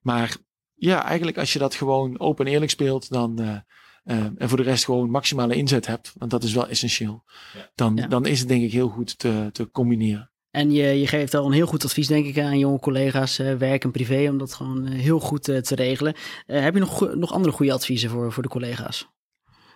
Maar 0.07 0.37
ja, 0.75 1.05
eigenlijk 1.05 1.39
als 1.39 1.53
je 1.53 1.59
dat 1.59 1.75
gewoon 1.75 2.19
open 2.19 2.47
en 2.47 2.53
eerlijk 2.53 2.71
speelt, 2.71 3.09
dan 3.11 3.65
en 4.05 4.49
voor 4.49 4.57
de 4.57 4.63
rest 4.63 4.85
gewoon 4.85 5.11
maximale 5.11 5.55
inzet 5.55 5.87
hebt, 5.87 6.13
want 6.19 6.31
dat 6.31 6.43
is 6.43 6.53
wel 6.53 6.69
essentieel, 6.69 7.25
ja. 7.55 7.71
Dan, 7.75 7.97
ja. 7.97 8.07
dan 8.07 8.27
is 8.27 8.39
het 8.39 8.49
denk 8.49 8.63
ik 8.63 8.73
heel 8.73 8.89
goed 8.89 9.19
te, 9.19 9.49
te 9.53 9.71
combineren. 9.71 10.31
En 10.57 10.71
je, 10.71 11.01
je 11.01 11.07
geeft 11.07 11.35
al 11.35 11.47
een 11.47 11.53
heel 11.53 11.67
goed 11.67 11.85
advies, 11.85 12.07
denk 12.07 12.27
ik, 12.27 12.39
aan 12.39 12.59
jonge 12.59 12.79
collega's, 12.79 13.39
uh, 13.39 13.55
werk 13.55 13.85
en 13.85 13.91
privé, 13.91 14.29
om 14.31 14.39
dat 14.39 14.55
gewoon 14.55 14.87
heel 14.87 15.21
goed 15.21 15.49
uh, 15.49 15.59
te 15.59 15.75
regelen. 15.75 16.15
Uh, 16.47 16.61
heb 16.61 16.75
je 16.75 16.81
nog, 16.81 17.15
nog 17.15 17.33
andere 17.33 17.55
goede 17.55 17.73
adviezen 17.73 18.11
voor, 18.11 18.33
voor 18.33 18.43
de 18.43 18.49
collega's? 18.49 19.09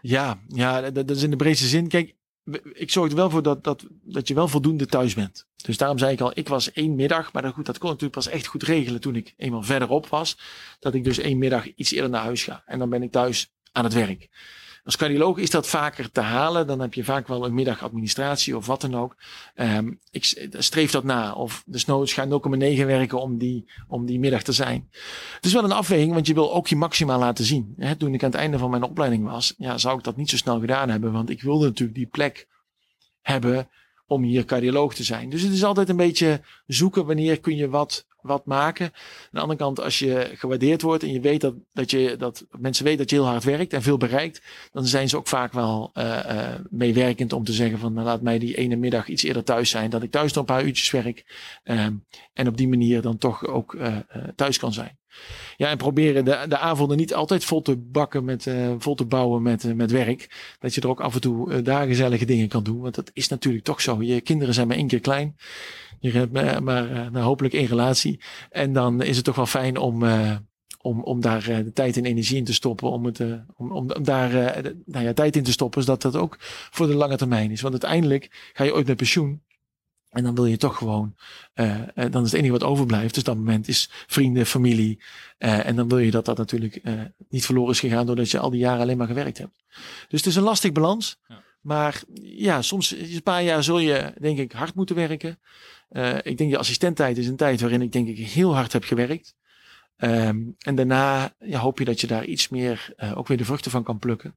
Ja, 0.00 0.40
ja, 0.46 0.90
dat, 0.90 1.10
is 1.10 1.22
in 1.22 1.30
de 1.30 1.36
breedste 1.36 1.66
zin. 1.66 1.88
Kijk, 1.88 2.16
ik 2.72 2.90
zorg 2.90 3.10
er 3.10 3.16
wel 3.16 3.30
voor 3.30 3.42
dat, 3.42 3.64
dat, 3.64 3.86
dat 4.02 4.28
je 4.28 4.34
wel 4.34 4.48
voldoende 4.48 4.86
thuis 4.86 5.14
bent. 5.14 5.46
Dus 5.56 5.76
daarom 5.76 5.98
zei 5.98 6.12
ik 6.12 6.20
al, 6.20 6.32
ik 6.34 6.48
was 6.48 6.72
één 6.72 6.94
middag, 6.94 7.32
maar 7.32 7.42
dat, 7.42 7.54
goed, 7.54 7.66
dat 7.66 7.78
kon 7.78 7.90
ik 7.90 8.00
natuurlijk 8.00 8.24
pas 8.24 8.34
echt 8.34 8.46
goed 8.46 8.62
regelen 8.62 9.00
toen 9.00 9.16
ik 9.16 9.34
eenmaal 9.36 9.62
verderop 9.62 10.06
was. 10.06 10.38
Dat 10.78 10.94
ik 10.94 11.04
dus 11.04 11.18
één 11.18 11.38
middag 11.38 11.74
iets 11.74 11.92
eerder 11.92 12.10
naar 12.10 12.22
huis 12.22 12.44
ga. 12.44 12.62
En 12.66 12.78
dan 12.78 12.88
ben 12.88 13.02
ik 13.02 13.12
thuis 13.12 13.52
aan 13.72 13.84
het 13.84 13.94
werk. 13.94 14.28
Als 14.84 14.96
cardioloog 14.96 15.38
is 15.38 15.50
dat 15.50 15.66
vaker 15.66 16.10
te 16.10 16.20
halen. 16.20 16.66
Dan 16.66 16.80
heb 16.80 16.94
je 16.94 17.04
vaak 17.04 17.28
wel 17.28 17.44
een 17.44 17.54
middag 17.54 17.82
administratie 17.82 18.56
of 18.56 18.66
wat 18.66 18.80
dan 18.80 18.94
ook. 18.94 19.16
Um, 19.54 19.98
ik 20.10 20.50
streef 20.58 20.90
dat 20.90 21.04
na. 21.04 21.32
Of 21.32 21.62
de 21.66 21.78
snoods 21.78 22.12
gaan 22.12 22.28
0,9 22.30 22.84
werken 22.86 23.20
om 23.20 23.38
die, 23.38 23.70
om 23.88 24.06
die 24.06 24.18
middag 24.18 24.42
te 24.42 24.52
zijn. 24.52 24.88
Het 25.34 25.44
is 25.44 25.52
wel 25.52 25.64
een 25.64 25.72
afweging, 25.72 26.12
want 26.12 26.26
je 26.26 26.34
wil 26.34 26.54
ook 26.54 26.68
je 26.68 26.76
maximaal 26.76 27.18
laten 27.18 27.44
zien. 27.44 27.74
He, 27.78 27.96
toen 27.96 28.14
ik 28.14 28.22
aan 28.22 28.30
het 28.30 28.38
einde 28.38 28.58
van 28.58 28.70
mijn 28.70 28.82
opleiding 28.82 29.24
was, 29.24 29.54
ja, 29.58 29.78
zou 29.78 29.98
ik 29.98 30.04
dat 30.04 30.16
niet 30.16 30.30
zo 30.30 30.36
snel 30.36 30.60
gedaan 30.60 30.88
hebben. 30.88 31.12
Want 31.12 31.30
ik 31.30 31.42
wilde 31.42 31.66
natuurlijk 31.66 31.98
die 31.98 32.06
plek 32.06 32.48
hebben 33.20 33.68
om 34.10 34.22
hier 34.22 34.44
cardioloog 34.44 34.94
te 34.94 35.04
zijn. 35.04 35.30
Dus 35.30 35.42
het 35.42 35.52
is 35.52 35.64
altijd 35.64 35.88
een 35.88 35.96
beetje 35.96 36.40
zoeken 36.66 37.06
wanneer 37.06 37.40
kun 37.40 37.56
je 37.56 37.68
wat, 37.68 38.06
wat 38.20 38.46
maken. 38.46 38.86
Aan 38.86 38.92
de 39.30 39.40
andere 39.40 39.58
kant, 39.58 39.80
als 39.80 39.98
je 39.98 40.30
gewaardeerd 40.34 40.82
wordt 40.82 41.02
en 41.02 41.12
je 41.12 41.20
weet 41.20 41.40
dat, 41.40 41.54
dat, 41.72 41.90
je, 41.90 42.16
dat 42.18 42.46
mensen 42.58 42.84
weten 42.84 42.98
dat 42.98 43.10
je 43.10 43.16
heel 43.16 43.26
hard 43.26 43.44
werkt 43.44 43.72
en 43.72 43.82
veel 43.82 43.96
bereikt, 43.96 44.42
dan 44.72 44.86
zijn 44.86 45.08
ze 45.08 45.16
ook 45.16 45.28
vaak 45.28 45.52
wel 45.52 45.90
uh, 45.94 46.04
uh, 46.04 46.48
meewerkend 46.70 47.32
om 47.32 47.44
te 47.44 47.52
zeggen 47.52 47.78
van 47.78 47.92
nou, 47.92 48.06
laat 48.06 48.22
mij 48.22 48.38
die 48.38 48.56
ene 48.56 48.76
middag 48.76 49.08
iets 49.08 49.22
eerder 49.22 49.44
thuis 49.44 49.70
zijn, 49.70 49.90
dat 49.90 50.02
ik 50.02 50.10
thuis 50.10 50.32
nog 50.32 50.48
een 50.48 50.54
paar 50.54 50.64
uurtjes 50.64 50.90
werk 50.90 51.24
um, 51.64 52.04
en 52.32 52.48
op 52.48 52.56
die 52.56 52.68
manier 52.68 53.02
dan 53.02 53.18
toch 53.18 53.46
ook 53.46 53.74
uh, 53.74 53.96
thuis 54.34 54.58
kan 54.58 54.72
zijn. 54.72 54.99
Ja, 55.56 55.68
en 55.68 55.76
proberen 55.76 56.24
de, 56.24 56.44
de 56.48 56.58
avonden 56.58 56.96
niet 56.96 57.14
altijd 57.14 57.44
vol 57.44 57.62
te 57.62 57.76
bakken 57.76 58.24
met, 58.24 58.46
uh, 58.46 58.74
vol 58.78 58.94
te 58.94 59.04
bouwen 59.04 59.42
met, 59.42 59.64
uh, 59.64 59.74
met 59.74 59.90
werk. 59.90 60.54
Dat 60.58 60.74
je 60.74 60.80
er 60.80 60.88
ook 60.88 61.00
af 61.00 61.14
en 61.14 61.20
toe 61.20 61.62
uh, 61.62 62.26
dingen 62.26 62.48
kan 62.48 62.62
doen. 62.62 62.80
Want 62.80 62.94
dat 62.94 63.10
is 63.12 63.28
natuurlijk 63.28 63.64
toch 63.64 63.80
zo. 63.80 64.02
Je 64.02 64.20
kinderen 64.20 64.54
zijn 64.54 64.66
maar 64.66 64.76
één 64.76 64.86
keer 64.86 65.00
klein. 65.00 65.36
Je 65.98 66.10
hebt 66.10 66.32
maar, 66.62 67.10
nou, 67.12 67.18
hopelijk 67.18 67.54
één 67.54 67.66
relatie. 67.66 68.20
En 68.50 68.72
dan 68.72 69.02
is 69.02 69.16
het 69.16 69.24
toch 69.24 69.36
wel 69.36 69.46
fijn 69.46 69.76
om, 69.76 70.04
om, 70.80 71.02
om 71.02 71.20
daar 71.20 71.44
de 71.44 71.72
tijd 71.72 71.96
en 71.96 72.04
energie 72.04 72.36
in 72.36 72.44
te 72.44 72.52
stoppen. 72.52 72.90
Om, 72.90 73.04
het, 73.04 73.20
om, 73.56 73.72
om 73.72 74.02
daar 74.02 74.62
nou 74.86 75.04
ja, 75.04 75.12
tijd 75.12 75.36
in 75.36 75.42
te 75.42 75.52
stoppen. 75.52 75.82
Zodat 75.82 76.02
dat 76.02 76.16
ook 76.16 76.36
voor 76.70 76.86
de 76.86 76.94
lange 76.94 77.16
termijn 77.16 77.50
is. 77.50 77.60
Want 77.60 77.72
uiteindelijk 77.72 78.50
ga 78.52 78.64
je 78.64 78.74
ooit 78.74 78.86
met 78.86 78.96
pensioen. 78.96 79.42
En 80.10 80.22
dan 80.22 80.34
wil 80.34 80.46
je 80.46 80.56
toch 80.56 80.76
gewoon, 80.76 81.14
uh, 81.54 81.84
dan 81.94 82.24
is 82.24 82.30
het 82.30 82.32
enige 82.32 82.52
wat 82.52 82.62
overblijft. 82.62 83.14
Dus 83.14 83.24
dat 83.24 83.36
moment 83.36 83.68
is 83.68 83.90
vrienden, 84.06 84.46
familie. 84.46 85.02
Uh, 85.38 85.66
en 85.66 85.76
dan 85.76 85.88
wil 85.88 85.98
je 85.98 86.10
dat 86.10 86.24
dat 86.24 86.36
natuurlijk 86.36 86.80
uh, 86.82 87.00
niet 87.28 87.44
verloren 87.44 87.72
is 87.72 87.80
gegaan 87.80 88.06
doordat 88.06 88.30
je 88.30 88.38
al 88.38 88.50
die 88.50 88.60
jaren 88.60 88.80
alleen 88.80 88.96
maar 88.96 89.06
gewerkt 89.06 89.38
hebt. 89.38 89.64
Dus 90.08 90.20
het 90.20 90.26
is 90.26 90.36
een 90.36 90.42
lastig 90.42 90.72
balans. 90.72 91.18
Ja. 91.28 91.42
Maar 91.60 92.02
ja, 92.22 92.62
soms 92.62 92.90
een 92.90 93.22
paar 93.22 93.42
jaar 93.42 93.62
zul 93.62 93.78
je 93.78 94.12
denk 94.20 94.38
ik 94.38 94.52
hard 94.52 94.74
moeten 94.74 94.96
werken. 94.96 95.38
ik 96.22 96.38
denk 96.38 96.50
de 96.50 96.58
assistenttijd 96.58 97.18
is 97.18 97.26
een 97.26 97.36
tijd 97.36 97.60
waarin 97.60 97.82
ik 97.82 97.92
denk 97.92 98.08
ik 98.08 98.18
heel 98.18 98.54
hard 98.54 98.72
heb 98.72 98.84
gewerkt. 98.84 99.34
Um, 99.96 100.54
en 100.58 100.74
daarna 100.74 101.34
ja, 101.38 101.58
hoop 101.58 101.78
je 101.78 101.84
dat 101.84 102.00
je 102.00 102.06
daar 102.06 102.24
iets 102.24 102.48
meer 102.48 102.94
ook 103.14 103.28
weer 103.28 103.36
de 103.36 103.44
vruchten 103.44 103.70
van 103.70 103.82
kan 103.82 103.98
plukken. 103.98 104.34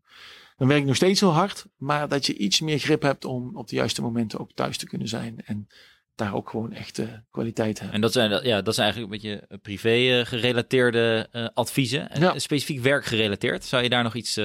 Dan 0.58 0.68
werk 0.68 0.80
ik 0.82 0.88
nog 0.88 0.96
steeds 0.96 1.20
heel 1.20 1.34
hard, 1.34 1.66
maar 1.78 2.08
dat 2.08 2.26
je 2.26 2.38
iets 2.38 2.62
meer 2.62 2.80
grip 2.80 3.02
hebt 3.02 3.26
om 3.26 3.58
op 3.58 3.68
de 3.68 3.76
juiste 3.76 4.02
momenten 4.02 4.40
ook 4.40 4.52
thuis 4.54 4.78
te 4.78 4.88
kunnen 4.88 5.08
zijn. 5.08 5.42
En 5.46 5.68
daar 6.16 6.36
ook 6.36 6.50
gewoon 6.50 6.74
echt 6.74 6.98
uh, 6.98 7.08
kwaliteit 7.32 7.78
hebben. 7.78 7.96
En 7.96 8.02
dat 8.02 8.12
zijn, 8.12 8.46
ja, 8.46 8.62
dat 8.62 8.76
zijn 8.76 8.94
eigenlijk 8.94 9.14
een 9.14 9.20
beetje 9.22 9.58
privé 9.58 10.20
uh, 10.20 10.26
gerelateerde 10.26 11.30
uh, 11.32 11.48
adviezen. 11.54 12.10
Ja. 12.20 12.40
Specifiek 12.40 12.80
werkgerelateerd. 12.80 13.66
Zou 13.66 13.84
je 13.84 13.90
daar 13.90 14.04
nog 14.04 14.16
iets 14.16 14.40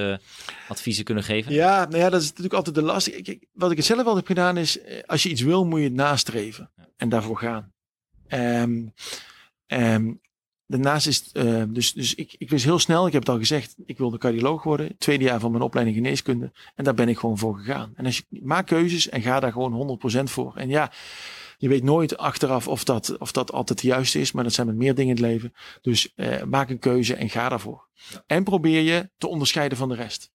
adviezen 0.67 1.03
kunnen 1.03 1.23
geven? 1.23 1.53
Ja, 1.53 1.85
nou 1.85 1.97
ja, 1.97 2.09
dat 2.09 2.21
is 2.21 2.27
natuurlijk 2.27 2.55
altijd 2.55 2.75
de 2.75 2.81
last. 2.81 3.07
Ik, 3.07 3.47
wat 3.53 3.71
ik 3.71 3.77
het 3.77 3.85
zelf 3.85 4.05
al 4.05 4.15
heb 4.15 4.27
gedaan 4.27 4.57
is, 4.57 4.79
als 5.05 5.23
je 5.23 5.29
iets 5.29 5.41
wil, 5.41 5.65
moet 5.65 5.79
je 5.79 5.85
het 5.85 5.93
nastreven. 5.93 6.71
Ja. 6.75 6.87
En 6.97 7.09
daarvoor 7.09 7.37
gaan. 7.37 7.73
Um, 8.27 8.93
um, 9.67 10.21
Daarnaast 10.69 11.07
is 11.07 11.29
uh, 11.33 11.63
dus, 11.67 11.93
dus 11.93 12.15
ik, 12.15 12.35
ik 12.37 12.49
wist 12.49 12.65
heel 12.65 12.79
snel, 12.79 13.07
ik 13.07 13.13
heb 13.13 13.21
het 13.21 13.31
al 13.31 13.37
gezegd, 13.37 13.75
ik 13.85 13.97
wilde 13.97 14.17
cardioloog 14.17 14.63
worden. 14.63 14.97
Tweede 14.97 15.23
jaar 15.23 15.39
van 15.39 15.51
mijn 15.51 15.63
opleiding 15.63 15.97
geneeskunde. 15.97 16.51
En 16.75 16.83
daar 16.83 16.93
ben 16.93 17.09
ik 17.09 17.17
gewoon 17.17 17.37
voor 17.37 17.57
gegaan. 17.57 17.93
En 17.95 18.05
als 18.05 18.17
je 18.17 18.39
maakt 18.43 18.69
keuzes 18.69 19.09
en 19.09 19.21
ga 19.21 19.39
daar 19.39 19.51
gewoon 19.51 19.99
100% 20.19 20.23
voor. 20.23 20.55
En 20.55 20.69
ja, 20.69 20.91
je 21.57 21.67
weet 21.67 21.83
nooit 21.83 22.17
achteraf 22.17 22.67
of 22.67 22.83
dat, 22.83 23.17
of 23.17 23.31
dat 23.31 23.51
altijd 23.51 23.81
de 23.81 23.87
juiste 23.87 24.19
is, 24.19 24.31
maar 24.31 24.43
dat 24.43 24.53
zijn 24.53 24.67
met 24.67 24.75
meer 24.75 24.95
dingen 24.95 25.15
in 25.17 25.23
het 25.23 25.31
leven. 25.31 25.53
Dus 25.81 26.13
uh, 26.15 26.43
maak 26.43 26.69
een 26.69 26.79
keuze 26.79 27.15
en 27.15 27.29
ga 27.29 27.49
daarvoor. 27.49 27.87
Ja. 28.09 28.23
En 28.27 28.43
probeer 28.43 28.81
je 28.81 29.09
te 29.17 29.27
onderscheiden 29.27 29.77
van 29.77 29.89
de 29.89 29.95
rest. 29.95 30.31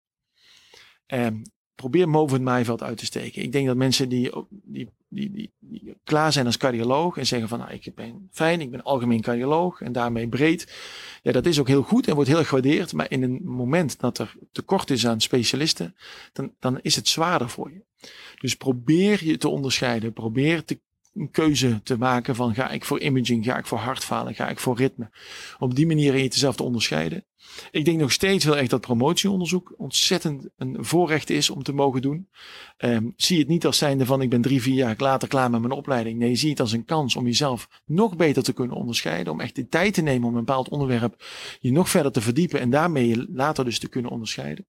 Um, 1.06 1.42
probeer 1.74 2.10
boven 2.10 2.36
het 2.36 2.44
maaiveld 2.44 2.82
uit 2.82 2.98
te 2.98 3.04
steken. 3.04 3.42
Ik 3.42 3.52
denk 3.52 3.66
dat 3.66 3.76
mensen 3.76 4.08
die, 4.08 4.30
die, 4.48 4.88
die, 5.08 5.30
die, 5.30 5.52
die 5.58 5.96
klaar 6.04 6.32
zijn 6.32 6.46
als 6.46 6.56
cardioloog 6.56 7.16
en 7.16 7.26
zeggen 7.26 7.48
van 7.48 7.58
nou, 7.58 7.72
ik 7.72 7.94
ben 7.94 8.28
fijn, 8.32 8.60
ik 8.60 8.70
ben 8.70 8.82
algemeen 8.82 9.20
cardioloog 9.20 9.80
en 9.80 9.92
daarmee 9.92 10.28
breed. 10.28 10.74
Ja, 11.22 11.32
dat 11.32 11.46
is 11.46 11.58
ook 11.60 11.68
heel 11.68 11.82
goed 11.82 12.08
en 12.08 12.14
wordt 12.14 12.30
heel 12.30 12.44
gewaardeerd. 12.44 12.92
Maar 12.92 13.10
in 13.10 13.22
een 13.22 13.40
moment 13.44 14.00
dat 14.00 14.18
er 14.18 14.34
tekort 14.52 14.90
is 14.90 15.06
aan 15.06 15.20
specialisten, 15.20 15.96
dan, 16.32 16.52
dan 16.58 16.78
is 16.82 16.96
het 16.96 17.08
zwaarder 17.08 17.48
voor 17.48 17.70
je. 17.70 18.08
Dus 18.40 18.56
probeer 18.56 19.24
je 19.24 19.36
te 19.36 19.48
onderscheiden. 19.48 20.12
Probeer 20.12 20.64
te 20.64 20.80
een 21.14 21.30
keuze 21.30 21.80
te 21.82 21.98
maken 21.98 22.34
van 22.34 22.54
ga 22.54 22.70
ik 22.70 22.84
voor 22.84 23.00
imaging, 23.00 23.44
ga 23.44 23.58
ik 23.58 23.66
voor 23.66 23.78
hartfalen, 23.78 24.34
ga 24.34 24.48
ik 24.48 24.58
voor 24.58 24.76
ritme. 24.76 25.10
Op 25.58 25.74
die 25.74 25.86
manier 25.86 26.16
je 26.16 26.22
jezelf 26.22 26.56
te 26.56 26.62
onderscheiden. 26.62 27.24
Ik 27.70 27.84
denk 27.84 27.98
nog 27.98 28.12
steeds 28.12 28.44
heel 28.44 28.56
erg 28.56 28.68
dat 28.68 28.80
promotieonderzoek 28.80 29.74
ontzettend 29.76 30.48
een 30.56 30.76
voorrecht 30.80 31.30
is 31.30 31.50
om 31.50 31.62
te 31.62 31.72
mogen 31.72 32.02
doen. 32.02 32.28
Um, 32.78 33.12
zie 33.16 33.38
het 33.38 33.48
niet 33.48 33.66
als 33.66 33.78
zijnde 33.78 34.06
van 34.06 34.22
ik 34.22 34.30
ben 34.30 34.40
drie, 34.40 34.62
vier 34.62 34.74
jaar 34.74 34.94
later 34.98 35.28
klaar 35.28 35.50
met 35.50 35.60
mijn 35.60 35.72
opleiding. 35.72 36.18
Nee, 36.18 36.36
zie 36.36 36.50
het 36.50 36.60
als 36.60 36.72
een 36.72 36.84
kans 36.84 37.16
om 37.16 37.24
jezelf 37.24 37.68
nog 37.84 38.16
beter 38.16 38.42
te 38.42 38.52
kunnen 38.52 38.76
onderscheiden. 38.76 39.32
Om 39.32 39.40
echt 39.40 39.56
de 39.56 39.68
tijd 39.68 39.94
te 39.94 40.02
nemen 40.02 40.28
om 40.28 40.34
een 40.34 40.44
bepaald 40.44 40.68
onderwerp 40.68 41.24
je 41.60 41.72
nog 41.72 41.88
verder 41.88 42.12
te 42.12 42.20
verdiepen 42.20 42.60
en 42.60 42.70
daarmee 42.70 43.08
je 43.08 43.26
later 43.32 43.64
dus 43.64 43.78
te 43.78 43.88
kunnen 43.88 44.10
onderscheiden. 44.10 44.66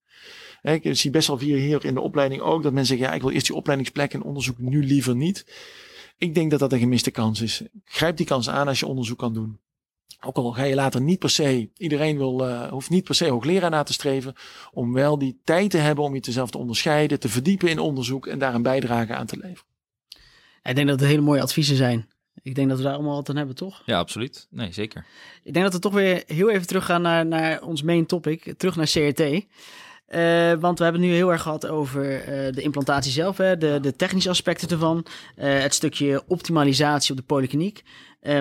Ik 0.62 0.96
zie 0.96 1.12
best 1.12 1.28
wel 1.28 1.40
hier 1.40 1.86
in 1.86 1.94
de 1.94 2.02
opleiding 2.02 2.42
ook 2.42 2.64
dat 2.64 2.74
mensen 2.74 2.98
zeggen 2.98 3.08
ja, 3.08 3.16
ik 3.16 3.22
wil 3.22 3.32
eerst 3.32 3.48
die 3.48 3.56
opleidingsplek 3.56 4.14
en 4.14 4.24
onderzoek 4.24 4.58
nu 4.58 4.86
liever 4.86 5.16
niet. 5.16 5.46
Ik 6.18 6.36
denk 6.36 6.52
dat 6.52 6.60
dat 6.60 6.74
een 6.74 6.80
gemiste 6.80 7.12
kans 7.12 7.42
is. 7.42 7.62
Grijp 7.84 8.18
die 8.18 8.26
kans 8.26 8.50
aan 8.50 8.68
als 8.68 8.80
je 8.80 8.86
onderzoek 8.86 9.18
kan 9.18 9.34
doen. 9.34 9.60
Ook 10.26 10.36
al 10.36 10.52
ga 10.52 10.64
je 10.64 10.76
later 10.76 11.02
niet 11.02 11.20
per 11.20 11.30
se, 11.30 11.70
iedereen 11.78 12.18
wil, 12.18 12.48
uh, 12.48 12.68
hoeft 12.68 12.90
niet 12.90 13.04
per 13.04 13.16
se 13.16 13.30
hoogleraar 13.30 13.70
na 13.70 13.84
te 13.84 13.94
streven, 13.94 14.34
om 14.72 14.94
wel 14.94 15.18
die 15.18 15.40
tijd 15.44 15.72
te 15.72 15.78
hebben 15.78 16.04
om 16.04 16.14
je 16.14 16.20
jezelf 16.20 16.50
te 16.50 16.58
onderscheiden, 16.58 17.20
te 17.20 17.30
verdiepen 17.30 17.70
in 17.70 17.80
onderzoek 17.80 18.28
en 18.28 18.40
daar 18.40 18.54
een 18.56 18.62
bijdrage 18.62 19.14
aan 19.14 19.26
te 19.26 19.38
leveren. 19.38 19.74
Ik 20.64 20.76
denk 20.76 20.88
dat 20.88 21.00
het 21.00 21.10
hele 21.10 21.22
mooie 21.22 21.42
adviezen 21.42 21.76
zijn. 21.76 22.10
Ik 22.42 22.56
denk 22.56 22.70
dat 22.70 22.78
we 22.78 22.84
daar 22.84 22.94
allemaal 22.94 23.16
wat 23.16 23.30
aan 23.30 23.36
hebben, 23.36 23.56
toch? 23.56 23.82
Ja, 23.86 24.00
absoluut. 24.00 24.48
Nee, 24.50 24.72
zeker. 24.72 25.06
Ik 25.44 25.54
denk 25.54 25.66
dat 25.66 25.74
we 25.74 25.80
toch 25.80 25.94
weer 25.94 26.24
heel 26.28 26.50
even 26.50 26.68
teruggaan 26.68 27.02
naar, 27.02 27.26
naar 27.26 27.62
ons 27.62 27.82
main 27.82 28.06
topic, 28.06 28.54
terug 28.58 28.76
naar 28.76 28.90
CRT. 28.90 29.46
Uh, 30.08 30.54
want 30.54 30.78
we 30.78 30.84
hebben 30.84 31.02
het 31.02 31.12
nu 31.12 31.16
heel 31.16 31.32
erg 31.32 31.42
gehad 31.42 31.68
over 31.68 32.20
uh, 32.20 32.54
de 32.54 32.62
implantatie 32.62 33.12
zelf, 33.12 33.38
hè, 33.38 33.58
de, 33.58 33.80
de 33.82 33.96
technische 33.96 34.30
aspecten 34.30 34.70
ervan, 34.70 35.06
uh, 35.38 35.60
het 35.60 35.74
stukje 35.74 36.24
optimalisatie 36.28 37.12
op 37.12 37.18
de 37.18 37.24
polykliniek. 37.24 37.84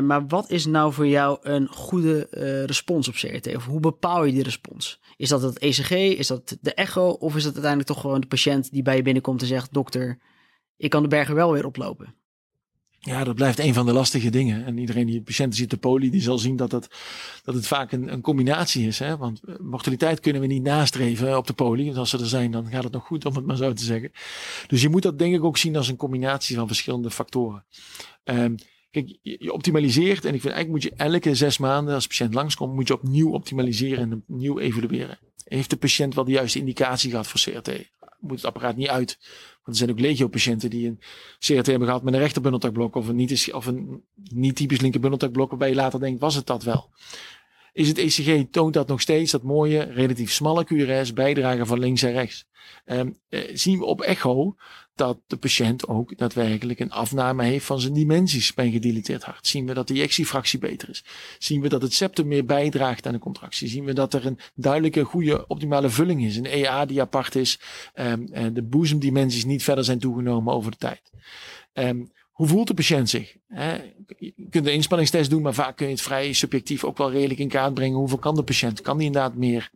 maar 0.03 0.27
wat 0.27 0.51
is 0.51 0.67
nou 0.67 0.93
voor 0.93 1.07
jou 1.07 1.39
een 1.43 1.69
goede 1.69 2.27
respons 2.67 3.09
op 3.09 3.15
CRT? 3.15 3.57
Of 3.57 3.65
hoe 3.65 3.81
bepaal 3.81 4.25
je 4.25 4.33
die 4.33 4.43
respons? 4.43 5.01
Is 5.17 5.29
dat 5.29 5.43
het 5.43 5.59
ECG, 5.59 5.91
is 5.91 6.27
dat 6.27 6.57
de 6.61 6.75
echo 6.75 7.09
of 7.09 7.37
is 7.37 7.43
dat 7.43 7.53
uiteindelijk 7.53 7.93
toch 7.93 8.01
gewoon 8.01 8.21
de 8.21 8.27
patiënt 8.27 8.73
die 8.73 8.83
bij 8.83 8.97
je 8.97 9.03
binnenkomt 9.03 9.41
en 9.41 9.47
zegt, 9.47 9.73
dokter, 9.73 10.19
ik 10.77 10.91
kan 10.91 11.03
de 11.03 11.09
bergen 11.09 11.35
wel 11.35 11.53
weer 11.53 11.67
oplopen? 11.67 12.15
Ja, 13.05 13.25
dat 13.25 13.35
blijft 13.35 13.59
een 13.59 13.75
van 13.75 13.87
de 13.87 13.93
lastige 13.93 14.31
dingen. 14.31 14.65
En 14.65 14.79
iedereen 14.79 15.07
die 15.07 15.23
patiënten 15.23 15.59
ziet 15.59 15.71
de 15.71 15.77
poli, 15.77 16.11
die 16.11 16.21
zal 16.21 16.39
zien 16.39 16.57
dat 16.57 16.73
het, 16.73 16.89
dat 17.45 17.55
het 17.55 17.67
vaak 17.67 17.93
een, 17.93 18.13
een 18.13 18.21
combinatie 18.21 18.87
is. 18.87 18.99
Hè? 18.99 19.17
Want 19.17 19.41
eh, 19.45 19.55
mortaliteit 19.59 20.21
kunnen 20.21 20.41
we 20.41 20.47
niet 20.47 20.63
nastreven 20.63 21.37
op 21.37 21.47
de 21.47 21.53
poli. 21.53 21.85
Want 21.85 21.97
als 21.97 22.11
ze 22.11 22.19
er 22.19 22.27
zijn, 22.27 22.51
dan 22.51 22.67
gaat 22.67 22.85
het 22.85 22.93
nog 22.93 23.07
goed, 23.07 23.25
om 23.25 23.35
het 23.35 23.47
maar 23.47 23.57
zo 23.57 23.73
te 23.73 23.85
zeggen. 23.85 24.13
Dus 24.67 24.83
je 24.83 24.89
moet 24.89 25.03
dat 25.03 25.19
denk 25.19 25.35
ik 25.35 25.45
ook 25.45 25.57
zien 25.57 25.77
als 25.77 25.89
een 25.89 25.97
combinatie 25.97 26.57
van 26.57 26.67
verschillende 26.67 27.11
factoren. 27.11 27.65
Um, 28.25 28.55
kijk, 28.91 29.19
je, 29.23 29.53
optimaliseert. 29.53 30.25
En 30.25 30.35
ik 30.35 30.41
vind 30.41 30.55
eigenlijk 30.55 30.69
moet 30.69 30.83
je 30.83 31.05
elke 31.05 31.35
zes 31.35 31.59
maanden, 31.59 31.95
als 31.95 32.03
de 32.03 32.09
patiënt 32.09 32.35
langskomt, 32.35 32.75
moet 32.75 32.89
je 32.89 32.95
opnieuw 32.95 33.31
optimaliseren 33.31 34.11
en 34.11 34.25
opnieuw 34.29 34.59
evalueren. 34.59 35.19
Heeft 35.45 35.71
de 35.71 35.77
patiënt 35.77 36.15
wel 36.15 36.25
de 36.25 36.33
juiste 36.33 36.59
indicatie 36.59 37.11
gehad 37.11 37.27
voor 37.27 37.41
CRT? 37.41 37.93
Moet 38.27 38.37
het 38.37 38.45
apparaat 38.45 38.77
niet 38.77 38.89
uit? 38.89 39.19
Want 39.65 39.67
er 39.67 39.75
zijn 39.77 39.91
ook 39.91 40.01
legio-patiënten 40.01 40.71
die 40.71 40.87
een 40.87 41.01
CRT 41.39 41.67
hebben 41.67 41.87
gehad 41.87 42.03
met 42.03 42.15
een 42.15 42.21
rechterbundeltakblok 42.21 42.95
of 42.95 43.09
een 43.09 43.17
niet, 43.17 43.53
of 43.53 43.67
een 43.67 44.05
niet 44.33 44.57
typisch 44.57 44.81
linkerbundeltakblok, 44.81 45.49
waarbij 45.49 45.69
je 45.69 45.75
later 45.75 46.01
denkt, 46.01 46.21
was 46.21 46.35
het 46.35 46.47
dat 46.47 46.63
wel? 46.63 46.91
Is 47.73 47.89
het 47.89 47.99
ECG, 47.99 48.45
toont 48.51 48.75
dat 48.75 48.89
nog 48.89 49.01
steeds, 49.01 49.31
dat 49.31 49.43
mooie, 49.43 49.83
relatief 49.83 50.33
smalle 50.33 50.65
QRS, 50.65 51.13
bijdragen 51.13 51.67
van 51.67 51.79
links 51.79 52.03
en 52.03 52.13
rechts. 52.13 52.47
Um, 52.87 53.19
zien 53.53 53.79
we 53.79 53.85
op 53.85 54.01
echo 54.01 54.57
dat 54.95 55.19
de 55.27 55.37
patiënt 55.37 55.89
ook 55.89 56.19
daadwerkelijk 56.19 56.81
een 56.81 56.91
afname 56.91 57.45
heeft 57.45 57.67
van 57.67 57.81
zijn 57.81 57.93
dimensies 57.93 58.55
bij 58.55 58.65
een 58.65 58.73
gediliteerd 58.73 59.23
hart. 59.23 59.47
Zien 59.47 59.67
we 59.67 59.75
dat 59.75 59.89
de 59.89 59.95
ejectiefractie 59.95 60.59
beter 60.59 60.89
is. 60.89 61.05
Zien 61.39 61.61
we 61.61 61.69
dat 61.69 61.83
het 61.83 61.93
septum 61.93 62.27
meer 62.27 62.45
bijdraagt 62.45 63.07
aan 63.07 63.13
de 63.13 63.19
contractie. 63.19 63.69
Zien 63.69 63.85
we 63.85 63.93
dat 63.93 64.15
er 64.15 64.27
een 64.27 64.39
duidelijke, 64.55 65.03
goede, 65.03 65.47
optimale 65.47 65.91
vulling 65.91 66.25
is. 66.25 66.37
Een 66.37 66.47
EA 66.47 66.87
die 66.87 67.01
apart 67.01 67.35
is. 67.35 67.61
Um, 67.95 68.55
de 68.55 68.63
boezemdimensies 68.63 69.45
niet 69.45 69.63
verder 69.63 69.85
zijn 69.85 69.99
toegenomen 69.99 70.55
over 70.55 70.71
de 70.71 70.77
tijd. 70.77 71.11
Um, 71.73 72.13
hoe 72.31 72.47
voelt 72.47 72.67
de 72.67 72.75
patiënt 72.75 73.11
zich? 73.11 73.37
Je 74.19 74.49
kunt 74.51 74.67
een 74.67 74.73
inspanningstest 74.73 75.31
doen, 75.31 75.43
maar 75.43 75.55
vaak 75.55 75.77
kun 75.77 75.87
je 75.87 75.93
het 75.93 76.03
vrij 76.03 76.33
subjectief 76.33 76.85
ook 76.85 76.99
wel 76.99 77.11
redelijk 77.11 77.41
in 77.41 77.49
kaart 77.49 77.75
brengen. 77.75 77.99
Hoeveel 77.99 78.19
kan 78.19 78.35
de 78.35 78.43
patiënt? 78.43 78.81
Kan 78.81 78.97
die 78.97 79.07
inderdaad 79.07 79.35
meer? 79.35 79.71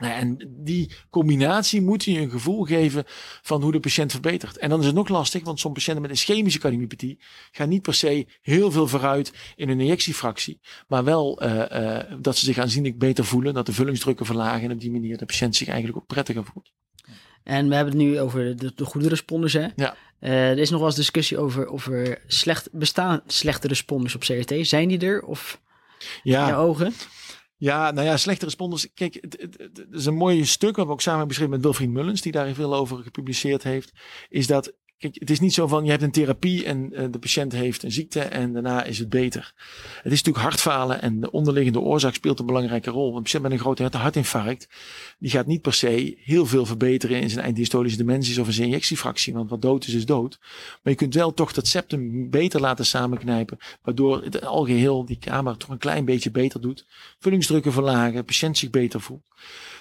Nou 0.00 0.12
en 0.12 0.50
die 0.58 0.92
combinatie 1.10 1.82
moet 1.82 2.04
je 2.04 2.18
een 2.18 2.30
gevoel 2.30 2.64
geven 2.64 3.04
van 3.42 3.62
hoe 3.62 3.72
de 3.72 3.80
patiënt 3.80 4.10
verbetert. 4.10 4.58
En 4.58 4.68
dan 4.68 4.80
is 4.80 4.86
het 4.86 4.94
nog 4.94 5.08
lastig, 5.08 5.44
want 5.44 5.60
sommige 5.60 5.84
patiënten 5.84 6.10
met 6.10 6.10
een 6.10 6.26
ischemische 6.26 6.58
cardiomyopathie 6.58 7.20
gaan 7.50 7.68
niet 7.68 7.82
per 7.82 7.94
se 7.94 8.26
heel 8.42 8.70
veel 8.70 8.86
vooruit 8.86 9.32
in 9.56 9.68
hun 9.68 9.80
injectiefractie. 9.80 10.60
Maar 10.88 11.04
wel 11.04 11.42
uh, 11.42 11.64
uh, 11.72 11.98
dat 12.20 12.36
ze 12.36 12.44
zich 12.44 12.58
aanzienlijk 12.58 12.98
beter 12.98 13.24
voelen, 13.24 13.54
dat 13.54 13.66
de 13.66 13.72
vullingsdrukken 13.72 14.26
verlagen 14.26 14.62
en 14.62 14.72
op 14.72 14.80
die 14.80 14.90
manier 14.90 15.16
de 15.16 15.26
patiënt 15.26 15.56
zich 15.56 15.68
eigenlijk 15.68 15.98
ook 15.98 16.06
prettiger 16.06 16.44
voelt. 16.44 16.72
En 17.42 17.68
we 17.68 17.74
hebben 17.74 17.94
het 17.94 18.02
nu 18.02 18.20
over 18.20 18.56
de, 18.56 18.72
de 18.74 18.84
goede 18.84 19.08
responders. 19.08 19.52
Hè? 19.52 19.66
Ja. 19.76 19.96
er 20.18 20.58
is 20.58 20.70
nog 20.70 20.78
wel 20.78 20.88
eens 20.88 20.96
discussie 20.96 21.38
over, 21.38 21.66
over 21.66 22.18
slecht, 22.26 22.68
bestaan 22.72 23.22
slechte 23.26 23.68
responders 23.68 24.14
op 24.14 24.20
CRT. 24.20 24.54
Zijn 24.66 24.88
die 24.88 24.98
er? 24.98 25.22
Of 25.22 25.60
ja. 26.22 26.42
in 26.42 26.46
je 26.46 26.54
ogen? 26.54 26.92
Ja, 27.60 27.90
nou 27.90 28.06
ja, 28.06 28.16
slechte 28.16 28.44
responders. 28.44 28.92
Kijk, 28.94 29.18
het, 29.20 29.36
het, 29.40 29.58
het, 29.58 29.86
is 29.90 30.06
een 30.06 30.14
mooi 30.14 30.44
stuk 30.44 30.76
wat 30.76 30.86
we 30.86 30.92
ook 30.92 31.00
samen 31.00 31.28
beschreven 31.28 31.52
met 31.52 31.62
Wilfried 31.62 31.90
Mullens, 31.90 32.20
die 32.20 32.32
daar 32.32 32.54
veel 32.54 32.74
over 32.74 33.02
gepubliceerd 33.02 33.62
heeft. 33.62 33.92
Is 34.28 34.46
dat 34.46 34.72
Kijk, 35.00 35.16
het 35.18 35.30
is 35.30 35.40
niet 35.40 35.54
zo 35.54 35.66
van 35.66 35.84
je 35.84 35.90
hebt 35.90 36.02
een 36.02 36.10
therapie 36.10 36.64
en 36.64 36.88
uh, 36.92 37.04
de 37.10 37.18
patiënt 37.18 37.52
heeft 37.52 37.82
een 37.82 37.92
ziekte 37.92 38.20
en 38.20 38.52
daarna 38.52 38.84
is 38.84 38.98
het 38.98 39.08
beter. 39.08 39.52
Het 40.02 40.12
is 40.12 40.22
natuurlijk 40.22 40.44
hartfalen 40.44 41.02
en 41.02 41.20
de 41.20 41.30
onderliggende 41.30 41.80
oorzaak 41.80 42.14
speelt 42.14 42.38
een 42.38 42.46
belangrijke 42.46 42.90
rol. 42.90 43.16
Een 43.16 43.22
patiënt 43.22 43.42
met 43.42 43.52
een 43.52 43.58
grote 43.58 43.88
hartinfarct, 43.96 44.68
die 45.18 45.30
gaat 45.30 45.46
niet 45.46 45.62
per 45.62 45.72
se 45.72 46.16
heel 46.18 46.46
veel 46.46 46.66
verbeteren 46.66 47.20
in 47.20 47.30
zijn 47.30 47.44
einddiastolische 47.44 47.98
dimensies 47.98 48.38
of 48.38 48.46
in 48.46 48.52
zijn 48.52 48.66
injectiefractie, 48.66 49.32
want 49.32 49.50
wat 49.50 49.62
dood 49.62 49.86
is, 49.86 49.94
is 49.94 50.06
dood. 50.06 50.38
Maar 50.82 50.92
je 50.92 50.94
kunt 50.94 51.14
wel 51.14 51.34
toch 51.34 51.52
dat 51.52 51.66
septum 51.66 52.30
beter 52.30 52.60
laten 52.60 52.86
samenknijpen, 52.86 53.58
waardoor 53.82 54.22
het 54.22 54.44
algeheel 54.44 55.04
die 55.04 55.18
kamer 55.18 55.56
toch 55.56 55.68
een 55.68 55.78
klein 55.78 56.04
beetje 56.04 56.30
beter 56.30 56.60
doet. 56.60 56.86
Vullingsdrukken 57.18 57.72
verlagen, 57.72 58.24
patiënt 58.24 58.58
zich 58.58 58.70
beter 58.70 59.00
voelt. 59.00 59.28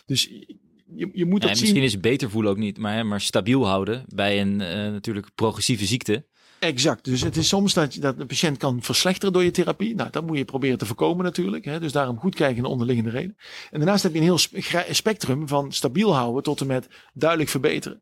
Dus 0.05 0.29
je, 0.95 1.09
je 1.13 1.25
moet 1.25 1.43
ja, 1.43 1.49
Misschien 1.49 1.83
is 1.83 1.91
het 1.91 2.01
beter 2.01 2.29
voelen 2.29 2.51
ook 2.51 2.57
niet, 2.57 2.77
maar, 2.77 3.05
maar 3.05 3.21
stabiel 3.21 3.67
houden 3.67 4.05
bij 4.07 4.41
een 4.41 4.59
uh, 4.59 4.69
natuurlijk 4.69 5.27
progressieve 5.35 5.85
ziekte. 5.85 6.25
Exact. 6.59 7.05
Dus 7.05 7.21
het 7.21 7.37
is 7.37 7.47
soms 7.47 7.73
dat, 7.73 7.97
dat 7.99 8.17
de 8.17 8.25
patiënt 8.25 8.57
kan 8.57 8.81
verslechteren 8.81 9.33
door 9.33 9.43
je 9.43 9.51
therapie. 9.51 9.95
Nou, 9.95 10.09
dat 10.09 10.25
moet 10.25 10.37
je 10.37 10.45
proberen 10.45 10.77
te 10.77 10.85
voorkomen 10.85 11.23
natuurlijk. 11.23 11.65
Hè. 11.65 11.79
Dus 11.79 11.91
daarom 11.91 12.17
goed 12.17 12.35
kijken 12.35 12.61
naar 12.61 12.71
onderliggende 12.71 13.09
reden. 13.09 13.35
En 13.71 13.79
daarnaast 13.79 14.03
heb 14.03 14.11
je 14.13 14.17
een 14.17 14.23
heel 14.23 14.39
spectrum 14.89 15.47
van 15.47 15.71
stabiel 15.71 16.15
houden 16.15 16.43
tot 16.43 16.61
en 16.61 16.67
met 16.67 16.87
duidelijk 17.13 17.49
verbeteren. 17.49 18.01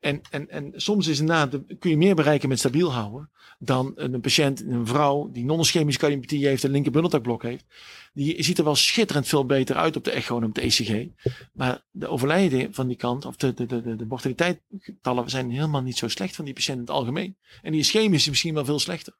En, 0.00 0.20
en, 0.30 0.50
en 0.50 0.72
soms 0.76 1.06
is 1.06 1.20
inderdaad, 1.20 1.58
kun 1.78 1.90
je 1.90 1.96
meer 1.96 2.14
bereiken 2.14 2.48
met 2.48 2.58
stabiel 2.58 2.92
houden 2.92 3.30
dan 3.64 3.92
een 3.94 4.20
patiënt, 4.20 4.60
een 4.60 4.86
vrouw 4.86 5.30
die 5.30 5.44
non-ischemische 5.44 6.00
cardiopathie 6.00 6.46
heeft 6.46 6.64
en 6.64 6.70
linker 6.70 6.92
bundeltakblok 6.92 7.42
heeft. 7.42 7.64
Die 8.12 8.42
ziet 8.42 8.58
er 8.58 8.64
wel 8.64 8.74
schitterend 8.74 9.28
veel 9.28 9.46
beter 9.46 9.76
uit 9.76 9.96
op 9.96 10.04
de 10.04 10.10
echo 10.10 10.36
en 10.36 10.44
op 10.44 10.54
de 10.54 10.60
ECG. 10.60 11.06
Maar 11.52 11.84
de 11.90 12.08
overlijden 12.08 12.74
van 12.74 12.86
die 12.86 12.96
kant, 12.96 13.24
of 13.24 13.36
de, 13.36 13.54
de, 13.54 13.66
de, 13.66 13.96
de 13.96 15.22
zijn 15.26 15.50
helemaal 15.50 15.82
niet 15.82 15.98
zo 15.98 16.08
slecht 16.08 16.36
van 16.36 16.44
die 16.44 16.54
patiënt 16.54 16.76
in 16.76 16.84
het 16.84 16.92
algemeen. 16.92 17.36
En 17.62 17.72
die 17.72 17.80
ischemisch 17.80 18.22
is 18.22 18.28
misschien 18.28 18.54
wel 18.54 18.64
veel 18.64 18.78
slechter. 18.78 19.14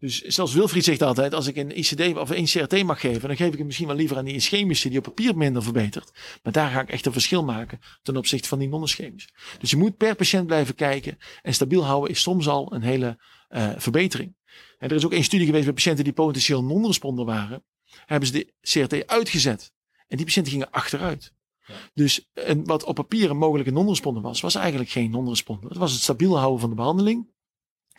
Dus 0.00 0.20
zelfs 0.20 0.54
Wilfried 0.54 0.84
zegt 0.84 1.02
altijd, 1.02 1.34
als 1.34 1.46
ik 1.46 1.56
een 1.56 1.78
ICD 1.78 2.16
of 2.16 2.30
een 2.30 2.44
CRT 2.44 2.82
mag 2.82 3.00
geven, 3.00 3.28
dan 3.28 3.36
geef 3.36 3.52
ik 3.52 3.56
het 3.56 3.66
misschien 3.66 3.86
wel 3.86 3.96
liever 3.96 4.16
aan 4.16 4.24
die 4.24 4.34
ischemische 4.34 4.88
die 4.88 4.98
op 4.98 5.04
papier 5.04 5.36
minder 5.36 5.62
verbetert. 5.62 6.10
Maar 6.42 6.52
daar 6.52 6.70
ga 6.70 6.80
ik 6.80 6.90
echt 6.90 7.06
een 7.06 7.12
verschil 7.12 7.44
maken 7.44 7.80
ten 8.02 8.16
opzichte 8.16 8.48
van 8.48 8.58
die 8.58 8.68
non-ischemische. 8.68 9.28
Dus 9.58 9.70
je 9.70 9.76
moet 9.76 9.96
per 9.96 10.14
patiënt 10.14 10.46
blijven 10.46 10.74
kijken 10.74 11.18
en 11.42 11.54
stabiel 11.54 11.84
houden 11.84 12.10
is 12.10 12.22
soms 12.22 12.48
al 12.48 12.74
een 12.74 12.82
hele 12.82 13.18
uh, 13.50 13.70
verbetering. 13.76 14.36
En 14.78 14.88
er 14.88 14.96
is 14.96 15.04
ook 15.04 15.12
een 15.12 15.24
studie 15.24 15.46
geweest 15.46 15.64
bij 15.64 15.74
patiënten 15.74 16.04
die 16.04 16.12
potentieel 16.12 16.64
non-responder 16.64 17.24
waren. 17.24 17.64
Hebben 18.06 18.28
ze 18.28 18.32
de 18.32 18.52
CRT 18.60 19.06
uitgezet. 19.06 19.72
En 20.08 20.16
die 20.16 20.26
patiënten 20.26 20.52
gingen 20.52 20.70
achteruit. 20.70 21.32
Ja. 21.66 21.74
Dus 21.94 22.30
en 22.34 22.64
wat 22.64 22.84
op 22.84 22.94
papier 22.94 23.30
een 23.30 23.36
mogelijke 23.36 23.70
non-responder 23.70 24.22
was, 24.22 24.40
was 24.40 24.54
eigenlijk 24.54 24.90
geen 24.90 25.10
non-responder. 25.10 25.68
Het 25.68 25.78
was 25.78 25.92
het 25.92 26.02
stabiel 26.02 26.38
houden 26.38 26.60
van 26.60 26.70
de 26.70 26.76
behandeling. 26.76 27.28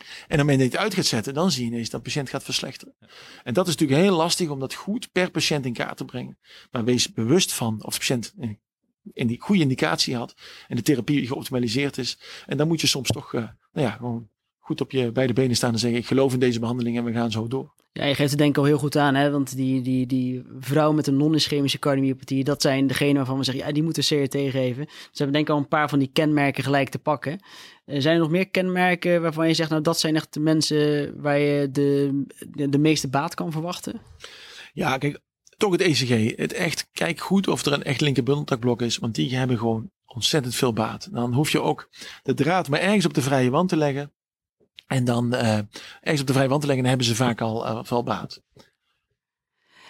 En 0.02 0.24
op 0.24 0.28
het 0.28 0.38
moment 0.38 0.58
dat 0.58 0.70
je 0.70 0.76
het 0.76 0.84
uit 0.84 0.94
gaat 0.94 1.04
zetten, 1.04 1.34
dan 1.34 1.50
zie 1.50 1.64
je 1.64 1.70
ineens 1.70 1.90
dat 1.90 2.04
de 2.04 2.10
patiënt 2.10 2.28
gaat 2.28 2.44
verslechteren. 2.44 2.94
En 3.42 3.54
dat 3.54 3.68
is 3.68 3.74
natuurlijk 3.76 4.00
heel 4.00 4.16
lastig 4.16 4.48
om 4.48 4.60
dat 4.60 4.74
goed 4.74 5.12
per 5.12 5.30
patiënt 5.30 5.66
in 5.66 5.72
kaart 5.72 5.96
te 5.96 6.04
brengen. 6.04 6.38
Maar 6.70 6.84
wees 6.84 7.12
bewust 7.12 7.52
van 7.52 7.84
of 7.84 7.92
de 7.92 7.98
patiënt 7.98 8.34
in 9.12 9.36
goede 9.38 9.62
indicatie 9.62 10.16
had 10.16 10.34
en 10.68 10.76
de 10.76 10.82
therapie 10.82 11.26
geoptimaliseerd 11.26 11.98
is. 11.98 12.18
En 12.46 12.56
dan 12.56 12.68
moet 12.68 12.80
je 12.80 12.86
soms 12.86 13.08
toch 13.08 13.32
uh, 13.32 13.40
nou 13.72 13.86
ja, 13.86 13.90
gewoon 13.90 14.30
goed 14.62 14.80
op 14.80 14.90
je 14.90 15.12
beide 15.12 15.32
benen 15.32 15.56
staan 15.56 15.72
en 15.72 15.78
zeggen: 15.78 15.98
Ik 15.98 16.06
geloof 16.06 16.32
in 16.32 16.38
deze 16.38 16.60
behandeling 16.60 16.96
en 16.96 17.04
we 17.04 17.12
gaan 17.12 17.30
zo 17.30 17.48
door. 17.48 17.74
Ja, 17.92 18.04
je 18.04 18.14
geeft 18.14 18.30
het 18.30 18.38
denk 18.38 18.50
ik 18.50 18.58
al 18.58 18.64
heel 18.64 18.78
goed 18.78 18.96
aan, 18.96 19.14
hè? 19.14 19.30
want 19.30 19.56
die, 19.56 19.82
die, 19.82 20.06
die 20.06 20.42
vrouw 20.58 20.92
met 20.92 21.06
een 21.06 21.16
non-ischemische 21.16 21.78
cardiomyopathie, 21.78 22.44
dat 22.44 22.62
zijn 22.62 22.86
degenen 22.86 23.16
waarvan 23.16 23.38
we 23.38 23.44
zeggen, 23.44 23.66
ja, 23.66 23.72
die 23.72 23.82
moeten 23.82 24.02
CRT 24.02 24.36
geven. 24.36 24.84
Dus 24.84 24.94
we 24.94 25.10
hebben 25.24 25.32
denk 25.32 25.46
ik 25.48 25.54
al 25.54 25.58
een 25.58 25.68
paar 25.68 25.88
van 25.88 25.98
die 25.98 26.10
kenmerken 26.12 26.64
gelijk 26.64 26.88
te 26.88 26.98
pakken. 26.98 27.40
Uh, 27.86 28.00
zijn 28.00 28.14
er 28.14 28.20
nog 28.20 28.30
meer 28.30 28.48
kenmerken 28.48 29.22
waarvan 29.22 29.48
je 29.48 29.54
zegt, 29.54 29.70
nou, 29.70 29.82
dat 29.82 29.98
zijn 30.00 30.16
echt 30.16 30.34
de 30.34 30.40
mensen 30.40 31.12
waar 31.20 31.38
je 31.38 31.70
de, 31.70 32.22
de, 32.50 32.68
de 32.68 32.78
meeste 32.78 33.08
baat 33.08 33.34
kan 33.34 33.52
verwachten? 33.52 34.00
Ja, 34.72 34.98
kijk, 34.98 35.20
toch 35.56 35.72
het 35.72 35.80
ECG. 35.80 36.36
Het 36.36 36.52
echt, 36.52 36.88
kijk 36.92 37.20
goed 37.20 37.48
of 37.48 37.64
er 37.64 37.72
een 37.72 37.82
echt 37.82 38.00
linkerbundeltakblok 38.00 38.82
is, 38.82 38.98
want 38.98 39.14
die 39.14 39.36
hebben 39.36 39.58
gewoon 39.58 39.90
ontzettend 40.04 40.54
veel 40.54 40.72
baat. 40.72 41.08
Dan 41.12 41.34
hoef 41.34 41.50
je 41.50 41.60
ook 41.60 41.88
de 42.22 42.34
draad 42.34 42.68
maar 42.68 42.80
ergens 42.80 43.06
op 43.06 43.14
de 43.14 43.22
vrije 43.22 43.50
wand 43.50 43.68
te 43.68 43.76
leggen. 43.76 44.12
En 44.86 45.04
dan 45.04 45.34
uh, 45.34 45.58
ergens 46.00 46.20
op 46.20 46.26
de 46.26 46.32
vrije 46.32 46.48
wand 46.48 46.60
te 46.60 46.66
leggen, 46.66 46.86
hebben 46.86 47.06
ze 47.06 47.14
vaak 47.14 47.40
al, 47.40 47.66
uh, 47.66 47.82
wel 47.82 48.02
baat. 48.02 48.40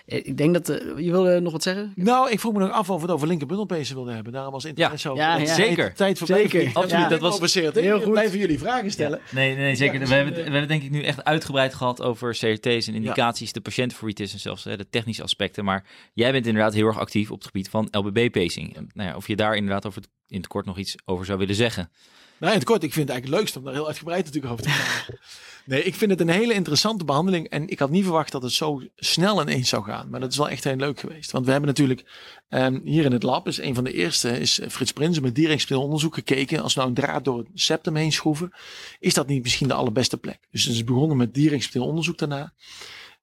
Eh, 0.07 0.19
ik 0.23 0.37
denk 0.37 0.55
dat 0.55 0.69
uh, 0.69 0.99
je 0.99 1.11
wilde 1.11 1.41
nog 1.41 1.53
wat 1.53 1.63
zeggen. 1.63 1.93
Nou, 1.97 2.31
ik 2.31 2.41
vroeg 2.41 2.53
me 2.53 2.59
nog 2.59 2.71
af 2.71 2.91
of 2.91 2.97
we 2.97 3.03
het 3.03 3.11
over 3.11 3.29
linkerbundelpezen 3.29 3.95
wilden 3.95 4.15
hebben. 4.15 4.33
Daarom 4.33 4.53
was 4.53 4.65
internet 4.65 5.01
zo. 5.01 5.15
Ja, 5.15 5.37
ja, 5.37 5.55
zeker. 5.55 5.95
Tijd 5.95 6.19
voor 6.19 6.27
zeker. 6.27 6.71
Absoluut. 6.73 7.09
Dat 7.09 7.21
was 7.21 7.35
gebaseerd. 7.35 7.75
Heel 7.75 8.01
goed. 8.01 8.11
Blijven 8.11 8.39
jullie 8.39 8.59
vragen 8.59 8.91
stellen. 8.91 9.21
Ja. 9.25 9.35
Nee, 9.35 9.57
nee, 9.57 9.75
zeker. 9.75 10.01
we, 10.01 10.15
hebben 10.15 10.35
we 10.35 10.43
hebben 10.43 10.69
denk 10.69 10.83
ik 10.83 10.91
nu 10.91 11.03
echt 11.03 11.25
uitgebreid 11.25 11.75
gehad 11.75 12.03
over 12.03 12.31
CRT's 12.31 12.87
en 12.87 12.95
indicaties, 12.95 13.53
de 13.53 13.61
patiënt 13.61 13.95
voor 13.95 14.11
en 14.15 14.29
zelfs 14.29 14.65
hè, 14.65 14.77
de 14.77 14.89
technische 14.89 15.23
aspecten. 15.23 15.65
Maar 15.65 15.85
jij 16.15 16.33
bent 16.33 16.47
inderdaad 16.47 16.75
heel 16.75 16.87
erg 16.87 16.99
actief 16.99 17.31
op 17.31 17.37
het 17.37 17.47
gebied 17.47 17.69
van 17.69 17.89
LBB-pacing. 17.91 18.91
Nou 18.95 19.09
ja, 19.09 19.17
of 19.17 19.27
je 19.27 19.37
daar 19.37 19.57
inderdaad 19.57 19.87
over 19.87 20.01
het, 20.01 20.11
in 20.33 20.39
het 20.39 20.47
kort 20.47 20.67
nog 20.67 20.79
iets 20.79 20.95
over 21.05 21.25
zou 21.25 21.39
willen 21.39 21.55
zeggen. 21.55 21.91
Nou, 22.39 22.53
in 22.53 22.59
het 22.59 22.69
kort, 22.69 22.83
ik 22.83 22.93
vind 22.93 23.09
het 23.09 23.17
eigenlijk 23.17 23.25
het 23.25 23.41
leukst 23.41 23.57
om 23.57 23.65
daar 23.65 23.75
heel 23.75 23.87
uitgebreid 23.87 24.25
natuurlijk 24.25 24.53
over 24.53 24.65
te 24.65 24.71
praten. 24.71 25.19
Nee, 25.65 25.83
ik 25.83 25.95
vind 25.95 26.11
het 26.11 26.21
een 26.21 26.29
hele 26.29 26.53
interessante 26.53 27.05
behandeling. 27.05 27.49
En 27.49 27.69
ik 27.69 27.79
had 27.79 27.91
niet 27.91 28.05
verwacht 28.05 28.33
dat 28.33 28.43
het 28.43 28.53
zo 28.53 28.83
snel 28.97 29.43
ineens 29.43 29.69
zou 29.69 29.85
gaan. 29.85 30.11
Maar 30.11 30.21
dat 30.21 30.31
is 30.31 30.37
wel 30.37 30.49
echt 30.49 30.65
heel 30.65 30.77
leuk 30.77 31.01
geweest. 31.01 31.31
Want 31.31 31.45
we 31.45 31.51
hebben 31.51 31.69
natuurlijk 31.69 32.05
um, 32.49 32.81
hier 32.85 33.05
in 33.05 33.13
het 33.13 33.23
lab, 33.23 33.47
is 33.47 33.59
een 33.59 33.75
van 33.75 33.85
de 33.85 33.93
eerste, 33.93 34.41
is 34.41 34.61
Frits 34.69 34.93
Prinsen 34.93 35.23
met 35.23 35.35
direct 35.35 35.71
onderzoek 35.73 36.15
gekeken. 36.15 36.63
Als 36.63 36.75
we 36.75 36.81
nou 36.81 36.93
een 36.93 37.01
draad 37.03 37.25
door 37.25 37.39
het 37.39 37.49
septum 37.55 37.97
heen 37.97 38.13
schroeven, 38.13 38.53
is 38.99 39.15
dat 39.15 39.27
niet 39.27 39.43
misschien 39.43 39.69
de 39.69 39.75
allerbeste 39.75 40.17
plek. 40.17 40.39
Dus 40.51 40.65
het 40.65 40.75
is 40.75 40.85
begonnen 40.85 41.17
met 41.17 41.35
direct 41.35 41.77
onderzoek 41.77 42.19
daarna. 42.19 42.53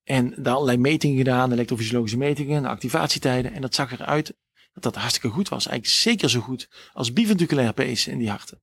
En 0.03 0.33
daar 0.37 0.53
allerlei 0.53 0.77
metingen 0.77 1.17
gedaan, 1.17 1.51
elektrofysiologische 1.51 2.17
metingen, 2.17 2.65
activatietijden. 2.65 3.53
En 3.53 3.61
dat 3.61 3.75
zag 3.75 3.91
eruit 3.91 4.33
dat 4.73 4.83
dat 4.83 4.95
hartstikke 4.95 5.29
goed 5.29 5.49
was. 5.49 5.67
Eigenlijk 5.67 5.99
zeker 5.99 6.29
zo 6.29 6.39
goed 6.39 6.69
als 6.93 7.13
biventriculair 7.13 7.73
pace 7.73 8.11
in 8.11 8.17
die 8.17 8.29
harten. 8.29 8.61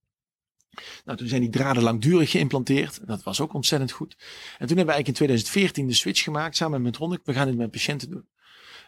Nou, 1.04 1.18
toen 1.18 1.28
zijn 1.28 1.40
die 1.40 1.50
draden 1.50 1.82
langdurig 1.82 2.30
geïmplanteerd. 2.30 3.06
Dat 3.06 3.22
was 3.22 3.40
ook 3.40 3.54
ontzettend 3.54 3.92
goed. 3.92 4.16
En 4.18 4.66
toen 4.66 4.76
hebben 4.76 4.86
we 4.86 4.92
eigenlijk 4.92 5.08
in 5.08 5.14
2014 5.14 5.86
de 5.86 5.94
switch 5.94 6.22
gemaakt 6.22 6.56
samen 6.56 6.82
met 6.82 6.90
Medtronic. 6.90 7.20
We 7.24 7.32
gaan 7.32 7.46
dit 7.46 7.56
met 7.56 7.70
patiënten 7.70 8.10
doen. 8.10 8.28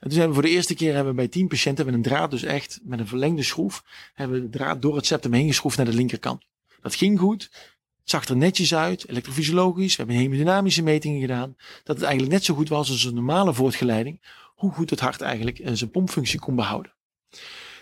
En 0.00 0.08
toen 0.08 0.18
hebben 0.18 0.28
we 0.28 0.34
voor 0.34 0.50
de 0.50 0.56
eerste 0.56 0.74
keer 0.74 0.94
hebben 0.94 1.10
we 1.12 1.18
bij 1.18 1.28
10 1.28 1.48
patiënten 1.48 1.84
met 1.84 1.94
een 1.94 2.02
draad, 2.02 2.30
dus 2.30 2.42
echt 2.42 2.80
met 2.82 2.98
een 2.98 3.06
verlengde 3.06 3.42
schroef, 3.42 3.84
hebben 4.14 4.40
we 4.40 4.50
de 4.50 4.58
draad 4.58 4.82
door 4.82 4.96
het 4.96 5.06
septum 5.06 5.32
heen 5.32 5.46
geschroefd 5.46 5.76
naar 5.76 5.86
de 5.86 5.94
linkerkant. 5.94 6.44
Dat 6.80 6.94
ging 6.94 7.18
goed. 7.18 7.42
Het 8.00 8.10
zag 8.10 8.28
er 8.28 8.36
netjes 8.36 8.74
uit, 8.74 9.08
elektrofysiologisch. 9.08 9.96
We 9.96 10.02
hebben 10.02 10.22
hemodynamische 10.22 10.82
metingen 10.82 11.20
gedaan. 11.20 11.56
Dat 11.84 11.96
het 11.96 12.04
eigenlijk 12.04 12.32
net 12.32 12.44
zo 12.44 12.54
goed 12.54 12.68
was 12.68 12.90
als 12.90 13.04
een 13.04 13.14
normale 13.14 13.54
voortgeleiding. 13.54 14.20
Hoe 14.54 14.72
goed 14.72 14.90
het 14.90 15.00
hart 15.00 15.20
eigenlijk 15.20 15.58
eh, 15.58 15.72
zijn 15.72 15.90
pompfunctie 15.90 16.38
kon 16.38 16.54
behouden. 16.54 16.92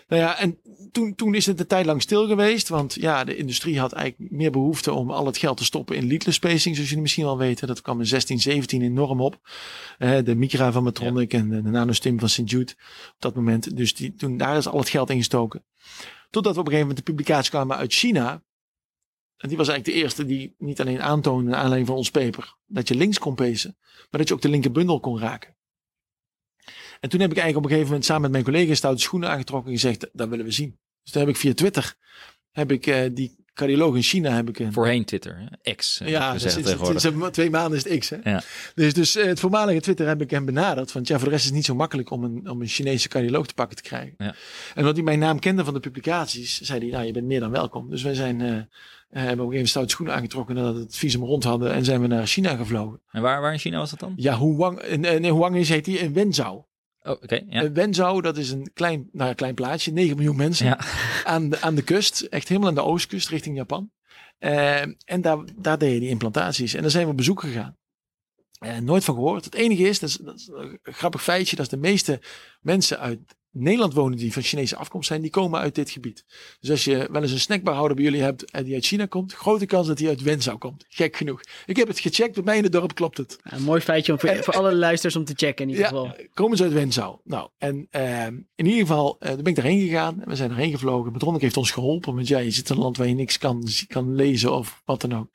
Nou 0.07 0.21
ja, 0.21 0.37
en 0.39 0.59
toen, 0.91 1.15
toen 1.15 1.35
is 1.35 1.45
het 1.45 1.59
een 1.59 1.67
tijd 1.67 1.85
lang 1.85 2.01
stil 2.01 2.27
geweest. 2.27 2.67
Want 2.67 2.93
ja, 2.93 3.23
de 3.23 3.35
industrie 3.35 3.79
had 3.79 3.93
eigenlijk 3.93 4.31
meer 4.31 4.51
behoefte 4.51 4.93
om 4.93 5.11
al 5.11 5.25
het 5.25 5.37
geld 5.37 5.57
te 5.57 5.65
stoppen 5.65 5.95
in 5.95 6.07
leadless 6.07 6.37
spacing. 6.37 6.75
Zoals 6.75 6.89
jullie 6.89 7.01
misschien 7.01 7.23
wel 7.23 7.37
weten. 7.37 7.67
Dat 7.67 7.81
kwam 7.81 7.99
in 7.99 8.05
16, 8.05 8.39
17 8.39 8.81
enorm 8.81 9.21
op. 9.21 9.39
Uh, 9.99 10.17
de 10.23 10.35
Micra 10.35 10.71
van 10.71 10.83
Medtronic 10.83 11.33
en 11.33 11.49
de 11.49 11.61
Nanostim 11.61 12.19
van 12.19 12.29
St. 12.29 12.49
Jude 12.49 12.71
op 13.09 13.15
dat 13.19 13.35
moment. 13.35 13.77
Dus 13.77 13.95
die, 13.95 14.13
toen, 14.13 14.37
daar 14.37 14.57
is 14.57 14.67
al 14.67 14.79
het 14.79 14.89
geld 14.89 15.09
in 15.09 15.17
gestoken. 15.17 15.65
Totdat 16.29 16.53
we 16.53 16.59
op 16.59 16.65
een 16.65 16.71
gegeven 16.71 16.87
moment 16.87 17.05
de 17.05 17.11
publicatie 17.11 17.51
kwamen 17.51 17.77
uit 17.77 17.93
China. 17.93 18.43
En 19.37 19.47
die 19.47 19.57
was 19.57 19.67
eigenlijk 19.67 19.97
de 19.97 20.03
eerste 20.03 20.25
die 20.25 20.55
niet 20.57 20.81
alleen 20.81 21.01
aantoonde, 21.01 21.49
naar 21.49 21.59
aanleiding 21.59 21.87
van 21.87 21.97
ons 21.97 22.11
paper, 22.11 22.55
dat 22.65 22.87
je 22.87 22.95
links 22.95 23.19
kon 23.19 23.35
pezen, 23.35 23.77
maar 23.79 24.19
dat 24.19 24.27
je 24.27 24.33
ook 24.33 24.41
de 24.41 24.49
linker 24.49 24.71
bundel 24.71 24.99
kon 24.99 25.19
raken. 25.19 25.56
En 26.99 27.09
toen 27.09 27.19
heb 27.19 27.31
ik 27.31 27.37
eigenlijk 27.37 27.57
op 27.57 27.63
een 27.63 27.69
gegeven 27.69 27.87
moment 27.87 28.05
samen 28.05 28.21
met 28.21 28.31
mijn 28.31 28.43
collega 28.43 28.73
stoute 28.73 29.01
schoenen 29.01 29.29
aangetrokken 29.29 29.71
en 29.71 29.79
gezegd, 29.79 30.09
dat 30.13 30.29
willen 30.29 30.45
we 30.45 30.51
zien. 30.51 30.79
Dus 31.03 31.11
toen 31.11 31.21
heb 31.21 31.31
ik 31.31 31.37
via 31.37 31.53
Twitter, 31.53 31.95
heb 32.51 32.71
ik 32.71 32.87
uh, 32.87 32.99
die 33.11 33.35
cardioloog 33.57 33.95
in 33.95 34.01
China 34.01 34.31
heb 34.31 34.49
ik 34.49 34.59
een... 34.59 34.73
Voorheen 34.73 35.05
Twitter, 35.05 35.49
X. 35.75 35.99
Eh, 35.99 36.07
ja, 36.07 36.33
dus 36.33 36.53
sinds, 36.53 36.69
sinds, 36.69 37.29
twee 37.31 37.49
maanden 37.49 37.77
is 37.77 37.83
het 37.83 37.99
X. 37.99 38.09
Hè? 38.09 38.17
Ja. 38.23 38.43
Dus, 38.75 38.93
dus 38.93 39.13
het 39.13 39.39
voormalige 39.39 39.79
Twitter 39.79 40.07
heb 40.07 40.21
ik 40.21 40.29
hem 40.29 40.45
benaderd. 40.45 40.91
Want 40.91 41.07
ja, 41.07 41.15
voor 41.15 41.25
de 41.25 41.29
rest 41.29 41.41
is 41.41 41.47
het 41.47 41.55
niet 41.55 41.65
zo 41.65 41.75
makkelijk 41.75 42.11
om 42.11 42.23
een, 42.23 42.49
om 42.49 42.61
een 42.61 42.67
Chinese 42.67 43.07
cardioloog 43.07 43.47
te 43.47 43.53
pakken 43.53 43.75
te 43.75 43.83
krijgen. 43.83 44.13
Ja. 44.17 44.25
En 44.25 44.35
omdat 44.75 44.95
hij 44.95 45.03
mijn 45.03 45.19
naam 45.19 45.39
kende 45.39 45.63
van 45.63 45.73
de 45.73 45.79
publicaties, 45.79 46.61
zei 46.61 46.79
hij, 46.79 46.89
nou, 46.89 47.05
je 47.05 47.11
bent 47.11 47.25
meer 47.25 47.39
dan 47.39 47.51
welkom. 47.51 47.89
Dus 47.89 48.03
wij 48.03 48.13
zijn... 48.13 48.39
Uh, 48.39 48.61
hebben 49.09 49.33
op 49.33 49.39
een 49.39 49.47
gegeven 49.47 49.69
stoute 49.69 49.91
schoenen 49.91 50.15
aangetrokken 50.15 50.55
nadat 50.55 50.75
het 50.75 50.95
visum 50.95 51.23
rond 51.23 51.43
hadden 51.43 51.73
en 51.73 51.85
zijn 51.85 52.01
we 52.01 52.07
naar 52.07 52.27
China 52.27 52.55
gevlogen. 52.55 53.01
En 53.11 53.21
waar, 53.21 53.41
waar 53.41 53.53
in 53.53 53.59
China 53.59 53.77
was 53.77 53.89
dat 53.89 53.99
dan? 53.99 54.13
Ja, 54.15 54.39
Huang, 54.39 54.95
nee, 54.97 55.33
Huang 55.33 55.55
is 55.55 55.69
heet 55.69 55.85
hij 55.85 55.95
in 55.95 56.13
Wenzhou. 56.13 56.61
Oh, 57.07 57.23
oké. 57.23 57.43
ja. 57.47 57.71
Wenzhou, 57.71 58.21
dat 58.21 58.37
is 58.37 58.51
een 58.51 58.71
klein, 58.73 59.09
nou, 59.11 59.33
klein 59.33 59.53
plaatsje, 59.53 59.91
9 59.91 60.15
miljoen 60.15 60.35
mensen 60.35 60.65
ja. 60.65 60.79
aan, 61.33 61.49
de, 61.49 61.61
aan 61.61 61.75
de 61.75 61.81
kust. 61.81 62.21
Echt 62.21 62.47
helemaal 62.47 62.69
aan 62.69 62.75
de 62.75 62.83
oostkust 62.83 63.29
richting 63.29 63.55
Japan. 63.55 63.91
Uh, 64.39 64.81
en 64.81 65.21
daar, 65.21 65.37
daar 65.55 65.77
deden 65.77 65.99
die 65.99 66.09
implantaties. 66.09 66.73
En 66.73 66.81
daar 66.81 66.91
zijn 66.91 67.05
we 67.05 67.11
op 67.11 67.17
bezoek 67.17 67.39
gegaan. 67.39 67.77
Uh, 68.59 68.77
nooit 68.77 69.03
van 69.03 69.15
gehoord. 69.15 69.45
Het 69.45 69.55
enige 69.55 69.83
is, 69.83 69.99
dat 69.99 70.09
is, 70.09 70.15
dat 70.15 70.35
is, 70.35 70.49
een 70.53 70.79
grappig 70.81 71.23
feitje, 71.23 71.55
dat 71.55 71.69
de 71.69 71.77
meeste 71.77 72.21
mensen 72.61 72.99
uit 72.99 73.35
Nederland 73.59 73.93
wonen 73.93 74.17
die 74.17 74.33
van 74.33 74.41
Chinese 74.41 74.75
afkomst 74.75 75.07
zijn, 75.07 75.21
die 75.21 75.29
komen 75.29 75.59
uit 75.59 75.75
dit 75.75 75.89
gebied. 75.89 76.25
Dus 76.59 76.69
als 76.69 76.83
je 76.83 77.07
wel 77.11 77.21
eens 77.21 77.31
een 77.31 77.39
snackbarhouder 77.39 77.95
bij 77.95 78.05
jullie 78.05 78.21
hebt 78.21 78.51
en 78.51 78.63
die 78.63 78.73
uit 78.73 78.85
China 78.85 79.05
komt, 79.05 79.33
grote 79.33 79.65
kans 79.65 79.87
dat 79.87 79.99
hij 79.99 80.07
uit 80.07 80.21
Wenzhou 80.21 80.57
komt. 80.57 80.85
Gek 80.89 81.15
genoeg. 81.15 81.41
Ik 81.65 81.75
heb 81.75 81.87
het 81.87 81.99
gecheckt, 81.99 82.33
bij 82.33 82.43
mij 82.43 82.57
in 82.57 82.63
het 82.63 82.71
dorp 82.71 82.95
klopt 82.95 83.17
het. 83.17 83.37
een 83.43 83.63
mooi 83.63 83.81
feitje 83.81 84.11
om 84.11 84.19
voor, 84.19 84.43
voor 84.43 84.53
alle 84.53 84.75
luisteraars 84.75 85.15
om 85.15 85.25
te 85.25 85.33
checken 85.35 85.65
in 85.65 85.69
ieder 85.69 85.83
ja, 85.83 85.89
geval. 85.89 86.15
Komen 86.33 86.57
ze 86.57 86.63
uit 86.63 86.73
Wenzhou. 86.73 87.17
Nou, 87.23 87.49
en 87.57 87.87
uh, 87.91 88.25
in 88.25 88.65
ieder 88.65 88.79
geval, 88.79 89.17
uh, 89.19 89.29
ben 89.29 89.45
ik 89.45 89.55
daarheen 89.55 89.79
gegaan. 89.79 90.21
We 90.25 90.35
zijn 90.35 90.49
erheen 90.49 90.71
gevlogen. 90.71 91.11
Metronnik 91.11 91.41
heeft 91.41 91.57
ons 91.57 91.71
geholpen, 91.71 92.15
want 92.15 92.27
ja, 92.27 92.37
je 92.37 92.51
zit 92.51 92.69
in 92.69 92.75
een 92.75 92.81
land 92.81 92.97
waar 92.97 93.07
je 93.07 93.13
niks 93.13 93.37
kan, 93.37 93.67
kan 93.87 94.15
lezen 94.15 94.53
of 94.53 94.81
wat 94.85 95.01
dan 95.01 95.15
ook. 95.15 95.29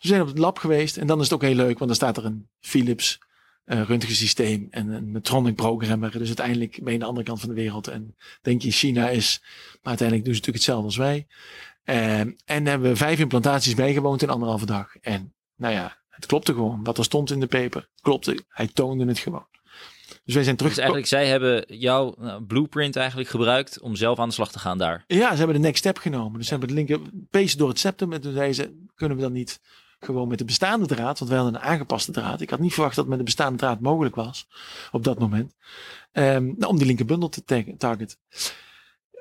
We 0.00 0.08
zijn 0.08 0.20
op 0.20 0.26
het 0.26 0.38
lab 0.38 0.58
geweest 0.58 0.96
en 0.96 1.06
dan 1.06 1.18
is 1.18 1.24
het 1.24 1.34
ook 1.34 1.42
heel 1.42 1.54
leuk, 1.54 1.78
want 1.78 1.86
dan 1.86 1.94
staat 1.94 2.16
er 2.16 2.24
een 2.24 2.48
Philips 2.60 3.18
uh, 3.66 3.82
röntgensysteem 3.82 4.66
en 4.70 4.88
een 4.88 5.10
Metronic 5.10 5.54
programmer. 5.54 6.18
Dus 6.18 6.26
uiteindelijk 6.26 6.78
ben 6.82 6.86
je 6.86 6.92
aan 6.92 6.98
de 6.98 7.06
andere 7.06 7.26
kant 7.26 7.40
van 7.40 7.48
de 7.48 7.54
wereld. 7.54 7.88
En 7.88 8.16
denk 8.42 8.62
je 8.62 8.70
China 8.70 9.08
is, 9.08 9.38
maar 9.42 9.80
uiteindelijk 9.82 10.26
doen 10.26 10.34
ze 10.34 10.40
natuurlijk 10.40 10.64
hetzelfde 10.64 10.84
als 10.84 10.96
wij. 10.96 11.26
Uh, 11.84 12.20
en 12.44 12.66
hebben 12.66 12.90
we 12.90 12.96
vijf 12.96 13.18
implantaties 13.18 13.74
bijgewoond 13.74 14.22
in 14.22 14.30
anderhalve 14.30 14.66
dag. 14.66 14.96
En 14.96 15.34
nou 15.56 15.74
ja, 15.74 15.98
het 16.08 16.26
klopte 16.26 16.52
gewoon. 16.52 16.84
Wat 16.84 16.98
er 16.98 17.04
stond 17.04 17.30
in 17.30 17.40
de 17.40 17.46
paper, 17.46 17.88
klopte. 18.00 18.44
Hij 18.48 18.66
toonde 18.66 19.06
het 19.06 19.18
gewoon. 19.18 19.46
Dus 20.24 20.34
wij 20.34 20.44
zijn 20.44 20.56
terug. 20.56 20.72
Dus 20.72 20.80
eigenlijk, 20.80 21.08
zij 21.08 21.26
hebben 21.26 21.64
jouw 21.78 22.14
nou, 22.18 22.42
blueprint 22.42 22.96
eigenlijk 22.96 23.28
gebruikt 23.28 23.80
om 23.80 23.96
zelf 23.96 24.18
aan 24.18 24.28
de 24.28 24.34
slag 24.34 24.52
te 24.52 24.58
gaan 24.58 24.78
daar. 24.78 25.04
Ja, 25.06 25.30
ze 25.30 25.36
hebben 25.36 25.56
de 25.56 25.62
next 25.62 25.78
step 25.78 25.98
genomen. 25.98 26.38
Dus 26.38 26.48
ze 26.48 26.50
hebben 26.50 26.68
het 26.68 26.78
linker 26.78 27.00
pees 27.30 27.56
door 27.56 27.68
het 27.68 27.78
septum. 27.78 28.12
En 28.12 28.20
toen 28.20 28.32
zeiden 28.32 28.54
ze, 28.54 28.84
kunnen 28.94 29.16
we 29.16 29.22
dan 29.22 29.32
niet 29.32 29.60
gewoon 30.04 30.28
met 30.28 30.38
de 30.38 30.44
bestaande 30.44 30.86
draad, 30.86 31.18
want 31.18 31.30
wij 31.30 31.40
hadden 31.40 31.60
een 31.60 31.68
aangepaste 31.68 32.12
draad. 32.12 32.40
Ik 32.40 32.50
had 32.50 32.60
niet 32.60 32.74
verwacht 32.74 32.96
dat 32.96 33.06
met 33.06 33.18
de 33.18 33.24
bestaande 33.24 33.58
draad 33.58 33.80
mogelijk 33.80 34.14
was 34.14 34.48
op 34.92 35.04
dat 35.04 35.18
moment. 35.18 35.54
Um, 36.12 36.56
om 36.58 36.76
die 36.76 36.86
linkerbundel 36.86 37.28
te 37.28 37.44
targeten. 37.78 38.16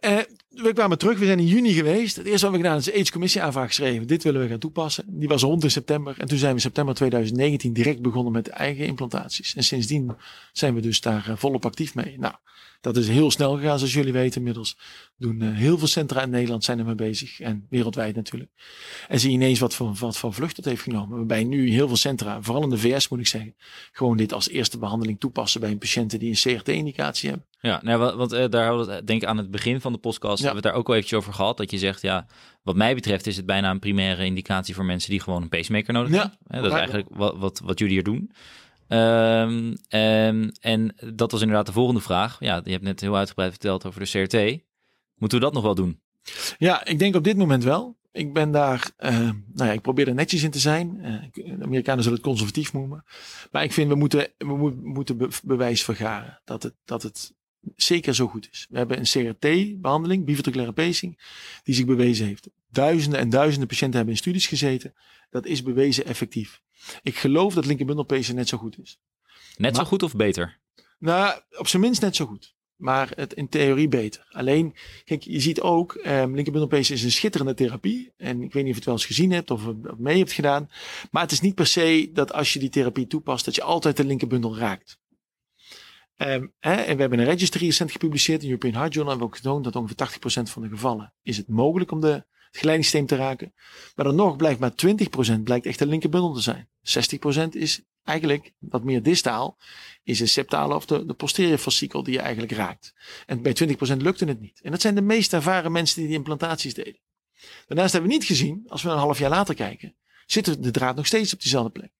Uh, 0.05 0.17
we 0.49 0.73
kwamen 0.73 0.97
terug, 0.97 1.19
we 1.19 1.25
zijn 1.25 1.39
in 1.39 1.45
juni 1.45 1.73
geweest. 1.73 2.15
Het 2.15 2.25
eerste 2.25 2.45
wat 2.45 2.55
we 2.55 2.61
gedaan 2.61 2.77
is 2.77 2.85
de 2.85 2.93
AIDS-commissie 2.93 3.41
aanvraag 3.41 3.67
geschreven. 3.67 4.07
Dit 4.07 4.23
willen 4.23 4.41
we 4.41 4.47
gaan 4.47 4.59
toepassen. 4.59 5.03
Die 5.07 5.27
was 5.27 5.41
rond 5.41 5.63
in 5.63 5.71
september. 5.71 6.15
En 6.17 6.27
toen 6.27 6.37
zijn 6.37 6.49
we 6.49 6.55
in 6.55 6.61
september 6.61 6.95
2019 6.95 7.73
direct 7.73 8.01
begonnen 8.01 8.33
met 8.33 8.47
eigen 8.47 8.85
implantaties. 8.85 9.55
En 9.55 9.63
sindsdien 9.63 10.11
zijn 10.51 10.73
we 10.75 10.81
dus 10.81 11.01
daar 11.01 11.25
uh, 11.29 11.35
volop 11.35 11.65
actief 11.65 11.95
mee. 11.95 12.19
Nou, 12.19 12.33
dat 12.81 12.97
is 12.97 13.07
heel 13.07 13.31
snel 13.31 13.55
gegaan, 13.55 13.77
zoals 13.77 13.93
jullie 13.93 14.13
weten 14.13 14.37
inmiddels. 14.37 14.77
Doen 15.17 15.41
uh, 15.41 15.55
heel 15.55 15.77
veel 15.77 15.87
centra 15.87 16.21
in 16.21 16.29
Nederland 16.29 16.63
zijn 16.63 16.79
er 16.79 16.85
mee 16.85 16.95
bezig. 16.95 17.39
En 17.39 17.65
wereldwijd 17.69 18.15
natuurlijk. 18.15 18.51
En 19.07 19.19
zie 19.19 19.29
je 19.29 19.35
ineens 19.35 19.59
wat 19.59 19.75
voor, 19.75 19.93
wat 19.93 20.17
voor 20.17 20.33
vlucht 20.33 20.55
dat 20.55 20.65
heeft 20.65 20.81
genomen. 20.81 21.17
Waarbij 21.17 21.43
nu 21.43 21.69
heel 21.69 21.87
veel 21.87 21.97
centra, 21.97 22.41
vooral 22.41 22.63
in 22.63 22.69
de 22.69 22.77
VS 22.77 23.07
moet 23.07 23.19
ik 23.19 23.27
zeggen, 23.27 23.55
gewoon 23.91 24.17
dit 24.17 24.33
als 24.33 24.49
eerste 24.49 24.77
behandeling 24.77 25.19
toepassen 25.19 25.61
bij 25.61 25.71
een 25.71 25.77
patiënten 25.77 26.19
die 26.19 26.29
een 26.29 26.57
CRT-indicatie 26.57 27.29
hebben. 27.29 27.47
Ja, 27.59 27.79
nou, 27.83 28.15
want 28.17 28.33
uh, 28.33 28.45
daar 28.49 28.67
hadden 28.67 28.85
we 28.85 28.93
het, 28.93 29.07
denk 29.07 29.21
ik 29.21 29.27
aan 29.27 29.37
het 29.37 29.51
begin 29.51 29.81
van 29.81 29.91
de 29.91 29.97
podcast, 29.97 30.39
ja. 30.39 30.43
hebben 30.43 30.61
we 30.61 30.67
het 30.67 30.75
daar 30.75 30.81
ook 30.81 30.87
al 30.87 30.93
eventjes 30.93 31.19
over 31.19 31.33
gehad. 31.33 31.57
Dat 31.57 31.71
je 31.71 31.77
zegt, 31.77 32.01
ja, 32.01 32.27
wat 32.63 32.75
mij 32.75 32.95
betreft 32.95 33.27
is 33.27 33.37
het 33.37 33.45
bijna 33.45 33.69
een 33.69 33.79
primaire 33.79 34.25
indicatie 34.25 34.75
voor 34.75 34.85
mensen 34.85 35.09
die 35.09 35.19
gewoon 35.19 35.41
een 35.41 35.49
pacemaker 35.49 35.93
nodig 35.93 36.11
hebben. 36.11 36.37
Ja, 36.47 36.61
dat 36.61 36.71
is 36.71 36.77
eigenlijk 36.77 37.07
wat, 37.11 37.37
wat, 37.37 37.61
wat 37.63 37.79
jullie 37.79 37.93
hier 37.93 38.03
doen. 38.03 38.31
Um, 38.93 39.77
um, 39.89 40.51
en 40.59 40.95
dat 41.13 41.31
was 41.31 41.41
inderdaad 41.41 41.65
de 41.65 41.71
volgende 41.71 42.01
vraag. 42.01 42.37
Ja, 42.39 42.61
je 42.63 42.71
hebt 42.71 42.83
net 42.83 43.01
heel 43.01 43.15
uitgebreid 43.15 43.51
verteld 43.51 43.85
over 43.85 43.99
de 43.99 44.09
CRT. 44.09 44.63
Moeten 45.15 45.37
we 45.37 45.43
dat 45.43 45.53
nog 45.53 45.63
wel 45.63 45.75
doen? 45.75 46.01
Ja, 46.57 46.85
ik 46.85 46.99
denk 46.99 47.15
op 47.15 47.23
dit 47.23 47.37
moment 47.37 47.63
wel. 47.63 47.99
Ik 48.11 48.33
ben 48.33 48.51
daar, 48.51 48.91
uh, 48.99 49.11
nou 49.19 49.69
ja, 49.69 49.71
ik 49.71 49.81
probeer 49.81 50.07
er 50.07 50.13
netjes 50.13 50.43
in 50.43 50.51
te 50.51 50.59
zijn. 50.59 50.97
Uh, 51.01 51.45
de 51.57 51.63
Amerikanen 51.63 52.03
zullen 52.03 52.17
het 52.17 52.27
conservatief 52.27 52.73
noemen. 52.73 53.03
Maar 53.51 53.63
ik 53.63 53.71
vind, 53.71 53.89
we 53.89 53.95
moeten, 53.95 54.27
we 54.37 54.79
moeten 54.83 55.17
be 55.17 55.27
bewijs 55.43 55.83
vergaren 55.83 56.41
dat 56.43 56.63
het, 56.63 56.73
dat 56.85 57.03
het 57.03 57.33
zeker 57.75 58.15
zo 58.15 58.27
goed 58.27 58.47
is. 58.51 58.67
We 58.69 58.77
hebben 58.77 58.97
een 58.97 59.03
CRT-behandeling, 59.03 60.25
biventriculaire 60.25 60.73
pacing, 60.73 61.19
die 61.63 61.75
zich 61.75 61.85
bewezen 61.85 62.25
heeft. 62.25 62.49
Duizenden 62.69 63.19
en 63.19 63.29
duizenden 63.29 63.67
patiënten 63.67 63.95
hebben 63.95 64.13
in 64.13 64.21
studies 64.21 64.47
gezeten. 64.47 64.93
Dat 65.29 65.45
is 65.45 65.63
bewezen 65.63 66.05
effectief. 66.05 66.61
Ik 67.01 67.17
geloof 67.17 67.53
dat 67.53 67.65
linkerbundelpacing 67.65 68.37
net 68.37 68.47
zo 68.47 68.57
goed 68.57 68.79
is. 68.79 68.99
Net 69.57 69.75
zo 69.75 69.83
goed 69.83 70.03
of 70.03 70.15
beter? 70.15 70.59
Nou, 70.99 71.41
op 71.57 71.67
zijn 71.67 71.81
minst 71.81 72.01
net 72.01 72.15
zo 72.15 72.25
goed. 72.25 72.55
Maar 72.75 73.11
het 73.15 73.33
in 73.33 73.49
theorie 73.49 73.87
beter. 73.87 74.27
Alleen, 74.29 74.75
kijk, 75.05 75.23
je 75.23 75.39
ziet 75.39 75.61
ook, 75.61 75.93
um, 76.05 76.35
linkerbundelpacing 76.35 76.97
is 76.97 77.03
een 77.03 77.11
schitterende 77.11 77.53
therapie. 77.53 78.13
En 78.17 78.41
ik 78.41 78.53
weet 78.53 78.63
niet 78.63 78.63
of 78.63 78.69
je 78.69 78.73
het 78.73 78.85
wel 78.85 78.93
eens 78.93 79.05
gezien 79.05 79.31
hebt 79.31 79.51
of 79.51 79.65
het 79.65 79.99
mee 79.99 80.17
hebt 80.17 80.31
gedaan. 80.31 80.69
Maar 81.11 81.21
het 81.21 81.31
is 81.31 81.41
niet 81.41 81.55
per 81.55 81.67
se 81.67 82.09
dat 82.13 82.33
als 82.33 82.53
je 82.53 82.59
die 82.59 82.69
therapie 82.69 83.07
toepast, 83.07 83.45
dat 83.45 83.55
je 83.55 83.63
altijd 83.63 83.97
de 83.97 84.03
linkerbundel 84.03 84.57
raakt. 84.57 84.99
Um, 86.17 86.53
hè, 86.59 86.73
en 86.73 86.95
we 86.95 87.01
hebben 87.01 87.19
een 87.19 87.25
registry 87.25 87.65
recent 87.65 87.91
gepubliceerd 87.91 88.41
in 88.41 88.47
European 88.47 88.73
Heart 88.73 88.93
Journal. 88.93 89.13
En 89.13 89.19
we 89.19 89.25
hebben 89.25 89.27
ook 89.27 89.61
getoond 89.61 89.63
dat 89.63 89.75
ongeveer 89.75 90.47
80% 90.47 90.51
van 90.51 90.61
de 90.61 90.69
gevallen 90.69 91.13
is 91.21 91.37
het 91.37 91.47
mogelijk 91.47 91.91
om 91.91 92.01
de, 92.01 92.11
het 92.51 92.57
geleidingssysteem 92.57 93.05
te 93.05 93.15
raken. 93.15 93.53
Maar 93.95 94.05
dan 94.05 94.15
nog 94.15 94.35
blijft 94.35 94.59
maar 94.59 94.73
20% 95.39 95.41
blijkt 95.43 95.65
echt 95.65 95.79
de 95.79 95.85
linkerbundel 95.85 96.33
te 96.33 96.41
zijn. 96.41 96.69
60% 96.83 97.49
is 97.49 97.81
eigenlijk 98.03 98.53
wat 98.59 98.83
meer 98.83 99.03
distaal. 99.03 99.57
Is 100.03 100.17
de 100.17 100.25
septale 100.25 100.75
of 100.75 100.85
de, 100.85 101.05
de 101.05 101.13
posterior 101.13 101.57
fascikel 101.57 102.03
die 102.03 102.13
je 102.13 102.19
eigenlijk 102.19 102.51
raakt. 102.51 102.93
En 103.25 103.41
bij 103.41 103.55
20% 103.93 103.97
lukte 103.97 104.25
het 104.25 104.39
niet. 104.39 104.59
En 104.61 104.71
dat 104.71 104.81
zijn 104.81 104.95
de 104.95 105.01
meest 105.01 105.33
ervaren 105.33 105.71
mensen 105.71 105.99
die 105.99 106.07
die 106.07 106.17
implantaties 106.17 106.73
deden. 106.73 106.99
Daarnaast 107.67 107.91
hebben 107.91 108.09
we 108.09 108.17
niet 108.17 108.25
gezien, 108.25 108.63
als 108.67 108.81
we 108.81 108.89
een 108.89 108.97
half 108.97 109.19
jaar 109.19 109.29
later 109.29 109.55
kijken, 109.55 109.95
zit 110.25 110.63
de 110.63 110.71
draad 110.71 110.95
nog 110.95 111.05
steeds 111.05 111.33
op 111.33 111.41
diezelfde 111.41 111.71
plek. 111.71 111.91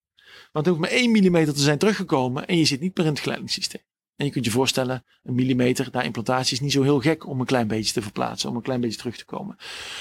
Want 0.52 0.66
er 0.66 0.72
hoeft 0.72 0.84
maar 0.84 0.98
1 0.98 1.12
mm 1.12 1.46
te 1.46 1.62
zijn 1.62 1.78
teruggekomen 1.78 2.48
en 2.48 2.58
je 2.58 2.66
zit 2.66 2.80
niet 2.80 2.98
meer 2.98 3.06
in 3.06 3.12
het 3.12 3.22
geleidingssysteem. 3.22 3.82
En 4.22 4.28
je 4.28 4.34
kunt 4.34 4.46
je 4.46 4.52
voorstellen, 4.52 5.04
een 5.24 5.36
millimeter 5.36 5.90
na 5.92 6.02
implantatie 6.02 6.54
is 6.54 6.60
niet 6.60 6.72
zo 6.72 6.82
heel 6.82 7.00
gek 7.00 7.28
om 7.28 7.40
een 7.40 7.46
klein 7.46 7.68
beetje 7.68 7.94
te 7.94 8.02
verplaatsen, 8.02 8.50
om 8.50 8.56
een 8.56 8.62
klein 8.62 8.82
beetje 8.82 8.98
terug 8.98 9.18
te 9.18 9.26
komen. 9.26 9.56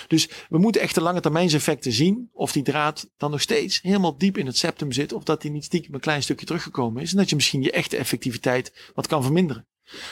Dus 0.06 0.28
we 0.48 0.58
moeten 0.58 0.80
echt 0.80 0.94
de 0.94 1.00
lange 1.00 1.20
termijnseffecten 1.20 1.92
zien 1.92 2.28
of 2.32 2.52
die 2.52 2.62
draad 2.62 3.10
dan 3.16 3.30
nog 3.30 3.40
steeds 3.40 3.82
helemaal 3.82 4.18
diep 4.18 4.38
in 4.38 4.46
het 4.46 4.56
septum 4.56 4.92
zit, 4.92 5.12
of 5.12 5.24
dat 5.24 5.42
die 5.42 5.50
niet 5.50 5.64
stiekem 5.64 5.94
een 5.94 6.00
klein 6.00 6.22
stukje 6.22 6.46
teruggekomen 6.46 7.02
is 7.02 7.10
en 7.10 7.16
dat 7.16 7.28
je 7.28 7.34
misschien 7.34 7.62
je 7.62 7.70
echte 7.70 7.96
effectiviteit 7.96 8.90
wat 8.94 9.06
kan 9.06 9.22
verminderen. 9.22 9.66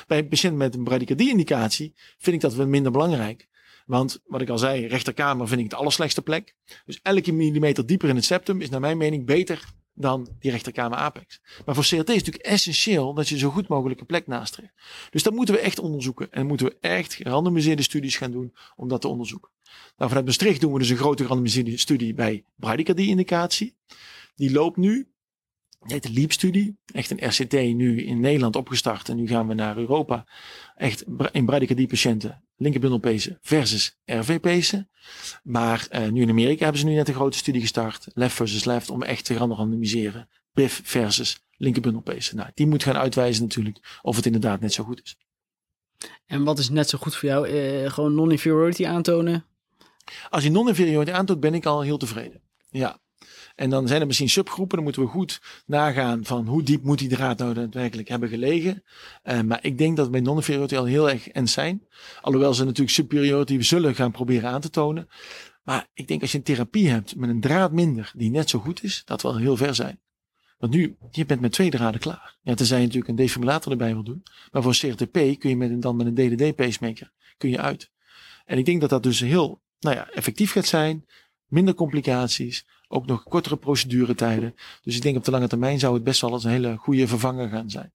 Bij 0.07 0.19
een 0.19 0.29
patiënt 0.29 0.57
met 0.57 0.75
een 0.75 0.85
bradykardie-indicatie 0.85 1.95
vind 2.19 2.37
ik 2.37 2.43
dat 2.43 2.55
wel 2.55 2.67
minder 2.67 2.93
belangrijk. 2.93 3.49
Want 3.87 4.21
wat 4.27 4.41
ik 4.41 4.49
al 4.49 4.59
zei, 4.59 4.87
rechterkamer 4.87 5.49
vind 5.49 5.61
ik 5.61 5.71
het 5.71 5.81
allerslechtste 5.81 6.23
plek. 6.23 6.55
Dus 6.87 7.01
elke 7.03 7.33
millimeter 7.33 7.87
dieper 7.87 8.09
in 8.09 8.17
het 8.17 8.25
septum 8.25 8.61
is 8.61 8.69
naar 8.69 8.81
mijn 8.81 8.99
mening 8.99 9.27
beter 9.27 9.65
dan 9.99 10.29
die 10.39 10.51
rechterkamer 10.51 10.99
apex. 10.99 11.41
Maar 11.67 11.75
voor 11.75 11.85
CRT 11.85 11.91
is 11.91 11.97
het 11.99 12.09
natuurlijk 12.09 12.45
essentieel 12.45 13.15
dat 13.15 13.29
je 13.29 13.39
zo 13.39 13.51
goed 13.51 13.69
mogelijk 13.69 14.01
een 14.01 14.07
plek 14.07 14.27
nastreeft. 14.27 14.73
Dus 15.11 15.23
dat 15.23 15.33
moeten 15.33 15.55
we 15.55 15.61
echt 15.61 15.79
onderzoeken. 15.79 16.33
En 16.33 16.47
moeten 16.47 16.67
we 16.67 16.77
echt 16.81 17.15
gerandomiseerde 17.15 17.83
studies 17.83 18.17
gaan 18.17 18.31
doen 18.31 18.55
om 18.77 18.89
dat 18.89 19.01
te 19.01 19.09
onderzoeken. 19.09 19.51
Nou, 19.97 20.09
vanuit 20.09 20.27
Maastricht 20.27 20.61
doen 20.61 20.73
we 20.73 20.79
dus 20.79 20.89
een 20.89 20.97
grote 20.97 21.23
gerandomiseerde 21.23 21.77
studie 21.77 22.15
bij 22.15 22.45
bradykardie-indicatie. 22.57 23.77
Die 24.35 24.53
loopt 24.53 24.77
nu. 24.77 25.09
Het 25.79 25.93
heet 25.93 26.03
de 26.03 26.13
LEAP-studie. 26.13 26.77
Echt 26.93 27.11
een 27.11 27.29
RCT 27.29 27.53
nu 27.53 28.03
in 28.03 28.21
Nederland 28.21 28.57
opgestart. 28.57 29.09
En 29.09 29.17
nu 29.17 29.27
gaan 29.27 29.49
we 29.49 29.55
naar 29.55 29.77
Europa. 29.77 30.27
Echt 30.77 31.05
in 31.33 31.47
bradykardie-patiënten 31.47 32.43
linkerbundelpezen 32.57 33.39
versus 33.43 33.99
RV-pezen. 34.05 34.91
Maar 35.43 35.89
uh, 35.93 36.09
nu 36.09 36.23
in 36.23 36.29
Amerika 36.29 36.63
hebben 36.63 36.81
ze 36.81 36.87
nu 36.87 36.95
net 36.95 37.09
een 37.09 37.15
grote 37.15 37.39
studie 37.39 37.61
gestart. 37.61 38.07
Left 38.15 38.35
versus 38.35 38.65
left. 38.65 38.91
Om 38.91 39.03
echt 39.03 39.25
te 39.25 39.35
gaan 39.35 39.53
randomiseren. 39.53 40.29
BIF 40.53 40.81
versus 40.85 41.41
linkerbundelpezen. 41.57 42.37
Nou, 42.37 42.51
die 42.55 42.67
moet 42.67 42.83
gaan 42.83 42.97
uitwijzen 42.97 43.43
natuurlijk 43.43 43.99
of 44.03 44.17
het 44.17 44.27
inderdaad 44.27 44.61
net 44.61 44.73
zo 44.73 44.85
goed 44.85 45.01
is. 45.03 45.17
En 46.27 46.45
wat 46.45 46.59
is 46.59 46.69
net 46.69 46.89
zo 46.89 46.99
goed 46.99 47.17
voor 47.17 47.29
jou? 47.29 47.49
Uh, 47.49 47.91
gewoon 47.91 48.15
non-inferiority 48.15 48.87
aantonen? 48.87 49.45
Als 50.31 50.43
je 50.43 50.51
non-inferiority 50.51 51.13
aantoont, 51.13 51.41
ben 51.41 51.55
ik 51.55 51.67
al 51.67 51.81
heel 51.81 51.99
tevreden. 51.99 52.41
Ja, 52.71 52.99
en 53.59 53.71
dan 53.71 53.89
zijn 53.89 54.01
er 54.01 54.07
misschien 54.07 54.29
subgroepen. 54.29 54.77
Dan 54.77 54.85
moeten 54.85 55.03
we 55.03 55.09
goed 55.09 55.41
nagaan 55.67 56.25
van 56.25 56.47
hoe 56.47 56.63
diep 56.63 56.83
moet 56.83 56.99
die 56.99 57.09
draad 57.09 57.39
nou 57.39 57.55
daadwerkelijk 57.55 58.09
hebben 58.09 58.29
gelegen. 58.29 58.83
Uh, 59.25 59.41
maar 59.41 59.59
ik 59.63 59.79
denk 59.79 59.97
dat 59.97 60.07
we 60.07 60.13
bij 60.13 60.21
non-inferiority 60.21 60.77
al 60.77 60.85
heel 60.85 61.11
erg 61.11 61.29
en 61.29 61.49
zijn. 61.49 61.87
Alhoewel 62.21 62.55
ze 62.55 62.65
natuurlijk 62.65 62.91
superiority 62.91 63.61
zullen 63.61 63.95
gaan 63.95 64.11
proberen 64.11 64.51
aan 64.51 64.61
te 64.61 64.71
tonen. 64.71 65.09
Maar 65.63 65.87
ik 65.95 66.09
denk 66.09 66.21
als 66.21 66.33
je 66.33 66.39
een 66.39 66.45
therapie 66.45 66.89
hebt 66.89 67.17
met 67.17 67.31
een 67.31 67.41
draad 67.41 67.73
minder 67.73 68.13
die 68.17 68.31
net 68.31 68.51
zo 68.51 68.59
goed 68.59 68.83
is, 68.83 69.03
dat 69.05 69.23
wel 69.23 69.37
heel 69.37 69.57
ver 69.57 69.75
zijn. 69.75 70.01
Want 70.59 70.73
nu, 70.73 70.97
je 71.11 71.27
bent 71.27 71.41
met 71.41 71.53
twee 71.53 71.71
draden 71.71 72.01
klaar. 72.01 72.37
Ja, 72.43 72.55
tenzij 72.55 72.79
je 72.79 72.85
natuurlijk 72.85 73.11
een 73.11 73.17
defibrillator 73.17 73.73
erbij 73.73 73.93
wil 73.93 74.05
doen. 74.05 74.23
Maar 74.53 74.63
voor 74.63 74.77
CRTP 74.77 75.13
kun 75.13 75.49
je 75.51 75.57
met 75.57 75.71
een, 75.71 75.81
dan 75.81 75.97
met 75.97 76.07
een 76.07 76.15
DDD 76.15 76.57
pacemaker 76.57 77.13
kun 77.37 77.51
je 77.51 77.61
uit. 77.61 77.91
En 78.45 78.59
ik 78.59 78.65
denk 78.65 78.81
dat 78.81 78.91
dat 78.91 79.03
dus 79.03 79.21
heel 79.21 79.63
nou 79.79 79.97
ja, 79.97 80.09
effectief 80.11 80.53
gaat 80.53 80.67
zijn. 80.67 81.07
Minder 81.47 81.75
complicaties. 81.75 82.67
Ook 82.89 83.07
nog 83.07 83.23
kortere 83.23 83.57
proceduretijden. 83.57 84.55
Dus 84.83 84.97
ik 84.97 85.03
denk 85.03 85.17
op 85.17 85.25
de 85.25 85.31
lange 85.31 85.49
termijn 85.49 85.79
zou 85.79 85.95
het 85.95 86.05
best 86.05 86.21
wel 86.21 86.33
als 86.33 86.45
een 86.45 86.51
hele 86.51 86.77
goede 86.77 87.09
vervanger 87.09 87.49
gaan 87.49 87.71
zijn. 87.71 87.93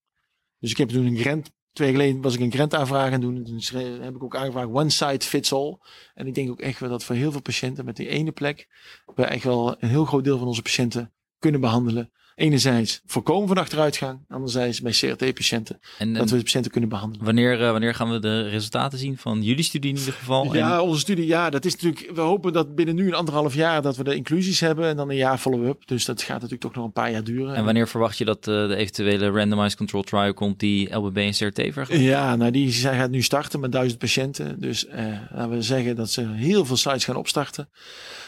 Dus 0.59 0.71
ik 0.71 0.77
heb 0.77 0.89
toen 0.89 1.05
een 1.05 1.17
grant 1.17 1.51
twee 1.73 1.87
weken 1.87 2.01
geleden 2.01 2.21
was 2.21 2.33
ik 2.33 2.39
een 2.39 2.51
grant 2.51 2.73
aan 2.73 3.21
doen. 3.21 3.43
Toen 3.43 4.01
heb 4.01 4.15
ik 4.15 4.23
ook 4.23 4.35
aangevraagd 4.35 4.67
one 4.67 4.89
site 4.89 5.27
fits 5.27 5.53
all. 5.53 5.77
En 6.13 6.27
ik 6.27 6.35
denk 6.35 6.49
ook 6.49 6.59
echt 6.59 6.79
wel 6.79 6.89
dat 6.89 7.03
voor 7.03 7.15
heel 7.15 7.31
veel 7.31 7.41
patiënten 7.41 7.85
met 7.85 7.95
die 7.95 8.07
ene 8.07 8.31
plek 8.31 8.67
we 9.15 9.23
echt 9.23 9.43
wel 9.43 9.75
een 9.79 9.89
heel 9.89 10.05
groot 10.05 10.23
deel 10.23 10.37
van 10.37 10.47
onze 10.47 10.61
patiënten 10.61 11.13
kunnen 11.39 11.61
behandelen 11.61 12.11
enerzijds 12.35 13.01
voorkomen 13.05 13.47
van 13.47 13.57
achteruitgang, 13.57 14.19
anderzijds 14.29 14.81
bij 14.81 14.91
CRT-patiënten 14.91 15.79
dat 15.97 16.29
we 16.29 16.37
de 16.37 16.43
patiënten 16.43 16.71
kunnen 16.71 16.89
behandelen. 16.89 17.25
Wanneer, 17.25 17.61
uh, 17.61 17.71
wanneer 17.71 17.95
gaan 17.95 18.11
we 18.11 18.19
de 18.19 18.49
resultaten 18.49 18.99
zien 18.99 19.17
van 19.17 19.43
jullie 19.43 19.63
studie 19.63 19.91
in 19.91 19.97
ieder 19.97 20.13
geval? 20.13 20.55
Ja, 20.55 20.81
onze 20.81 20.99
studie, 20.99 21.25
ja, 21.25 21.49
dat 21.49 21.65
is 21.65 21.73
natuurlijk. 21.75 22.15
We 22.15 22.21
hopen 22.21 22.53
dat 22.53 22.75
binnen 22.75 22.95
nu 22.95 23.07
een 23.07 23.13
anderhalf 23.13 23.55
jaar 23.55 23.81
dat 23.81 23.97
we 23.97 24.03
de 24.03 24.15
inclusies 24.15 24.59
hebben 24.59 24.87
en 24.87 24.95
dan 24.95 25.09
een 25.09 25.15
jaar 25.15 25.37
follow-up. 25.37 25.87
Dus 25.87 26.05
dat 26.05 26.21
gaat 26.21 26.35
natuurlijk 26.35 26.61
toch 26.61 26.75
nog 26.75 26.85
een 26.85 26.91
paar 26.91 27.11
jaar 27.11 27.23
duren. 27.23 27.55
En 27.55 27.65
wanneer 27.65 27.87
verwacht 27.87 28.17
je 28.17 28.25
dat 28.25 28.47
uh, 28.47 28.67
de 28.67 28.75
eventuele 28.75 29.29
randomized 29.29 29.77
control 29.77 30.03
trial 30.03 30.33
komt 30.33 30.59
die 30.59 30.95
LBB 30.95 31.17
en 31.17 31.31
CRT 31.31 31.73
vergelijkt? 31.73 32.05
Ja, 32.05 32.35
nou 32.35 32.51
die 32.51 32.71
gaat 32.71 33.09
nu 33.09 33.21
starten 33.21 33.59
met 33.59 33.71
duizend 33.71 33.99
patiënten. 33.99 34.59
Dus 34.59 34.85
uh, 34.85 34.93
laten 35.31 35.49
we 35.49 35.61
zeggen 35.61 35.95
dat 35.95 36.09
ze 36.09 36.27
heel 36.27 36.65
veel 36.65 36.77
sites 36.77 37.05
gaan 37.05 37.15
opstarten. 37.15 37.69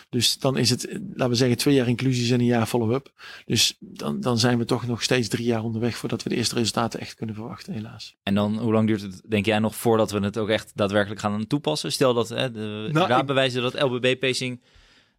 Dus 0.09 0.37
dan 0.37 0.57
is 0.57 0.69
het, 0.69 0.87
laten 0.91 1.29
we 1.29 1.35
zeggen, 1.35 1.57
twee 1.57 1.73
jaar 1.73 1.87
inclusies 1.87 2.29
en 2.29 2.39
een 2.39 2.45
jaar 2.45 2.65
follow-up. 2.65 3.11
Dus 3.45 3.77
dan, 3.97 4.19
dan 4.19 4.39
zijn 4.39 4.57
we 4.57 4.65
toch 4.65 4.87
nog 4.87 5.03
steeds 5.03 5.27
drie 5.27 5.45
jaar 5.45 5.63
onderweg 5.63 5.97
voordat 5.97 6.23
we 6.23 6.29
de 6.29 6.35
eerste 6.35 6.55
resultaten 6.55 6.99
echt 6.99 7.15
kunnen 7.15 7.35
verwachten, 7.35 7.73
helaas. 7.73 8.15
En 8.23 8.35
dan, 8.35 8.57
hoe 8.57 8.73
lang 8.73 8.87
duurt 8.87 9.01
het, 9.01 9.21
denk 9.27 9.45
jij, 9.45 9.59
nog 9.59 9.75
voordat 9.75 10.11
we 10.11 10.19
het 10.19 10.37
ook 10.37 10.49
echt 10.49 10.71
daadwerkelijk 10.75 11.21
gaan 11.21 11.47
toepassen? 11.47 11.91
Stel 11.91 12.13
dat 12.13 12.29
hè, 12.29 12.51
de 12.51 12.89
nou, 12.91 13.23
bewijzen 13.23 13.61
dat 13.61 13.81
LBB-pacing 13.81 14.61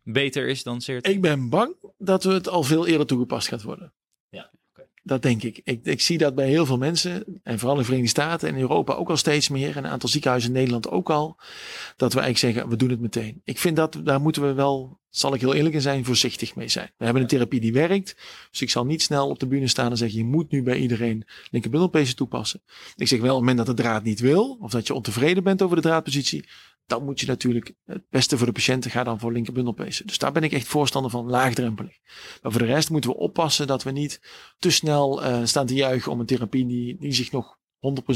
beter 0.02 0.48
is 0.48 0.62
dan 0.62 0.78
CRT. 0.78 1.06
Ik 1.06 1.20
ben 1.20 1.48
bang 1.48 1.74
dat 1.98 2.24
we 2.24 2.32
het 2.32 2.48
al 2.48 2.62
veel 2.62 2.86
eerder 2.86 3.06
toegepast 3.06 3.48
gaat 3.48 3.62
worden. 3.62 3.92
Ja. 4.28 4.50
Dat 5.02 5.22
denk 5.22 5.42
ik. 5.42 5.60
ik. 5.64 5.80
Ik 5.82 6.00
zie 6.00 6.18
dat 6.18 6.34
bij 6.34 6.48
heel 6.48 6.66
veel 6.66 6.78
mensen, 6.78 7.40
en 7.42 7.58
vooral 7.58 7.74
in 7.74 7.80
de 7.80 7.86
Verenigde 7.86 8.20
Staten 8.20 8.48
en 8.48 8.54
in 8.54 8.60
Europa 8.60 8.94
ook 8.94 9.10
al 9.10 9.16
steeds 9.16 9.48
meer, 9.48 9.76
en 9.76 9.84
een 9.84 9.90
aantal 9.90 10.08
ziekenhuizen 10.08 10.50
in 10.50 10.56
Nederland 10.56 10.88
ook 10.88 11.10
al, 11.10 11.36
dat 11.96 12.12
we 12.12 12.20
eigenlijk 12.20 12.54
zeggen, 12.54 12.70
we 12.70 12.76
doen 12.76 12.90
het 12.90 13.00
meteen. 13.00 13.40
Ik 13.44 13.58
vind 13.58 13.76
dat, 13.76 14.00
daar 14.04 14.20
moeten 14.20 14.42
we 14.42 14.52
wel, 14.52 15.00
zal 15.10 15.34
ik 15.34 15.40
heel 15.40 15.54
eerlijk 15.54 15.74
in 15.74 15.80
zijn, 15.80 16.04
voorzichtig 16.04 16.54
mee 16.54 16.68
zijn. 16.68 16.90
We 16.96 17.04
hebben 17.04 17.22
een 17.22 17.28
therapie 17.28 17.60
die 17.60 17.72
werkt, 17.72 18.16
dus 18.50 18.60
ik 18.60 18.70
zal 18.70 18.84
niet 18.84 19.02
snel 19.02 19.28
op 19.28 19.38
de 19.38 19.46
bühne 19.46 19.68
staan 19.68 19.90
en 19.90 19.96
zeggen, 19.96 20.18
je 20.18 20.24
moet 20.24 20.50
nu 20.50 20.62
bij 20.62 20.78
iedereen 20.78 21.24
linkerbundelpezen 21.50 22.16
toepassen. 22.16 22.62
Ik 22.96 23.08
zeg 23.08 23.20
wel, 23.20 23.28
op 23.28 23.36
het 23.36 23.46
moment 23.46 23.66
dat 23.66 23.76
de 23.76 23.82
draad 23.82 24.02
niet 24.02 24.20
wil, 24.20 24.58
of 24.60 24.70
dat 24.70 24.86
je 24.86 24.94
ontevreden 24.94 25.44
bent 25.44 25.62
over 25.62 25.76
de 25.76 25.82
draadpositie, 25.82 26.48
dan 26.86 27.04
moet 27.04 27.20
je 27.20 27.26
natuurlijk 27.26 27.72
het 27.84 28.02
beste 28.10 28.36
voor 28.36 28.46
de 28.46 28.52
patiënten 28.52 28.90
gaan 28.90 29.04
dan 29.04 29.18
voor 29.18 29.32
linkerbundelpezen. 29.32 30.06
Dus 30.06 30.18
daar 30.18 30.32
ben 30.32 30.42
ik 30.42 30.52
echt 30.52 30.66
voorstander 30.66 31.10
van 31.10 31.30
laagdrempelig. 31.30 31.98
Maar 32.42 32.52
voor 32.52 32.60
de 32.60 32.66
rest 32.66 32.90
moeten 32.90 33.10
we 33.10 33.16
oppassen 33.16 33.66
dat 33.66 33.82
we 33.82 33.90
niet 33.90 34.20
te 34.58 34.70
snel 34.70 35.24
uh, 35.24 35.44
staan 35.44 35.66
te 35.66 35.74
juichen 35.74 36.12
om 36.12 36.20
een 36.20 36.26
therapie 36.26 36.66
die, 36.66 36.96
die 36.98 37.12
zich 37.12 37.32
nog 37.32 37.58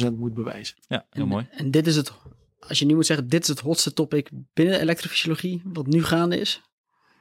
100% 0.08 0.12
moet 0.16 0.34
bewijzen. 0.34 0.76
Ja, 0.88 1.06
heel 1.10 1.26
mooi. 1.26 1.48
En 1.50 1.70
dit 1.70 1.86
is 1.86 1.96
het, 1.96 2.12
als 2.58 2.78
je 2.78 2.86
nu 2.86 2.94
moet 2.94 3.06
zeggen, 3.06 3.28
dit 3.28 3.42
is 3.42 3.48
het 3.48 3.60
hotste 3.60 3.92
topic 3.92 4.30
binnen 4.52 4.80
elektrofysiologie, 4.80 5.62
wat 5.64 5.86
nu 5.86 6.04
gaande 6.04 6.40
is? 6.40 6.60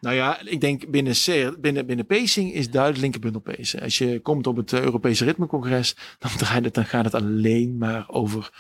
Nou 0.02 0.16
ja, 0.16 0.42
ik 0.46 0.62
denk 0.62 0.90
binnen, 0.90 1.16
binnen, 1.60 1.86
binnen 1.86 2.06
pacing 2.06 2.54
is 2.54 2.70
duidelijk 2.70 3.02
linkerbundelpezen. 3.02 3.82
Als 3.82 3.98
je 3.98 4.20
komt 4.20 4.48
op 4.48 4.56
het 4.56 4.74
Europese 4.74 5.26
ritmecongres, 5.26 5.96
dan, 6.20 6.32
draait 6.38 6.64
het, 6.64 6.74
dan 6.74 6.86
gaat 6.86 7.06
het 7.06 7.14
alleen 7.14 7.78
maar 7.78 8.10
over 8.10 8.52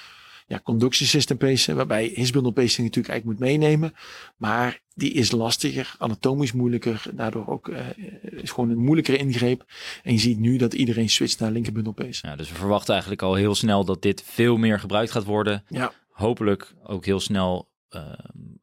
ja, 0.49 0.59
conductiesystem 0.63 1.37
pacing, 1.37 1.77
waarbij 1.77 2.11
hisbundel 2.13 2.51
pacing 2.51 2.87
natuurlijk 2.87 3.13
eigenlijk 3.13 3.39
moet 3.39 3.49
meenemen. 3.49 3.93
Maar 4.37 4.79
die 4.93 5.13
is 5.13 5.31
lastiger, 5.31 5.95
anatomisch 5.97 6.51
moeilijker, 6.51 7.03
daardoor 7.13 7.47
ook 7.47 7.67
uh, 7.67 7.79
is 8.21 8.51
gewoon 8.51 8.69
een 8.69 8.83
moeilijkere 8.83 9.17
ingreep. 9.17 9.65
En 10.03 10.13
je 10.13 10.19
ziet 10.19 10.39
nu 10.39 10.57
dat 10.57 10.73
iedereen 10.73 11.09
switcht 11.09 11.39
naar 11.39 11.51
linkerbundel 11.51 11.93
pacing. 11.93 12.21
Ja, 12.21 12.35
dus 12.35 12.49
we 12.49 12.55
verwachten 12.55 12.91
eigenlijk 12.91 13.21
al 13.21 13.35
heel 13.35 13.55
snel 13.55 13.85
dat 13.85 14.01
dit 14.01 14.23
veel 14.25 14.57
meer 14.57 14.79
gebruikt 14.79 15.11
gaat 15.11 15.23
worden. 15.23 15.63
Ja. 15.67 15.91
Hopelijk 16.09 16.73
ook 16.83 17.05
heel 17.05 17.19
snel 17.19 17.69
uh, 17.95 18.01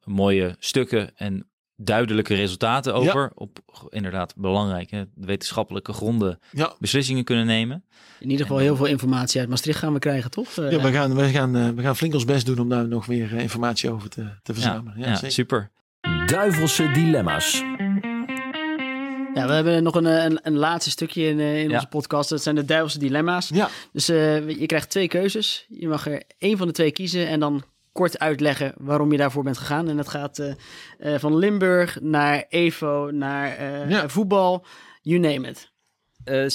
mooie 0.03 0.55
stukken 0.59 1.17
en 1.17 1.47
duidelijke 1.77 2.35
resultaten 2.35 2.93
over. 2.93 3.31
Op 3.35 3.59
inderdaad 3.89 4.35
belangrijke 4.35 5.07
wetenschappelijke 5.15 5.93
gronden 5.93 6.39
beslissingen 6.79 7.23
kunnen 7.23 7.45
nemen. 7.45 7.83
In 8.19 8.29
ieder 8.29 8.45
geval 8.45 8.61
heel 8.61 8.75
veel 8.75 8.85
informatie 8.85 9.39
uit 9.39 9.49
Maastricht 9.49 9.79
gaan 9.79 9.93
we 9.93 9.99
krijgen, 9.99 10.31
toch? 10.31 10.55
Ja, 10.55 10.81
we 10.81 10.91
gaan, 10.91 11.15
we 11.15 11.29
gaan, 11.29 11.55
eh, 11.55 11.69
we 11.69 11.81
gaan 11.81 11.95
flink 11.95 12.13
ons 12.13 12.25
best 12.25 12.45
doen 12.45 12.59
om 12.59 12.69
daar 12.69 12.87
nog 12.87 13.05
weer 13.05 13.35
eh, 13.35 13.41
informatie 13.41 13.91
over 13.91 14.09
te, 14.09 14.27
te 14.43 14.53
verzamelen. 14.53 14.99
Ja, 14.99 15.17
ja 15.21 15.29
super. 15.29 15.71
Duivelse 16.25 16.91
dilemma's. 16.91 17.63
Ja, 19.33 19.47
we 19.47 19.53
hebben 19.53 19.83
nog 19.83 19.95
een, 19.95 20.05
een, 20.05 20.39
een 20.43 20.57
laatste 20.57 20.89
stukje 20.89 21.27
in, 21.27 21.39
eh, 21.39 21.63
in 21.63 21.73
onze 21.73 21.87
podcast. 21.87 22.29
Dat 22.29 22.43
zijn 22.43 22.55
de 22.55 22.65
duivelse 22.65 22.99
dilemma's. 22.99 23.49
Ja. 23.49 23.69
Dus 23.93 24.09
uh, 24.09 24.49
je 24.49 24.65
krijgt 24.65 24.89
twee 24.89 25.07
keuzes. 25.07 25.65
Je 25.69 25.87
mag 25.87 26.07
er 26.07 26.23
één 26.37 26.57
van 26.57 26.67
de 26.67 26.73
twee 26.73 26.91
kiezen 26.91 27.27
en 27.27 27.39
dan 27.39 27.63
kort 27.97 28.19
uitleggen 28.19 28.73
waarom 28.77 29.11
je 29.11 29.17
daarvoor 29.17 29.43
bent 29.43 29.57
gegaan. 29.57 29.89
En 29.89 29.97
dat 29.97 30.07
gaat 30.07 30.39
uh, 30.39 30.53
uh, 30.99 31.19
van 31.19 31.37
Limburg 31.37 32.01
naar 32.01 32.45
Evo, 32.49 33.11
naar 33.11 33.61
uh, 33.61 33.89
ja. 33.89 34.09
voetbal, 34.09 34.65
you 35.01 35.19
name 35.19 35.47
it. 35.47 35.71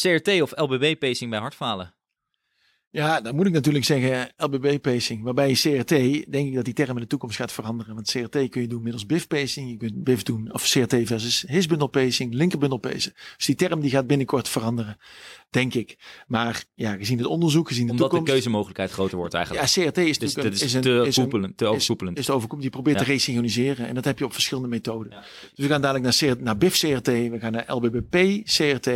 CRT 0.00 0.42
of 0.42 0.52
LBB-pacing 0.58 1.30
bij 1.30 1.38
hartfalen? 1.38 1.94
Ja, 2.92 3.20
dan 3.20 3.34
moet 3.34 3.46
ik 3.46 3.52
natuurlijk 3.52 3.84
zeggen 3.84 4.32
LBB-pacing. 4.36 5.22
Waarbij 5.22 5.52
CRT, 5.52 5.88
denk 5.88 6.48
ik 6.48 6.54
dat 6.54 6.64
die 6.64 6.74
term 6.74 6.96
in 6.96 7.02
de 7.02 7.06
toekomst 7.06 7.36
gaat 7.36 7.52
veranderen. 7.52 7.94
Want 7.94 8.10
CRT 8.10 8.48
kun 8.48 8.60
je 8.60 8.66
doen 8.66 8.82
middels 8.82 9.06
BIF-pacing. 9.06 9.70
Je 9.70 9.76
kunt 9.76 10.04
BIF 10.04 10.22
doen, 10.22 10.52
of 10.52 10.70
CRT 10.70 10.94
versus 11.04 11.44
hisbundel-pacing, 11.48 12.34
linkerbundel-pacing. 12.34 13.14
Dus 13.36 13.46
die 13.46 13.54
term 13.54 13.80
die 13.80 13.90
gaat 13.90 14.06
binnenkort 14.06 14.48
veranderen, 14.48 14.96
denk 15.50 15.74
ik. 15.74 15.96
Maar 16.26 16.64
ja, 16.74 16.96
gezien 16.96 17.18
het 17.18 17.26
onderzoek, 17.26 17.68
gezien 17.68 17.86
de 17.86 17.90
Omdat 17.90 18.04
toekomst... 18.04 18.26
de 18.26 18.32
keuzemogelijkheid 18.32 18.90
groter 18.90 19.16
wordt 19.16 19.34
eigenlijk. 19.34 19.68
Ja, 19.68 19.82
CRT 19.82 19.98
is 19.98 20.18
dus, 20.18 20.34
natuurlijk... 20.34 20.54
Is, 20.54 20.62
is, 20.62 20.74
een, 20.74 20.80
te, 20.80 20.88
is, 21.06 21.16
een, 21.16 21.54
te 21.54 21.66
overkoepelend. 21.66 22.18
Is, 22.18 22.22
is 22.22 22.30
overkoepelend. 22.30 22.64
Je 22.64 22.70
probeert 22.70 22.98
ja. 22.98 23.04
te 23.04 23.10
resynchroniseren. 23.10 23.86
En 23.86 23.94
dat 23.94 24.04
heb 24.04 24.18
je 24.18 24.24
op 24.24 24.32
verschillende 24.32 24.68
methoden. 24.68 25.12
Ja. 25.12 25.20
Dus 25.54 25.66
we 25.66 25.66
gaan 25.66 25.82
dadelijk 25.82 26.20
naar, 26.20 26.36
naar 26.38 26.58
BIF-CRT. 26.58 27.06
We 27.06 27.38
gaan 27.40 27.52
naar 27.52 27.74
LBBP-CRT. 27.74 28.86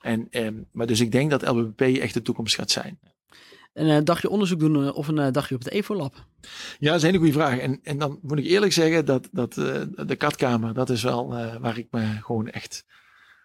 En, 0.00 0.26
eh, 0.30 0.48
maar 0.72 0.86
dus 0.86 1.00
ik 1.00 1.12
denk 1.12 1.30
dat 1.30 1.48
LBBP 1.48 1.80
echt 1.80 2.14
de 2.14 2.22
toekomst 2.22 2.54
gaat 2.54 2.70
zijn 2.70 2.98
een 3.72 3.86
uh, 3.86 3.98
dagje 4.04 4.28
onderzoek 4.28 4.60
doen 4.60 4.82
uh, 4.82 4.96
of 4.96 5.08
een 5.08 5.18
uh, 5.18 5.30
dagje 5.30 5.54
op 5.54 5.64
het 5.64 5.72
EVO-lab? 5.72 6.26
Ja, 6.78 6.86
dat 6.86 6.94
is 6.94 7.02
een 7.02 7.08
hele 7.08 7.18
goede 7.18 7.32
vraag. 7.32 7.58
En, 7.58 7.80
en 7.82 7.98
dan 7.98 8.18
moet 8.22 8.38
ik 8.38 8.44
eerlijk 8.44 8.72
zeggen 8.72 9.04
dat, 9.04 9.28
dat 9.32 9.54
de 9.54 10.16
katkamer, 10.18 10.74
dat 10.74 10.90
is 10.90 11.02
wel 11.02 11.28
waar 11.60 11.78
ik 11.78 11.86
me 11.90 12.16
gewoon 12.20 12.48
echt, 12.48 12.84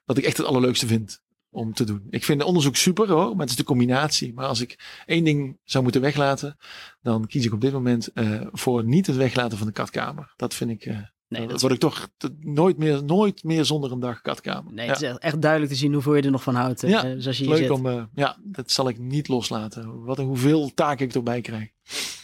wat 0.06 0.18
ik 0.18 0.24
echt 0.24 0.38
het 0.38 0.46
allerleukste 0.46 0.88
vind 0.88 1.22
om 1.50 1.74
te 1.74 1.84
doen. 1.84 2.08
Ik 2.10 2.24
vind 2.24 2.40
de 2.40 2.46
onderzoek 2.46 2.76
super 2.76 3.10
hoor, 3.10 3.30
maar 3.30 3.40
het 3.40 3.50
is 3.50 3.56
de 3.56 3.64
combinatie. 3.64 4.34
Maar 4.34 4.48
als 4.48 4.62
ik 4.62 5.02
één 5.06 5.24
ding 5.24 5.58
zou 5.64 5.84
moeten 5.84 6.02
weglaten, 6.02 6.58
dan 7.02 7.28
kies 7.28 7.46
ik 7.46 7.54
op 7.54 7.62
dit 7.62 7.74
moment 7.74 8.10
voor 8.52 8.84
niet 8.84 9.08
het 9.08 9.16
weglaten 9.16 9.58
van 9.58 9.68
de 9.68 9.74
katkamer. 9.74 10.34
Dat 10.36 10.54
vind 10.54 10.70
ik 10.70 11.12
Nee, 11.34 11.48
dat 11.48 11.62
word 11.62 11.74
ik 11.74 11.80
toch 11.80 12.10
nooit 12.40 12.78
meer, 12.78 13.04
nooit 13.04 13.44
meer 13.44 13.66
zonder 13.66 13.92
een 13.92 14.00
dag 14.00 14.22
katkamer. 14.22 14.74
Nee, 14.74 14.88
het 14.88 15.02
is 15.02 15.18
echt, 15.18 15.42
duidelijk 15.42 15.72
te 15.72 15.78
zien 15.78 15.94
hoeveel 15.94 16.16
je 16.16 16.22
er 16.22 16.32
nog 16.32 16.44
van 16.44 16.56
houdt. 16.56 16.82
Ja, 16.82 17.06
uh, 17.06 17.16
zoals 17.18 17.38
je 17.38 17.48
leuk 17.48 17.72
om, 17.72 17.86
uh, 17.86 18.04
ja, 18.14 18.38
dat 18.44 18.72
zal 18.72 18.90
ik 18.90 18.98
niet 18.98 19.28
loslaten. 19.28 20.04
Wat 20.04 20.20
en 20.20 20.26
hoeveel 20.26 20.74
taken 20.74 21.06
ik 21.06 21.14
erbij 21.14 21.42
krijg. 21.42 21.70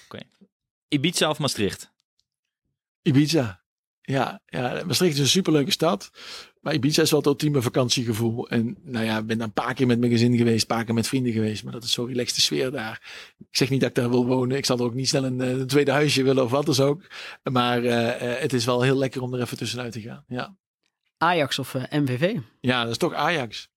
Oké. 0.05 0.23
Ibiza 0.87 1.29
of 1.29 1.39
Maastricht? 1.39 1.91
Ibiza. 3.01 3.61
Ja, 4.01 4.41
ja, 4.45 4.83
Maastricht 4.85 5.13
is 5.13 5.19
een 5.19 5.27
superleuke 5.27 5.71
stad. 5.71 6.11
Maar 6.59 6.73
Ibiza 6.73 7.01
is 7.01 7.11
wel 7.11 7.19
het 7.19 7.27
ultieme 7.27 7.61
vakantiegevoel. 7.61 8.49
En 8.49 8.77
nou 8.81 9.05
ja, 9.05 9.17
ik 9.17 9.25
ben 9.25 9.37
daar 9.37 9.47
een 9.47 9.53
paar 9.53 9.73
keer 9.73 9.87
met 9.87 9.99
mijn 9.99 10.11
gezin 10.11 10.37
geweest, 10.37 10.61
een 10.61 10.75
paar 10.75 10.85
keer 10.85 10.93
met 10.93 11.07
vrienden 11.07 11.33
geweest. 11.33 11.63
Maar 11.63 11.73
dat 11.73 11.83
is 11.83 11.91
zo 11.91 12.03
relaxte 12.03 12.41
sfeer 12.41 12.71
daar. 12.71 13.01
Ik 13.37 13.57
zeg 13.57 13.69
niet 13.69 13.79
dat 13.79 13.89
ik 13.89 13.95
daar 13.95 14.09
wil 14.09 14.25
wonen. 14.25 14.57
Ik 14.57 14.65
zal 14.65 14.77
er 14.77 14.83
ook 14.83 14.93
niet 14.93 15.07
snel 15.07 15.23
een, 15.23 15.39
een 15.39 15.67
tweede 15.67 15.91
huisje 15.91 16.23
willen 16.23 16.43
of 16.43 16.51
wat 16.51 16.65
dus 16.65 16.79
ook. 16.79 17.01
Maar 17.51 17.83
uh, 17.83 18.11
het 18.41 18.53
is 18.53 18.65
wel 18.65 18.81
heel 18.81 18.97
lekker 18.97 19.21
om 19.21 19.33
er 19.33 19.41
even 19.41 19.57
tussenuit 19.57 19.91
te 19.91 20.01
gaan. 20.01 20.23
Ja. 20.27 20.55
Ajax 21.17 21.59
of 21.59 21.73
uh, 21.73 21.83
MVV? 21.89 22.37
Ja, 22.59 22.81
dat 22.81 22.91
is 22.91 22.97
toch 22.97 23.13
Ajax. 23.13 23.69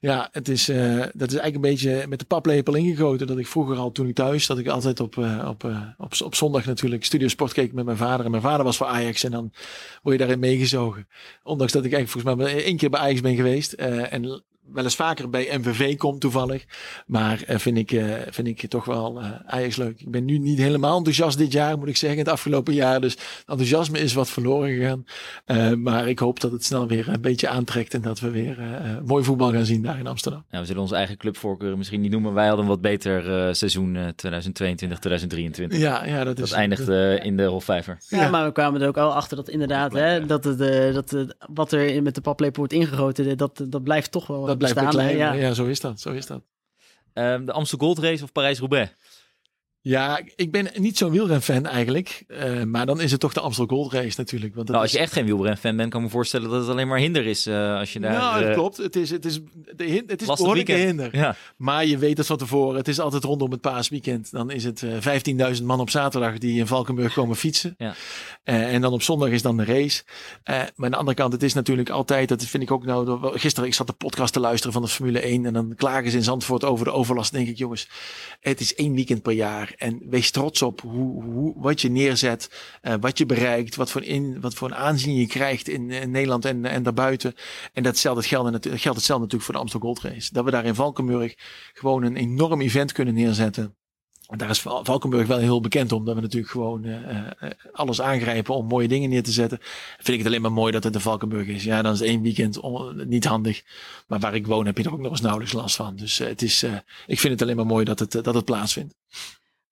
Ja, 0.00 0.28
het 0.32 0.48
is, 0.48 0.68
uh, 0.68 0.98
dat 0.98 1.28
is 1.28 1.36
eigenlijk 1.36 1.54
een 1.54 1.60
beetje 1.60 2.06
met 2.08 2.18
de 2.18 2.24
paplepel 2.24 2.74
ingegoten. 2.74 3.26
Dat 3.26 3.38
ik 3.38 3.46
vroeger 3.46 3.76
al, 3.76 3.92
toen 3.92 4.08
ik 4.08 4.14
thuis, 4.14 4.46
dat 4.46 4.58
ik 4.58 4.68
altijd 4.68 5.00
op, 5.00 5.16
uh, 5.16 5.46
op, 5.48 5.64
uh, 5.64 5.82
op, 5.98 6.12
op 6.24 6.34
zondag 6.34 6.64
natuurlijk 6.64 7.04
studiosport 7.04 7.52
keek 7.52 7.72
met 7.72 7.84
mijn 7.84 7.96
vader. 7.96 8.24
En 8.24 8.30
mijn 8.30 8.42
vader 8.42 8.64
was 8.64 8.76
voor 8.76 8.86
Ajax 8.86 9.24
en 9.24 9.30
dan 9.30 9.52
word 10.02 10.14
je 10.14 10.20
daarin 10.20 10.38
meegezogen. 10.38 11.08
Ondanks 11.42 11.72
dat 11.72 11.84
ik 11.84 11.92
eigenlijk 11.92 12.26
volgens 12.26 12.52
mij 12.52 12.64
één 12.64 12.76
keer 12.76 12.90
bij 12.90 13.00
Ajax 13.00 13.20
ben 13.20 13.36
geweest. 13.36 13.72
en 13.72 14.42
wel 14.72 14.84
eens 14.84 14.94
vaker 14.94 15.30
bij 15.30 15.58
MVV 15.58 15.96
komt 15.96 16.20
toevallig. 16.20 16.64
Maar 17.06 17.42
uh, 17.48 17.58
vind, 17.58 17.76
ik, 17.76 17.92
uh, 17.92 18.14
vind 18.30 18.46
ik 18.46 18.68
toch 18.68 18.84
wel 18.84 19.22
uh, 19.22 19.30
Ajax 19.46 19.76
leuk. 19.76 20.00
Ik 20.00 20.10
ben 20.10 20.24
nu 20.24 20.38
niet 20.38 20.58
helemaal 20.58 20.96
enthousiast 20.96 21.38
dit 21.38 21.52
jaar, 21.52 21.78
moet 21.78 21.88
ik 21.88 21.96
zeggen, 21.96 22.18
het 22.18 22.28
afgelopen 22.28 22.74
jaar. 22.74 23.00
Dus 23.00 23.16
enthousiasme 23.46 23.98
is 23.98 24.14
wat 24.14 24.30
verloren 24.30 24.74
gegaan. 24.74 25.04
maar 25.82 26.08
ik 26.08 26.18
hoop 26.18 26.40
dat 26.40 26.52
het 26.52 26.64
snel 26.64 26.86
weer 26.86 27.08
een 27.08 27.20
beetje 27.20 27.48
aantrekt 27.48 27.94
en 27.94 28.00
dat 28.00 28.20
we 28.20 28.30
weer 28.30 28.58
mooi 29.04 29.24
voetbal 29.24 29.52
gaan 29.52 29.64
zien 29.64 29.82
daar 29.82 29.98
in 29.98 30.06
Amsterdam. 30.06 30.44
Ja, 30.50 30.60
we 30.60 30.66
zullen 30.66 30.82
onze 30.82 30.94
eigen 30.94 31.16
clubvoorkeuren 31.16 31.78
misschien 31.78 32.00
niet 32.00 32.10
noemen. 32.10 32.34
Wij 32.34 32.46
hadden 32.46 32.64
een 32.64 32.70
wat 32.70 32.80
beter 32.80 33.22
seizoen 33.56 34.12
2022, 34.16 34.98
2023. 34.98 35.78
Ja, 35.78 36.04
ja 36.04 36.24
dat, 36.24 36.36
dat 36.36 36.46
is. 36.46 36.52
eindigde 36.52 37.20
in 37.22 37.36
de 37.36 37.44
Hofvijver. 37.44 37.98
Ja, 38.08 38.22
ja, 38.22 38.30
maar 38.30 38.44
we 38.44 38.52
kwamen 38.52 38.80
er 38.80 38.88
ook 38.88 38.96
al 38.96 39.14
achter 39.14 39.36
dat 39.36 39.48
inderdaad, 39.48 39.92
hè, 39.92 40.26
dat, 40.26 40.44
het, 40.44 40.58
dat 40.94 41.34
wat 41.54 41.72
er 41.72 42.02
met 42.02 42.14
de 42.14 42.20
paplepel 42.20 42.58
wordt 42.58 42.72
ingegoten, 42.72 43.36
dat, 43.36 43.64
dat 43.68 43.82
blijft 43.82 44.12
toch 44.12 44.26
wel 44.26 44.44
dat 44.44 44.59
blijft 44.68 44.88
klein. 44.88 45.16
Ja. 45.16 45.32
ja. 45.32 45.52
zo 45.52 45.64
is 45.64 45.80
dat. 45.80 46.00
Zo 46.00 46.10
is 46.10 46.26
dat. 46.26 46.42
Um, 47.14 47.44
de 47.44 47.52
Amstel 47.52 47.78
Gold 47.78 47.98
Race 47.98 48.24
of 48.24 48.32
Parijs-Roubaix? 48.32 48.90
Ja, 49.82 50.20
ik 50.36 50.50
ben 50.50 50.70
niet 50.74 50.98
zo'n 50.98 51.10
wielrenfan 51.10 51.66
eigenlijk. 51.66 52.24
Uh, 52.28 52.62
maar 52.62 52.86
dan 52.86 53.00
is 53.00 53.10
het 53.10 53.20
toch 53.20 53.32
de 53.32 53.40
Amstel 53.40 53.66
Gold 53.66 53.92
Race 53.92 54.14
natuurlijk. 54.16 54.54
Want 54.54 54.68
nou, 54.68 54.82
als 54.82 54.92
je 54.92 54.98
echt 54.98 55.12
geen 55.12 55.24
wielrenfan 55.24 55.76
bent, 55.76 55.90
kan 55.90 56.00
ik 56.00 56.06
me 56.06 56.12
voorstellen 56.12 56.50
dat 56.50 56.60
het 56.60 56.70
alleen 56.70 56.88
maar 56.88 56.98
hinder 56.98 57.26
is 57.26 57.46
uh, 57.46 57.78
als 57.78 57.92
je 57.92 58.00
daar... 58.00 58.12
Nou, 58.12 58.44
dat 58.44 58.54
klopt. 58.54 58.76
Het 58.76 58.96
is, 58.96 59.10
het 59.10 59.24
is, 59.24 59.40
de, 59.76 60.04
het 60.06 60.20
is 60.20 60.26
behoorlijke 60.26 60.72
hinder. 60.72 61.16
Ja. 61.16 61.36
Maar 61.56 61.86
je 61.86 61.98
weet 61.98 62.18
het 62.18 62.26
van 62.26 62.36
tevoren. 62.36 62.76
Het 62.76 62.88
is 62.88 62.98
altijd 63.00 63.24
rondom 63.24 63.50
het 63.50 63.60
paasweekend. 63.60 64.30
Dan 64.30 64.50
is 64.50 64.64
het 64.64 64.82
uh, 64.82 65.54
15.000 65.56 65.64
man 65.64 65.80
op 65.80 65.90
zaterdag 65.90 66.38
die 66.38 66.58
in 66.58 66.66
Valkenburg 66.66 67.14
komen 67.14 67.36
fietsen. 67.36 67.74
Ja. 67.78 67.94
en 68.44 68.80
dan 68.80 68.92
op 68.92 69.02
zondag 69.02 69.28
is 69.28 69.42
dan 69.42 69.56
de 69.56 69.64
race. 69.64 70.02
maar 70.44 70.70
aan 70.76 70.90
de 70.90 70.96
andere 70.96 71.16
kant, 71.16 71.32
het 71.32 71.42
is 71.42 71.54
natuurlijk 71.54 71.90
altijd, 71.90 72.28
dat 72.28 72.44
vind 72.44 72.62
ik 72.62 72.70
ook 72.70 72.84
nou... 72.84 73.38
Gisteren, 73.38 73.68
ik 73.68 73.74
zat 73.74 73.86
de 73.86 73.92
podcast 73.92 74.32
te 74.32 74.40
luisteren 74.40 74.72
van 74.72 74.82
de 74.82 74.88
Formule 74.88 75.20
1 75.20 75.46
en 75.46 75.52
dan 75.52 75.74
klagen 75.76 76.10
ze 76.10 76.16
in 76.16 76.22
Zandvoort 76.22 76.64
over 76.64 76.84
de 76.84 76.92
overlast. 76.92 77.32
denk 77.32 77.48
ik, 77.48 77.58
jongens, 77.58 77.88
het 78.40 78.60
is 78.60 78.74
één 78.74 78.94
weekend 78.94 79.22
per 79.22 79.32
jaar. 79.32 79.69
En 79.76 80.02
wees 80.08 80.30
trots 80.30 80.62
op 80.62 80.80
hoe, 80.80 81.54
wat 81.56 81.80
je 81.80 81.90
neerzet, 81.90 82.50
uh, 82.82 82.94
wat 83.00 83.18
je 83.18 83.26
bereikt, 83.26 83.76
wat 83.76 83.90
voor, 83.90 84.02
in, 84.02 84.40
wat 84.40 84.54
voor 84.54 84.68
een 84.68 84.74
aanzien 84.76 85.14
je 85.14 85.26
krijgt 85.26 85.68
in, 85.68 85.90
in 85.90 86.10
Nederland 86.10 86.44
en, 86.44 86.64
en 86.64 86.82
daarbuiten. 86.82 87.34
En 87.72 87.82
datzelfde 87.82 88.22
geldt, 88.22 88.66
geldt 88.66 88.84
hetzelfde 88.84 89.24
natuurlijk 89.24 89.42
voor 89.42 89.54
de 89.54 89.60
Amstel 89.60 89.80
Gold 89.80 90.00
Race. 90.00 90.32
Dat 90.32 90.44
we 90.44 90.50
daar 90.50 90.64
in 90.64 90.74
Valkenburg 90.74 91.34
gewoon 91.72 92.02
een 92.02 92.16
enorm 92.16 92.60
event 92.60 92.92
kunnen 92.92 93.14
neerzetten. 93.14 93.74
Daar 94.36 94.50
is 94.50 94.60
Valkenburg 94.60 95.26
wel 95.26 95.38
heel 95.38 95.60
bekend 95.60 95.92
om. 95.92 96.04
Dat 96.04 96.14
we 96.14 96.20
natuurlijk 96.20 96.52
gewoon 96.52 96.84
uh, 96.84 96.98
alles 97.72 98.00
aangrijpen 98.00 98.54
om 98.54 98.66
mooie 98.66 98.88
dingen 98.88 99.10
neer 99.10 99.22
te 99.22 99.32
zetten. 99.32 99.58
Vind 99.96 100.08
ik 100.08 100.18
het 100.18 100.26
alleen 100.26 100.42
maar 100.42 100.52
mooi 100.52 100.72
dat 100.72 100.84
het 100.84 100.94
in 100.94 101.00
Valkenburg 101.00 101.46
is. 101.46 101.64
Ja, 101.64 101.82
dan 101.82 101.92
is 101.92 102.00
één 102.00 102.22
weekend 102.22 102.60
niet 103.06 103.24
handig. 103.24 103.62
Maar 104.06 104.18
waar 104.18 104.34
ik 104.34 104.46
woon 104.46 104.66
heb 104.66 104.78
je 104.78 104.84
er 104.84 104.92
ook 104.92 105.00
nog 105.00 105.10
eens 105.10 105.20
nauwelijks 105.20 105.54
last 105.54 105.76
van. 105.76 105.96
Dus 105.96 106.18
het 106.18 106.42
is, 106.42 106.62
ik 107.06 107.18
vind 107.18 107.32
het 107.32 107.42
alleen 107.42 107.56
maar 107.56 107.66
mooi 107.66 107.84
dat 107.84 107.98
het, 107.98 108.12
dat 108.12 108.34
het 108.34 108.44
plaatsvindt. 108.44 108.94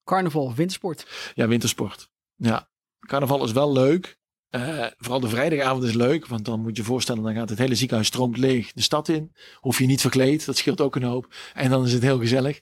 Carnaval, 0.08 0.54
wintersport. 0.54 1.06
Ja, 1.34 1.48
wintersport. 1.48 2.10
Ja, 2.36 2.70
carnaval 3.06 3.44
is 3.44 3.52
wel 3.52 3.72
leuk. 3.72 4.18
Uh, 4.50 4.86
vooral 4.98 5.20
de 5.20 5.28
vrijdagavond 5.28 5.84
is 5.84 5.92
leuk, 5.92 6.26
want 6.26 6.44
dan 6.44 6.60
moet 6.60 6.76
je 6.76 6.82
je 6.82 6.88
voorstellen, 6.88 7.22
dan 7.22 7.34
gaat 7.34 7.48
het 7.48 7.58
hele 7.58 7.74
ziekenhuis 7.74 8.06
stroomt 8.08 8.36
leeg 8.36 8.72
de 8.72 8.82
stad 8.82 9.08
in. 9.08 9.32
Hoef 9.54 9.78
je 9.78 9.86
niet 9.86 10.00
verkleed, 10.00 10.46
dat 10.46 10.56
scheelt 10.56 10.80
ook 10.80 10.96
een 10.96 11.02
hoop. 11.02 11.34
En 11.54 11.70
dan 11.70 11.84
is 11.84 11.92
het 11.92 12.02
heel 12.02 12.18
gezellig. 12.18 12.60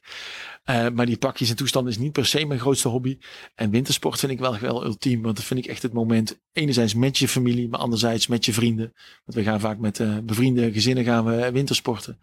Uh, 0.70 0.88
maar 0.88 1.06
die 1.06 1.16
pakjes 1.16 1.50
en 1.50 1.56
toestand 1.56 1.88
is 1.88 1.98
niet 1.98 2.12
per 2.12 2.26
se 2.26 2.44
mijn 2.44 2.60
grootste 2.60 2.88
hobby. 2.88 3.18
En 3.54 3.70
wintersport 3.70 4.18
vind 4.18 4.32
ik 4.32 4.38
wel, 4.38 4.84
ultiem, 4.84 5.22
want 5.22 5.36
dat 5.36 5.44
vind 5.44 5.64
ik 5.64 5.66
echt 5.66 5.82
het 5.82 5.92
moment. 5.92 6.40
Enerzijds 6.52 6.94
met 6.94 7.18
je 7.18 7.28
familie, 7.28 7.68
maar 7.68 7.80
anderzijds 7.80 8.26
met 8.26 8.44
je 8.44 8.52
vrienden. 8.52 8.92
Want 9.24 9.38
we 9.38 9.42
gaan 9.42 9.60
vaak 9.60 9.78
met 9.78 9.98
uh, 9.98 10.18
bevriende 10.18 10.72
gezinnen 10.72 11.04
gaan 11.04 11.24
we 11.24 11.50
wintersporten. 11.52 12.20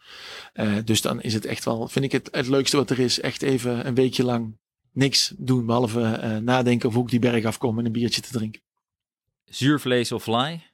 dus 0.86 1.02
dan 1.02 1.22
is 1.22 1.34
het 1.34 1.46
echt 1.46 1.66
wel, 1.66 1.88
vind 1.88 2.06
ik 2.06 2.12
het, 2.12 2.30
het 2.32 2.48
leukste 2.48 2.78
wat 2.78 2.90
er 2.90 3.00
is. 3.00 3.20
Echt 3.20 3.42
even 3.42 3.88
een 3.88 3.96
weekje 3.96 4.24
lang 4.24 4.62
niks 4.94 5.34
doen 5.38 5.66
behalve 5.66 6.00
uh, 6.00 6.38
nadenken 6.38 6.90
of 6.90 6.96
hoe 6.96 7.04
ik 7.04 7.10
die 7.10 7.20
berg 7.20 7.46
afkom 7.46 7.80
en 7.80 7.86
een 7.86 7.92
biertje 7.92 8.22
te 8.22 8.32
drinken. 8.32 8.62
Zuurvlees 9.46 10.12
of 10.12 10.24
fly? 10.24 10.73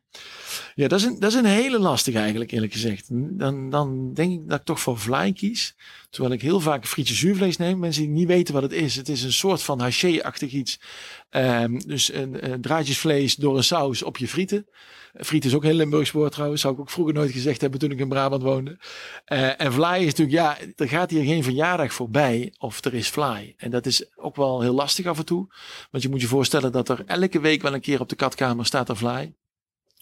Ja, 0.76 0.88
dat 0.88 1.00
is, 1.00 1.06
een, 1.06 1.20
dat 1.20 1.32
is 1.32 1.38
een 1.38 1.46
hele 1.46 1.80
lastige 1.80 2.18
eigenlijk 2.18 2.52
eerlijk 2.52 2.74
gezegd. 2.74 3.08
Dan, 3.12 3.70
dan 3.70 4.14
denk 4.14 4.32
ik 4.32 4.50
dat 4.50 4.60
ik 4.60 4.66
toch 4.66 4.80
voor 4.80 4.98
fly 4.98 5.34
kies. 5.34 5.76
Terwijl 6.10 6.34
ik 6.34 6.42
heel 6.42 6.60
vaak 6.60 6.88
frietje 6.88 7.14
zuurvlees 7.14 7.58
neem. 7.58 7.80
Mensen 7.80 8.02
die 8.02 8.12
niet 8.12 8.28
weten 8.28 8.54
wat 8.54 8.64
het 8.64 8.72
is. 8.72 8.96
Het 8.96 9.10
is 9.10 9.24
een 9.24 9.34
soort 9.34 9.62
van 9.62 9.80
haché-achtig 9.80 10.52
iets. 10.52 10.80
Um, 11.30 11.88
dus 11.88 12.14
een, 12.14 12.52
een 12.52 12.62
draadjesvlees 12.62 13.36
door 13.36 13.58
een 13.58 13.64
saus 13.64 14.04
op 14.04 14.18
je 14.18 14.28
frieten. 14.28 14.68
Friet 15.14 15.46
is 15.46 15.54
ook 15.54 15.64
heel 15.64 15.74
Limburgs 15.74 16.12
woord 16.12 16.32
trouwens. 16.32 16.62
Zou 16.62 16.74
ik 16.74 16.80
ook 16.80 16.90
vroeger 16.90 17.14
nooit 17.14 17.32
gezegd 17.32 17.62
hebben 17.62 17.80
toen 17.80 17.92
ik 17.92 18.00
in 18.00 18.10
Brabant 18.10 18.44
woonde. 18.44 18.78
Uh, 19.28 19.62
en 19.62 19.74
fly 19.74 19.98
is 19.98 20.06
natuurlijk, 20.06 20.32
ja, 20.32 20.58
er 20.76 20.88
gaat 20.88 21.10
hier 21.10 21.24
geen 21.24 21.44
verjaardag 21.44 21.94
voorbij 21.94 22.54
of 22.58 22.86
er 22.86 22.94
is 22.94 23.08
fly. 23.08 23.54
En 23.58 23.72
dat 23.72 23.86
is 23.86 24.06
ook 24.16 24.36
wel 24.36 24.62
heel 24.62 24.74
lastig 24.74 25.06
af 25.06 25.18
en 25.18 25.26
toe. 25.26 25.48
Want 25.92 26.04
je 26.04 26.10
moet 26.10 26.22
je 26.22 26.28
voorstellen 26.28 26.72
dat 26.72 26.90
er 26.90 27.04
elke 27.06 27.40
week 27.40 27.62
wel 27.62 27.74
een 27.74 27.82
keer 27.82 28.00
op 28.00 28.10
de 28.10 28.16
katkamer 28.16 28.66
staat 28.66 28.90
er 28.90 28.96
fly. 28.96 29.34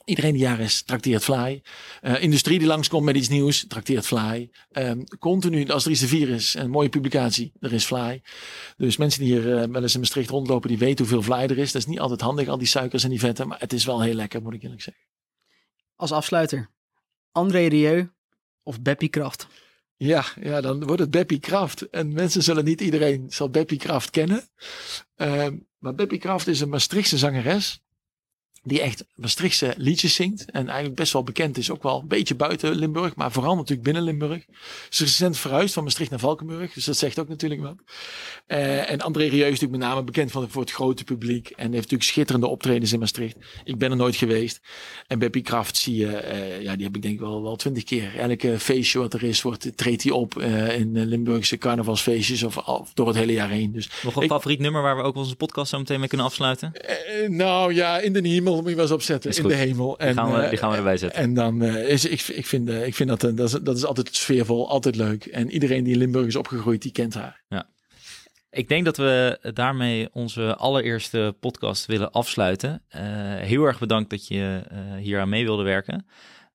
Iedereen 0.07 0.33
die 0.33 0.41
jaar 0.41 0.59
is, 0.59 0.81
trakteert 0.81 1.23
Fly. 1.23 1.61
Uh, 2.01 2.21
industrie 2.21 2.59
die 2.59 2.67
langskomt 2.67 3.03
met 3.03 3.15
iets 3.15 3.27
nieuws, 3.29 3.65
trakteert 3.67 4.05
Fly. 4.05 4.49
Um, 4.71 5.03
continu, 5.19 5.69
als 5.69 5.85
er 5.85 5.91
iets 5.91 5.99
te 5.99 6.07
vieren 6.07 6.35
is, 6.35 6.53
een 6.53 6.69
mooie 6.69 6.89
publicatie, 6.89 7.51
er 7.59 7.73
is 7.73 7.85
Fly. 7.85 8.21
Dus 8.77 8.97
mensen 8.97 9.21
die 9.21 9.31
hier 9.31 9.45
uh, 9.45 9.63
wel 9.71 9.81
eens 9.81 9.93
in 9.93 9.99
Maastricht 9.99 10.29
rondlopen, 10.29 10.69
die 10.69 10.77
weten 10.77 10.97
hoeveel 10.97 11.21
Fly 11.21 11.43
er 11.43 11.57
is. 11.57 11.71
Dat 11.71 11.81
is 11.81 11.87
niet 11.87 11.99
altijd 11.99 12.21
handig, 12.21 12.47
al 12.47 12.57
die 12.57 12.67
suikers 12.67 13.03
en 13.03 13.09
die 13.09 13.19
vetten, 13.19 13.47
maar 13.47 13.59
het 13.59 13.73
is 13.73 13.85
wel 13.85 14.01
heel 14.01 14.13
lekker, 14.13 14.41
moet 14.41 14.53
ik 14.53 14.63
eerlijk 14.63 14.81
zeggen. 14.81 15.03
Als 15.95 16.11
afsluiter, 16.11 16.69
André 17.31 17.67
Rieu 17.67 18.09
of 18.63 18.81
Beppie 18.81 19.09
Kraft? 19.09 19.47
Ja, 19.97 20.25
ja, 20.41 20.61
dan 20.61 20.85
wordt 20.85 21.01
het 21.01 21.11
Beppie 21.11 21.39
Kraft. 21.39 21.89
En 21.89 22.13
mensen 22.13 22.43
zullen 22.43 22.65
niet 22.65 22.81
iedereen 22.81 23.25
zal 23.29 23.49
Beppie 23.49 23.77
Kraft 23.77 24.09
kennen. 24.09 24.49
Uh, 25.17 25.47
maar 25.77 25.95
Beppie 25.95 26.19
Kraft 26.19 26.47
is 26.47 26.59
een 26.59 26.69
Maastrichtse 26.69 27.17
zangeres 27.17 27.85
die 28.67 28.81
echt 28.81 29.05
Maastrichtse 29.15 29.73
liedjes 29.77 30.15
zingt. 30.15 30.51
En 30.51 30.67
eigenlijk 30.67 30.95
best 30.95 31.13
wel 31.13 31.23
bekend 31.23 31.57
is, 31.57 31.71
ook 31.71 31.83
wel 31.83 31.99
een 31.99 32.07
beetje 32.07 32.35
buiten 32.35 32.75
Limburg, 32.75 33.15
maar 33.15 33.31
vooral 33.31 33.55
natuurlijk 33.55 33.83
binnen 33.83 34.03
Limburg. 34.03 34.45
Ze 34.89 35.03
is 35.03 35.09
recent 35.09 35.37
verhuisd 35.37 35.73
van 35.73 35.83
Maastricht 35.83 36.09
naar 36.09 36.19
Valkenburg, 36.19 36.73
dus 36.73 36.85
dat 36.85 36.97
zegt 36.97 37.19
ook 37.19 37.27
natuurlijk 37.27 37.61
wat. 37.61 37.75
Uh, 38.47 38.91
en 38.91 39.01
André 39.01 39.23
Rieu 39.23 39.43
is 39.43 39.49
natuurlijk 39.49 39.79
met 39.79 39.89
name 39.89 40.03
bekend 40.03 40.31
van, 40.31 40.49
voor 40.49 40.61
het 40.61 40.71
grote 40.71 41.03
publiek. 41.03 41.49
En 41.49 41.65
heeft 41.65 41.73
natuurlijk 41.73 42.03
schitterende 42.03 42.47
optredens 42.47 42.93
in 42.93 42.99
Maastricht. 42.99 43.35
Ik 43.63 43.77
ben 43.77 43.91
er 43.91 43.97
nooit 43.97 44.15
geweest. 44.15 44.59
En 45.07 45.19
Beppie 45.19 45.41
Kraft 45.41 45.77
zie 45.77 45.95
je, 45.95 46.05
uh, 46.05 46.61
ja, 46.61 46.75
die 46.75 46.85
heb 46.85 46.95
ik 46.95 47.01
denk 47.01 47.13
ik 47.13 47.19
wel, 47.19 47.43
wel 47.43 47.55
twintig 47.55 47.83
keer. 47.83 48.15
Elke 48.17 48.59
feestje 48.59 48.99
wat 48.99 49.13
er 49.13 49.23
is, 49.23 49.41
wordt, 49.41 49.77
treedt 49.77 50.03
hij 50.03 50.11
op 50.11 50.37
uh, 50.37 50.79
in 50.79 51.05
Limburgse 51.05 51.57
carnavalsfeestjes 51.57 52.43
of, 52.43 52.57
of, 52.57 52.93
door 52.93 53.07
het 53.07 53.15
hele 53.15 53.33
jaar 53.33 53.49
heen. 53.49 53.71
Dus 53.71 53.89
Nog 54.03 54.15
een 54.15 54.27
favoriet 54.27 54.59
nummer 54.59 54.81
waar 54.81 54.97
we 54.97 55.03
ook 55.03 55.15
onze 55.15 55.35
podcast 55.35 55.69
zo 55.69 55.77
meteen 55.77 55.99
mee 55.99 56.07
kunnen 56.07 56.27
afsluiten? 56.27 56.71
nou 57.27 57.73
ja, 57.73 57.99
in 57.99 58.13
de 58.13 58.27
hemel 58.27 58.56
moet 58.61 58.69
je 58.69 58.75
wel 58.75 58.85
eens 58.85 58.93
opzetten 58.93 59.35
in 59.35 59.47
de 59.47 59.55
hemel. 59.55 59.99
En, 59.99 60.07
die, 60.07 60.15
gaan 60.15 60.41
we, 60.41 60.49
die 60.49 60.57
gaan 60.57 60.71
we 60.71 60.77
erbij 60.77 60.97
zetten. 60.97 61.19
En 61.19 61.33
dan 61.33 61.63
is, 61.63 62.05
ik, 62.05 62.21
ik 62.21 62.45
vind, 62.45 62.69
ik 62.69 62.95
vind 62.95 63.09
dat, 63.09 63.21
dat, 63.21 63.39
is, 63.39 63.51
dat 63.51 63.77
is 63.77 63.85
altijd 63.85 64.15
sfeervol, 64.15 64.69
altijd 64.69 64.95
leuk. 64.95 65.25
En 65.25 65.51
iedereen 65.51 65.83
die 65.83 65.93
in 65.93 65.99
Limburg 65.99 66.27
is 66.27 66.35
opgegroeid, 66.35 66.81
die 66.81 66.91
kent 66.91 67.13
haar. 67.13 67.43
Ja. 67.47 67.69
Ik 68.49 68.67
denk 68.67 68.85
dat 68.85 68.97
we 68.97 69.39
daarmee 69.53 70.09
onze 70.11 70.55
allereerste 70.55 71.35
podcast 71.39 71.85
willen 71.85 72.11
afsluiten. 72.11 72.83
Uh, 72.95 73.01
heel 73.35 73.63
erg 73.63 73.79
bedankt 73.79 74.09
dat 74.09 74.27
je 74.27 74.63
uh, 74.71 74.95
hier 74.95 75.19
aan 75.19 75.29
mee 75.29 75.43
wilde 75.43 75.63
werken. 75.63 76.07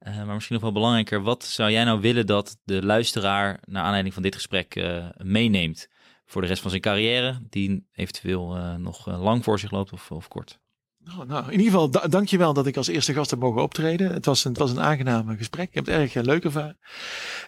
Uh, 0.07 0.17
maar 0.17 0.35
misschien 0.35 0.55
nog 0.55 0.65
wel 0.65 0.73
belangrijker, 0.73 1.23
wat 1.23 1.45
zou 1.45 1.71
jij 1.71 1.85
nou 1.85 2.01
willen 2.01 2.27
dat 2.27 2.59
de 2.65 2.85
luisteraar 2.85 3.61
naar 3.65 3.83
aanleiding 3.83 4.15
van 4.15 4.23
dit 4.23 4.35
gesprek 4.35 4.83
meeneemt 5.17 5.89
voor 6.25 6.41
de 6.41 6.47
rest 6.47 6.63
van 6.63 6.71
zijn 6.71 6.83
carrière, 6.83 7.39
die 7.49 7.87
eventueel 7.93 8.57
nog 8.79 9.07
lang 9.07 9.45
voor 9.45 9.59
zich 9.59 9.71
loopt 9.71 9.93
of, 9.93 10.11
of 10.11 10.29
kort? 10.29 10.59
Nou, 11.05 11.27
nou, 11.27 11.45
in 11.45 11.51
ieder 11.51 11.65
geval, 11.65 11.91
da 11.91 12.07
dankjewel 12.07 12.53
dat 12.53 12.67
ik 12.67 12.77
als 12.77 12.87
eerste 12.87 13.13
gast 13.13 13.31
heb 13.31 13.39
mogen 13.41 13.63
optreden. 13.63 14.13
Het 14.13 14.25
was 14.25 14.45
een, 14.45 14.51
het 14.51 14.61
was 14.61 14.71
een 14.71 14.81
aangename 14.81 15.37
gesprek. 15.37 15.69
Ik 15.69 15.75
heb 15.75 15.87
het 15.87 15.95
erg 15.95 16.15
uh, 16.15 16.23
leuk 16.23 16.45
ervaren. 16.45 16.79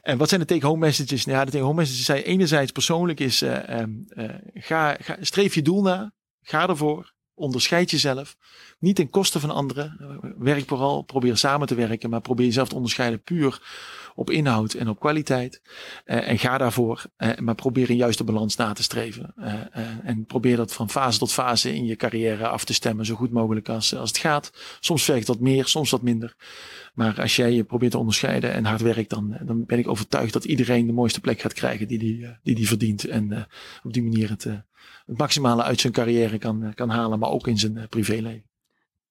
En 0.02 0.18
wat 0.18 0.28
zijn 0.28 0.40
de 0.40 0.47
take-home 0.47 0.78
messages? 0.78 1.24
Nou, 1.24 1.39
ja, 1.39 1.44
de 1.44 1.51
take-home 1.51 1.74
messages 1.74 2.05
zijn 2.05 2.22
enerzijds 2.22 2.72
persoonlijk 2.72 3.20
is, 3.20 3.43
uh, 3.43 3.59
uh, 3.68 4.28
ga, 4.55 4.97
ga, 5.01 5.16
streef 5.20 5.55
je 5.55 5.62
doel 5.62 5.82
na. 5.82 6.12
Ga 6.40 6.68
ervoor. 6.68 7.14
Onderscheid 7.35 7.90
jezelf. 7.90 8.36
Niet 8.78 8.97
ten 8.97 9.11
koste 9.11 9.40
van 9.40 9.51
anderen. 9.51 10.19
Werk 10.39 10.69
vooral. 10.69 11.02
Probeer 11.02 11.36
samen 11.36 11.66
te 11.66 11.74
werken. 11.74 12.11
Maar 12.11 12.20
probeer 12.20 12.47
jezelf 12.47 12.69
te 12.69 12.74
onderscheiden 12.74 13.23
puur 13.23 13.62
op 14.15 14.31
inhoud 14.31 14.74
en 14.74 14.89
op 14.89 15.01
kwaliteit. 15.01 15.62
Uh, 16.06 16.28
en 16.28 16.39
ga 16.39 16.59
daarvoor. 16.59 17.05
Uh, 17.19 17.31
maar 17.36 17.55
probeer 17.55 17.90
een 17.90 17.97
juiste 17.97 18.24
balans 18.24 18.56
na 18.56 18.73
te 18.73 18.82
streven. 18.82 19.35
Uh, 19.39 19.52
en 20.05 20.24
probeer 20.27 20.56
dat 20.56 20.73
van 20.73 20.90
fase 20.90 21.19
tot 21.19 21.32
fase 21.32 21.74
in 21.74 21.85
je 21.85 21.97
carrière 21.97 22.48
af 22.48 22.65
te 22.65 22.74
stemmen. 22.74 23.06
Zo 23.06 23.15
goed 23.15 23.31
mogelijk 23.31 23.69
als, 23.69 23.94
als 23.94 24.09
het 24.09 24.19
gaat. 24.19 24.52
Soms 24.81 25.06
werkt 25.06 25.27
dat 25.27 25.40
meer, 25.40 25.66
soms 25.66 25.90
wat 25.90 26.02
minder. 26.02 26.36
Maar 26.94 27.20
als 27.20 27.36
jij 27.36 27.52
je 27.52 27.65
probeert 27.65 27.93
te 27.93 27.98
onderscheiden 27.98 28.52
en 28.52 28.65
hard 28.65 28.81
werkt, 28.81 29.11
dan, 29.11 29.36
dan 29.43 29.65
ben 29.65 29.78
ik 29.78 29.89
overtuigd 29.89 30.32
dat 30.32 30.44
iedereen 30.44 30.86
de 30.86 30.93
mooiste 30.93 31.20
plek 31.20 31.40
gaat 31.40 31.52
krijgen 31.52 31.89
die 31.89 31.98
die, 31.98 32.27
die, 32.43 32.55
die 32.55 32.69
verdient. 32.69 33.05
En 33.05 33.47
op 33.82 33.93
die 33.93 34.02
manier 34.02 34.31
het, 34.31 34.47
het 35.06 35.19
maximale 35.19 35.62
uit 35.62 35.81
zijn 35.81 35.93
carrière 35.93 36.39
kan, 36.39 36.73
kan 36.74 36.89
halen, 36.89 37.19
maar 37.19 37.31
ook 37.31 37.47
in 37.47 37.59
zijn 37.59 37.86
privéleven. 37.89 38.52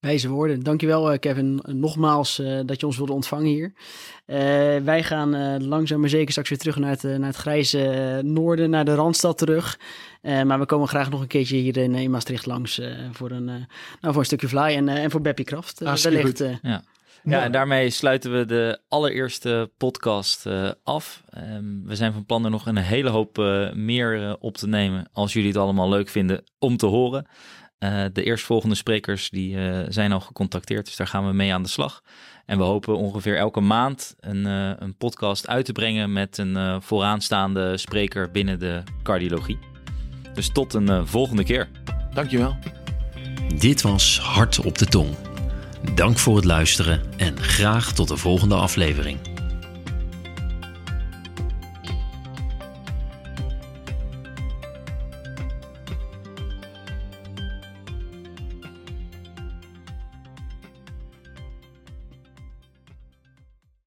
Wijze 0.04 0.30
woorden. 0.30 0.64
Dankjewel 0.64 1.14
uh, 1.14 1.20
Kevin 1.20 1.62
nogmaals 1.66 2.40
uh, 2.40 2.60
dat 2.66 2.80
je 2.80 2.86
ons 2.86 2.98
wilde 2.98 3.14
ontvangen 3.14 3.46
hier. 3.46 3.74
Uh, 4.28 4.38
wij 4.84 5.04
gaan 5.04 5.64
langzaam 5.68 6.00
maar 6.00 6.10
zeker 6.10 6.30
straks 6.30 6.50
weer 6.50 6.58
terug 6.58 6.78
naar 6.78 6.90
het, 6.90 7.04
naar 7.04 7.28
het 7.28 7.36
grijze 7.36 8.22
noorden, 8.24 8.70
naar 8.70 8.86
de 8.86 8.96
Randstad 8.96 9.38
terug. 9.38 9.80
maar 10.22 10.60
we 10.60 10.66
komen 10.66 10.88
graag 10.88 11.10
nog 11.10 11.22
een 11.22 11.28
keertje 11.28 11.58
hier 11.58 11.78
in, 11.78 11.96
in 11.96 12.12
Maastricht 12.12 12.46
langs 12.46 12.82
voor, 13.12 13.32
een, 13.32 13.46
nou, 13.46 13.66
voor 14.02 14.18
een 14.18 14.26
stukje 14.26 14.48
fly 14.48 14.76
en, 14.76 14.90
en 14.90 15.12
voor 15.12 15.22
Beppie 15.22 15.46
Kraft. 15.46 15.80
wellicht. 15.80 16.44
ja. 16.62 16.84
Ja, 17.24 17.44
en 17.44 17.52
daarmee 17.52 17.90
sluiten 17.90 18.38
we 18.38 18.46
de 18.46 18.80
allereerste 18.88 19.72
podcast 19.78 20.48
af. 20.84 21.24
Um, 21.38 21.84
we 21.86 21.96
zijn 21.96 22.14
van 22.14 22.26
plan 22.26 22.44
er 22.46 22.52
nog 22.52 22.66
een 22.66 22.78
hele 22.78 23.10
hoop 23.10 23.38
meer 23.74 24.38
op 24.40 24.58
te 24.58 24.68
nemen 24.68 25.10
als 25.12 25.34
jullie 25.34 25.48
het 25.50 25.58
allemaal 25.58 25.90
leuk 25.90 26.10
vinden 26.10 26.44
om 26.60 26.78
te 26.78 26.86
horen. 26.86 27.28
Uh, 27.84 28.04
de 28.14 28.24
eerstvolgende 28.24 28.76
sprekers 28.76 29.30
die, 29.30 29.56
uh, 29.56 29.80
zijn 29.88 30.12
al 30.12 30.20
gecontacteerd, 30.20 30.86
dus 30.86 30.96
daar 30.96 31.08
gaan 31.08 31.28
we 31.28 31.34
mee 31.34 31.54
aan 31.54 31.64
de 31.64 31.70
slag. 31.70 32.02
En 32.46 32.58
we 32.58 32.64
hopen 32.64 32.98
ongeveer 32.98 33.38
elke 33.38 33.60
maand 33.60 34.16
een, 34.20 34.46
uh, 34.48 34.72
een 34.80 34.98
podcast 34.98 35.48
uit 35.48 35.66
te 35.66 35.72
brengen 35.72 36.14
met 36.14 36.38
een 36.38 36.82
vooraanstaande 36.82 37.78
spreker 37.78 38.32
binnen 38.32 38.60
de 38.60 38.84
cardiologie. 39.04 39.60
Dus 40.34 40.52
tot 40.52 40.74
een 40.74 41.08
volgende 41.08 41.44
keer. 41.44 41.70
Dankjewel. 42.14 42.58
Dit 43.58 43.82
was 43.82 44.20
Hart 44.20 44.66
op 44.66 44.78
de 44.78 44.86
Tong. 44.86 45.33
Dank 45.96 46.18
voor 46.18 46.36
het 46.36 46.46
luisteren 46.46 47.02
en 47.18 47.42
graag 47.42 47.94
tot 47.94 48.08
de 48.08 48.18
volgende 48.18 48.56
aflevering. 48.56 49.33